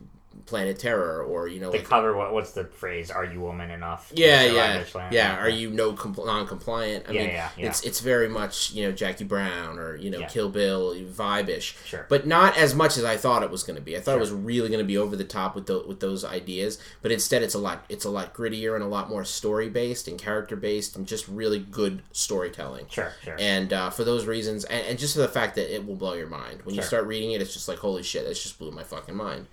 Planet 0.46 0.78
Terror 0.80 1.24
or 1.24 1.48
you 1.48 1.60
know 1.60 1.72
The 1.72 1.78
like 1.78 1.88
cover. 1.88 2.16
What, 2.16 2.34
what's 2.34 2.52
the 2.52 2.66
phrase? 2.66 3.10
Are 3.12 3.26
you 3.26 3.40
woman 3.40 3.72
enough? 3.72 4.12
yeah, 4.14 4.44
yeah, 4.44 4.84
yeah. 5.12 5.38
Are 5.38 5.50
you 5.50 5.70
no 5.70 5.94
compl- 5.94 6.26
non-compliant? 6.26 7.06
I 7.08 7.12
Yeah, 7.12 7.20
mean, 7.22 7.30
yeah, 7.30 7.50
yeah. 7.58 7.66
it's 7.68 7.82
it's 7.84 8.00
very 8.02 8.28
much 8.30 8.72
you 8.74 8.86
know 8.86 8.92
Jackie 8.92 9.24
Brown 9.24 9.80
or 9.80 9.96
you 9.96 10.10
know 10.10 10.20
Yeah. 10.20 10.28
Kill 10.28 10.50
Bill 10.50 10.94
vibe-ish, 10.96 11.76
Sure. 11.86 12.06
but 12.10 12.28
not 12.28 12.58
as 12.58 12.76
much 12.76 12.98
as 12.98 13.04
I 13.04 13.18
thought 13.18 13.44
it 13.44 13.50
was 13.52 13.64
going 13.64 13.76
to 13.78 13.82
be. 13.82 13.96
I 13.98 14.00
thought 14.02 14.16
it 14.16 14.20
was 14.22 14.32
really 14.32 14.70
going 14.70 14.80
to 14.80 14.86
be 14.86 14.98
over 14.98 15.16
the 15.16 15.24
top 15.24 15.56
with 15.56 15.66
the, 15.68 15.84
with 15.88 16.00
those 16.00 16.24
ideas, 16.26 16.78
but 17.02 17.12
instead 17.12 17.44
it's 17.44 17.54
a 17.54 17.60
lot 17.60 17.86
it's 17.90 18.06
a 18.06 18.10
lot 18.10 18.34
grittier 18.34 18.76
and 18.76 18.84
a 18.84 18.88
lot 18.88 19.10
more 19.10 19.24
story 19.26 19.70
based 19.70 20.08
and 20.08 20.20
character 20.20 20.56
based 20.56 20.96
and 20.96 21.08
just 21.08 21.28
really 21.28 21.60
good 21.60 22.02
storytelling. 22.12 22.86
Sure, 22.90 23.12
sure. 23.24 23.36
And 23.40 23.72
uh, 23.72 23.90
for 23.90 24.04
those 24.04 24.26
reasons, 24.26 24.64
and, 24.66 24.86
and 24.88 25.00
just 25.00 25.16
for 25.16 25.22
the 25.22 25.28
fact 25.28 25.56
that 25.56 25.74
it 25.74 25.86
will 25.86 25.96
blow 25.96 26.14
your 26.14 26.28
mind 26.28 26.62
when 26.64 26.76
you 26.76 26.82
start 26.82 27.06
reading 27.06 27.32
it, 27.32 27.42
it's 27.42 27.54
just 27.54 27.68
like 27.68 27.80
holy 27.80 28.04
shit, 28.04 28.26
this 28.26 28.42
just 28.44 28.60
blew 28.60 28.72
my 28.72 28.84
fucking 28.84 29.16
mind. 29.16 29.48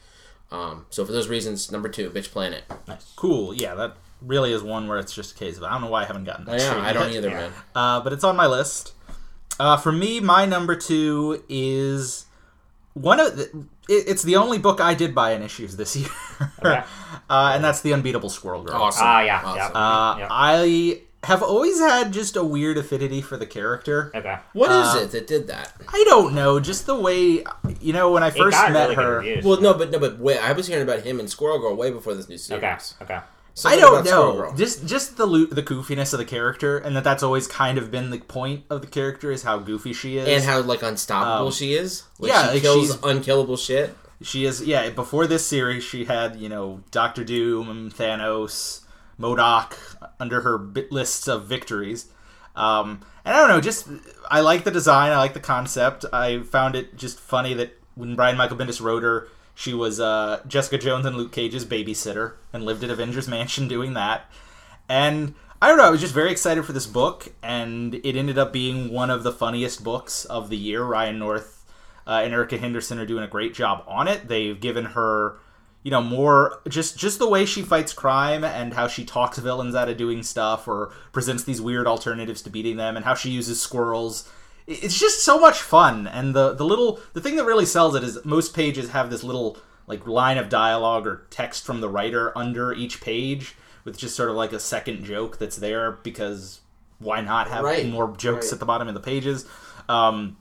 Um, 0.52 0.86
so 0.90 1.04
for 1.04 1.12
those 1.12 1.28
reasons, 1.28 1.70
number 1.70 1.88
two, 1.88 2.10
Bitch 2.10 2.30
Planet. 2.30 2.64
Nice. 2.88 3.12
Cool. 3.16 3.54
Yeah, 3.54 3.74
that 3.76 3.96
really 4.20 4.52
is 4.52 4.62
one 4.62 4.88
where 4.88 4.98
it's 4.98 5.14
just 5.14 5.32
a 5.32 5.38
case 5.38 5.56
of 5.56 5.62
I 5.64 5.70
don't 5.70 5.80
know 5.82 5.90
why 5.90 6.02
I 6.02 6.06
haven't 6.06 6.24
gotten 6.24 6.44
that. 6.46 6.58
Yeah, 6.60 6.70
straight 6.70 6.82
I 6.84 6.92
don't 6.92 7.08
yet. 7.12 7.18
either, 7.18 7.28
Yeah. 7.28 7.34
man. 7.40 7.52
Uh, 7.74 8.00
but 8.00 8.12
it's 8.12 8.24
on 8.24 8.36
my 8.36 8.46
list. 8.46 8.92
Uh, 9.58 9.76
for 9.76 9.92
me, 9.92 10.20
my 10.20 10.46
number 10.46 10.74
two 10.74 11.44
is 11.48 12.26
one 12.94 13.20
of 13.20 13.36
the, 13.36 13.44
it, 13.88 14.08
it's 14.08 14.22
the 14.22 14.36
only 14.36 14.58
book 14.58 14.80
I 14.80 14.94
did 14.94 15.14
buy 15.14 15.32
in 15.32 15.42
issues 15.42 15.76
this 15.76 15.94
year, 15.96 16.08
Okay. 16.58 16.82
uh, 17.30 17.52
and 17.54 17.62
that's 17.62 17.82
the 17.82 17.92
Unbeatable 17.94 18.30
Squirrel 18.30 18.62
Girl. 18.62 18.80
Awesome. 18.82 19.06
Ah, 19.06 19.20
yeah, 19.20 19.42
Awesome. 19.44 19.76
Uh, 19.76 20.18
Yeah. 20.18 20.28
I 20.30 21.00
have 21.24 21.42
always 21.42 21.78
had 21.78 22.12
just 22.12 22.34
a 22.36 22.42
weird 22.42 22.78
affinity 22.78 23.20
for 23.20 23.36
the 23.36 23.46
character. 23.46 24.10
okay. 24.14 24.38
What 24.54 24.70
is 24.70 24.94
Uh, 24.94 25.00
it 25.04 25.10
that 25.12 25.26
did 25.26 25.48
that? 25.48 25.72
I 25.88 26.02
don't 26.08 26.34
know, 26.34 26.60
just 26.60 26.86
the 26.86 26.94
way 26.94 27.44
you 27.80 27.92
know 27.92 28.10
when 28.10 28.22
I 28.22 28.30
first 28.30 28.56
got 28.56 28.72
met 28.72 28.82
really 28.84 28.94
good 28.96 29.04
her. 29.04 29.16
reviews. 29.18 29.44
Well, 29.44 29.60
no, 29.60 29.74
but 29.74 29.90
no, 29.90 29.98
but 29.98 30.18
wait, 30.18 30.38
I 30.38 30.52
was 30.52 30.66
hearing 30.66 30.82
about 30.82 31.00
him 31.00 31.20
and 31.20 31.28
Squirrel 31.30 31.58
Girl 31.58 31.74
way 31.76 31.90
before 31.90 32.14
this 32.14 32.28
new 32.28 32.38
series. 32.38 32.62
Okay. 32.64 32.76
Okay. 33.04 33.14
I 33.22 33.22
Something 33.54 33.80
don't 33.80 33.92
about 33.94 34.06
Squirrel 34.06 34.34
know. 34.34 34.40
Girl. 34.42 34.54
Just 34.56 34.86
just 34.86 35.16
the 35.18 35.26
lo- 35.26 35.44
the 35.46 35.62
goofiness 35.62 36.12
of 36.14 36.18
the 36.20 36.24
character, 36.24 36.78
and 36.78 36.96
that 36.96 37.04
that's 37.04 37.22
always 37.22 37.46
kind 37.46 37.76
of 37.76 37.90
been 37.90 38.08
the 38.10 38.18
point 38.20 38.64
of 38.70 38.80
the 38.80 38.86
character 38.86 39.30
is 39.30 39.42
how 39.42 39.58
goofy 39.58 39.92
she 39.92 40.16
is. 40.16 40.26
and 40.28 40.42
how 40.44 40.60
like 40.62 40.82
unstoppable 40.82 41.48
Um, 41.48 41.52
she 41.52 41.74
is. 41.74 42.04
Like, 42.18 42.30
yeah, 42.30 42.46
she 42.46 42.52
like, 42.54 42.62
kills 42.62 42.86
she's- 42.86 42.98
unkillable 43.02 43.56
shit. 43.58 43.94
She 44.22 44.44
is, 44.44 44.62
yeah. 44.62 44.88
Before 44.90 45.26
this 45.26 45.46
series, 45.46 45.82
she 45.82 46.04
had 46.04 46.36
you 46.36 46.48
know 46.48 46.80
Doctor 46.90 47.24
Doom, 47.24 47.90
Thanos, 47.90 48.79
MODOK 49.20 49.76
under 50.18 50.40
her 50.40 50.58
bit 50.58 50.90
lists 50.90 51.28
of 51.28 51.46
victories. 51.46 52.10
Um, 52.56 53.00
and 53.24 53.36
I 53.36 53.40
don't 53.40 53.48
know, 53.48 53.60
just 53.60 53.88
I 54.30 54.40
like 54.40 54.64
the 54.64 54.70
design, 54.70 55.12
I 55.12 55.18
like 55.18 55.34
the 55.34 55.40
concept. 55.40 56.04
I 56.12 56.40
found 56.42 56.74
it 56.74 56.96
just 56.96 57.20
funny 57.20 57.54
that 57.54 57.78
when 57.94 58.16
Brian 58.16 58.36
Michael 58.36 58.56
Bendis 58.56 58.80
wrote 58.80 59.02
her, 59.02 59.28
she 59.54 59.74
was 59.74 60.00
uh, 60.00 60.40
Jessica 60.46 60.78
Jones 60.78 61.06
and 61.06 61.16
Luke 61.16 61.32
Cage's 61.32 61.64
babysitter 61.64 62.34
and 62.52 62.64
lived 62.64 62.82
at 62.82 62.90
Avengers 62.90 63.28
Mansion 63.28 63.68
doing 63.68 63.94
that. 63.94 64.30
And 64.88 65.34
I 65.62 65.68
don't 65.68 65.76
know, 65.76 65.84
I 65.84 65.90
was 65.90 66.00
just 66.00 66.14
very 66.14 66.32
excited 66.32 66.64
for 66.64 66.72
this 66.72 66.86
book, 66.86 67.32
and 67.42 67.94
it 67.96 68.16
ended 68.16 68.38
up 68.38 68.52
being 68.52 68.90
one 68.90 69.10
of 69.10 69.22
the 69.22 69.32
funniest 69.32 69.84
books 69.84 70.24
of 70.24 70.48
the 70.48 70.56
year. 70.56 70.82
Ryan 70.82 71.18
North 71.18 71.66
uh, 72.06 72.22
and 72.24 72.32
Erica 72.32 72.56
Henderson 72.56 72.98
are 72.98 73.04
doing 73.04 73.22
a 73.22 73.28
great 73.28 73.52
job 73.52 73.84
on 73.86 74.08
it. 74.08 74.26
They've 74.26 74.58
given 74.58 74.86
her, 74.86 75.36
you 75.82 75.90
know, 75.90 76.02
more 76.02 76.60
just 76.68 76.98
just 76.98 77.18
the 77.18 77.28
way 77.28 77.46
she 77.46 77.62
fights 77.62 77.92
crime 77.92 78.44
and 78.44 78.74
how 78.74 78.86
she 78.86 79.04
talks 79.04 79.38
villains 79.38 79.74
out 79.74 79.88
of 79.88 79.96
doing 79.96 80.22
stuff 80.22 80.68
or 80.68 80.92
presents 81.12 81.44
these 81.44 81.60
weird 81.60 81.86
alternatives 81.86 82.42
to 82.42 82.50
beating 82.50 82.76
them, 82.76 82.96
and 82.96 83.04
how 83.04 83.14
she 83.14 83.30
uses 83.30 83.60
squirrels. 83.60 84.30
It's 84.66 84.98
just 84.98 85.24
so 85.24 85.40
much 85.40 85.58
fun, 85.60 86.06
and 86.06 86.34
the 86.34 86.52
the 86.54 86.64
little 86.64 87.00
the 87.14 87.20
thing 87.20 87.36
that 87.36 87.44
really 87.44 87.66
sells 87.66 87.94
it 87.94 88.04
is 88.04 88.22
most 88.24 88.54
pages 88.54 88.90
have 88.90 89.10
this 89.10 89.24
little 89.24 89.58
like 89.86 90.06
line 90.06 90.38
of 90.38 90.48
dialogue 90.48 91.06
or 91.06 91.26
text 91.30 91.64
from 91.64 91.80
the 91.80 91.88
writer 91.88 92.36
under 92.38 92.72
each 92.72 93.00
page 93.00 93.56
with 93.84 93.98
just 93.98 94.14
sort 94.14 94.30
of 94.30 94.36
like 94.36 94.52
a 94.52 94.60
second 94.60 95.04
joke 95.04 95.38
that's 95.38 95.56
there 95.56 95.92
because 96.04 96.60
why 97.00 97.20
not 97.20 97.48
have 97.48 97.64
Right, 97.64 97.88
more 97.88 98.14
jokes 98.16 98.46
right. 98.46 98.52
at 98.52 98.60
the 98.60 98.66
bottom 98.66 98.86
of 98.86 98.94
the 98.94 99.00
pages 99.00 99.46
um, 99.88 100.36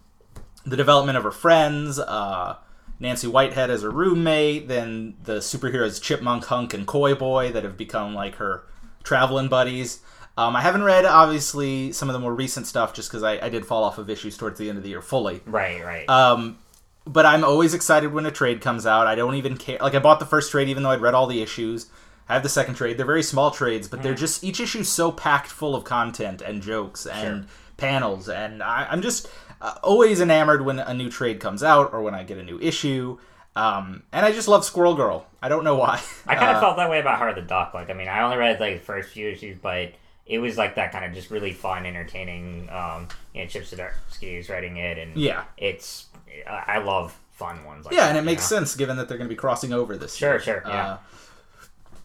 the 0.66 0.78
development 0.78 1.18
of 1.18 1.24
her 1.24 1.32
friends 1.32 1.98
uh, 1.98 2.58
nancy 3.00 3.28
whitehead 3.28 3.70
as 3.70 3.82
her 3.82 3.90
roommate 3.90 4.68
then 4.68 5.16
the 5.24 5.38
superheroes 5.38 6.02
chipmunk 6.02 6.46
hunk 6.46 6.74
and 6.74 6.86
koi 6.88 7.14
boy 7.16 7.52
that 7.52 7.64
have 7.64 7.78
become 7.78 8.14
like 8.14 8.36
her 8.36 8.64
traveling 9.04 9.48
buddies 9.48 10.00
um, 10.38 10.56
i 10.56 10.62
haven't 10.62 10.84
read 10.84 11.06
obviously 11.06 11.92
some 11.92 12.10
of 12.10 12.14
the 12.14 12.20
more 12.20 12.34
recent 12.34 12.68
stuff 12.68 12.94
just 12.94 13.10
because 13.10 13.24
I, 13.24 13.40
I 13.46 13.50
did 13.50 13.66
fall 13.66 13.84
off 13.84 13.98
of 13.98 14.10
issues 14.10 14.38
towards 14.38 14.60
the 14.60 14.70
end 14.70 14.78
of 14.78 14.84
the 14.84 14.90
year 14.90 15.02
fully 15.02 15.42
Right. 15.46 15.84
Right. 15.84 16.10
um, 16.10 16.58
but 17.06 17.26
I'm 17.26 17.44
always 17.44 17.74
excited 17.74 18.14
when 18.14 18.28
a 18.28 18.32
trade 18.32 18.62
comes 18.62 18.86
out. 18.86 19.08
I 19.08 19.16
don't 19.16 19.34
even 19.34 19.58
care. 19.58 19.80
Like 19.82 19.96
I 19.96 20.00
bought 20.00 20.20
the 20.20 20.28
first 20.28 20.52
trade 20.52 20.68
even 20.70 20.84
though 20.84 20.92
I'd 20.92 21.02
read 21.02 21.16
all 21.16 21.26
the 21.26 21.42
issues. 21.42 21.88
I 22.28 22.34
have 22.34 22.44
the 22.44 22.50
second 22.50 22.76
trade. 22.76 22.98
They're 23.00 23.06
very 23.06 23.24
small 23.24 23.50
trades, 23.50 23.88
but 23.88 24.04
they're 24.04 24.14
just 24.14 24.44
each 24.44 24.60
issue 24.60 24.84
so 24.84 25.12
packed 25.12 25.48
full 25.48 25.74
of 25.74 25.84
content 25.84 26.44
and 26.44 26.62
jokes 26.62 27.08
and 27.08 27.48
panels, 27.78 28.30
and 28.30 28.62
I, 28.62 28.86
I'm 28.92 29.02
just 29.02 29.28
uh, 29.62 29.76
always 29.84 30.22
enamored 30.22 30.64
when 30.66 30.80
a 30.80 30.94
new 30.94 31.10
trade 31.10 31.40
comes 31.40 31.64
out 31.64 31.94
or 31.94 32.02
when 32.02 32.14
I 32.16 32.24
get 32.24 32.38
a 32.38 32.44
new 32.44 32.60
issue. 32.60 33.18
Um, 33.56 34.04
and 34.14 34.26
I 34.26 34.32
just 34.32 34.48
love 34.48 34.64
Squirrel 34.64 34.96
Girl. 34.96 35.26
I 35.42 35.50
don't 35.50 35.64
know 35.64 35.76
why. 35.76 36.02
I 36.28 36.36
kind 36.36 36.52
of 36.52 36.58
Uh, 36.58 36.62
felt 36.62 36.78
that 36.78 36.90
way 36.90 37.00
about 37.00 37.18
Howard 37.18 37.36
the 37.36 37.42
Duck. 37.42 37.74
Like, 37.74 37.90
I 37.90 37.94
mean, 37.94 38.08
I 38.08 38.22
only 38.22 38.38
read 38.38 38.60
like 38.60 38.80
the 38.80 38.86
first 38.86 39.10
few 39.10 39.28
issues, 39.30 39.58
but 39.58 39.92
it 40.26 40.40
was 40.40 40.58
like 40.58 40.76
that 40.76 40.92
kind 40.92 41.04
of 41.04 41.14
just 41.14 41.30
really 41.32 41.52
fun, 41.52 41.86
entertaining. 41.86 42.70
Um, 42.72 43.08
you 43.34 43.42
know, 43.42 43.48
Chip 43.48 43.64
Zdarsky 43.64 44.40
is 44.40 44.48
writing 44.50 44.78
it, 44.78 44.98
and 44.98 45.18
Yeah. 45.18 45.44
it's 45.58 46.06
I 46.48 46.78
love 46.78 47.18
fun 47.32 47.66
ones. 47.66 47.86
Like 47.86 47.96
Yeah, 47.96 48.02
that, 48.02 48.10
and 48.10 48.18
it 48.18 48.22
makes 48.22 48.50
know? 48.50 48.58
sense 48.58 48.76
given 48.76 48.96
that 48.98 49.10
they're 49.10 49.18
going 49.18 49.28
to 49.30 49.34
be 49.34 49.38
crossing 49.40 49.74
over 49.74 49.98
this 49.98 50.16
Sure, 50.16 50.34
year. 50.34 50.40
sure, 50.40 50.62
sure. 50.62 50.72
yeah. 50.72 50.88
Uh, 50.94 50.98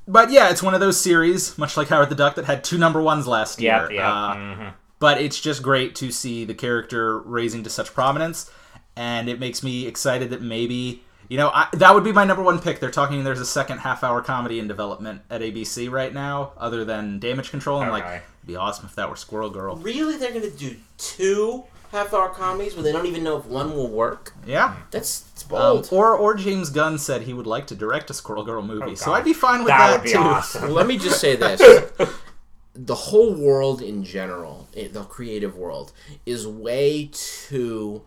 but 0.09 0.31
yeah, 0.31 0.51
it's 0.51 0.63
one 0.63 0.75
of 0.75 0.81
those 0.81 0.99
series, 1.01 1.57
much 1.57 1.77
like 1.77 1.89
Howard 1.89 2.09
the 2.11 2.15
Duck, 2.15 2.35
that 2.35 2.45
had 2.47 2.65
two 2.65 2.79
number 2.79 3.01
ones 3.01 3.27
last 3.27 3.61
Yep, 3.61 3.91
year. 3.91 4.01
yep. 4.01 4.05
Uh, 4.05 4.35
mhm. 4.35 4.73
But 5.05 5.21
it's 5.21 5.39
just 5.49 5.63
great 5.63 5.95
to 6.01 6.07
see 6.11 6.45
the 6.45 6.55
character 6.55 7.19
raising 7.39 7.63
to 7.65 7.71
such 7.79 7.93
prominence 8.01 8.51
and 8.97 9.29
it 9.29 9.39
makes 9.39 9.63
me 9.63 9.87
excited 9.87 10.31
that 10.31 10.41
maybe 10.41 11.03
you 11.29 11.37
know 11.41 11.51
I, 11.53 11.69
that 11.83 11.95
would 11.95 12.05
be 12.05 12.13
my 12.21 12.25
number 12.25 12.43
one 12.51 12.59
pick 12.61 12.81
they're 12.81 12.91
talking 13.03 13.25
there's 13.25 13.41
a 13.51 13.53
second 13.61 13.79
half 13.79 14.03
hour 14.05 14.21
comedy 14.23 14.59
in 14.63 14.67
development 14.69 15.23
at 15.35 15.41
abc 15.47 15.91
right 15.91 16.13
now 16.15 16.53
other 16.67 16.85
than 16.85 17.19
damage 17.19 17.51
control 17.51 17.81
i'm 17.83 17.91
like 17.91 18.05
Okay. 18.05 18.17
it'd 18.39 18.47
be 18.47 18.57
awesome 18.57 18.87
if 18.87 18.95
that 18.95 19.09
were 19.11 19.17
squirrel 19.17 19.51
girl 19.51 19.77
Really, 19.77 20.17
they're 20.17 20.33
gonna 20.33 20.51
do 20.67 20.77
two 20.99 21.65
half-hour 21.93 22.31
comedies 22.31 22.75
where 22.75 22.83
they 22.83 22.91
don't 22.91 23.07
even 23.07 23.23
know 23.23 23.37
if 23.39 23.45
one 23.47 23.73
will 23.77 23.89
work. 23.89 24.33
yeah 24.47 24.75
That's 24.91 25.27
it's 25.33 25.43
um, 25.45 25.49
bold. 25.51 25.89
or 25.93 26.17
or 26.17 26.35
james 26.35 26.69
gunn 26.71 26.99
said 26.99 27.23
he 27.23 27.33
would 27.39 27.47
like 27.47 27.67
to 27.69 27.75
direct 27.85 28.11
a 28.11 28.15
squirrel 28.15 28.43
girl 28.45 28.63
movie 28.63 28.93
Oh, 28.93 28.95
so 29.05 29.13
i'd 29.15 29.25
be 29.25 29.33
fine 29.33 29.61
with 29.61 29.69
that 29.69 29.79
that, 29.79 29.93
would 29.99 30.05
be 30.05 30.13
too 30.13 30.19
awesome. 30.19 30.71
Let 30.73 30.87
me 30.89 30.97
just 30.99 31.21
say 31.21 31.37
this: 31.37 31.61
the 32.75 32.95
whole 32.95 33.35
world 33.35 33.81
in 33.81 34.05
general, 34.05 34.69
eh, 34.77 34.89
the 34.91 35.05
creative 35.05 35.57
world, 35.57 35.93
is 36.27 36.47
way 36.47 37.09
too 37.13 38.03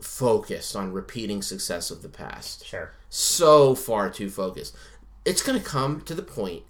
focused 0.00 0.74
on 0.76 0.92
repeating 0.92 1.42
success 1.42 1.90
of 1.90 2.02
the 2.02 2.08
past. 2.08 2.66
Sure. 2.66 2.92
so 3.08 3.74
far 3.74 4.08
too 4.10 4.30
focused. 4.30 4.74
It's 5.24 5.42
gonna 5.42 5.60
come 5.60 6.00
to 6.02 6.14
the 6.14 6.22
point 6.22 6.62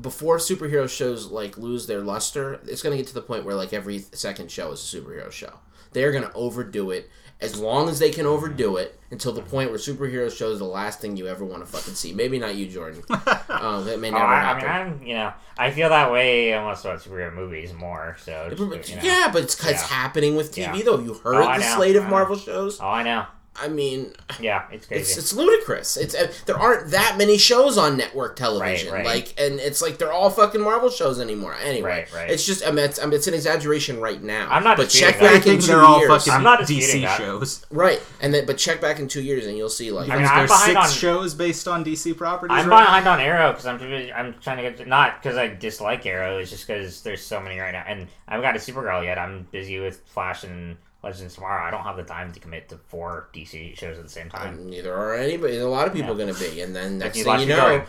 before 0.00 0.38
superhero 0.38 0.88
shows 0.88 1.26
like 1.30 1.58
lose 1.58 1.86
their 1.86 2.00
luster. 2.00 2.60
It's 2.66 2.82
gonna 2.82 2.96
get 2.96 3.06
to 3.08 3.14
the 3.14 3.20
point 3.22 3.44
where 3.44 3.54
like 3.54 3.72
every 3.72 4.00
second 4.12 4.50
show 4.50 4.72
is 4.72 4.80
a 4.80 4.96
superhero 4.96 5.30
show. 5.30 5.58
They're 5.92 6.12
gonna 6.12 6.32
overdo 6.34 6.90
it, 6.90 7.10
as 7.42 7.58
long 7.58 7.88
as 7.88 7.98
they 7.98 8.10
can 8.10 8.24
overdo 8.24 8.76
it 8.76 8.98
until 9.10 9.32
the 9.32 9.42
point 9.42 9.68
where 9.70 9.78
superhero 9.78 10.34
shows 10.34 10.58
the 10.58 10.64
last 10.64 11.00
thing 11.00 11.16
you 11.16 11.26
ever 11.28 11.44
want 11.44 11.64
to 11.64 11.70
fucking 11.70 11.94
see. 11.94 12.12
Maybe 12.14 12.38
not 12.38 12.54
you, 12.54 12.66
Jordan. 12.66 13.02
um, 13.10 13.84
that 13.84 13.98
may 14.00 14.08
Oh, 14.08 14.12
never 14.12 14.24
I, 14.24 14.38
I 14.40 14.42
happen. 14.60 14.62
mean, 14.62 14.70
I'm, 15.02 15.06
you 15.06 15.14
know, 15.14 15.32
I 15.58 15.70
feel 15.70 15.88
that 15.90 16.10
way 16.10 16.54
almost 16.54 16.84
about 16.84 17.00
superhero 17.00 17.34
movies 17.34 17.74
more. 17.74 18.16
So, 18.24 18.48
just, 18.48 18.88
you 18.90 18.96
know. 18.96 19.02
Yeah, 19.02 19.30
but 19.32 19.42
it's, 19.42 19.66
it's 19.66 19.82
happening 19.82 20.36
with 20.36 20.52
TV 20.52 20.78
Yeah. 20.78 20.82
though. 20.84 20.98
You 21.00 21.14
heard 21.14 21.34
Oh, 21.44 21.58
the 21.58 21.62
slate 21.62 21.96
of 21.96 22.08
Marvel 22.08 22.36
shows. 22.36 22.80
Oh, 22.80 22.86
I 22.88 23.02
know. 23.02 23.26
I 23.54 23.68
mean, 23.68 24.14
Yeah, 24.40 24.64
it's 24.72 24.86
crazy. 24.86 25.02
it's 25.02 25.16
it's 25.18 25.32
ludicrous. 25.34 25.98
It's 25.98 26.14
uh, 26.14 26.32
there 26.46 26.56
aren't 26.58 26.90
that 26.92 27.16
many 27.18 27.36
shows 27.36 27.76
on 27.76 27.98
network 27.98 28.34
television. 28.34 28.90
Right, 28.92 29.04
right. 29.04 29.14
Like, 29.16 29.34
and 29.38 29.60
it's 29.60 29.82
like 29.82 29.98
they're 29.98 30.10
all 30.12 30.30
fucking 30.30 30.60
Marvel 30.62 30.88
shows 30.88 31.20
anymore. 31.20 31.54
Anyway, 31.62 31.88
Right, 31.90 32.12
right. 32.14 32.30
it's 32.30 32.46
just 32.46 32.66
I 32.66 32.70
mean, 32.70 32.86
it's, 32.86 32.98
I 32.98 33.04
mean, 33.04 33.12
it's 33.12 33.26
an 33.26 33.34
exaggeration 33.34 34.00
right 34.00 34.22
now. 34.22 34.48
I'm 34.50 34.64
not 34.64 34.78
but 34.78 34.88
check 34.88 35.18
that. 35.20 35.34
Back 35.40 35.46
in 35.46 35.60
two 35.60 35.66
they're 35.66 35.82
all 35.82 35.98
years. 35.98 36.08
fucking 36.10 36.32
I'm 36.32 36.42
not 36.42 36.60
DC 36.60 37.02
that. 37.02 37.18
shows. 37.18 37.66
Right, 37.70 38.00
and 38.22 38.32
then 38.32 38.46
but 38.46 38.56
check 38.56 38.80
back 38.80 38.98
in 38.98 39.06
two 39.06 39.22
years 39.22 39.46
and 39.46 39.54
you'll 39.54 39.68
see 39.68 39.92
like 39.92 40.08
I 40.08 40.14
mean, 40.14 40.24
Is 40.24 40.30
I'm 40.30 40.46
behind 40.46 40.64
six 40.72 40.76
on- 40.78 40.90
shows 40.90 41.34
based 41.34 41.68
on 41.68 41.84
DC 41.84 42.16
properties? 42.16 42.56
I'm 42.56 42.70
right 42.70 42.84
behind 42.84 43.06
on 43.06 43.20
Arrow 43.20 43.50
because 43.52 43.66
I'm 43.66 43.78
I'm 44.16 44.34
trying 44.40 44.56
to 44.56 44.62
get 44.62 44.78
to, 44.78 44.86
not 44.86 45.22
because 45.22 45.36
I 45.36 45.48
dislike 45.48 46.06
Arrow. 46.06 46.38
It's 46.38 46.50
just 46.50 46.66
because 46.66 47.02
there's 47.02 47.20
so 47.22 47.38
many 47.38 47.58
right 47.58 47.72
now, 47.72 47.84
and 47.86 48.08
I 48.26 48.32
haven't 48.36 48.44
got 48.50 48.56
a 48.56 48.58
Supergirl 48.58 49.04
yet. 49.04 49.18
I'm 49.18 49.46
busy 49.50 49.78
with 49.78 50.00
Flash 50.06 50.42
and 50.44 50.78
Legends 51.02 51.34
tomorrow. 51.34 51.64
I 51.66 51.70
don't 51.70 51.82
have 51.82 51.96
the 51.96 52.04
time 52.04 52.32
to 52.32 52.38
commit 52.40 52.68
to 52.68 52.76
four 52.78 53.28
DC 53.34 53.76
shows 53.76 53.98
at 53.98 54.04
the 54.04 54.10
same 54.10 54.30
time. 54.30 54.70
neither 54.70 54.94
are 54.94 55.14
anybody. 55.14 55.58
A 55.58 55.66
lot 55.68 55.86
of 55.88 55.92
people 55.92 56.14
going 56.14 56.32
to 56.32 56.38
be, 56.40 56.60
and 56.60 56.74
then 56.76 56.98
next 56.98 57.18
you 57.18 57.24
thing 57.24 57.40
you 57.40 57.46
know, 57.46 57.56
garden. 57.56 57.86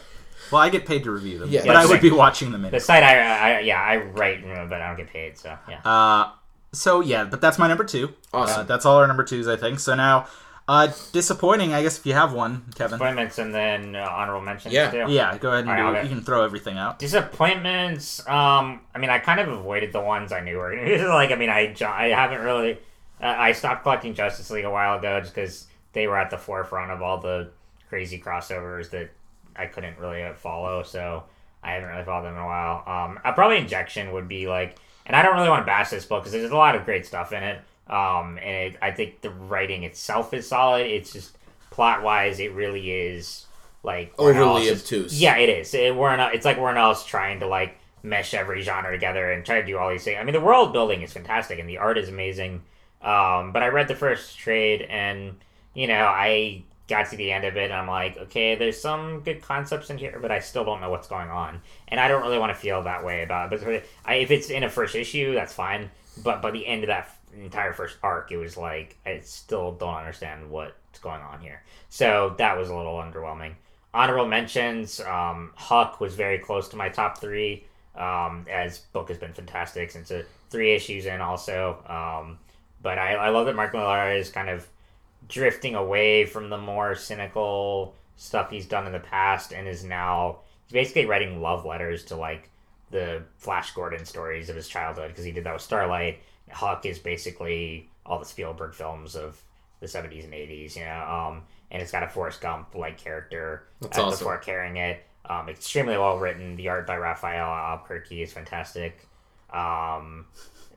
Well, 0.52 0.62
I 0.62 0.70
get 0.70 0.86
paid 0.86 1.04
to 1.04 1.12
review 1.12 1.40
them, 1.40 1.50
Yeah. 1.50 1.62
but 1.66 1.74
Yeah, 1.74 1.80
I 1.80 1.86
would 1.86 1.92
like- 1.92 2.02
be 2.02 2.12
watching 2.12 2.52
them 2.52 2.64
The 2.64 2.68
anyway. 2.70 2.80
site 2.80 3.04
I, 3.04 3.58
I 3.58 3.60
yeah 3.60 3.80
I 3.82 3.98
write, 3.98 4.40
you 4.42 4.48
know, 4.48 4.66
but 4.68 4.82
I 4.82 4.88
don't 4.88 4.98
get 4.98 5.08
paid. 5.14 5.38
So 5.38 5.56
yeah. 5.70 5.80
Uh, 5.86 6.32
so 6.72 7.02
yeah, 7.02 7.24
but 7.26 7.40
that's 7.40 7.60
my 7.60 7.68
number 7.68 7.84
two. 7.84 8.14
Awesome. 8.34 8.62
Uh, 8.62 8.64
that's 8.64 8.86
all 8.86 8.98
our 8.98 9.06
number 9.08 9.24
twos, 9.24 9.48
I 9.48 9.56
think. 9.58 9.80
So 9.80 9.94
now, 9.96 10.26
uh, 10.68 10.88
disappointing, 11.12 11.74
I 11.74 11.84
guess, 11.84 12.00
if 12.00 12.06
you 12.08 12.14
have 12.14 12.34
one, 12.34 12.66
Kevin. 12.76 12.96
Appointments 12.96 13.38
and 13.38 13.54
then 13.54 13.96
uh, 13.96 14.08
honorable 14.12 14.42
mentions 14.42 14.74
Yeah. 14.74 14.90
too. 14.90 15.06
Yeah, 15.08 15.38
go 15.38 15.50
ahead 15.50 15.62
and 15.62 15.70
All 15.70 15.76
right, 15.76 15.82
do 15.82 15.86
I'll 15.88 15.92
it. 15.92 15.96
get- 15.98 16.04
You 16.06 16.10
can 16.10 16.24
throw 16.26 16.44
everything 16.44 16.78
out. 16.80 16.98
Disappointments. 17.00 18.28
Um, 18.28 18.82
I 18.96 18.98
mean, 19.00 19.10
I 19.10 19.20
kind 19.20 19.40
of 19.40 19.48
avoided 19.50 19.94
the 19.94 20.02
ones 20.02 20.32
I 20.32 20.40
knew 20.42 20.58
were 20.58 20.76
gonna 20.76 21.08
like. 21.14 21.32
I 21.32 21.36
mean, 21.36 21.50
I 21.50 21.76
I 21.86 22.08
haven't 22.08 22.42
really. 22.42 22.80
I 23.28 23.52
stopped 23.54 23.84
collecting 23.84 24.14
Justice 24.14 24.50
League 24.50 24.66
a 24.66 24.72
while 24.72 24.98
ago 24.98 25.20
just 25.20 25.34
because 25.34 25.68
they 25.94 26.08
were 26.08 26.18
at 26.18 26.30
the 26.30 26.38
forefront 26.38 26.92
of 26.92 27.02
all 27.02 27.20
the 27.20 27.52
crazy 27.90 28.20
crossovers 28.20 28.90
that 28.92 29.12
I 29.56 29.68
couldn't 29.68 29.98
really 30.00 30.24
uh, 30.24 30.34
follow. 30.34 30.84
So 30.84 31.24
I 31.64 31.74
haven't 31.74 31.90
really 31.90 32.04
followed 32.04 32.26
them 32.26 32.36
in 32.36 32.42
a 32.42 32.46
while. 32.46 32.84
Um, 32.86 33.20
I 33.24 33.32
probably 33.32 33.58
Injection 33.58 34.12
would 34.14 34.28
be 34.28 34.48
like, 34.48 34.78
and 35.06 35.16
I 35.16 35.22
don't 35.22 35.36
really 35.36 35.50
want 35.50 35.62
to 35.62 35.66
bash 35.66 35.90
this 35.90 36.06
book 36.06 36.24
because 36.24 36.32
there's 36.34 36.52
a 36.52 36.56
lot 36.56 36.76
of 36.76 36.86
great 36.86 37.06
stuff 37.06 37.32
in 37.34 37.44
it. 37.44 37.62
Um, 37.88 38.38
and 38.42 38.74
it, 38.74 38.78
I 38.82 38.92
think 38.92 39.22
the 39.22 39.30
writing 39.30 39.84
itself 39.84 40.34
is 40.34 40.48
solid. 40.48 40.88
It's 40.88 41.12
just 41.12 41.38
plot 41.70 42.04
wise, 42.04 42.40
it 42.40 42.54
really 42.54 42.92
is 42.92 43.46
like 43.84 44.14
Overly 44.18 44.40
Ellis 44.40 44.68
is- 44.68 44.82
obtuse. 44.82 45.22
Yeah, 45.22 45.38
it 45.38 45.50
is. 45.50 45.74
It, 45.74 45.96
Warren, 45.96 46.20
it's 46.34 46.46
like 46.46 46.58
Warren 46.58 46.78
Ellis 46.78 47.04
trying 47.04 47.40
to 47.42 47.48
like 47.48 47.78
mesh 48.02 48.34
every 48.34 48.62
genre 48.62 48.92
together 48.92 49.32
and 49.32 49.46
try 49.46 49.60
to 49.60 49.66
do 49.66 49.78
all 49.78 49.90
these 49.90 50.04
things. 50.04 50.18
I 50.20 50.24
mean, 50.24 50.34
the 50.34 50.42
world 50.42 50.74
building 50.74 51.02
is 51.02 51.12
fantastic 51.12 51.60
and 51.60 51.68
the 51.68 51.78
art 51.78 51.98
is 51.98 52.10
amazing. 52.10 52.62
Um, 53.04 53.52
but 53.52 53.64
I 53.64 53.68
read 53.68 53.88
the 53.88 53.96
first 53.96 54.38
trade 54.38 54.84
and 54.84 55.36
you 55.74 55.88
know 55.88 56.06
I 56.06 56.64
got 56.88 57.10
to 57.10 57.16
the 57.16 57.32
end 57.32 57.46
of 57.46 57.56
it 57.56 57.66
and 57.66 57.74
I'm 57.74 57.88
like, 57.88 58.18
okay, 58.18 58.56
there's 58.56 58.80
some 58.80 59.22
good 59.22 59.42
concepts 59.42 59.90
in 59.90 59.98
here, 59.98 60.20
but 60.22 60.32
I 60.32 60.40
still 60.40 60.66
don't 60.66 60.82
know 60.82 60.90
what's 60.90 61.08
going 61.08 61.30
on, 61.30 61.62
and 61.88 62.00
I 62.00 62.08
don't 62.08 62.22
really 62.22 62.40
want 62.40 62.52
to 62.54 62.60
feel 62.60 62.84
that 62.84 63.04
way 63.04 63.24
about 63.24 63.54
it. 63.54 63.64
But 63.64 63.84
I, 64.06 64.16
if 64.16 64.32
it's 64.32 64.50
in 64.50 64.64
a 64.64 64.70
first 64.70 64.96
issue, 64.96 65.34
that's 65.34 65.54
fine. 65.54 65.90
But 66.24 66.42
by 66.42 66.52
the 66.52 66.66
end 66.66 66.84
of 66.84 66.88
that 66.88 67.10
entire 67.36 67.74
first 67.74 67.98
arc, 68.04 68.32
it 68.32 68.38
was 68.38 68.58
like 68.58 68.98
I 69.06 69.20
still 69.22 69.72
don't 69.74 69.96
understand 69.96 70.50
what's 70.50 71.00
going 71.00 71.22
on 71.22 71.40
here. 71.40 71.64
So 71.90 72.36
that 72.38 72.58
was 72.58 72.70
a 72.70 72.76
little 72.76 72.96
underwhelming. 72.96 73.54
Honorable 73.94 74.28
mentions: 74.28 75.00
um, 75.02 75.52
Huck 75.56 76.00
was 76.00 76.16
very 76.16 76.40
close 76.40 76.68
to 76.70 76.76
my 76.76 76.90
top 76.90 77.20
three. 77.20 77.66
Um, 77.96 78.46
as 78.50 78.80
book 78.80 79.10
has 79.10 79.20
been 79.20 79.34
fantastic 79.34 79.92
since 79.92 80.10
the 80.10 80.26
three 80.50 80.74
issues 80.74 81.06
in 81.06 81.22
also. 81.22 81.78
Um, 81.88 82.40
but 82.84 83.00
I, 83.00 83.16
I 83.16 83.30
love 83.30 83.48
that 83.48 83.56
Mark 83.56 83.74
Millar 83.74 84.12
is 84.12 84.30
kind 84.30 84.50
of 84.50 84.68
drifting 85.28 85.74
away 85.74 86.26
from 86.26 86.50
the 86.50 86.58
more 86.58 86.94
cynical 86.96 87.96
stuff 88.18 88.52
he's 88.52 88.68
done 88.68 88.86
in 88.86 88.92
the 88.92 89.00
past 89.00 89.54
and 89.54 89.68
is 89.68 89.84
now 89.84 90.40
he's 90.68 90.74
basically 90.74 91.06
writing 91.06 91.42
love 91.42 91.66
letters 91.66 92.04
to 92.06 92.16
like 92.16 92.52
the 92.92 93.24
Flash 93.38 93.72
Gordon 93.72 94.06
stories 94.06 94.50
of 94.50 94.56
his 94.56 94.68
childhood 94.68 95.10
because 95.10 95.26
he 95.26 95.32
did 95.32 95.46
that 95.46 95.54
with 95.54 95.64
Starlight. 95.64 96.20
Huck 96.52 96.86
is 96.86 97.00
basically 97.00 97.90
all 98.06 98.20
the 98.20 98.26
Spielberg 98.26 98.74
films 98.74 99.16
of 99.16 99.42
the 99.80 99.88
70s 99.88 100.26
and 100.26 100.34
80s, 100.34 100.76
you 100.76 100.86
know, 100.86 101.04
um, 101.04 101.44
and 101.72 101.82
it's 101.82 101.92
got 101.92 102.04
a 102.04 102.08
Forrest 102.08 102.42
Gump 102.42 102.76
like 102.76 102.98
character 102.98 103.64
That's 103.82 103.98
at 103.98 104.04
awesome. 104.04 104.20
the 104.20 104.24
fore 104.24 104.38
carrying 104.38 104.78
it. 104.78 105.04
Um, 105.26 105.50
extremely 105.50 105.98
well 105.98 106.18
written. 106.18 106.56
The 106.58 106.68
art 106.68 106.86
by 106.86 106.98
Rafael 106.98 107.48
Albuquerque 107.48 108.22
is 108.22 108.34
fantastic. 108.34 109.08
Um, 109.52 110.26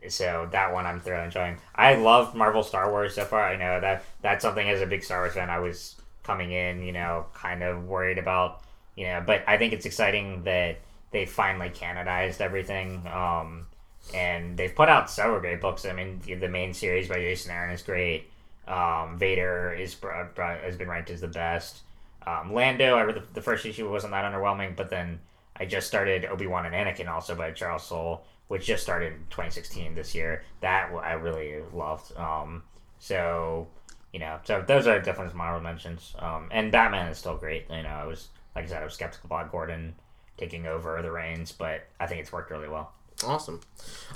so 0.08 0.48
that 0.52 0.72
one 0.72 0.86
I'm 0.86 1.00
thoroughly 1.00 1.26
enjoying. 1.26 1.58
I 1.74 1.94
love 1.96 2.34
Marvel 2.34 2.62
Star 2.62 2.90
Wars 2.90 3.14
so 3.14 3.24
far. 3.24 3.42
I 3.42 3.56
know 3.56 3.80
that 3.80 4.04
that's 4.22 4.42
something 4.42 4.68
as 4.68 4.80
a 4.80 4.86
big 4.86 5.04
Star 5.04 5.20
Wars 5.20 5.34
fan 5.34 5.50
I 5.50 5.58
was 5.58 5.96
coming 6.22 6.52
in, 6.52 6.82
you 6.82 6.92
know, 6.92 7.26
kind 7.34 7.62
of 7.62 7.84
worried 7.84 8.18
about, 8.18 8.62
you 8.96 9.06
know, 9.06 9.22
but 9.24 9.44
I 9.46 9.56
think 9.58 9.72
it's 9.72 9.86
exciting 9.86 10.42
that 10.44 10.78
they 11.12 11.26
finally 11.26 11.70
canonized 11.70 12.40
everything. 12.40 13.06
Um, 13.06 13.66
and 14.14 14.56
they've 14.56 14.74
put 14.74 14.88
out 14.88 15.10
several 15.10 15.40
great 15.40 15.60
books. 15.60 15.84
I 15.84 15.92
mean, 15.92 16.20
the, 16.26 16.48
main 16.48 16.74
series 16.74 17.08
by 17.08 17.16
Jason 17.16 17.50
Aaron 17.50 17.72
is 17.72 17.82
great. 17.82 18.30
Um, 18.68 19.18
Vader 19.18 19.72
is 19.72 19.96
has 20.36 20.76
been 20.76 20.88
ranked 20.88 21.10
as 21.10 21.20
the 21.20 21.28
best. 21.28 21.82
Um, 22.26 22.52
Lando, 22.52 22.96
I 22.96 23.02
read 23.02 23.16
the, 23.16 23.22
the 23.34 23.42
first 23.42 23.64
issue 23.64 23.88
wasn't 23.90 24.12
that 24.12 24.24
underwhelming, 24.24 24.74
but 24.76 24.90
then 24.90 25.20
I 25.58 25.64
just 25.64 25.86
started 25.86 26.24
Obi 26.24 26.46
Wan 26.46 26.66
and 26.66 26.74
Anakin 26.74 27.08
also 27.08 27.34
by 27.34 27.52
Charles 27.52 27.84
Soule, 27.84 28.24
which 28.48 28.66
just 28.66 28.82
started 28.82 29.12
in 29.12 29.18
2016 29.30 29.94
this 29.94 30.14
year. 30.14 30.42
That 30.60 30.90
I 31.02 31.12
really 31.14 31.62
loved. 31.72 32.16
Um, 32.16 32.62
so 32.98 33.68
you 34.12 34.20
know, 34.20 34.38
so 34.44 34.64
those 34.66 34.86
are 34.86 34.98
definitely 35.00 35.30
some 35.32 35.40
honorable 35.40 35.62
mentions. 35.64 36.14
Um, 36.18 36.48
and 36.50 36.72
Batman 36.72 37.08
is 37.08 37.18
still 37.18 37.36
great. 37.36 37.66
You 37.70 37.82
know, 37.82 37.88
I 37.88 38.04
was 38.06 38.28
like 38.54 38.64
I 38.64 38.68
said, 38.68 38.80
I 38.82 38.84
was 38.84 38.94
skeptical 38.94 39.26
about 39.28 39.50
Gordon 39.52 39.94
taking 40.38 40.66
over 40.66 41.00
the 41.02 41.10
reins, 41.10 41.52
but 41.52 41.86
I 42.00 42.06
think 42.06 42.20
it's 42.20 42.32
worked 42.32 42.50
really 42.50 42.68
well. 42.68 42.92
awesome. 43.26 43.60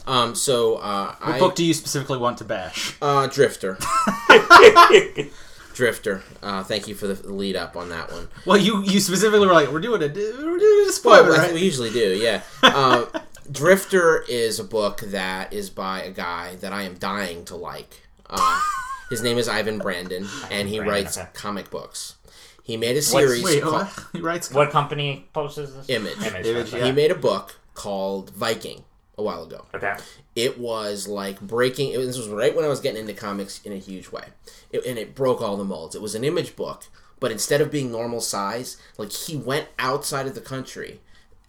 Um, 0.07 0.35
so 0.35 0.77
uh, 0.77 1.15
What 1.17 1.35
I 1.35 1.39
book 1.39 1.55
do 1.55 1.65
you 1.65 1.73
specifically 1.75 2.19
want 2.19 2.39
to 2.39 2.45
bash? 2.45 2.95
uh, 3.03 3.27
Drifter. 3.27 3.79
Drifter. 5.75 6.23
Uh, 6.43 6.63
thank 6.65 6.89
you 6.89 6.95
for 6.95 7.07
the 7.07 7.33
lead 7.33 7.57
up 7.57 7.77
on 7.77 7.89
that 7.91 8.11
one. 8.13 8.29
Well, 8.45 8.59
you 8.59 8.83
you 8.83 9.01
specifically 9.01 9.47
were 9.47 9.53
like, 9.53 9.71
we're 9.71 9.81
doing 9.81 10.03
a 10.03 10.09
we're 10.09 10.59
doing 10.59 10.89
a 10.89 10.93
spoiler, 10.93 11.31
Well, 11.31 11.39
right? 11.39 11.55
we 11.55 11.61
usually 11.61 11.91
do, 11.91 12.17
yeah. 12.17 12.43
Uh, 12.63 13.07
Drifter 13.51 14.25
is 14.29 14.61
a 14.61 14.65
book 14.65 15.01
that 15.01 15.53
is 15.53 15.71
by 15.71 16.03
a 16.03 16.11
guy 16.11 16.57
that 16.57 16.73
I 16.73 16.83
am 16.83 16.95
dying 16.95 17.45
to 17.47 17.57
like. 17.57 18.03
Uh, 18.29 18.61
his 19.11 19.23
name 19.23 19.39
is 19.39 19.49
Ivan 19.49 19.79
Brandon, 19.79 20.27
and 20.51 20.69
he 20.69 20.77
Brandon, 20.77 21.05
writes 21.05 21.19
okay. 21.19 21.29
comic 21.33 21.71
books. 21.71 22.17
He 22.63 22.77
made 22.77 22.97
a 22.97 23.03
series 23.03 23.43
Wait, 23.43 23.63
called 23.63 23.75
what? 23.75 24.05
He 24.13 24.21
writes. 24.21 24.53
What 24.53 24.71
company 24.71 25.29
posts 25.33 25.57
this? 25.57 25.89
Image. 25.89 26.19
Image. 26.19 26.47
Image, 26.47 26.73
yeah. 26.73 26.85
He 26.85 26.93
made 26.93 27.11
a 27.11 27.17
book 27.17 27.59
called 27.75 28.31
Viking 28.31 28.85
a 29.19 29.23
while 29.23 29.43
ago. 29.43 29.65
Okay. 29.75 29.97
It 30.37 30.59
was 30.59 31.09
like 31.09 31.41
breaking. 31.41 31.93
It 31.93 31.99
this 31.99 32.17
was 32.17 32.29
right 32.29 32.55
when 32.55 32.65
I 32.65 32.69
was 32.69 32.81
getting 32.81 33.01
into 33.01 33.15
comics 33.15 33.61
in 33.65 33.73
a 33.73 33.79
huge 33.79 34.13
way, 34.13 34.27
it, 34.71 34.85
and 34.87 34.99
it 34.99 35.15
broke 35.17 35.43
all 35.43 35.57
the 35.57 35.65
molds. 35.65 35.97
It 35.97 36.03
was 36.03 36.15
an 36.15 36.23
image 36.23 36.55
book, 36.55 36.87
but 37.19 37.33
instead 37.33 37.61
of 37.61 37.71
being 37.71 37.91
normal 37.91 38.21
size, 38.21 38.77
like 38.97 39.13
he 39.13 39.37
went 39.37 39.69
outside 39.79 40.27
of 40.27 40.37
the 40.37 40.41
country 40.41 41.01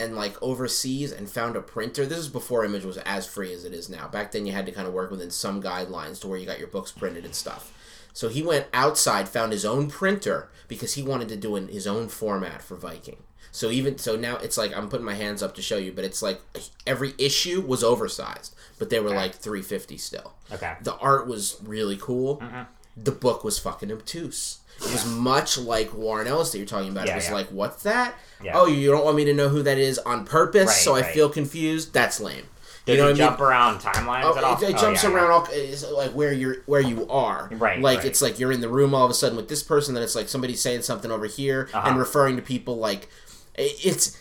and 0.02 0.16
like 0.16 0.42
overseas 0.42 1.12
and 1.12 1.30
found 1.30 1.56
a 1.56 1.62
printer. 1.62 2.06
This 2.06 2.18
is 2.18 2.28
before 2.28 2.66
Image 2.66 2.84
was 2.84 2.98
as 2.98 3.28
free 3.28 3.54
as 3.54 3.64
it 3.64 3.74
is 3.74 3.88
now. 3.88 4.08
Back 4.08 4.32
then, 4.32 4.48
you 4.48 4.52
had 4.52 4.66
to 4.66 4.72
kind 4.72 4.88
of 4.88 4.94
work 4.94 5.12
within 5.12 5.30
some 5.30 5.62
guidelines 5.62 6.20
to 6.22 6.28
where 6.28 6.40
you 6.40 6.46
got 6.48 6.60
your 6.60 6.68
books 6.68 6.92
printed 6.92 7.24
and 7.24 7.36
stuff. 7.36 7.72
So 8.12 8.28
he 8.28 8.42
went 8.42 8.66
outside, 8.74 9.30
found 9.30 9.52
his 9.52 9.64
own 9.64 9.90
printer 9.90 10.50
because 10.68 10.96
he 10.96 11.04
wanted 11.04 11.30
to 11.30 11.38
do 11.38 11.56
in 11.56 11.68
his 11.68 11.86
own 11.86 12.08
format 12.08 12.62
for 12.62 12.76
Viking. 12.76 13.24
So 13.52 13.70
even 13.70 13.98
so 13.98 14.16
now 14.16 14.38
it's 14.38 14.58
like 14.58 14.76
I'm 14.76 14.90
putting 14.90 15.06
my 15.06 15.14
hands 15.14 15.44
up 15.44 15.56
to 15.56 15.62
show 15.62 15.78
you, 15.78 15.92
but 15.92 16.06
it's 16.06 16.22
like 16.22 16.42
every 16.88 17.14
issue 17.18 17.62
was 17.62 17.84
oversized, 17.84 18.56
but 18.80 18.90
they 18.90 19.00
were 19.00 19.10
like 19.10 19.36
350 19.36 19.98
still. 19.98 20.34
Okay. 20.52 20.76
The 20.82 20.96
art 20.96 21.28
was 21.28 21.58
really 21.62 21.98
cool. 21.98 22.38
Mm-hmm. 22.38 22.62
The 22.98 23.12
book 23.12 23.44
was 23.44 23.58
fucking 23.60 23.92
obtuse. 23.92 24.60
It 24.78 24.92
was 24.92 25.06
much 25.06 25.58
like 25.60 25.94
Warren 25.94 26.28
Ellis 26.28 26.52
that 26.52 26.58
you're 26.58 26.66
talking 26.68 26.90
about. 26.90 27.06
Yeah, 27.06 27.14
it 27.14 27.16
was 27.18 27.28
yeah. 27.28 27.34
like, 27.36 27.48
what's 27.50 27.84
that? 27.84 28.16
Yeah. 28.44 28.54
Oh, 28.58 28.66
you 28.66 28.90
don't 28.90 29.06
want 29.06 29.16
me 29.16 29.26
to 29.26 29.34
know 29.34 29.50
who 29.50 29.62
that 29.64 29.78
is 29.78 30.00
on 30.00 30.26
purpose, 30.26 30.68
Right, 30.68 30.76
so 30.76 30.96
I 30.96 31.02
right. 31.02 31.14
feel 31.14 31.30
confused. 31.30 31.94
That's 31.94 32.20
lame. 32.20 32.46
Does 32.88 32.96
you 32.96 33.02
know 33.02 33.08
it 33.08 33.10
I 33.10 33.14
mean? 33.14 33.18
jump 33.18 33.40
around 33.40 33.80
timelines 33.80 34.36
at 34.38 34.44
all? 34.44 34.58
Oh, 34.60 34.64
it, 34.64 34.70
it 34.72 34.76
Oh, 34.76 34.82
jumps 34.82 35.04
yeah. 35.04 35.12
around 35.12 35.30
all 35.32 35.48
like 35.96 36.12
where 36.12 36.34
you're 36.34 36.58
where 36.66 36.82
you 36.82 37.08
are. 37.10 37.48
Right, 37.52 37.80
Like 37.80 38.00
right. 38.00 38.08
it's 38.08 38.24
like 38.24 38.40
you're 38.40 38.52
in 38.52 38.62
the 38.62 38.70
room 38.70 38.96
all 38.96 39.06
of 39.06 39.12
a 39.12 39.14
sudden 39.14 39.38
with 39.38 39.50
this 39.50 39.62
person, 39.62 39.94
then 39.94 40.02
it's 40.04 40.16
like 40.16 40.28
somebody 40.28 40.56
saying 40.56 40.82
something 40.82 41.12
over 41.12 41.28
here 41.28 41.70
Uh-huh. 41.72 41.88
and 41.88 42.00
referring 42.00 42.36
to 42.38 42.42
people 42.42 42.78
like 42.78 43.08
it's 43.56 44.18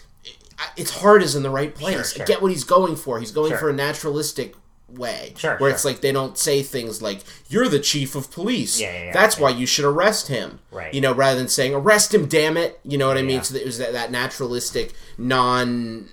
its 0.77 0.91
heart 1.01 1.23
is 1.23 1.35
in 1.35 1.43
the 1.43 1.49
right 1.49 1.75
place. 1.75 2.13
sure. 2.13 2.23
I 2.23 2.27
get 2.27 2.43
what 2.43 2.51
he's 2.51 2.65
going 2.65 2.97
for. 2.97 3.19
He's 3.19 3.31
going 3.33 3.51
Sure. 3.53 3.59
for 3.59 3.71
a 3.71 3.73
naturalistic 3.73 4.55
way. 4.95 5.35
Sure, 5.37 5.57
Where 5.59 5.71
sure. 5.71 5.75
it's 5.75 5.85
like 5.85 6.01
they 6.01 6.13
don't 6.13 6.37
say 6.39 6.63
things 6.63 7.01
like 7.03 7.21
"You're 7.49 7.69
the 7.69 7.79
chief 7.81 8.15
of 8.15 8.31
police." 8.31 8.81
Yeah, 8.81 8.93
yeah, 8.93 9.05
yeah, 9.07 9.13
That's 9.13 9.37
yeah. 9.37 9.43
why 9.45 9.51
you 9.51 9.67
should 9.67 9.85
arrest 9.85 10.29
him. 10.29 10.61
Right. 10.71 10.93
You 10.93 11.01
know, 11.01 11.13
rather 11.15 11.39
than 11.39 11.49
saying 11.49 11.75
"Arrest 11.75 12.15
him, 12.15 12.27
damn 12.27 12.57
it." 12.57 12.81
You 12.85 12.99
know 12.99 13.09
what 13.09 13.17
I 13.19 13.23
mean? 13.23 13.43
So 13.43 13.55
it 13.57 13.65
was 13.67 13.79
that, 13.79 13.93
that 13.93 14.11
naturalistic, 14.11 14.93
non, 15.19 16.09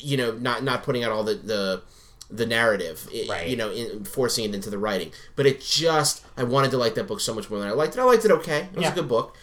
you 0.00 0.16
know, 0.16 0.32
not 0.32 0.62
not 0.62 0.82
putting 0.82 1.04
out 1.04 1.12
all 1.12 1.24
the 1.24 1.34
the 1.34 1.82
the 2.30 2.44
narrative, 2.46 3.08
Right. 3.28 3.48
you 3.48 3.56
know, 3.56 3.70
in, 3.70 4.04
forcing 4.04 4.44
it 4.44 4.54
into 4.54 4.68
the 4.68 4.76
writing. 4.76 5.12
But 5.34 5.46
it 5.46 5.62
just, 5.62 6.22
I 6.36 6.44
wanted 6.44 6.70
to 6.72 6.76
like 6.76 6.94
that 6.96 7.06
book 7.06 7.20
so 7.22 7.34
much 7.34 7.48
more 7.48 7.58
than 7.58 7.68
I 7.68 7.72
liked 7.72 7.96
it. 7.96 8.00
I 8.00 8.04
liked 8.04 8.24
it 8.26 8.30
okay. 8.30 8.68
It 8.70 8.74
was 8.76 8.82
Yeah. 8.82 8.92
a 8.92 8.94
good 8.94 9.08
book. 9.08 9.34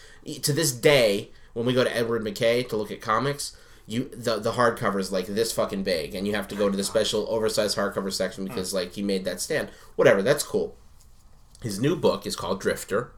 To 0.43 0.53
this 0.53 0.71
day, 0.71 1.31
when 1.53 1.65
we 1.65 1.73
go 1.73 1.83
to 1.83 1.95
Edward 1.97 2.23
McKay 2.23 2.67
to 2.69 2.75
look 2.77 2.91
at 2.91 3.01
comics, 3.01 3.57
you 3.87 4.09
the 4.09 4.39
the 4.39 4.53
hardcover 4.53 4.99
is 4.99 5.11
like 5.11 5.27
this 5.27 5.51
fucking 5.51 5.83
big, 5.83 6.15
and 6.15 6.25
you 6.27 6.33
have 6.35 6.47
to 6.49 6.55
go 6.55 6.69
to 6.69 6.77
the 6.77 6.83
special 6.83 7.27
oversized 7.29 7.77
hardcover 7.77 8.11
section 8.11 8.45
because 8.45 8.73
like 8.73 8.93
he 8.93 9.01
made 9.01 9.25
that 9.25 9.41
stand. 9.41 9.69
Whatever, 9.95 10.21
that's 10.21 10.43
cool. 10.43 10.75
His 11.61 11.79
new 11.79 11.95
book 11.95 12.25
is 12.27 12.35
called 12.35 12.59
Drifter. 12.59 13.11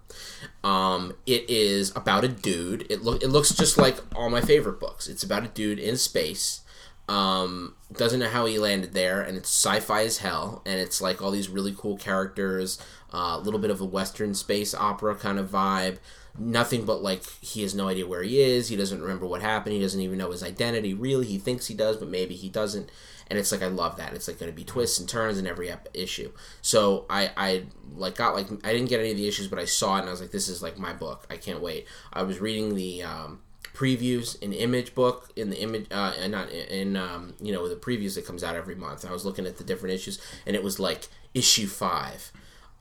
Um, 0.64 1.14
it 1.26 1.50
is 1.50 1.92
about 1.96 2.24
a 2.24 2.28
dude. 2.30 2.86
It 2.90 3.02
look 3.02 3.24
it 3.24 3.28
looks 3.30 3.54
just 3.54 3.78
like 3.78 3.98
all 4.16 4.30
my 4.30 4.42
favorite 4.42 4.80
books. 4.80 5.08
It's 5.08 5.24
about 5.24 5.44
a 5.44 5.50
dude 5.50 5.80
in 5.80 5.98
space. 5.98 6.62
Um, 7.10 7.76
doesn't 7.94 8.20
know 8.20 8.28
how 8.30 8.46
he 8.46 8.60
landed 8.60 8.94
there, 8.94 9.22
and 9.22 9.38
it's 9.38 9.50
sci-fi 9.50 10.04
as 10.04 10.18
hell. 10.18 10.62
And 10.66 10.80
it's 10.80 11.02
like 11.02 11.22
all 11.22 11.32
these 11.32 11.50
really 11.50 11.74
cool 11.78 11.98
characters. 11.98 12.80
uh, 13.14 13.38
A 13.38 13.40
little 13.40 13.60
bit 13.60 13.72
of 13.72 13.80
a 13.82 13.86
western 13.86 14.34
space 14.34 14.74
opera 14.74 15.16
kind 15.16 15.40
of 15.40 15.50
vibe. 15.50 15.98
Nothing 16.40 16.86
but 16.86 17.02
like 17.02 17.24
he 17.42 17.64
has 17.64 17.74
no 17.74 17.88
idea 17.88 18.08
where 18.08 18.24
he 18.24 18.40
is. 18.42 18.70
He 18.70 18.76
doesn't 18.76 19.02
remember 19.02 19.26
what 19.26 19.42
happened. 19.42 19.74
He 19.74 19.82
doesn't 19.82 20.02
even 20.02 20.18
know 20.18 20.32
his 20.32 20.44
identity. 20.44 20.94
Really, 20.94 21.26
he 21.26 21.38
thinks 21.38 21.68
he 21.68 21.74
does, 21.74 21.98
but 21.98 22.10
maybe 22.10 22.36
he 22.36 22.50
doesn't. 22.50 22.92
And 23.30 23.38
it's 23.38 23.52
like 23.52 23.62
I 23.62 23.68
love 23.68 23.98
that. 23.98 24.14
It's 24.14 24.28
like 24.28 24.40
going 24.40 24.52
to 24.52 24.56
be 24.56 24.64
twists 24.64 25.00
and 25.00 25.10
turns 25.10 25.38
in 25.38 25.48
every 25.48 25.72
issue. 25.94 26.32
So 26.62 27.06
I 27.10 27.32
I 27.36 27.64
like 27.96 28.16
got 28.16 28.36
like 28.36 28.48
I 28.64 28.72
didn't 28.72 28.90
get 28.90 29.00
any 29.00 29.12
of 29.12 29.18
the 29.18 29.28
issues, 29.28 29.48
but 29.48 29.60
I 29.60 29.66
saw 29.66 29.98
it 29.98 30.02
and 30.02 30.08
I 30.08 30.12
was 30.12 30.22
like, 30.22 30.32
this 30.32 30.48
is 30.48 30.62
like 30.62 30.78
my 30.78 30.94
book. 30.94 31.26
I 31.30 31.38
can't 31.38 31.62
wait. 31.62 31.88
I 32.14 32.24
was 32.24 32.40
reading 32.40 32.76
the 32.76 33.04
um, 33.04 33.42
previews 33.74 34.42
in 34.42 34.54
image 34.54 34.96
book 34.96 35.32
in 35.36 35.50
the 35.52 35.60
image 35.62 35.86
uh, 35.92 36.14
and 36.20 36.32
not 36.32 36.50
in 36.52 36.96
um, 36.98 37.36
you 37.40 37.54
know 37.54 37.68
the 37.68 37.76
previews 37.76 38.16
that 38.16 38.26
comes 38.26 38.44
out 38.44 38.56
every 38.56 38.76
month. 38.76 39.06
I 39.06 39.12
was 39.12 39.26
looking 39.26 39.46
at 39.46 39.58
the 39.58 39.64
different 39.64 39.94
issues 39.94 40.20
and 40.46 40.56
it 40.56 40.64
was 40.64 40.80
like 40.80 41.08
issue 41.34 41.68
five. 41.68 42.32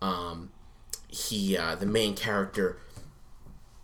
Um, 0.00 0.52
he 1.09 1.57
uh, 1.57 1.74
the 1.74 1.86
main 1.86 2.14
character 2.14 2.78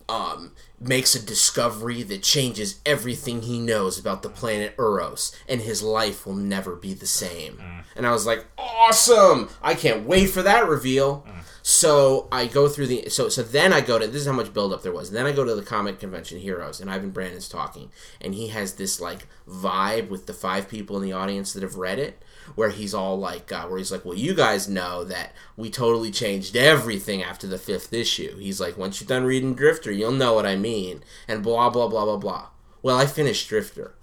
um, 0.09 0.51
makes 0.79 1.15
a 1.15 1.25
discovery 1.25 2.03
that 2.03 2.23
changes 2.23 2.79
everything 2.85 3.43
he 3.43 3.59
knows 3.59 3.97
about 3.97 4.21
the 4.21 4.29
planet 4.29 4.75
Uros, 4.77 5.35
and 5.47 5.61
his 5.61 5.81
life 5.81 6.25
will 6.25 6.35
never 6.35 6.75
be 6.75 6.93
the 6.93 7.07
same. 7.07 7.61
And 7.95 8.05
I 8.07 8.11
was 8.11 8.25
like, 8.25 8.45
awesome! 8.57 9.49
I 9.61 9.73
can't 9.75 10.05
wait 10.05 10.27
for 10.27 10.41
that 10.43 10.67
reveal. 10.67 11.25
So 11.65 12.27
I 12.29 12.47
go 12.47 12.67
through 12.67 12.87
the 12.87 13.09
so 13.09 13.29
so 13.29 13.41
then 13.41 13.71
I 13.71 13.79
go 13.79 13.97
to 13.97 14.05
this 14.05 14.21
is 14.21 14.27
how 14.27 14.33
much 14.33 14.53
buildup 14.53 14.81
there 14.83 14.91
was. 14.91 15.11
Then 15.11 15.25
I 15.25 15.31
go 15.31 15.45
to 15.45 15.55
the 15.55 15.61
comic 15.61 15.97
convention 15.97 16.39
Heroes, 16.39 16.81
and 16.81 16.91
Ivan 16.91 17.11
Brandon's 17.11 17.47
talking, 17.47 17.89
and 18.19 18.35
he 18.35 18.49
has 18.49 18.73
this 18.73 18.99
like 18.99 19.27
vibe 19.47 20.09
with 20.09 20.25
the 20.25 20.33
five 20.33 20.67
people 20.67 20.97
in 20.97 21.03
the 21.03 21.13
audience 21.13 21.53
that 21.53 21.63
have 21.63 21.75
read 21.77 21.99
it, 21.99 22.21
where 22.55 22.69
he's 22.69 22.93
all 22.93 23.17
like, 23.17 23.51
uh, 23.51 23.65
where 23.65 23.77
he's 23.77 23.91
like, 23.91 24.05
well, 24.05 24.17
you 24.17 24.33
guys 24.33 24.69
know 24.69 25.03
that 25.03 25.33
we 25.57 25.69
totally 25.69 26.11
changed 26.11 26.55
everything 26.55 27.23
after 27.23 27.47
the 27.47 27.57
fifth 27.57 27.93
issue. 27.93 28.37
He's 28.37 28.59
like, 28.59 28.77
once 28.77 28.99
you're 28.99 29.07
done 29.07 29.23
reading 29.23 29.55
Drifter, 29.55 29.91
you'll 29.91 30.11
know 30.11 30.33
what 30.33 30.45
I 30.45 30.55
mean, 30.55 31.03
and 31.27 31.43
blah 31.43 31.69
blah 31.69 31.87
blah 31.87 32.05
blah 32.05 32.17
blah. 32.17 32.47
Well, 32.81 32.97
I 32.97 33.05
finished 33.05 33.47
Drifter, 33.49 33.95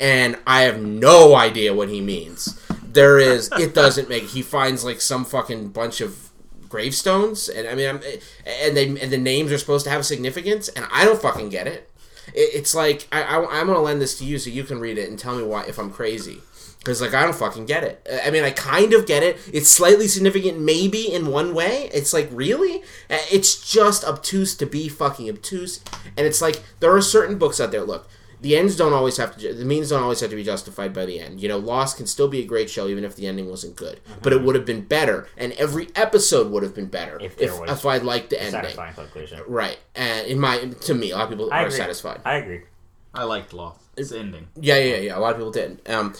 and 0.00 0.38
I 0.46 0.62
have 0.62 0.80
no 0.82 1.34
idea 1.34 1.74
what 1.74 1.88
he 1.88 2.00
means. 2.00 2.60
There 2.82 3.18
is, 3.18 3.50
it 3.58 3.74
doesn't 3.74 4.08
make. 4.08 4.24
He 4.24 4.42
finds 4.42 4.84
like 4.84 5.00
some 5.00 5.24
fucking 5.24 5.68
bunch 5.68 6.00
of 6.00 6.30
gravestones, 6.68 7.48
and 7.48 7.68
I 7.68 7.74
mean, 7.74 7.88
I'm, 7.88 8.00
and 8.46 8.76
they 8.76 8.88
and 8.88 9.12
the 9.12 9.18
names 9.18 9.52
are 9.52 9.58
supposed 9.58 9.84
to 9.84 9.90
have 9.90 10.04
significance, 10.06 10.68
and 10.68 10.86
I 10.92 11.04
don't 11.04 11.20
fucking 11.20 11.48
get 11.50 11.66
it. 11.66 11.90
it 12.34 12.54
it's 12.54 12.74
like 12.74 13.06
I, 13.12 13.22
I, 13.22 13.60
I'm 13.60 13.66
gonna 13.66 13.80
lend 13.80 14.00
this 14.00 14.18
to 14.18 14.24
you 14.24 14.38
so 14.38 14.50
you 14.50 14.64
can 14.64 14.80
read 14.80 14.98
it 14.98 15.08
and 15.08 15.18
tell 15.18 15.36
me 15.36 15.42
why 15.42 15.64
if 15.64 15.78
I'm 15.78 15.90
crazy. 15.90 16.40
Because 16.78 17.00
like 17.00 17.12
I 17.14 17.22
don't 17.24 17.34
fucking 17.34 17.66
get 17.66 17.84
it. 17.84 18.06
I 18.24 18.30
mean, 18.30 18.44
I 18.44 18.50
kind 18.50 18.94
of 18.94 19.06
get 19.06 19.22
it. 19.22 19.36
It's 19.52 19.68
slightly 19.68 20.06
significant, 20.08 20.58
maybe 20.60 21.12
in 21.12 21.26
one 21.26 21.54
way. 21.54 21.90
It's 21.92 22.12
like 22.12 22.28
really, 22.32 22.78
Uh, 23.10 23.18
it's 23.30 23.70
just 23.70 24.04
obtuse 24.04 24.56
to 24.56 24.66
be 24.66 24.88
fucking 24.88 25.28
obtuse. 25.28 25.80
And 26.16 26.26
it's 26.26 26.40
like 26.40 26.62
there 26.80 26.94
are 26.94 27.02
certain 27.02 27.36
books 27.36 27.60
out 27.60 27.72
there. 27.72 27.82
Look, 27.82 28.08
the 28.40 28.56
ends 28.56 28.76
don't 28.76 28.92
always 28.92 29.16
have 29.16 29.36
to. 29.36 29.52
The 29.52 29.64
means 29.64 29.90
don't 29.90 30.02
always 30.02 30.20
have 30.20 30.30
to 30.30 30.36
be 30.36 30.44
justified 30.44 30.94
by 30.94 31.04
the 31.04 31.18
end. 31.18 31.40
You 31.40 31.48
know, 31.48 31.58
Lost 31.58 31.96
can 31.96 32.06
still 32.06 32.28
be 32.28 32.40
a 32.40 32.46
great 32.46 32.70
show 32.70 32.86
even 32.86 33.02
if 33.04 33.16
the 33.16 33.26
ending 33.26 33.50
wasn't 33.50 33.74
good. 33.74 34.00
But 34.22 34.32
it 34.32 34.42
would 34.42 34.54
have 34.54 34.64
been 34.64 34.82
better, 34.82 35.28
and 35.36 35.52
every 35.54 35.88
episode 35.96 36.50
would 36.52 36.62
have 36.62 36.74
been 36.74 36.86
better 36.86 37.16
If 37.20 37.32
if 37.32 37.38
there 37.56 37.64
if, 37.64 37.84
was 37.84 37.84
I 37.84 37.98
liked 37.98 38.30
the 38.30 38.38
ending. 38.38 38.52
Satisfying 38.52 38.94
conclusion. 38.94 39.42
Right, 39.48 39.78
and 39.96 40.26
in 40.28 40.38
my 40.38 40.58
to 40.58 40.94
me, 40.94 41.10
a 41.10 41.16
lot 41.16 41.24
of 41.24 41.30
people 41.30 41.52
I 41.52 41.64
are 41.64 41.66
agree. 41.66 41.76
satisfied. 41.76 42.20
I 42.24 42.36
agree. 42.36 42.60
I 43.12 43.24
liked 43.24 43.52
Lost's 43.52 44.12
ending. 44.12 44.46
Yeah, 44.54 44.78
yeah, 44.78 44.96
yeah. 44.98 45.18
A 45.18 45.20
lot 45.20 45.32
of 45.32 45.38
people 45.38 45.50
did. 45.50 45.82
Um, 45.88 46.14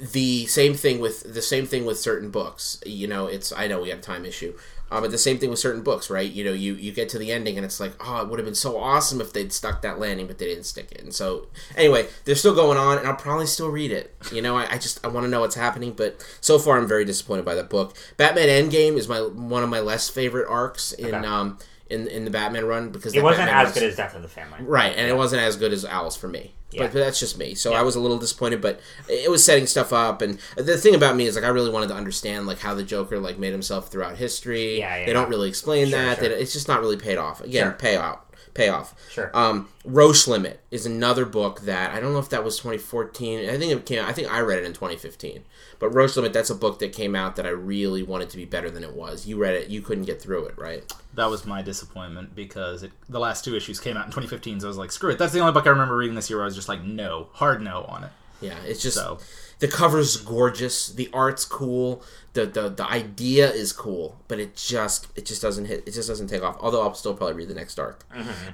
the 0.00 0.46
same 0.46 0.74
thing 0.74 1.00
with 1.00 1.34
the 1.34 1.42
same 1.42 1.66
thing 1.66 1.84
with 1.84 1.98
certain 1.98 2.30
books. 2.30 2.80
You 2.86 3.06
know, 3.06 3.26
it's 3.26 3.52
I 3.52 3.66
know 3.66 3.80
we 3.82 3.90
have 3.90 3.98
a 3.98 4.02
time 4.02 4.24
issue, 4.24 4.56
uh, 4.90 5.00
but 5.00 5.10
the 5.10 5.18
same 5.18 5.38
thing 5.38 5.50
with 5.50 5.58
certain 5.58 5.82
books, 5.82 6.08
right? 6.08 6.30
You 6.30 6.44
know, 6.44 6.52
you 6.52 6.74
you 6.74 6.92
get 6.92 7.08
to 7.10 7.18
the 7.18 7.30
ending 7.30 7.56
and 7.56 7.64
it's 7.64 7.78
like, 7.78 7.92
oh, 8.00 8.22
it 8.22 8.28
would 8.28 8.38
have 8.38 8.46
been 8.46 8.54
so 8.54 8.78
awesome 8.78 9.20
if 9.20 9.32
they'd 9.32 9.52
stuck 9.52 9.82
that 9.82 9.98
landing, 9.98 10.26
but 10.26 10.38
they 10.38 10.46
didn't 10.46 10.64
stick 10.64 10.90
it. 10.92 11.02
And 11.02 11.14
so, 11.14 11.48
anyway, 11.76 12.06
they're 12.24 12.34
still 12.34 12.54
going 12.54 12.78
on, 12.78 12.98
and 12.98 13.06
I'll 13.06 13.16
probably 13.16 13.46
still 13.46 13.68
read 13.70 13.92
it. 13.92 14.14
You 14.32 14.40
know, 14.40 14.56
I, 14.56 14.66
I 14.74 14.78
just 14.78 15.04
I 15.04 15.08
want 15.08 15.24
to 15.24 15.30
know 15.30 15.40
what's 15.40 15.56
happening, 15.56 15.92
but 15.92 16.24
so 16.40 16.58
far 16.58 16.78
I'm 16.78 16.88
very 16.88 17.04
disappointed 17.04 17.44
by 17.44 17.54
that 17.56 17.68
book. 17.68 17.94
Batman 18.16 18.48
Endgame 18.48 18.96
is 18.96 19.08
my 19.08 19.18
one 19.20 19.62
of 19.62 19.68
my 19.68 19.80
less 19.80 20.08
favorite 20.08 20.48
arcs 20.48 20.92
in 20.92 21.14
Okay. 21.14 21.26
um 21.26 21.58
in 21.92 22.06
in 22.08 22.24
the 22.24 22.30
Batman 22.30 22.64
run 22.66 22.90
because 22.90 23.12
It 23.12 23.16
that 23.18 23.24
wasn't 23.24 23.46
Batman 23.46 23.66
as 23.66 23.68
was- 23.72 23.74
good 23.80 23.88
as 23.90 23.96
Death 23.96 24.14
of 24.16 24.22
the 24.22 24.28
Family. 24.28 24.58
Right, 24.62 24.94
and 24.96 25.08
it 25.08 25.16
wasn't 25.16 25.42
as 25.42 25.56
good 25.56 25.72
as 25.72 25.84
Owls 25.84 26.16
for 26.16 26.28
me. 26.28 26.54
Yeah. 26.70 26.84
But, 26.84 26.94
but 26.94 26.98
that's 27.00 27.20
just 27.20 27.36
me. 27.38 27.54
So 27.54 27.74
I 27.74 27.82
was 27.82 27.96
a 27.96 28.00
little 28.00 28.18
disappointed, 28.18 28.62
but 28.62 28.80
it 29.08 29.30
was 29.30 29.44
setting 29.44 29.66
stuff 29.66 29.92
up. 29.92 30.22
And 30.22 30.38
the 30.56 30.78
thing 30.78 30.94
about 30.94 31.16
me 31.16 31.26
is 31.26 31.34
like 31.36 31.44
I 31.44 31.48
really 31.48 31.70
wanted 31.70 31.88
to 31.88 31.94
understand 31.94 32.46
like 32.46 32.60
how 32.60 32.74
the 32.74 32.82
Joker 32.82 33.18
like 33.18 33.38
made 33.38 33.52
himself 33.52 33.88
throughout 33.90 34.16
history. 34.16 34.78
Yeah, 34.78 34.96
yeah, 34.96 35.06
they 35.06 35.12
don't 35.12 35.28
really 35.28 35.48
explain 35.50 35.88
Sure, 35.90 35.98
that. 35.98 36.18
sure. 36.18 36.28
They- 36.30 36.34
it's 36.36 36.52
just 36.54 36.68
not 36.68 36.80
really 36.80 36.96
paid 36.96 37.18
off. 37.18 37.42
Again, 37.42 37.64
Sure. 37.66 37.72
pay 37.72 37.96
out, 37.96 38.24
pay 38.54 38.70
off. 38.70 38.94
Sure. 39.10 39.30
Um, 39.34 39.68
Roche 39.84 40.26
Limit 40.26 40.60
is 40.70 40.86
another 40.86 41.26
book 41.26 41.60
that 41.62 41.94
I 41.94 42.00
don't 42.00 42.14
know 42.14 42.18
if 42.20 42.30
that 42.30 42.42
was 42.42 42.56
2014. 42.56 43.50
I 43.50 43.58
think 43.58 43.70
it 43.70 43.84
came. 43.84 44.02
I 44.02 44.12
think 44.14 44.32
I 44.32 44.40
read 44.40 44.58
it 44.60 44.64
in 44.64 44.72
2015. 44.72 45.44
But 45.82 45.88
Roche 45.96 46.14
Limit, 46.14 46.32
that's 46.32 46.48
a 46.48 46.54
book 46.54 46.78
that 46.78 46.92
came 46.92 47.16
out 47.16 47.34
that 47.34 47.44
I 47.44 47.48
really 47.48 48.04
wanted 48.04 48.30
to 48.30 48.36
be 48.36 48.44
better 48.44 48.70
than 48.70 48.84
it 48.84 48.94
was. 48.94 49.26
You 49.26 49.36
read 49.36 49.54
it, 49.56 49.68
you 49.68 49.82
couldn't 49.82 50.04
get 50.04 50.22
through 50.22 50.44
it, 50.46 50.56
right? 50.56 50.84
That 51.14 51.28
was 51.28 51.44
my 51.44 51.60
disappointment 51.60 52.36
because 52.36 52.84
it, 52.84 52.92
the 53.08 53.18
last 53.18 53.44
two 53.44 53.56
issues 53.56 53.80
came 53.80 53.96
out 53.96 54.04
in 54.06 54.12
2015, 54.12 54.60
so 54.60 54.66
I 54.66 54.68
was 54.68 54.78
like, 54.78 54.92
screw 54.92 55.10
it. 55.10 55.18
That's 55.18 55.32
the 55.32 55.40
only 55.40 55.52
book 55.52 55.66
I 55.66 55.70
remember 55.70 55.96
reading 55.96 56.14
this 56.14 56.30
year 56.30 56.36
where 56.38 56.44
I 56.44 56.46
was 56.46 56.54
just 56.54 56.68
like, 56.68 56.84
no, 56.84 57.30
hard 57.32 57.62
no 57.62 57.82
on 57.88 58.04
it. 58.04 58.10
Yeah, 58.40 58.58
it's 58.64 58.80
just 58.80 58.96
So- 58.96 59.18
the 59.58 59.66
cover's 59.66 60.16
gorgeous, 60.18 60.88
the 60.88 61.10
art's 61.12 61.44
cool, 61.44 62.04
the, 62.34 62.46
the 62.46 62.68
the 62.68 62.88
idea 62.88 63.50
is 63.50 63.72
cool, 63.72 64.20
but 64.28 64.38
it 64.38 64.54
just 64.54 65.08
it 65.16 65.26
just 65.26 65.42
doesn't 65.42 65.64
hit. 65.64 65.82
It 65.86 65.94
just 65.94 66.08
doesn't 66.08 66.28
take 66.28 66.42
off. 66.42 66.58
Although 66.60 66.82
I'll 66.82 66.94
still 66.94 67.14
probably 67.14 67.34
read 67.34 67.48
the 67.48 67.54
next 67.54 67.78
arc. 67.80 68.04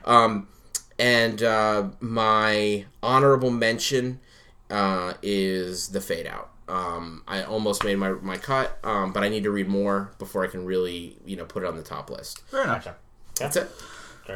Um, 0.07 0.49
and 0.99 1.43
uh, 1.43 1.89
my 2.01 2.87
honorable 3.03 3.51
mention 3.51 4.21
uh, 4.71 5.13
is 5.23 5.89
the 5.89 6.01
Fade 6.01 6.27
Out. 6.27 6.51
Um, 6.69 7.23
I 7.27 7.43
almost 7.43 7.85
made 7.85 7.97
my 7.97 8.11
my 8.13 8.37
cut, 8.37 8.79
um, 8.85 9.13
but 9.13 9.23
I 9.25 9.29
need 9.29 9.45
to 9.45 9.51
read 9.51 9.69
more 9.69 10.13
before 10.19 10.45
I 10.45 10.49
can 10.49 10.65
really 10.65 11.17
you 11.25 11.37
know 11.37 11.45
put 11.45 11.63
it 11.63 11.67
on 11.67 11.77
the 11.77 11.83
top 11.83 12.11
list. 12.11 12.41
Fair 12.51 12.65
enough. 12.65 12.85
Gotcha. 12.85 12.97
That's 13.37 13.57
it. 13.57 13.71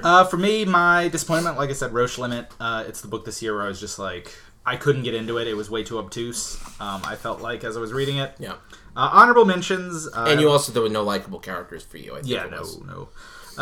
Uh, 0.03 0.25
for 0.25 0.39
me, 0.39 0.65
my 0.65 1.09
disappointment, 1.09 1.59
like 1.59 1.69
I 1.69 1.75
said, 1.75 1.93
Roche 1.93 2.17
Limit. 2.17 2.47
Uh, 2.59 2.85
it's 2.89 3.03
the 3.03 3.09
book 3.09 3.27
this 3.27 3.43
year 3.43 3.55
where 3.55 3.65
I 3.65 3.69
was 3.69 3.79
just 3.79 3.99
like, 3.99 4.35
I 4.65 4.77
couldn't 4.77 5.03
get 5.03 5.15
into 5.15 5.37
it. 5.37 5.47
It 5.47 5.53
was 5.55 5.69
way 5.71 5.83
too 5.85 5.99
obtuse. 5.99 6.57
Um, 6.81 7.03
I 7.05 7.15
felt 7.15 7.43
like 7.43 7.63
as 7.63 7.77
I 7.77 7.81
was 7.81 7.93
reading 7.93 8.17
it. 8.17 8.33
Yeah, 8.39 8.53
Uh, 8.97 9.11
honorable 9.13 9.45
mentions. 9.45 10.09
Uh, 10.09 10.25
and 10.29 10.41
you 10.41 10.49
also 10.49 10.73
there 10.73 10.83
were 10.83 10.89
no 10.89 11.03
likable 11.03 11.41
characters 11.41 11.83
for 11.83 11.99
you. 11.99 12.13
I 12.13 12.23
think 12.23 12.29
Yeah, 12.29 12.47
it 12.47 12.51
no, 12.53 12.65
no. 12.87 13.09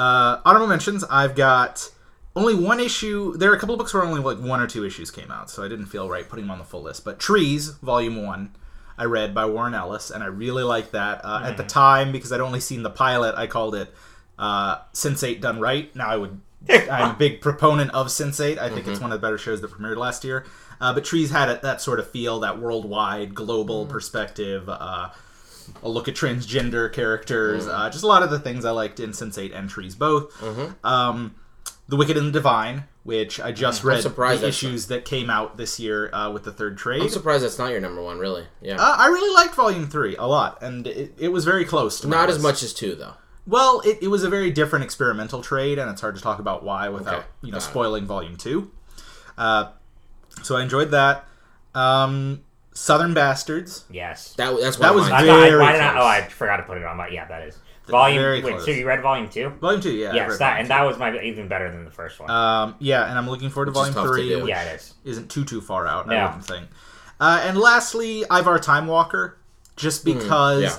Uh, 0.01 0.41
honorable 0.45 0.69
mentions. 0.69 1.03
I've 1.11 1.35
got 1.35 1.91
only 2.37 2.55
one 2.55 2.81
issue. 2.81 3.37
There 3.37 3.51
are 3.51 3.57
a 3.57 3.59
couple 3.59 3.75
of 3.75 3.79
books 3.79 3.93
where 3.93 4.03
only 4.05 4.21
like 4.21 4.39
one 4.39 4.61
or 4.61 4.67
two 4.67 4.85
issues 4.85 5.11
came 5.11 5.31
out, 5.31 5.51
so 5.51 5.63
I 5.65 5.69
didn't 5.69 5.87
feel 5.87 6.09
right 6.09 6.29
putting 6.29 6.45
them 6.45 6.51
on 6.53 6.59
the 6.59 6.65
full 6.65 6.83
list. 6.83 7.05
But 7.05 7.19
Trees, 7.19 7.71
Volume 7.83 8.25
One, 8.25 8.55
I 8.97 9.05
read 9.05 9.35
by 9.35 9.47
Warren 9.47 9.75
Ellis, 9.75 10.11
and 10.11 10.23
I 10.23 10.27
really 10.27 10.63
liked 10.63 10.93
that. 10.93 11.25
Uh, 11.25 11.43
At 11.45 11.57
the 11.57 11.65
time, 11.65 12.13
because 12.13 12.33
I'd 12.33 12.41
only 12.41 12.61
seen 12.61 12.83
the 12.83 12.91
pilot, 12.91 13.35
I 13.37 13.47
called 13.47 13.75
it 13.75 13.93
uh, 14.39 14.79
Sense8 14.93 15.41
done 15.41 15.61
right. 15.61 15.95
Now 15.97 16.09
I 16.09 16.17
would. 16.17 16.41
I'm 16.69 17.13
a 17.13 17.17
big 17.19 17.41
proponent 17.41 17.91
of 17.93 18.09
Sense8. 18.09 18.59
I 18.59 18.69
think 18.69 18.87
it's 18.87 19.01
one 19.01 19.11
of 19.13 19.19
the 19.21 19.27
better 19.27 19.39
shows 19.39 19.63
that 19.63 19.71
premiered 19.71 19.97
last 19.97 20.25
year. 20.25 20.45
Uh, 20.79 20.93
but 20.93 21.05
Trees 21.05 21.31
had 21.31 21.49
it, 21.49 21.63
that 21.63 21.81
sort 21.81 21.99
of 21.99 22.09
feel, 22.11 22.41
that 22.41 22.59
worldwide, 22.61 23.35
global 23.35 23.87
perspective. 23.87 24.69
Uh, 24.69 25.09
a 25.83 25.89
look 25.89 26.07
at 26.09 26.15
transgender 26.15 26.93
characters, 26.93 27.67
uh, 27.67 27.89
just 27.91 28.05
a 28.05 28.07
lot 28.07 28.23
of 28.23 28.31
the 28.31 28.39
things 28.39 28.65
I 28.67 28.73
liked 28.73 29.01
in 29.01 29.11
Sense8 29.11 29.55
and 29.57 29.71
Trees 29.71 29.95
both. 29.95 30.33
Um, 30.85 31.35
the 31.91 31.97
Wicked 31.97 32.17
and 32.17 32.29
the 32.29 32.33
Divine 32.33 32.85
which 33.03 33.41
I 33.41 33.51
just 33.51 33.83
I'm 33.83 33.89
read 33.89 34.03
surprised 34.03 34.41
the 34.43 34.47
that's- 34.49 34.63
issues 34.63 34.87
that 34.89 35.05
came 35.07 35.31
out 35.31 35.57
this 35.57 35.81
year 35.81 36.11
uh, 36.15 36.31
with 36.31 36.45
the 36.45 36.53
third 36.53 36.77
trade. 36.77 37.01
I'm 37.01 37.09
surprised 37.09 37.43
that's 37.43 37.59
not 37.59 37.71
your 37.71 37.81
number 37.81 38.03
one, 38.03 38.19
really. 38.19 38.45
Yeah. 38.61 38.77
Uh, 38.79 38.95
I 38.99 39.07
really 39.09 39.35
liked 39.35 39.55
Volume 39.55 39.89
Three 39.89 40.17
a 40.17 40.25
lot, 40.27 40.63
and 40.63 40.87
it, 40.87 41.15
it 41.19 41.29
was 41.29 41.47
very 41.47 41.65
close 41.65 41.99
to 42.01 42.07
my 42.09 42.17
not 42.17 42.29
as 42.29 42.37
list. 42.37 42.43
much 42.43 42.63
as 42.63 42.75
two, 42.75 42.95
though. 42.95 43.15
Well, 43.47 43.81
it, 43.87 43.99
it 44.03 44.09
was 44.09 44.23
a 44.23 44.29
very 44.29 44.51
different 44.51 44.85
experimental 44.85 45.41
trade, 45.41 45.79
and 45.79 45.91
it's 45.91 46.03
hard 46.03 46.15
to 46.17 46.21
talk 46.21 46.39
about 46.41 46.63
why 46.63 46.91
without 46.91 47.15
Okay, 47.21 47.27
you 47.41 47.53
know 47.53 47.59
got 47.59 47.65
it. 47.65 47.71
spoiling 47.71 48.07
Volume 48.07 48.37
Two. 48.37 48.71
Uh, 49.39 49.71
so 50.43 50.57
I 50.57 50.63
enjoyed 50.63 50.91
that. 50.91 51.25
Um, 51.75 52.43
Southern 52.75 53.15
Bastards. 53.15 53.85
Yes. 53.91 54.35
That 54.35 54.57
that's 54.61 54.77
That 54.77 54.91
one 54.95 54.97
was 55.01 55.07
of 55.07 55.13
I 55.15 55.19
mine. 55.21 55.27
thought, 55.27 55.37
I, 55.43 55.49
very 55.49 55.61
why 55.61 55.73
did 55.73 55.81
I, 55.81 55.99
oh, 55.99 56.07
I 56.07 56.29
forgot 56.29 56.59
to 56.59 56.63
put 56.65 56.77
it 56.77 56.85
on 56.85 56.99
my. 56.99 57.09
Yeah, 57.09 57.25
that 57.27 57.43
is 57.49 57.59
volume. 57.91 58.21
very 58.23 58.43
wait, 58.43 58.51
close. 58.55 58.65
so 58.65 58.71
you 58.71 58.87
read 58.87 59.03
volume 59.03 59.29
two? 59.29 59.51
Volume 59.61 59.81
Two, 59.81 59.91
yeah. 59.93 60.11
I 60.11 60.15
yes, 60.15 60.39
that 60.39 60.39
Volume 60.39 60.61
and 60.61 60.71
that 60.71 60.83
was 60.83 60.99
my 60.99 61.21
even 61.21 61.49
better 61.49 61.71
than 61.71 61.85
the 61.85 61.91
first 61.91 62.19
one. 62.21 62.31
Um, 62.31 62.75
yeah, 62.79 63.09
and 63.09 63.19
I'm 63.19 63.29
looking 63.29 63.51
forward 63.51 63.73
to 63.73 63.79
Which 63.79 63.89
is 63.89 63.95
Volume 63.95 63.95
tough 63.95 64.17
to 64.17 64.23
Three. 64.23 64.29
do. 64.29 64.41
which 64.41 64.49
yeah, 64.49 64.63
it 64.63 64.77
is. 64.77 64.95
isn't 65.05 65.31
too 65.31 65.45
too 65.45 65.61
far 65.61 65.87
out. 65.87 66.07
No. 66.07 66.15
I 66.17 66.25
wouldn't 66.27 66.45
think. 66.47 66.67
Uh, 67.19 67.43
and 67.45 67.59
lastly, 67.59 68.23
Ivar 68.31 68.59
Timewalker, 68.59 69.35
just 69.77 70.05
because 70.05 70.63
yeah. 70.63 70.77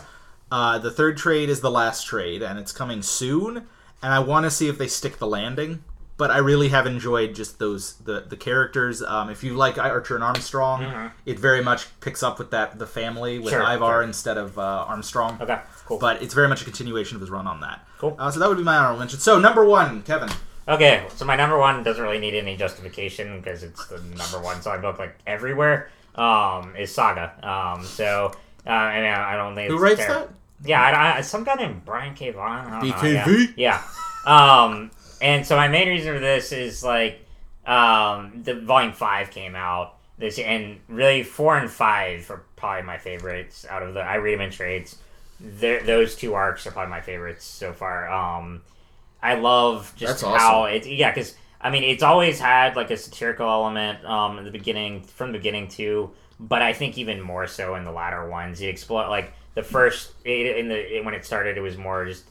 uh, 0.51 0.77
the 0.79 0.89
third 0.91 1.17
trade 1.17 1.49
is 1.49 1.61
the 1.61 1.69
last 1.71 2.05
trade, 2.07 2.41
and 2.41 2.57
it's 2.57 2.71
coming 2.71 3.01
soon, 3.03 3.57
and 4.01 4.13
I 4.13 4.19
want 4.19 4.45
to 4.45 4.51
see 4.51 4.67
if 4.67 4.77
they 4.77 4.87
stick 4.87 5.17
the 5.19 5.27
landing. 5.27 5.83
But 6.17 6.29
I 6.29 6.37
really 6.37 6.69
have 6.69 6.85
enjoyed 6.85 7.33
just 7.33 7.57
those 7.57 7.93
the 7.95 8.21
the 8.21 8.37
characters. 8.37 9.01
Um, 9.01 9.31
if 9.31 9.43
you 9.43 9.55
like 9.55 9.79
Archer 9.79 10.13
and 10.13 10.23
Armstrong, 10.23 11.11
it 11.25 11.39
very 11.39 11.63
much 11.63 11.87
picks 11.99 12.21
up 12.21 12.37
with 12.37 12.51
that 12.51 12.77
the 12.77 12.85
family 12.85 13.39
with 13.39 13.53
Mm-hmm. 13.53 13.63
Sure, 13.63 13.73
Ivar 13.75 13.93
sure. 13.93 14.03
instead 14.03 14.37
of 14.37 14.59
uh, 14.59 14.85
Armstrong. 14.87 15.39
Okay, 15.41 15.59
cool. 15.85 15.97
But 15.97 16.21
it's 16.21 16.33
very 16.33 16.47
much 16.47 16.61
a 16.61 16.65
continuation 16.65 17.15
of 17.15 17.21
his 17.21 17.29
run 17.29 17.47
on 17.47 17.61
that. 17.61 17.85
Cool. 17.97 18.15
Uh, 18.17 18.31
so 18.31 18.39
that 18.39 18.49
would 18.49 18.57
be 18.57 18.63
my 18.63 18.77
honorable 18.77 18.99
mention. 18.99 19.19
So 19.19 19.39
number 19.39 19.65
one, 19.65 20.03
Kevin. 20.03 20.29
Okay, 20.67 21.05
so 21.15 21.25
my 21.25 21.35
number 21.35 21.57
one 21.57 21.83
doesn't 21.83 22.01
really 22.01 22.19
need 22.19 22.35
any 22.35 22.55
justification 22.55 23.41
because 23.41 23.63
it's 23.63 23.87
the 23.87 23.99
number 23.99 24.39
one 24.39 24.61
song 24.61 24.81
book 24.81 24.99
like 24.99 25.17
everywhere. 25.25 25.89
Um, 26.15 26.75
is 26.75 26.93
Saga. 26.93 27.33
Um, 27.41 27.83
so 27.83 28.31
uh, 28.65 28.69
I 28.69 29.01
mean, 29.01 29.09
I 29.09 29.35
don't 29.35 29.55
think 29.55 29.71
Who 29.71 29.77
writes 29.77 29.99
fair. 29.99 30.13
that? 30.13 30.29
Yeah, 30.63 30.81
I, 30.81 31.17
I, 31.17 31.21
some 31.21 31.43
guy 31.43 31.55
named 31.55 31.83
Brian 31.85 32.13
K. 32.13 32.31
Vaughan. 32.31 32.67
I 32.67 32.79
don't 32.79 32.91
BKV? 32.91 33.53
Yeah. 33.55 33.81
yeah. 34.27 34.63
Um, 34.63 34.91
and 35.21 35.45
so 35.45 35.55
my 35.55 35.67
main 35.67 35.87
reason 35.87 36.13
for 36.13 36.19
this 36.19 36.51
is 36.51 36.83
like 36.83 37.25
um, 37.65 38.41
the 38.43 38.55
volume 38.55 38.93
five 38.93 39.31
came 39.31 39.55
out 39.55 39.95
this, 40.17 40.37
and 40.37 40.79
really 40.87 41.23
four 41.23 41.57
and 41.57 41.69
five 41.69 42.29
are 42.29 42.43
probably 42.55 42.83
my 42.83 42.97
favorites 42.97 43.65
out 43.69 43.81
of 43.81 43.93
the. 43.93 44.01
I 44.01 44.15
read 44.15 44.35
them 44.35 44.41
in 44.41 44.51
trades. 44.51 44.97
Those 45.41 46.15
two 46.15 46.33
arcs 46.33 46.67
are 46.67 46.71
probably 46.71 46.91
my 46.91 47.01
favorites 47.01 47.45
so 47.45 47.73
far. 47.73 48.09
Um, 48.09 48.61
I 49.21 49.35
love 49.35 49.93
just 49.95 50.23
how 50.23 50.65
it's 50.65 50.87
yeah, 50.87 51.11
because 51.11 51.35
I 51.59 51.69
mean 51.69 51.83
it's 51.83 52.03
always 52.03 52.39
had 52.39 52.75
like 52.75 52.91
a 52.91 52.97
satirical 52.97 53.47
element 53.47 54.03
um 54.05 54.37
in 54.37 54.45
the 54.45 54.51
beginning 54.51 55.03
from 55.03 55.31
the 55.31 55.37
beginning 55.37 55.67
too, 55.67 56.11
but 56.39 56.61
I 56.61 56.73
think 56.73 56.97
even 56.97 57.21
more 57.21 57.47
so 57.47 57.75
in 57.75 57.85
the 57.85 57.91
latter 57.91 58.27
ones. 58.29 58.61
It 58.61 58.67
explore 58.67 59.07
like 59.09 59.33
the 59.55 59.63
first 59.63 60.11
it, 60.25 60.57
in 60.57 60.67
the 60.67 60.97
it, 60.97 61.05
when 61.05 61.13
it 61.13 61.25
started, 61.25 61.57
it 61.57 61.61
was 61.61 61.77
more 61.77 62.05
just 62.05 62.25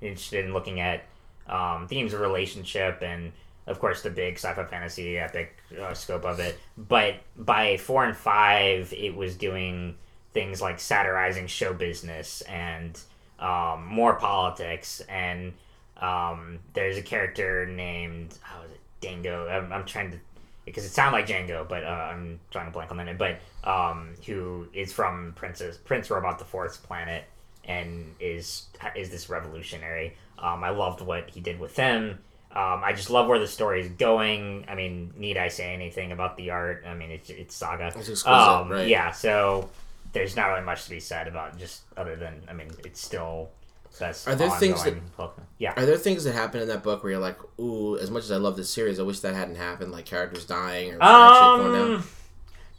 interested 0.00 0.44
in 0.44 0.52
looking 0.52 0.80
at 0.80 1.04
um, 1.48 1.88
themes 1.88 2.12
of 2.12 2.20
relationship 2.20 3.02
and 3.02 3.32
of 3.66 3.78
course 3.80 4.02
the 4.02 4.10
big 4.10 4.34
sci-fi 4.34 4.64
fantasy 4.64 5.18
epic 5.18 5.56
uh, 5.80 5.94
scope 5.94 6.24
of 6.24 6.40
it. 6.40 6.58
But 6.76 7.16
by 7.36 7.76
four 7.76 8.04
and 8.04 8.16
five, 8.16 8.92
it 8.92 9.14
was 9.14 9.36
doing 9.36 9.96
things 10.38 10.62
like 10.62 10.78
satirizing 10.78 11.48
show 11.48 11.72
business 11.72 12.42
and 12.42 13.00
um, 13.40 13.84
more 13.84 14.14
politics 14.14 15.02
and 15.08 15.52
um, 15.96 16.60
there's 16.74 16.96
a 16.96 17.02
character 17.02 17.66
named 17.66 18.38
how 18.40 18.62
is 18.62 18.70
it 18.70 18.80
Dengo. 19.00 19.50
I'm, 19.50 19.72
I'm 19.72 19.84
trying 19.84 20.12
to 20.12 20.18
because 20.64 20.84
it 20.84 20.90
sounded 20.90 21.16
like 21.18 21.26
Django, 21.26 21.68
but 21.68 21.82
uh, 21.82 22.10
I'm 22.12 22.38
trying 22.52 22.66
to 22.66 22.70
blank 22.72 22.92
on 22.92 22.98
the 22.98 23.04
name. 23.04 23.16
But 23.16 23.40
um, 23.64 24.10
who 24.26 24.68
is 24.72 24.92
from 24.92 25.32
Princess 25.34 25.76
Prince 25.76 26.08
Robot 26.08 26.38
the 26.38 26.44
Fourth's 26.44 26.76
planet 26.76 27.24
and 27.64 28.14
is 28.20 28.66
is 28.94 29.10
this 29.10 29.28
revolutionary. 29.28 30.16
Um, 30.38 30.62
I 30.62 30.70
loved 30.70 31.00
what 31.00 31.30
he 31.30 31.40
did 31.40 31.58
with 31.58 31.74
them. 31.74 32.20
Um, 32.52 32.82
I 32.84 32.92
just 32.92 33.10
love 33.10 33.26
where 33.26 33.40
the 33.40 33.48
story 33.48 33.80
is 33.80 33.88
going. 33.90 34.66
I 34.68 34.76
mean, 34.76 35.12
need 35.16 35.36
I 35.36 35.48
say 35.48 35.74
anything 35.74 36.12
about 36.12 36.36
the 36.36 36.50
art? 36.50 36.84
I 36.86 36.94
mean, 36.94 37.10
it's 37.10 37.28
it's 37.28 37.56
Saga. 37.56 37.88
It's 37.88 37.96
exquisite, 38.08 38.28
Um, 38.28 38.70
right? 38.70 38.86
Yeah, 38.86 39.10
so 39.10 39.68
there's 40.12 40.36
not 40.36 40.46
really 40.48 40.64
much 40.64 40.84
to 40.84 40.90
be 40.90 41.00
said 41.00 41.28
about 41.28 41.58
just 41.58 41.82
other 41.96 42.16
than 42.16 42.42
I 42.48 42.52
mean, 42.52 42.70
it's 42.84 43.00
still 43.00 43.50
best. 43.98 44.28
Are 44.28 44.34
there 44.34 44.50
things 44.50 44.82
that- 44.84 45.16
book. 45.16 45.36
yeah, 45.58 45.72
Are 45.76 45.84
there 45.86 45.96
things 45.96 46.24
that 46.24 46.32
happen 46.32 46.60
in 46.60 46.68
that 46.68 46.82
book 46.82 47.02
where 47.02 47.12
you're 47.12 47.20
like, 47.20 47.38
ooh, 47.58 47.96
as 47.98 48.10
much 48.10 48.24
as 48.24 48.30
I 48.32 48.36
love 48.36 48.56
this 48.56 48.70
series, 48.70 48.98
I 49.00 49.02
wish 49.02 49.20
that 49.20 49.34
hadn't 49.34 49.56
happened, 49.56 49.92
like 49.92 50.04
characters 50.04 50.44
dying 50.44 50.88
or 50.90 50.92
shit 50.92 51.00
going 51.00 51.72
down? 51.72 51.94
Um, 51.96 52.04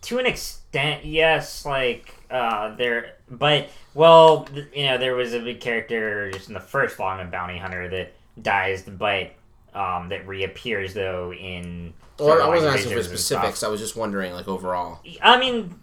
to 0.03 0.17
an 0.19 0.25
extent, 0.25 1.05
yes. 1.05 1.65
Like 1.65 2.15
uh, 2.31 2.75
there, 2.75 3.15
but 3.29 3.69
well, 3.93 4.45
th- 4.45 4.67
you 4.73 4.85
know, 4.85 4.97
there 4.97 5.15
was 5.15 5.33
a 5.33 5.39
big 5.39 5.59
character 5.59 6.31
just 6.31 6.47
in 6.47 6.53
the 6.53 6.59
first 6.59 6.95
volume 6.95 7.25
of 7.25 7.31
Bounty 7.31 7.57
Hunter 7.57 7.89
that 7.89 8.13
dies, 8.41 8.83
but 8.83 9.31
um, 9.73 10.09
that 10.09 10.27
reappears 10.27 10.93
though 10.93 11.33
in. 11.33 11.93
Or 12.17 12.41
I 12.41 12.47
wasn't 12.47 12.75
asking 12.75 12.93
for 12.95 13.03
specifics. 13.03 13.63
I 13.63 13.67
was 13.69 13.79
just 13.79 13.95
wondering, 13.95 14.33
like 14.33 14.47
overall, 14.47 14.99
I 15.21 15.39
mean, 15.39 15.79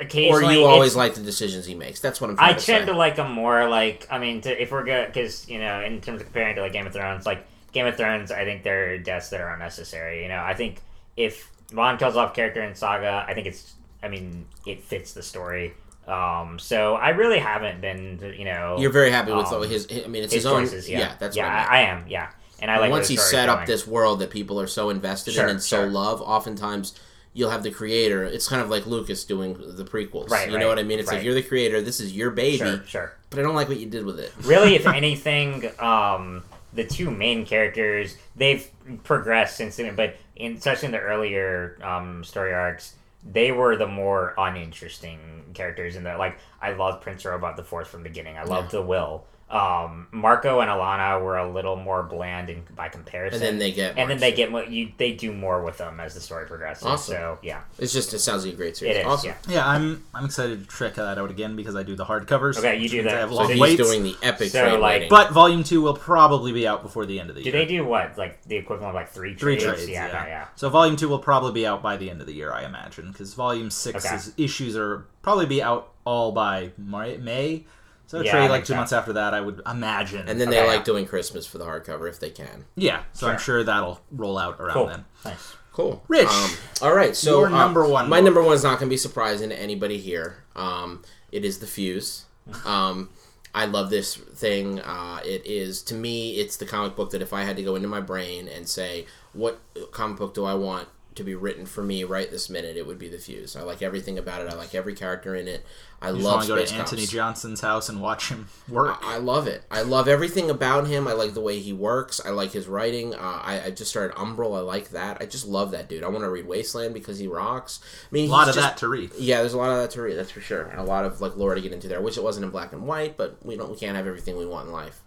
or 0.00 0.52
you 0.52 0.64
always 0.64 0.96
like 0.96 1.14
the 1.14 1.22
decisions 1.22 1.66
he 1.66 1.74
makes. 1.74 2.00
That's 2.00 2.20
what 2.20 2.30
I'm 2.30 2.36
trying 2.36 2.54
I 2.54 2.58
to 2.58 2.64
tend 2.64 2.86
say. 2.86 2.92
to 2.92 2.96
like 2.96 3.16
them 3.16 3.32
more. 3.32 3.68
Like, 3.68 4.06
I 4.10 4.18
mean, 4.18 4.40
to, 4.42 4.62
if 4.62 4.70
we're 4.70 4.84
good, 4.84 5.06
because 5.06 5.48
you 5.48 5.58
know, 5.58 5.80
in 5.82 6.00
terms 6.00 6.20
of 6.20 6.26
comparing 6.26 6.56
to 6.56 6.62
like 6.62 6.72
Game 6.72 6.86
of 6.86 6.92
Thrones, 6.92 7.26
like 7.26 7.46
Game 7.72 7.86
of 7.86 7.96
Thrones, 7.96 8.30
I 8.30 8.44
think 8.44 8.62
there 8.62 8.92
are 8.92 8.98
deaths 8.98 9.30
that 9.30 9.40
are 9.40 9.52
unnecessary. 9.52 10.22
You 10.22 10.28
know, 10.28 10.42
I 10.42 10.54
think 10.54 10.80
if 11.16 11.50
Ron 11.72 11.98
kills 11.98 12.16
off 12.16 12.34
character 12.34 12.62
in 12.62 12.74
Saga, 12.74 13.24
I 13.26 13.34
think 13.34 13.46
it's, 13.46 13.74
I 14.02 14.08
mean, 14.08 14.46
it 14.66 14.82
fits 14.82 15.12
the 15.12 15.22
story. 15.22 15.74
Um, 16.06 16.58
so 16.58 16.94
I 16.94 17.10
really 17.10 17.38
haven't 17.38 17.80
been, 17.80 18.34
you 18.38 18.44
know, 18.44 18.76
You're 18.78 18.92
very 18.92 19.10
happy 19.10 19.32
with 19.32 19.46
um, 19.46 19.62
his. 19.68 19.88
I 19.90 20.06
mean, 20.06 20.22
it's 20.22 20.32
his 20.32 20.44
his, 20.44 20.46
own. 20.46 20.62
choices. 20.62 20.88
Yeah, 20.88 21.14
that's 21.18 21.36
yeah, 21.36 21.44
what 21.44 21.72
I. 21.72 21.78
I, 21.78 21.80
am. 21.82 22.04
Yeah, 22.06 22.30
and 22.60 22.70
I 22.70 22.78
like 22.78 22.90
Once 22.90 23.08
he 23.08 23.16
set 23.16 23.48
up 23.48 23.58
going. 23.58 23.66
this 23.66 23.86
world 23.86 24.20
that 24.20 24.30
people 24.30 24.60
are 24.60 24.68
so 24.68 24.90
invested 24.90 25.34
Sure, 25.34 25.44
in 25.44 25.50
and 25.50 25.62
so 25.62 25.84
love, 25.84 26.22
oftentimes 26.22 26.98
you'll 27.36 27.50
have 27.50 27.62
the 27.62 27.70
creator. 27.70 28.24
It's 28.24 28.48
kind 28.48 28.62
of 28.62 28.70
like 28.70 28.86
Lucas 28.86 29.24
doing 29.24 29.52
the 29.76 29.84
prequels. 29.84 30.30
Right, 30.30 30.48
You 30.48 30.54
right, 30.54 30.60
know 30.60 30.68
what 30.68 30.78
I 30.78 30.82
mean? 30.82 30.98
It's 30.98 31.08
right. 31.08 31.16
like 31.18 31.24
you're 31.24 31.34
the 31.34 31.42
creator. 31.42 31.82
This 31.82 32.00
is 32.00 32.12
your 32.16 32.30
baby, 32.30 32.56
Sure, 32.56 32.82
sure. 32.86 33.12
but 33.30 33.38
I 33.38 33.42
don't 33.42 33.54
like 33.54 33.68
what 33.68 33.78
you 33.78 33.86
did 33.86 34.04
with 34.06 34.18
it. 34.18 34.32
really, 34.42 34.74
if 34.74 34.86
anything, 35.02 35.70
um, 35.78 36.42
the 36.72 36.84
two 36.84 37.10
main 37.10 37.44
characters 37.46 38.16
they've 38.36 38.68
progressed 39.04 39.56
since 39.56 39.76
then, 39.76 39.94
but 39.94 40.16
in 40.34 40.56
especially 40.56 40.86
in 40.86 40.92
the 40.92 41.00
earlier 41.00 41.78
um, 41.82 42.24
story 42.24 42.52
arcs, 42.54 42.94
they 43.22 43.52
were 43.52 43.76
the 43.76 43.86
more 43.86 44.34
uninteresting 44.38 45.18
characters. 45.54 45.96
In 45.96 46.04
the 46.04 46.16
like, 46.16 46.38
I 46.60 46.72
loved 46.72 47.02
Prince 47.02 47.24
Robot 47.24 47.56
the 47.56 47.64
Fourth 47.64 47.88
from 47.88 48.02
the 48.02 48.08
beginning. 48.08 48.36
I 48.38 48.44
loved 48.44 48.70
the 48.70 48.82
Will. 48.82 49.24
Um, 49.48 50.08
Marco 50.10 50.58
and 50.58 50.68
Alana 50.68 51.22
were 51.22 51.38
a 51.38 51.48
little 51.48 51.76
more 51.76 52.02
bland 52.02 52.50
in, 52.50 52.64
by 52.74 52.88
comparison, 52.88 53.36
And 53.40 53.46
then 53.46 53.58
they 53.60 53.70
get. 53.70 53.96
and 53.96 54.10
then 54.10 54.18
they 54.18 54.30
shit. 54.30 54.36
get 54.36 54.50
mo- 54.50 54.62
you. 54.62 54.90
They 54.98 55.12
do 55.12 55.32
more 55.32 55.62
with 55.62 55.78
them 55.78 56.00
as 56.00 56.14
the 56.14 56.20
story 56.20 56.46
progresses. 56.46 56.84
Awesome. 56.84 57.14
So 57.14 57.38
yeah, 57.42 57.60
It's 57.78 57.92
just 57.92 58.12
it 58.12 58.18
sounds 58.18 58.44
like 58.44 58.54
a 58.54 58.56
great 58.56 58.76
series. 58.76 58.96
it 58.96 59.00
is. 59.00 59.06
awesome. 59.06 59.28
Yeah. 59.48 59.54
Yeah, 59.54 59.68
I'm 59.68 60.02
I'm 60.12 60.24
excited 60.24 60.68
to 60.68 60.76
check 60.76 60.94
that 60.96 61.16
out 61.16 61.30
again 61.30 61.54
because 61.54 61.76
I 61.76 61.84
do 61.84 61.94
the 61.94 62.04
hardcovers. 62.04 62.58
Okay, 62.58 62.74
you 62.74 62.82
which 62.82 62.90
do 62.90 63.02
that. 63.04 63.14
I 63.14 63.20
have 63.20 63.28
So 63.30 63.36
long 63.36 63.46
So 63.46 63.52
he's 63.52 63.60
waits. 63.60 63.76
doing 63.88 64.02
the 64.02 64.16
epic 64.20 64.50
So, 64.50 64.62
trade 64.64 64.80
like, 64.80 64.92
waiting. 64.94 65.08
But 65.10 65.30
volume 65.30 65.62
two 65.62 65.80
will 65.80 65.94
probably 65.96 66.52
be 66.52 66.66
out 66.66 66.82
before 66.82 67.06
the 67.06 67.20
end 67.20 67.30
of 67.30 67.36
the 67.36 67.42
Do 67.42 67.50
year. 67.50 67.52
Do 67.60 67.64
they 67.66 67.72
do 67.76 67.84
what 67.84 68.18
like 68.18 68.42
the 68.42 68.56
equivalent 68.56 68.88
of 68.88 68.94
like 68.96 69.10
three 69.10 69.36
Three 69.36 69.58
trades? 69.58 69.76
trades, 69.84 69.88
yeah, 69.88 70.06
yeah. 70.08 70.12
yeah, 70.12 70.26
yeah. 70.26 70.46
So 70.56 70.68
volume 70.70 70.96
two 70.96 71.08
will 71.08 71.20
probably 71.20 71.52
be 71.52 71.64
out 71.64 71.84
by 71.84 71.96
the 71.96 72.10
end 72.10 72.20
of 72.20 72.26
the 72.26 72.34
year, 72.34 72.52
I 72.52 72.64
imagine, 72.64 73.12
because 73.12 73.32
volume 73.34 73.70
six's 73.70 74.32
issues 74.36 74.76
are 74.76 75.06
probably 75.22 75.46
be 75.46 75.62
out 75.62 75.92
all 76.04 76.32
by 76.32 76.72
May. 76.76 77.64
So 78.06 78.20
Yeah, 78.20 78.30
trade 78.32 78.50
like 78.50 78.62
two 78.64 78.72
so. 78.72 78.76
months 78.76 78.92
after 78.92 79.12
that, 79.14 79.34
I 79.34 79.40
would 79.40 79.62
imagine. 79.66 80.28
and 80.28 80.40
then 80.40 80.48
Okay. 80.48 80.60
they 80.60 80.66
like 80.66 80.84
doing 80.84 81.06
Christmas 81.06 81.46
for 81.46 81.58
the 81.58 81.64
hardcover 81.64 82.08
if 82.08 82.20
they 82.20 82.30
can. 82.30 82.64
yeah, 82.76 83.02
so 83.12 83.26
I'm 83.28 83.32
Sure. 83.38 83.56
sure 83.56 83.64
that'll 83.64 84.00
roll 84.12 84.38
out 84.38 84.60
around 84.60 84.74
Cool. 84.74 84.86
then. 84.86 85.04
Nice. 85.24 85.54
Cool. 85.72 86.02
Rich, 86.08 86.28
Um, 86.28 86.50
all 86.82 86.94
right. 86.94 87.14
So 87.14 87.40
your 87.40 87.48
uh, 87.48 87.50
number 87.50 87.86
one 87.86 88.08
My 88.08 88.20
number 88.20 88.42
one 88.42 88.54
is 88.54 88.62
not 88.62 88.78
going 88.78 88.88
to 88.88 88.92
be 88.92 88.96
surprising 88.96 89.50
to 89.50 89.60
anybody 89.60 89.98
here. 89.98 90.44
Um, 90.54 91.02
it 91.32 91.44
is 91.44 91.58
the 91.58 91.66
Fuse. 91.66 92.24
Um, 92.64 93.10
I 93.54 93.64
love 93.64 93.90
this 93.90 94.14
thing. 94.16 94.80
Uh, 94.80 95.18
it 95.24 95.44
is 95.46 95.82
to 95.84 95.94
me, 95.94 96.36
it's 96.36 96.56
the 96.58 96.66
comic 96.66 96.94
book 96.94 97.10
that 97.10 97.20
if 97.22 97.32
I 97.32 97.42
had 97.44 97.56
to 97.56 97.62
go 97.62 97.74
into 97.74 97.88
my 97.88 98.00
brain 98.00 98.48
and 98.48 98.68
say 98.68 99.06
what 99.32 99.60
comic 99.92 100.18
book 100.18 100.32
do 100.34 100.44
I 100.44 100.54
want 100.54 100.88
to 101.16 101.24
be 101.24 101.34
written 101.34 101.66
for 101.66 101.82
me 101.82 102.04
right 102.04 102.30
this 102.30 102.48
minute, 102.48 102.76
it 102.76 102.86
would 102.86 102.98
be 102.98 103.08
the 103.08 103.18
Fuse. 103.18 103.56
I 103.56 103.62
like 103.62 103.82
everything 103.82 104.18
about 104.18 104.40
it. 104.42 104.48
I 104.52 104.54
like 104.54 104.74
every 104.74 104.94
character 104.94 105.34
in 105.34 105.48
it. 105.48 105.64
I 106.00 106.10
you 106.10 106.16
just 106.16 106.24
love 106.24 106.34
want 106.36 106.46
to 106.46 106.48
go 106.54 106.64
to 106.64 106.74
Antony 106.74 107.02
cops. 107.02 107.12
Johnston's 107.12 107.60
house 107.62 107.88
and 107.88 108.00
watch 108.02 108.28
him 108.28 108.48
work. 108.68 108.98
I 109.02 109.16
love 109.18 109.46
it. 109.46 109.64
I 109.70 109.82
love 109.82 110.08
everything 110.08 110.50
about 110.50 110.86
him. 110.86 111.08
I 111.08 111.12
like 111.12 111.34
the 111.34 111.40
way 111.40 111.58
he 111.58 111.72
works. 111.72 112.20
I 112.24 112.30
like 112.30 112.52
his 112.52 112.68
writing. 112.68 113.14
Uh, 113.14 113.40
I, 113.42 113.62
I 113.66 113.70
just 113.70 113.90
started 113.90 114.14
Umbral. 114.16 114.56
I 114.56 114.60
like 114.60 114.90
that. 114.90 115.18
I 115.20 115.26
just 115.26 115.46
love 115.46 115.70
that 115.72 115.88
dude. 115.88 116.04
I 116.04 116.08
want 116.08 116.24
to 116.24 116.30
read 116.30 116.46
Wasteland 116.46 116.92
because 116.94 117.18
he 117.18 117.26
rocks. 117.26 117.80
I 118.04 118.08
mean, 118.10 118.28
a 118.28 118.32
lot 118.32 118.48
of 118.48 118.54
just- 118.54 118.66
that 118.66 118.76
to 118.78 118.88
read. 118.88 119.10
Yeah, 119.18 119.40
there's 119.40 119.54
a 119.54 119.58
lot 119.58 119.70
of 119.70 119.78
that 119.78 119.90
to 119.92 120.02
read. 120.02 120.16
That's 120.16 120.30
for 120.30 120.40
sure, 120.40 120.62
and 120.64 120.78
a 120.78 120.84
lot 120.84 121.04
of 121.04 121.20
like 121.20 121.36
lore 121.36 121.54
to 121.54 121.60
get 121.60 121.72
into 121.72 121.88
there. 121.88 122.00
Which 122.02 122.16
it 122.18 122.22
wasn't 122.22 122.44
in 122.44 122.50
black 122.50 122.72
and 122.72 122.86
white, 122.86 123.16
but 123.16 123.38
we 123.44 123.56
don't. 123.56 123.70
We 123.70 123.76
can't 123.76 123.96
have 123.96 124.06
everything 124.06 124.36
we 124.36 124.46
want 124.46 124.66
in 124.66 124.72
life. 124.72 125.00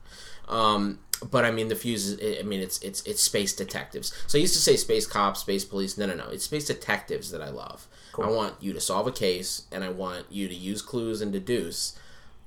Um, 0.47 0.99
but 1.31 1.45
I 1.45 1.51
mean, 1.51 1.67
the 1.67 1.75
fuse 1.75 2.09
is. 2.13 2.39
I 2.39 2.43
mean, 2.43 2.61
it's 2.61 2.79
it's 2.81 3.01
it's 3.03 3.21
space 3.21 3.53
detectives. 3.53 4.13
So 4.27 4.37
I 4.37 4.41
used 4.41 4.53
to 4.53 4.59
say 4.59 4.75
space 4.75 5.05
cops, 5.05 5.41
space 5.41 5.65
police. 5.65 5.97
No, 5.97 6.05
no, 6.05 6.15
no. 6.15 6.29
It's 6.29 6.45
space 6.45 6.65
detectives 6.65 7.31
that 7.31 7.41
I 7.41 7.49
love. 7.49 7.87
I 8.21 8.29
want 8.29 8.55
you 8.59 8.73
to 8.73 8.81
solve 8.81 9.07
a 9.07 9.11
case, 9.11 9.65
and 9.71 9.81
I 9.83 9.89
want 9.89 10.25
you 10.29 10.49
to 10.49 10.55
use 10.55 10.81
clues 10.81 11.21
and 11.21 11.31
deduce, 11.31 11.97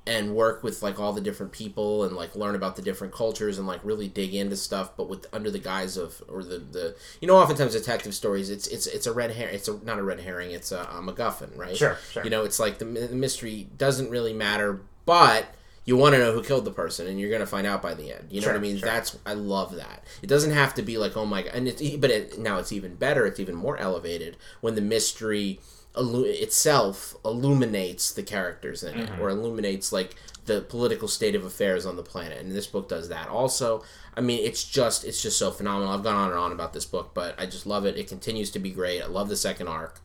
and 0.07 0.35
work 0.35 0.63
with 0.63 0.83
like 0.83 1.01
all 1.01 1.15
the 1.15 1.21
different 1.21 1.53
people, 1.53 2.05
and 2.05 2.15
like 2.15 2.37
learn 2.37 2.55
about 2.55 2.77
the 2.77 2.83
different 2.83 3.15
cultures, 3.15 3.59
and 3.59 3.67
like 3.67 3.81
really 3.83 4.09
dig 4.09 4.35
into 4.35 4.57
stuff. 4.57 4.97
But 4.97 5.09
with 5.09 5.27
under 5.33 5.51
the 5.51 5.59
guise 5.59 5.97
of 5.97 6.23
or 6.29 6.43
the 6.43 6.59
the 6.59 6.97
you 7.21 7.29
know, 7.29 7.37
oftentimes 7.37 7.73
detective 7.73 8.15
stories, 8.15 8.51
it's 8.51 8.67
it's 8.67 8.87
it's 8.87 9.07
a 9.07 9.13
red 9.13 9.31
herring. 9.31 9.55
It's 9.55 9.69
a, 9.69 9.83
not 9.85 9.99
a 9.99 10.03
red 10.03 10.21
herring. 10.21 10.51
It's 10.51 10.73
a, 10.73 10.81
a 10.81 11.01
MacGuffin, 11.03 11.57
right? 11.57 11.77
Sure, 11.77 11.97
sure. 12.11 12.25
You 12.25 12.31
know, 12.31 12.45
it's 12.45 12.61
like 12.61 12.79
the, 12.79 12.85
the 12.85 13.17
mystery 13.17 13.69
doesn't 13.77 14.11
really 14.11 14.35
matter, 14.35 14.83
but 15.07 15.55
you 15.85 15.97
want 15.97 16.15
to 16.15 16.19
know 16.19 16.33
who 16.33 16.43
killed 16.43 16.65
the 16.65 16.71
person, 16.71 17.07
and 17.09 17.19
you're 17.19 17.29
going 17.31 17.41
to 17.41 17.47
find 17.47 17.67
out 17.67 17.83
by 17.83 17.95
the 17.95 18.13
end. 18.13 18.29
You 18.31 18.41
know 18.41 18.45
Sure, 18.47 18.53
what 18.55 18.59
I 18.59 18.63
mean? 18.63 18.79
sure. 18.79 18.89
That's 18.89 19.17
I 19.27 19.35
love 19.35 19.75
that. 19.77 20.05
It 20.23 20.29
doesn't 20.29 20.53
have 20.53 20.75
to 20.75 20.83
be 20.83 20.97
like 20.99 21.17
oh 21.17 21.27
my 21.27 21.43
god, 21.43 21.55
and 21.55 21.67
it's 21.69 21.83
but 21.97 22.11
it, 22.11 22.39
now 22.39 22.59
it's 22.59 22.73
even 22.73 22.95
better. 22.95 23.27
It's 23.27 23.41
even 23.41 23.55
more 23.57 23.77
elevated 23.79 24.37
when 24.61 24.75
the 24.75 24.81
mystery 24.81 25.61
illu- 25.97 26.25
itself 26.27 27.15
illuminates 27.25 28.13
the 28.13 28.23
characters 28.23 28.83
in 28.83 28.99
it, 28.99 29.11
Mm-hmm. 29.11 29.21
or 29.23 29.29
illuminates 29.31 29.93
like 29.93 30.15
the 30.47 30.61
political 30.61 31.07
state 31.07 31.35
of 31.37 31.45
affairs 31.45 31.87
on 31.87 31.95
the 31.97 32.03
planet. 32.03 32.39
And 32.39 32.51
this 32.53 32.67
book 32.67 32.89
does 32.89 33.09
that 33.11 33.29
also. 33.29 33.85
I 34.17 34.21
mean, 34.21 34.45
it's 34.45 34.65
just 34.65 35.05
it's 35.05 35.23
just 35.23 35.39
so 35.39 35.51
phenomenal. 35.51 35.93
I've 35.93 36.03
gone 36.03 36.17
on 36.17 36.31
and 36.31 36.39
on 36.39 36.53
about 36.53 36.73
this 36.75 36.85
book, 36.85 37.11
but 37.15 37.35
I 37.41 37.47
just 37.47 37.67
love 37.67 37.87
it. 37.87 37.97
It 37.97 38.09
continues 38.09 38.51
to 38.53 38.59
be 38.59 38.71
great. 38.71 39.03
I 39.03 39.07
love 39.07 39.29
the 39.29 39.37
second 39.37 39.69
arc. 39.69 40.01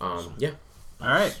Um, 0.00 0.34
yeah, 0.38 0.50
All 1.00 1.08
right. 1.08 1.36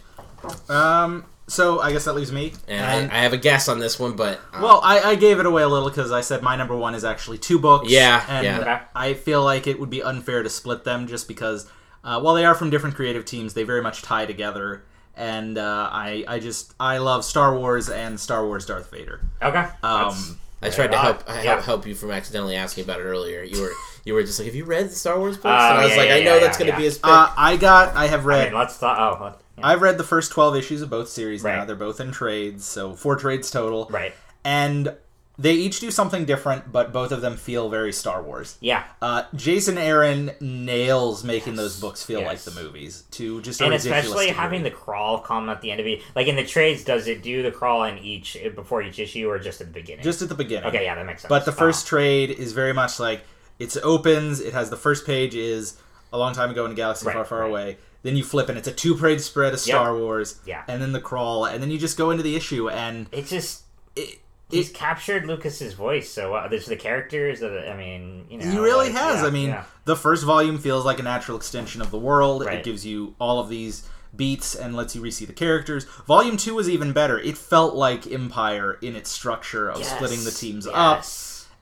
Um. 0.68 1.24
So 1.48 1.80
I 1.80 1.92
guess 1.92 2.04
that 2.04 2.12
leaves 2.14 2.30
me. 2.30 2.52
and, 2.68 3.10
I, 3.10 3.18
I 3.18 3.22
have 3.22 3.32
a 3.32 3.38
guess 3.38 3.68
on 3.68 3.78
this 3.80 3.98
one, 3.98 4.14
but 4.16 4.38
uh, 4.52 4.60
Well, 4.62 4.80
I, 4.84 5.00
I 5.00 5.14
gave 5.14 5.38
it 5.40 5.46
away 5.46 5.62
a 5.62 5.68
little 5.68 5.88
because 5.88 6.12
I 6.12 6.20
said 6.20 6.42
my 6.42 6.56
number 6.56 6.76
one 6.76 6.94
is 6.94 7.04
actually 7.04 7.38
two 7.38 7.58
books. 7.58 7.90
Yeah, 7.90 8.24
and 8.28 8.44
yeah. 8.44 8.84
I 8.94 9.14
feel 9.14 9.42
like 9.42 9.66
it 9.66 9.80
would 9.80 9.90
be 9.90 10.02
unfair 10.02 10.42
to 10.42 10.50
split 10.50 10.84
them 10.84 11.06
just 11.06 11.26
because 11.26 11.68
uh, 12.04 12.20
while 12.20 12.34
they 12.34 12.44
are 12.44 12.54
from 12.54 12.70
different 12.70 12.96
creative 12.96 13.24
teams, 13.24 13.54
they 13.54 13.62
very 13.64 13.82
much 13.82 14.02
tie 14.02 14.26
together. 14.26 14.84
And 15.16 15.58
uh, 15.58 15.88
I 15.90 16.24
I 16.28 16.38
just 16.38 16.74
I 16.78 16.98
love 16.98 17.24
Star 17.24 17.58
Wars 17.58 17.88
and 17.88 18.20
Star 18.20 18.46
Wars 18.46 18.64
Darth 18.66 18.90
Vader. 18.92 19.20
Okay. 19.42 19.66
Um, 19.82 20.38
I 20.62 20.70
tried 20.70 20.92
to 20.92 20.98
help 20.98 21.24
I 21.28 21.42
Yeah. 21.42 21.54
help 21.54 21.64
help 21.64 21.86
you 21.86 21.94
from 21.96 22.12
accidentally 22.12 22.54
asking 22.56 22.84
about 22.84 23.00
it 23.00 23.04
earlier. 23.04 23.42
You 23.42 23.62
were 23.62 23.72
you 24.04 24.14
were 24.14 24.22
just 24.22 24.38
like, 24.38 24.46
have 24.46 24.54
you 24.54 24.64
read 24.64 24.86
the 24.90 24.94
Star 24.94 25.18
Wars 25.18 25.36
books? 25.36 25.46
Oh, 25.46 25.48
and 25.50 25.78
I 25.78 25.82
was 25.84 25.90
yeah, 25.92 25.96
like, 25.98 26.08
yeah, 26.08 26.14
I 26.14 26.20
know 26.20 26.34
yeah, 26.34 26.40
that's 26.40 26.60
yeah, 26.60 26.66
going 26.66 26.72
to 26.72 26.76
be 26.76 26.82
yeah. 26.84 26.88
his 26.90 26.98
pick. 26.98 27.06
uh, 27.10 27.32
I 27.36 27.56
got 27.56 27.96
I 27.96 28.06
have 28.06 28.20
I 28.20 28.24
read 28.28 28.52
mean, 28.52 28.60
let's 28.60 28.76
thought. 28.76 28.98
Oh, 29.20 29.24
let- 29.24 29.38
yeah. 29.58 29.66
I've 29.66 29.82
read 29.82 29.98
the 29.98 30.04
first 30.04 30.30
twelve 30.32 30.56
issues 30.56 30.82
of 30.82 30.90
both 30.90 31.08
series 31.08 31.44
now. 31.44 31.64
They're 31.64 31.76
both 31.76 32.00
in 32.00 32.10
trades, 32.12 32.64
so 32.64 32.94
four 32.94 33.16
trades 33.16 33.50
total. 33.50 33.86
right. 33.90 34.12
And 34.44 34.94
they 35.40 35.52
each 35.52 35.78
do 35.78 35.92
something 35.92 36.24
different, 36.24 36.72
but 36.72 36.92
both 36.92 37.12
of 37.12 37.20
them 37.20 37.36
feel 37.36 37.68
very 37.68 37.92
Star 37.92 38.20
Wars. 38.22 38.56
Yeah. 38.60 38.82
Uh, 39.00 39.22
Jason 39.36 39.78
Aaron 39.78 40.32
nails 40.40 41.22
making 41.22 41.54
those 41.54 41.78
books 41.78 42.02
feel 42.02 42.20
Yes. 42.20 42.28
like 42.46 42.54
the 42.54 42.60
movies 42.60 43.04
to 43.12 43.40
just 43.42 43.60
and 43.60 43.72
especially 43.72 44.26
degree. 44.26 44.36
having 44.36 44.62
the 44.64 44.70
crawl 44.72 45.20
come 45.20 45.48
at 45.48 45.60
the 45.60 45.70
end 45.70 45.78
of 45.78 45.86
it. 45.86 46.02
Like 46.16 46.26
in 46.26 46.34
the 46.34 46.44
trades, 46.44 46.82
does 46.82 47.06
it 47.06 47.22
do 47.22 47.42
the 47.44 47.52
crawl 47.52 47.84
in 47.84 47.98
each 47.98 48.36
before 48.56 48.82
each 48.82 48.98
issue 48.98 49.28
or 49.30 49.38
just 49.38 49.60
at 49.60 49.68
the 49.68 49.72
beginning? 49.72 50.02
just 50.02 50.22
at 50.22 50.28
the 50.28 50.34
beginning. 50.34 50.68
okay, 50.70 50.82
yeah, 50.84 50.96
that 50.96 51.06
makes 51.06 51.22
sense. 51.22 51.28
But 51.28 51.44
the 51.44 51.52
first 51.52 51.86
Uh, 51.86 51.90
trade 51.90 52.30
is 52.32 52.52
very 52.52 52.72
much 52.72 52.98
like 52.98 53.20
it 53.60 53.76
opens. 53.84 54.40
It 54.40 54.54
has 54.54 54.70
the 54.70 54.76
first 54.76 55.06
page 55.06 55.36
is 55.36 55.76
a 56.12 56.18
long 56.18 56.32
time 56.34 56.50
ago 56.50 56.64
in 56.64 56.72
a 56.72 56.74
galaxy 56.74 57.06
Right, 57.06 57.12
far, 57.14 57.24
far 57.24 57.40
right. 57.42 57.48
away. 57.48 57.76
Then 58.02 58.16
you 58.16 58.22
flip 58.22 58.48
and 58.48 58.56
it's 58.56 58.68
a 58.68 58.72
two 58.72 58.94
page 58.94 59.20
spread 59.20 59.52
of 59.52 59.60
Star 59.60 59.96
Wars. 59.96 60.40
Yeah. 60.46 60.62
And 60.68 60.80
then 60.80 60.92
the 60.92 61.00
crawl, 61.00 61.44
and 61.44 61.62
then 61.62 61.70
you 61.70 61.78
just 61.78 61.98
go 61.98 62.10
into 62.10 62.22
the 62.22 62.36
issue, 62.36 62.70
and 62.70 63.08
it 63.12 63.26
just 63.26 63.64
it, 63.96 64.20
he's 64.50 64.70
it, 64.70 64.74
captured 64.74 65.26
Lucas's 65.26 65.74
voice. 65.74 66.08
So 66.10 66.34
uh, 66.34 66.48
there's 66.48 66.66
the 66.66 66.76
characters. 66.76 67.40
That, 67.40 67.68
I 67.68 67.76
mean, 67.76 68.26
you 68.30 68.38
know, 68.38 68.50
he 68.50 68.58
really 68.58 68.90
like, 68.90 68.96
has. 68.96 69.22
yeah, 69.22 69.26
I 69.26 69.30
mean, 69.30 69.48
yeah. 69.50 69.64
the 69.84 69.96
first 69.96 70.24
volume 70.24 70.58
feels 70.58 70.84
like 70.84 71.00
a 71.00 71.02
natural 71.02 71.36
extension 71.36 71.82
of 71.82 71.90
the 71.90 71.98
world. 71.98 72.42
It 72.42 72.64
gives 72.64 72.86
you 72.86 73.14
all 73.20 73.40
of 73.40 73.48
these 73.48 73.88
beats 74.14 74.54
and 74.54 74.74
lets 74.74 74.94
you 74.94 75.02
re-see 75.02 75.24
the 75.24 75.32
characters. 75.32 75.84
Volume 76.06 76.36
two 76.36 76.54
was 76.54 76.68
even 76.68 76.92
better. 76.92 77.18
It 77.18 77.36
felt 77.36 77.74
like 77.74 78.10
Empire 78.10 78.78
in 78.80 78.96
its 78.96 79.10
structure 79.10 79.68
of 79.68 79.80
Yes, 79.80 79.94
splitting 79.94 80.24
the 80.24 80.30
teams 80.30 80.66
up 80.66 81.04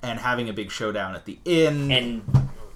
and 0.03 0.21
having 0.21 0.49
a 0.49 0.53
big 0.53 0.71
showdown 0.71 1.15
at 1.15 1.25
the 1.25 1.39
end. 1.45 1.93
and 1.93 2.23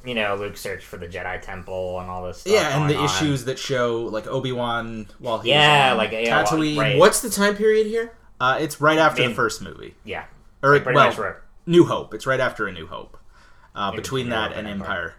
you 0.05 0.15
know 0.15 0.35
Luke 0.37 0.57
search 0.57 0.85
for 0.85 0.97
the 0.97 1.07
Jedi 1.07 1.41
Temple 1.43 2.01
and 2.01 2.09
all 2.11 2.25
this. 2.27 2.41
stuff 2.43 2.53
yeah, 2.53 2.81
and 2.81 2.89
the 2.91 2.97
on. 2.97 3.05
issues 3.05 3.45
that 3.47 3.59
show 3.59 4.03
like 4.03 4.27
Obi 4.27 4.53
Wan 4.53 5.07
while 5.19 5.39
he's 5.39 5.51
Yeah, 5.51 5.93
on 5.93 5.97
like, 5.99 6.13
yeah, 6.13 6.43
well, 6.43 6.47
Tatooine. 6.47 6.79
right. 6.79 6.99
What's 6.99 7.21
the 7.21 7.31
time 7.31 7.57
period 7.57 7.87
here? 7.87 8.13
Uh, 8.41 8.59
it's 8.61 8.81
right 8.81 8.99
after 8.99 9.23
In- 9.23 9.31
the 9.31 9.35
first 9.35 9.61
movie, 9.63 9.95
Yeah, 10.05 10.25
or 10.63 10.79
pretty 10.81 10.95
well, 10.97 11.09
much 11.09 11.19
right. 11.19 11.35
New 11.67 11.85
Hope. 11.85 12.15
It's 12.15 12.27
right 12.27 12.41
after 12.41 12.67
A 12.67 12.73
New 12.73 12.87
Hope. 12.87 13.19
Uh, 13.75 13.91
between 13.93 14.03
between 14.03 14.29
that 14.31 14.49
Hope 14.51 14.59
and 14.59 14.67
and 14.67 14.81
Empire. 14.81 14.97
Empire. 14.99 15.15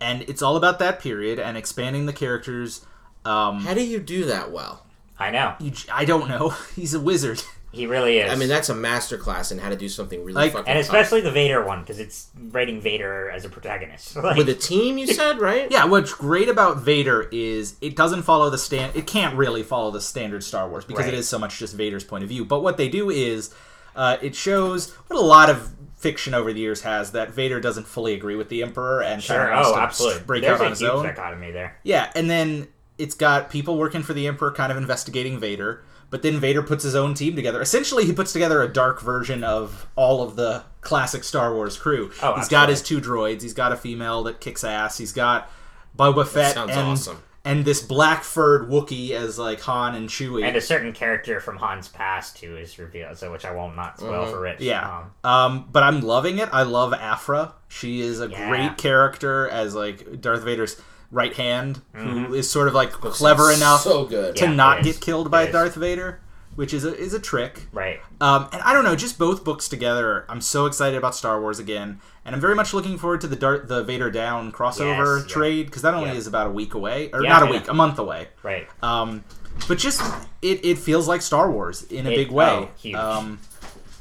and 0.00 0.22
it's 0.22 0.40
all 0.42 0.56
about 0.56 0.78
that 0.78 0.98
period 1.00 1.38
and 1.38 1.56
expanding 1.56 2.06
the 2.06 2.12
characters. 2.12 2.86
Um, 3.24 3.60
How 3.60 3.74
do 3.74 3.84
you 3.84 3.98
do 4.00 4.24
that 4.26 4.50
well? 4.50 4.86
I 5.18 5.30
know 5.30 5.54
you, 5.60 5.70
j- 5.72 5.88
I 5.92 6.04
don't 6.04 6.28
know. 6.28 6.48
He's 6.76 6.94
a 6.94 7.00
wizard. 7.00 7.42
He 7.72 7.86
really 7.86 8.18
is. 8.18 8.30
I 8.30 8.36
mean, 8.36 8.48
that's 8.48 8.68
a 8.68 8.74
masterclass 8.74 9.50
in 9.50 9.58
how 9.58 9.70
to 9.70 9.76
do 9.76 9.88
something 9.88 10.20
really 10.20 10.34
Like- 10.34 10.52
fucking 10.52 10.68
and 10.68 10.76
tough. 10.76 10.84
especially 10.94 11.22
the 11.22 11.30
Vader 11.30 11.64
one 11.64 11.80
because 11.80 11.98
it's 11.98 12.28
writing 12.50 12.80
Vader 12.80 13.30
as 13.30 13.44
a 13.44 13.48
protagonist. 13.48 14.14
Like, 14.22 14.36
with 14.36 14.48
a 14.48 14.54
team. 14.54 14.98
You 14.98 15.06
said 15.14 15.38
right? 15.40 15.70
Yeah, 15.70 15.86
what's 15.86 16.12
great 16.12 16.48
about 16.48 16.78
Vader 16.78 17.28
is 17.32 17.76
it 17.80 17.96
doesn't 17.96 18.22
follow 18.22 18.50
the 18.50 18.58
stand. 18.58 18.94
It 18.94 19.06
can't 19.06 19.34
really 19.36 19.62
follow 19.62 19.90
the 19.90 20.00
standard 20.00 20.44
Star 20.44 20.68
Wars 20.68 20.84
because 20.84 21.06
Right. 21.06 21.14
it 21.14 21.18
is 21.18 21.28
so 21.28 21.38
much 21.38 21.58
just 21.58 21.74
Vader's 21.74 22.04
point 22.04 22.22
of 22.22 22.28
view. 22.28 22.44
But 22.44 22.60
what 22.62 22.76
they 22.76 22.88
do 22.88 23.10
is 23.10 23.54
uh, 23.96 24.16
it 24.22 24.34
shows 24.34 24.90
what 25.08 25.18
a 25.18 25.22
lot 25.24 25.50
of 25.50 25.72
fiction 25.96 26.34
over 26.34 26.52
the 26.52 26.60
years 26.60 26.82
has 26.82 27.12
that 27.12 27.30
Vader 27.30 27.60
doesn't 27.60 27.86
fully 27.86 28.12
agree 28.14 28.34
with 28.34 28.48
the 28.48 28.62
Emperor 28.62 29.02
and 29.02 29.22
sure. 29.22 29.36
kind 29.36 29.48
of 29.50 29.54
wants 29.54 29.68
Oh, 29.68 29.74
to 29.76 29.80
absolutely. 29.80 30.22
break 30.24 30.42
There's 30.42 30.54
out 30.56 30.62
a 30.62 30.64
on 30.64 30.70
his 30.70 30.80
huge 30.80 30.90
own. 30.90 31.04
dichotomy 31.04 31.50
there. 31.52 31.76
Yeah, 31.84 32.10
and 32.16 32.28
then 32.28 32.68
it's 32.98 33.14
got 33.14 33.50
people 33.50 33.78
working 33.78 34.02
for 34.02 34.12
the 34.12 34.26
Emperor 34.26 34.50
kind 34.50 34.72
of 34.72 34.78
investigating 34.78 35.38
Vader, 35.38 35.84
but 36.12 36.22
then 36.22 36.38
Vader 36.38 36.62
puts 36.62 36.84
his 36.84 36.94
own 36.94 37.14
team 37.14 37.34
together. 37.34 37.60
Essentially, 37.60 38.04
he 38.04 38.12
puts 38.12 38.32
together 38.32 38.62
a 38.62 38.68
dark 38.72 39.00
version 39.00 39.42
of 39.42 39.88
all 39.96 40.22
of 40.22 40.36
the 40.36 40.62
classic 40.82 41.24
Star 41.24 41.52
Wars 41.54 41.76
crew. 41.76 42.12
Oh, 42.22 42.36
he's 42.36 42.48
got 42.48 42.68
his 42.68 42.82
two 42.82 43.00
droids, 43.00 43.42
he's 43.42 43.54
got 43.54 43.72
a 43.72 43.76
female 43.76 44.22
that 44.24 44.40
kicks 44.40 44.62
ass, 44.62 44.98
he's 44.98 45.12
got 45.12 45.50
Boba 45.98 46.24
Fett 46.26 46.54
sounds 46.54 46.70
and 46.70 46.80
awesome. 46.88 47.22
and 47.44 47.64
this 47.64 47.82
black 47.82 48.22
furred 48.24 48.68
Wookiee 48.68 49.10
as 49.10 49.38
like 49.38 49.60
Han 49.62 49.94
and 49.94 50.08
Chewie. 50.08 50.44
And 50.46 50.56
a 50.56 50.60
certain 50.60 50.92
character 50.92 51.40
from 51.40 51.56
Han's 51.58 51.88
past 51.88 52.36
too 52.36 52.56
is 52.56 52.78
revealed, 52.78 53.16
so 53.18 53.32
which 53.32 53.44
I 53.44 53.50
will 53.52 53.68
not 53.68 53.76
not 53.76 53.98
spoil 53.98 54.26
for 54.26 54.40
Rich. 54.40 54.56
Mm-hmm. 54.58 54.64
Yeah. 54.64 55.02
Um, 55.24 55.30
Um, 55.30 55.68
but 55.72 55.82
I'm 55.82 56.00
loving 56.02 56.38
it. 56.38 56.48
I 56.52 56.62
love 56.62 56.92
Aphra. 56.94 57.54
She 57.68 58.00
is 58.00 58.20
a 58.20 58.28
Yeah. 58.28 58.48
great 58.48 58.76
character 58.78 59.48
as 59.48 59.74
like 59.74 60.20
Darth 60.20 60.42
Vader's 60.42 60.80
right 61.12 61.34
hand, 61.34 61.80
Mm-hmm. 61.94 62.24
who 62.24 62.34
is 62.34 62.50
sort 62.50 62.66
of 62.68 62.74
like 62.74 62.90
clever 62.90 63.52
enough 63.52 63.82
So 63.82 64.04
good. 64.06 64.34
to 64.36 64.44
Yeah, 64.46 64.52
not 64.54 64.82
get 64.82 65.00
killed 65.00 65.30
by 65.30 65.46
Darth 65.46 65.74
Vader, 65.76 66.20
which 66.56 66.72
is 66.74 66.84
a 66.84 66.94
is 66.96 67.14
a 67.14 67.20
trick. 67.20 67.66
right. 67.72 68.00
Um, 68.20 68.48
and 68.52 68.60
I 68.62 68.72
don't 68.72 68.84
know, 68.84 68.96
just 68.96 69.18
both 69.18 69.44
books 69.44 69.68
together. 69.68 70.24
I'm 70.28 70.40
so 70.40 70.66
excited 70.66 70.96
about 70.96 71.14
Star 71.14 71.40
Wars 71.40 71.58
again, 71.58 72.00
and 72.24 72.34
I'm 72.34 72.40
very 72.40 72.54
much 72.54 72.72
looking 72.74 72.96
forward 72.98 73.20
to 73.22 73.26
the 73.28 73.36
Darth, 73.36 73.68
the 73.68 73.82
Vader 73.84 74.10
Down 74.10 74.50
crossover 74.52 75.20
Yes, 75.22 75.30
trade 75.30 75.66
because 75.66 75.82
that 75.82 75.94
only 75.94 76.10
Yeah. 76.10 76.16
is 76.16 76.26
about 76.26 76.46
a 76.48 76.50
week 76.50 76.74
away, 76.74 77.10
or 77.12 77.22
Yeah, 77.22 77.28
not 77.30 77.42
a 77.42 77.46
yeah. 77.46 77.52
week, 77.52 77.68
a 77.68 77.74
month 77.74 77.98
away. 77.98 78.28
Right. 78.42 78.66
Um, 78.82 79.22
but 79.68 79.78
just 79.78 80.00
it, 80.40 80.64
it 80.64 80.78
feels 80.78 81.06
like 81.08 81.20
Star 81.22 81.50
Wars 81.50 81.82
in 81.84 82.06
a 82.06 82.10
It- 82.10 82.16
big 82.16 82.30
way. 82.30 82.46
oh, 82.48 82.68
huge. 82.78 82.94
Um, 82.96 83.38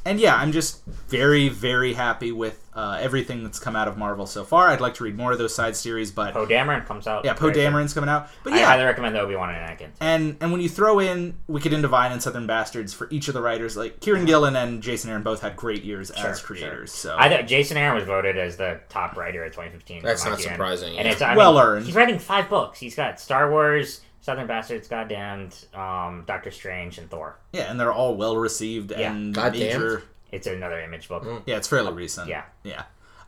and 0.06 0.20
yeah, 0.20 0.36
I'm 0.36 0.52
just 0.52 0.84
very 0.86 1.50
very 1.50 1.94
happy 1.94 2.32
with 2.32 2.58
uh, 2.74 2.98
everything 3.02 3.44
that's 3.44 3.60
come 3.60 3.76
out 3.76 3.88
of 3.90 3.98
Marvel 3.98 4.26
so 4.26 4.46
far. 4.46 4.70
I'd 4.70 4.80
like 4.80 4.94
to 4.96 5.04
read 5.04 5.18
more 5.18 5.34
of 5.34 5.38
those 5.38 5.54
side 5.54 5.76
series, 5.76 6.10
but 6.10 6.34
Poe 6.34 6.46
Dameron 6.46 6.86
comes 6.86 7.06
out. 7.06 7.26
yeah, 7.26 7.34
Poe 7.34 7.48
very 7.52 7.56
soon. 7.56 7.74
Dameron's 7.74 7.94
coming 7.94 8.10
out. 8.10 8.30
But 8.46 8.52
yeah, 8.52 8.56
I 8.56 8.60
yeah, 8.62 8.66
highly 8.68 8.84
recommend 8.86 9.16
the 9.16 9.20
Obi 9.20 9.36
Wan 9.36 9.50
and 9.54 9.58
Anakin. 9.80 9.90
and 10.00 10.38
and 10.40 10.52
when 10.54 10.62
you 10.62 10.70
throw 10.70 11.00
in 11.00 11.36
Wicked 11.48 11.74
and 11.74 11.82
Divine 11.82 12.14
and 12.14 12.22
Southern 12.24 12.48
Bastards 12.48 12.94
for 12.94 13.08
each 13.12 13.28
of 13.28 13.34
the 13.34 13.42
writers, 13.42 13.76
like 13.76 14.00
Kieron 14.00 14.26
Gillen 14.26 14.56
and 14.56 14.82
Jason 14.82 15.10
Aaron 15.10 15.22
both 15.24 15.42
had 15.42 15.56
great 15.58 15.84
years 15.84 16.12
Sure, 16.16 16.30
as 16.30 16.40
sure. 16.40 16.48
creators. 16.48 16.92
So 16.94 17.16
I 17.20 17.28
thought 17.28 17.46
Jason 17.48 17.76
Aaron 17.78 17.96
was 17.96 18.06
voted 18.06 18.38
as 18.38 18.56
the 18.56 18.80
top 18.90 19.18
writer 19.18 19.44
of 19.44 19.52
2015. 19.52 20.02
That's 20.04 20.24
not 20.26 20.40
IGN. 20.40 20.42
surprising, 20.44 20.98
And 20.98 21.06
yeah. 21.08 21.12
it's 21.12 21.22
I 21.22 21.36
Well 21.36 21.54
mean, 21.56 21.62
earned. 21.64 21.86
He's 21.88 21.96
writing 21.96 22.20
five 22.20 22.50
books. 22.50 22.80
He's 22.80 22.96
got 22.96 23.20
Star 23.20 23.52
Wars, 23.52 24.00
Southern 24.22 24.48
Bastards, 24.48 24.88
Goddamned, 24.88 25.56
um, 25.74 26.24
Doctor 26.28 26.52
Strange, 26.52 26.98
and 27.00 27.10
Thor. 27.10 27.38
yeah, 27.52 27.70
and 27.72 27.80
they're 27.80 27.92
all 27.94 28.16
well 28.16 28.38
received 28.38 28.92
Yeah. 28.92 29.12
and 29.12 29.34
Goddamn. 29.34 29.60
major. 29.60 30.04
It's 30.32 30.48
another 30.48 30.80
image 30.80 31.10
book. 31.10 31.44
Yeah, 31.46 31.58
it's 31.58 31.68
fairly 31.68 31.92
recent. 31.92 32.30
Yeah. 32.30 32.44
yeah. 32.64 32.84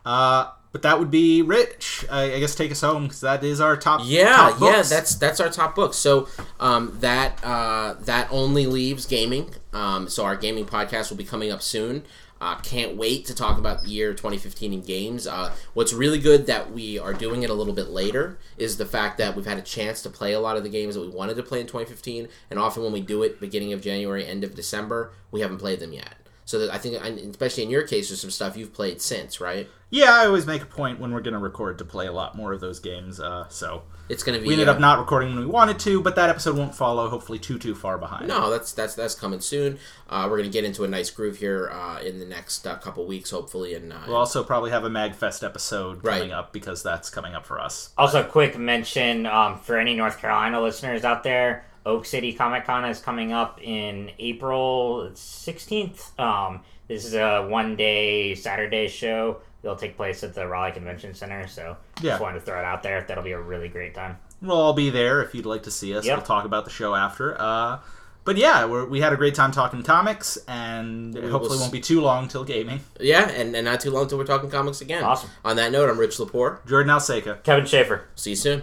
Uh, 0.06 0.50
but 0.72 0.82
that 0.82 0.98
would 0.98 1.10
be 1.10 1.42
Rich. 1.42 2.04
I, 2.10 2.34
I 2.34 2.40
guess 2.40 2.54
take 2.54 2.70
us 2.72 2.80
home 2.80 3.04
because 3.04 3.20
that 3.20 3.44
is 3.44 3.60
our 3.60 3.76
top. 3.76 4.00
Yeah, 4.04 4.34
top 4.36 4.60
yeah, 4.60 4.82
that's 4.82 5.14
that's 5.16 5.38
our 5.40 5.48
top 5.48 5.74
book. 5.76 5.94
So 5.94 6.28
um, 6.58 6.96
that 7.00 7.38
uh, 7.44 7.94
that 8.00 8.28
only 8.30 8.66
leaves 8.66 9.06
gaming. 9.06 9.50
Um, 9.72 10.08
so 10.08 10.24
our 10.24 10.34
gaming 10.36 10.66
podcast 10.66 11.10
will 11.10 11.16
be 11.16 11.24
coming 11.24 11.52
up 11.52 11.62
soon. 11.62 12.04
Uh, 12.44 12.56
can't 12.56 12.94
wait 12.94 13.24
to 13.24 13.34
talk 13.34 13.56
about 13.56 13.82
the 13.82 13.88
year 13.88 14.12
2015 14.12 14.74
in 14.74 14.82
games. 14.82 15.26
Uh, 15.26 15.50
what's 15.72 15.94
really 15.94 16.18
good 16.18 16.44
that 16.44 16.70
we 16.70 16.98
are 16.98 17.14
doing 17.14 17.42
it 17.42 17.48
a 17.48 17.54
little 17.54 17.72
bit 17.72 17.88
later 17.88 18.38
is 18.58 18.76
the 18.76 18.84
fact 18.84 19.16
that 19.16 19.34
we've 19.34 19.46
had 19.46 19.56
a 19.56 19.62
chance 19.62 20.02
to 20.02 20.10
play 20.10 20.34
a 20.34 20.40
lot 20.40 20.54
of 20.54 20.62
the 20.62 20.68
games 20.68 20.94
that 20.94 21.00
we 21.00 21.08
wanted 21.08 21.38
to 21.38 21.42
play 21.42 21.58
in 21.58 21.66
2015, 21.66 22.28
and 22.50 22.58
often 22.58 22.82
when 22.82 22.92
we 22.92 23.00
do 23.00 23.22
it 23.22 23.40
beginning 23.40 23.72
of 23.72 23.80
January, 23.80 24.26
end 24.26 24.44
of 24.44 24.54
December, 24.54 25.10
we 25.30 25.40
haven't 25.40 25.56
played 25.56 25.80
them 25.80 25.94
yet. 25.94 26.16
So 26.44 26.58
that 26.58 26.70
I 26.70 26.76
think, 26.76 26.96
especially 27.02 27.62
in 27.62 27.70
your 27.70 27.86
case, 27.86 28.10
there's 28.10 28.20
some 28.20 28.30
stuff 28.30 28.58
you've 28.58 28.74
played 28.74 29.00
since, 29.00 29.40
right? 29.40 29.66
Yeah, 29.88 30.12
I 30.12 30.26
always 30.26 30.44
make 30.44 30.60
a 30.60 30.66
point 30.66 31.00
when 31.00 31.12
we're 31.12 31.22
going 31.22 31.32
to 31.32 31.40
record 31.40 31.78
to 31.78 31.86
play 31.86 32.06
a 32.06 32.12
lot 32.12 32.36
more 32.36 32.52
of 32.52 32.60
those 32.60 32.78
games. 32.78 33.20
Uh, 33.20 33.48
so 33.48 33.84
It's 34.08 34.22
going 34.22 34.36
to 34.38 34.42
be. 34.42 34.48
we 34.48 34.54
ended 34.54 34.68
uh, 34.68 34.72
up 34.72 34.80
not 34.80 34.98
recording 34.98 35.30
when 35.30 35.38
we 35.40 35.46
wanted 35.46 35.78
to, 35.80 36.02
but 36.02 36.14
that 36.16 36.28
episode 36.28 36.56
won't 36.58 36.74
follow. 36.74 37.08
Hopefully, 37.08 37.38
too 37.38 37.58
too 37.58 37.74
far 37.74 37.96
behind. 37.96 38.28
No, 38.28 38.50
that's 38.50 38.72
that's 38.72 38.94
that's 38.94 39.14
coming 39.14 39.40
soon. 39.40 39.78
Uh, 40.10 40.28
we're 40.30 40.36
gonna 40.36 40.50
get 40.50 40.64
into 40.64 40.84
a 40.84 40.88
nice 40.88 41.08
groove 41.10 41.38
here 41.38 41.70
uh, 41.72 42.00
in 42.00 42.18
the 42.18 42.26
next 42.26 42.66
uh, 42.66 42.76
couple 42.76 43.06
weeks, 43.06 43.30
hopefully. 43.30 43.74
And 43.74 43.92
uh, 43.92 44.00
We'll 44.06 44.16
also 44.16 44.44
probably 44.44 44.70
have 44.72 44.84
a 44.84 44.90
Magfest 44.90 45.42
episode 45.42 46.04
Right. 46.04 46.18
coming 46.18 46.32
up 46.32 46.52
because 46.52 46.82
that's 46.82 47.08
coming 47.08 47.34
up 47.34 47.46
for 47.46 47.58
us. 47.58 47.90
Also, 47.96 48.22
quick 48.22 48.58
mention 48.58 49.24
um, 49.24 49.58
for 49.58 49.78
any 49.78 49.94
North 49.94 50.18
Carolina 50.18 50.60
listeners 50.60 51.02
out 51.04 51.22
there: 51.24 51.64
Oak 51.86 52.04
City 52.04 52.34
Comic 52.34 52.66
Con 52.66 52.84
is 52.84 53.00
coming 53.00 53.32
up 53.32 53.58
in 53.62 54.10
April 54.18 55.10
sixteenth. 55.14 56.18
Um, 56.20 56.60
this 56.88 57.06
is 57.06 57.14
a 57.14 57.46
one-day 57.48 58.34
Saturday 58.34 58.88
show. 58.88 59.38
It'll 59.64 59.76
take 59.76 59.96
place 59.96 60.22
at 60.22 60.34
the 60.34 60.46
Raleigh 60.46 60.72
Convention 60.72 61.14
Center. 61.14 61.48
So, 61.48 61.76
Yeah. 62.02 62.10
just 62.12 62.22
wanted 62.22 62.40
to 62.40 62.44
throw 62.44 62.58
it 62.58 62.64
out 62.64 62.82
there. 62.82 63.02
That'll 63.08 63.24
be 63.24 63.32
a 63.32 63.40
really 63.40 63.68
great 63.68 63.94
time. 63.94 64.18
We'll 64.42 64.56
all 64.56 64.74
be 64.74 64.90
there 64.90 65.22
if 65.22 65.34
you'd 65.34 65.46
like 65.46 65.62
to 65.62 65.70
see 65.70 65.96
us. 65.96 66.04
Yep. 66.04 66.18
We'll 66.18 66.26
talk 66.26 66.44
about 66.44 66.64
the 66.66 66.70
show 66.70 66.94
after. 66.94 67.40
Uh, 67.40 67.78
but 68.24 68.36
yeah, 68.36 68.64
we're, 68.66 68.84
we 68.86 69.00
had 69.00 69.12
a 69.12 69.16
great 69.16 69.34
time 69.34 69.52
talking 69.52 69.82
comics, 69.82 70.36
and 70.48 71.14
will 71.14 71.30
hopefully 71.30 71.56
s- 71.56 71.60
won't 71.60 71.72
be 71.72 71.80
too 71.80 72.00
long 72.02 72.28
till 72.28 72.44
gaming. 72.44 72.80
yeah, 73.00 73.28
and, 73.30 73.54
and 73.56 73.64
not 73.64 73.80
too 73.80 73.90
long 73.90 74.02
until 74.04 74.18
we're 74.18 74.24
talking 74.24 74.50
comics 74.50 74.80
again. 74.82 75.02
Awesome. 75.04 75.30
On 75.44 75.56
that 75.56 75.72
note, 75.72 75.88
I'm 75.90 75.98
Rich 75.98 76.18
Lepore. 76.18 76.64
Jordan 76.66 76.90
Alseca. 76.92 77.42
Kevin 77.42 77.64
Schaefer. 77.66 78.04
See 78.14 78.30
you 78.30 78.36
soon. 78.36 78.62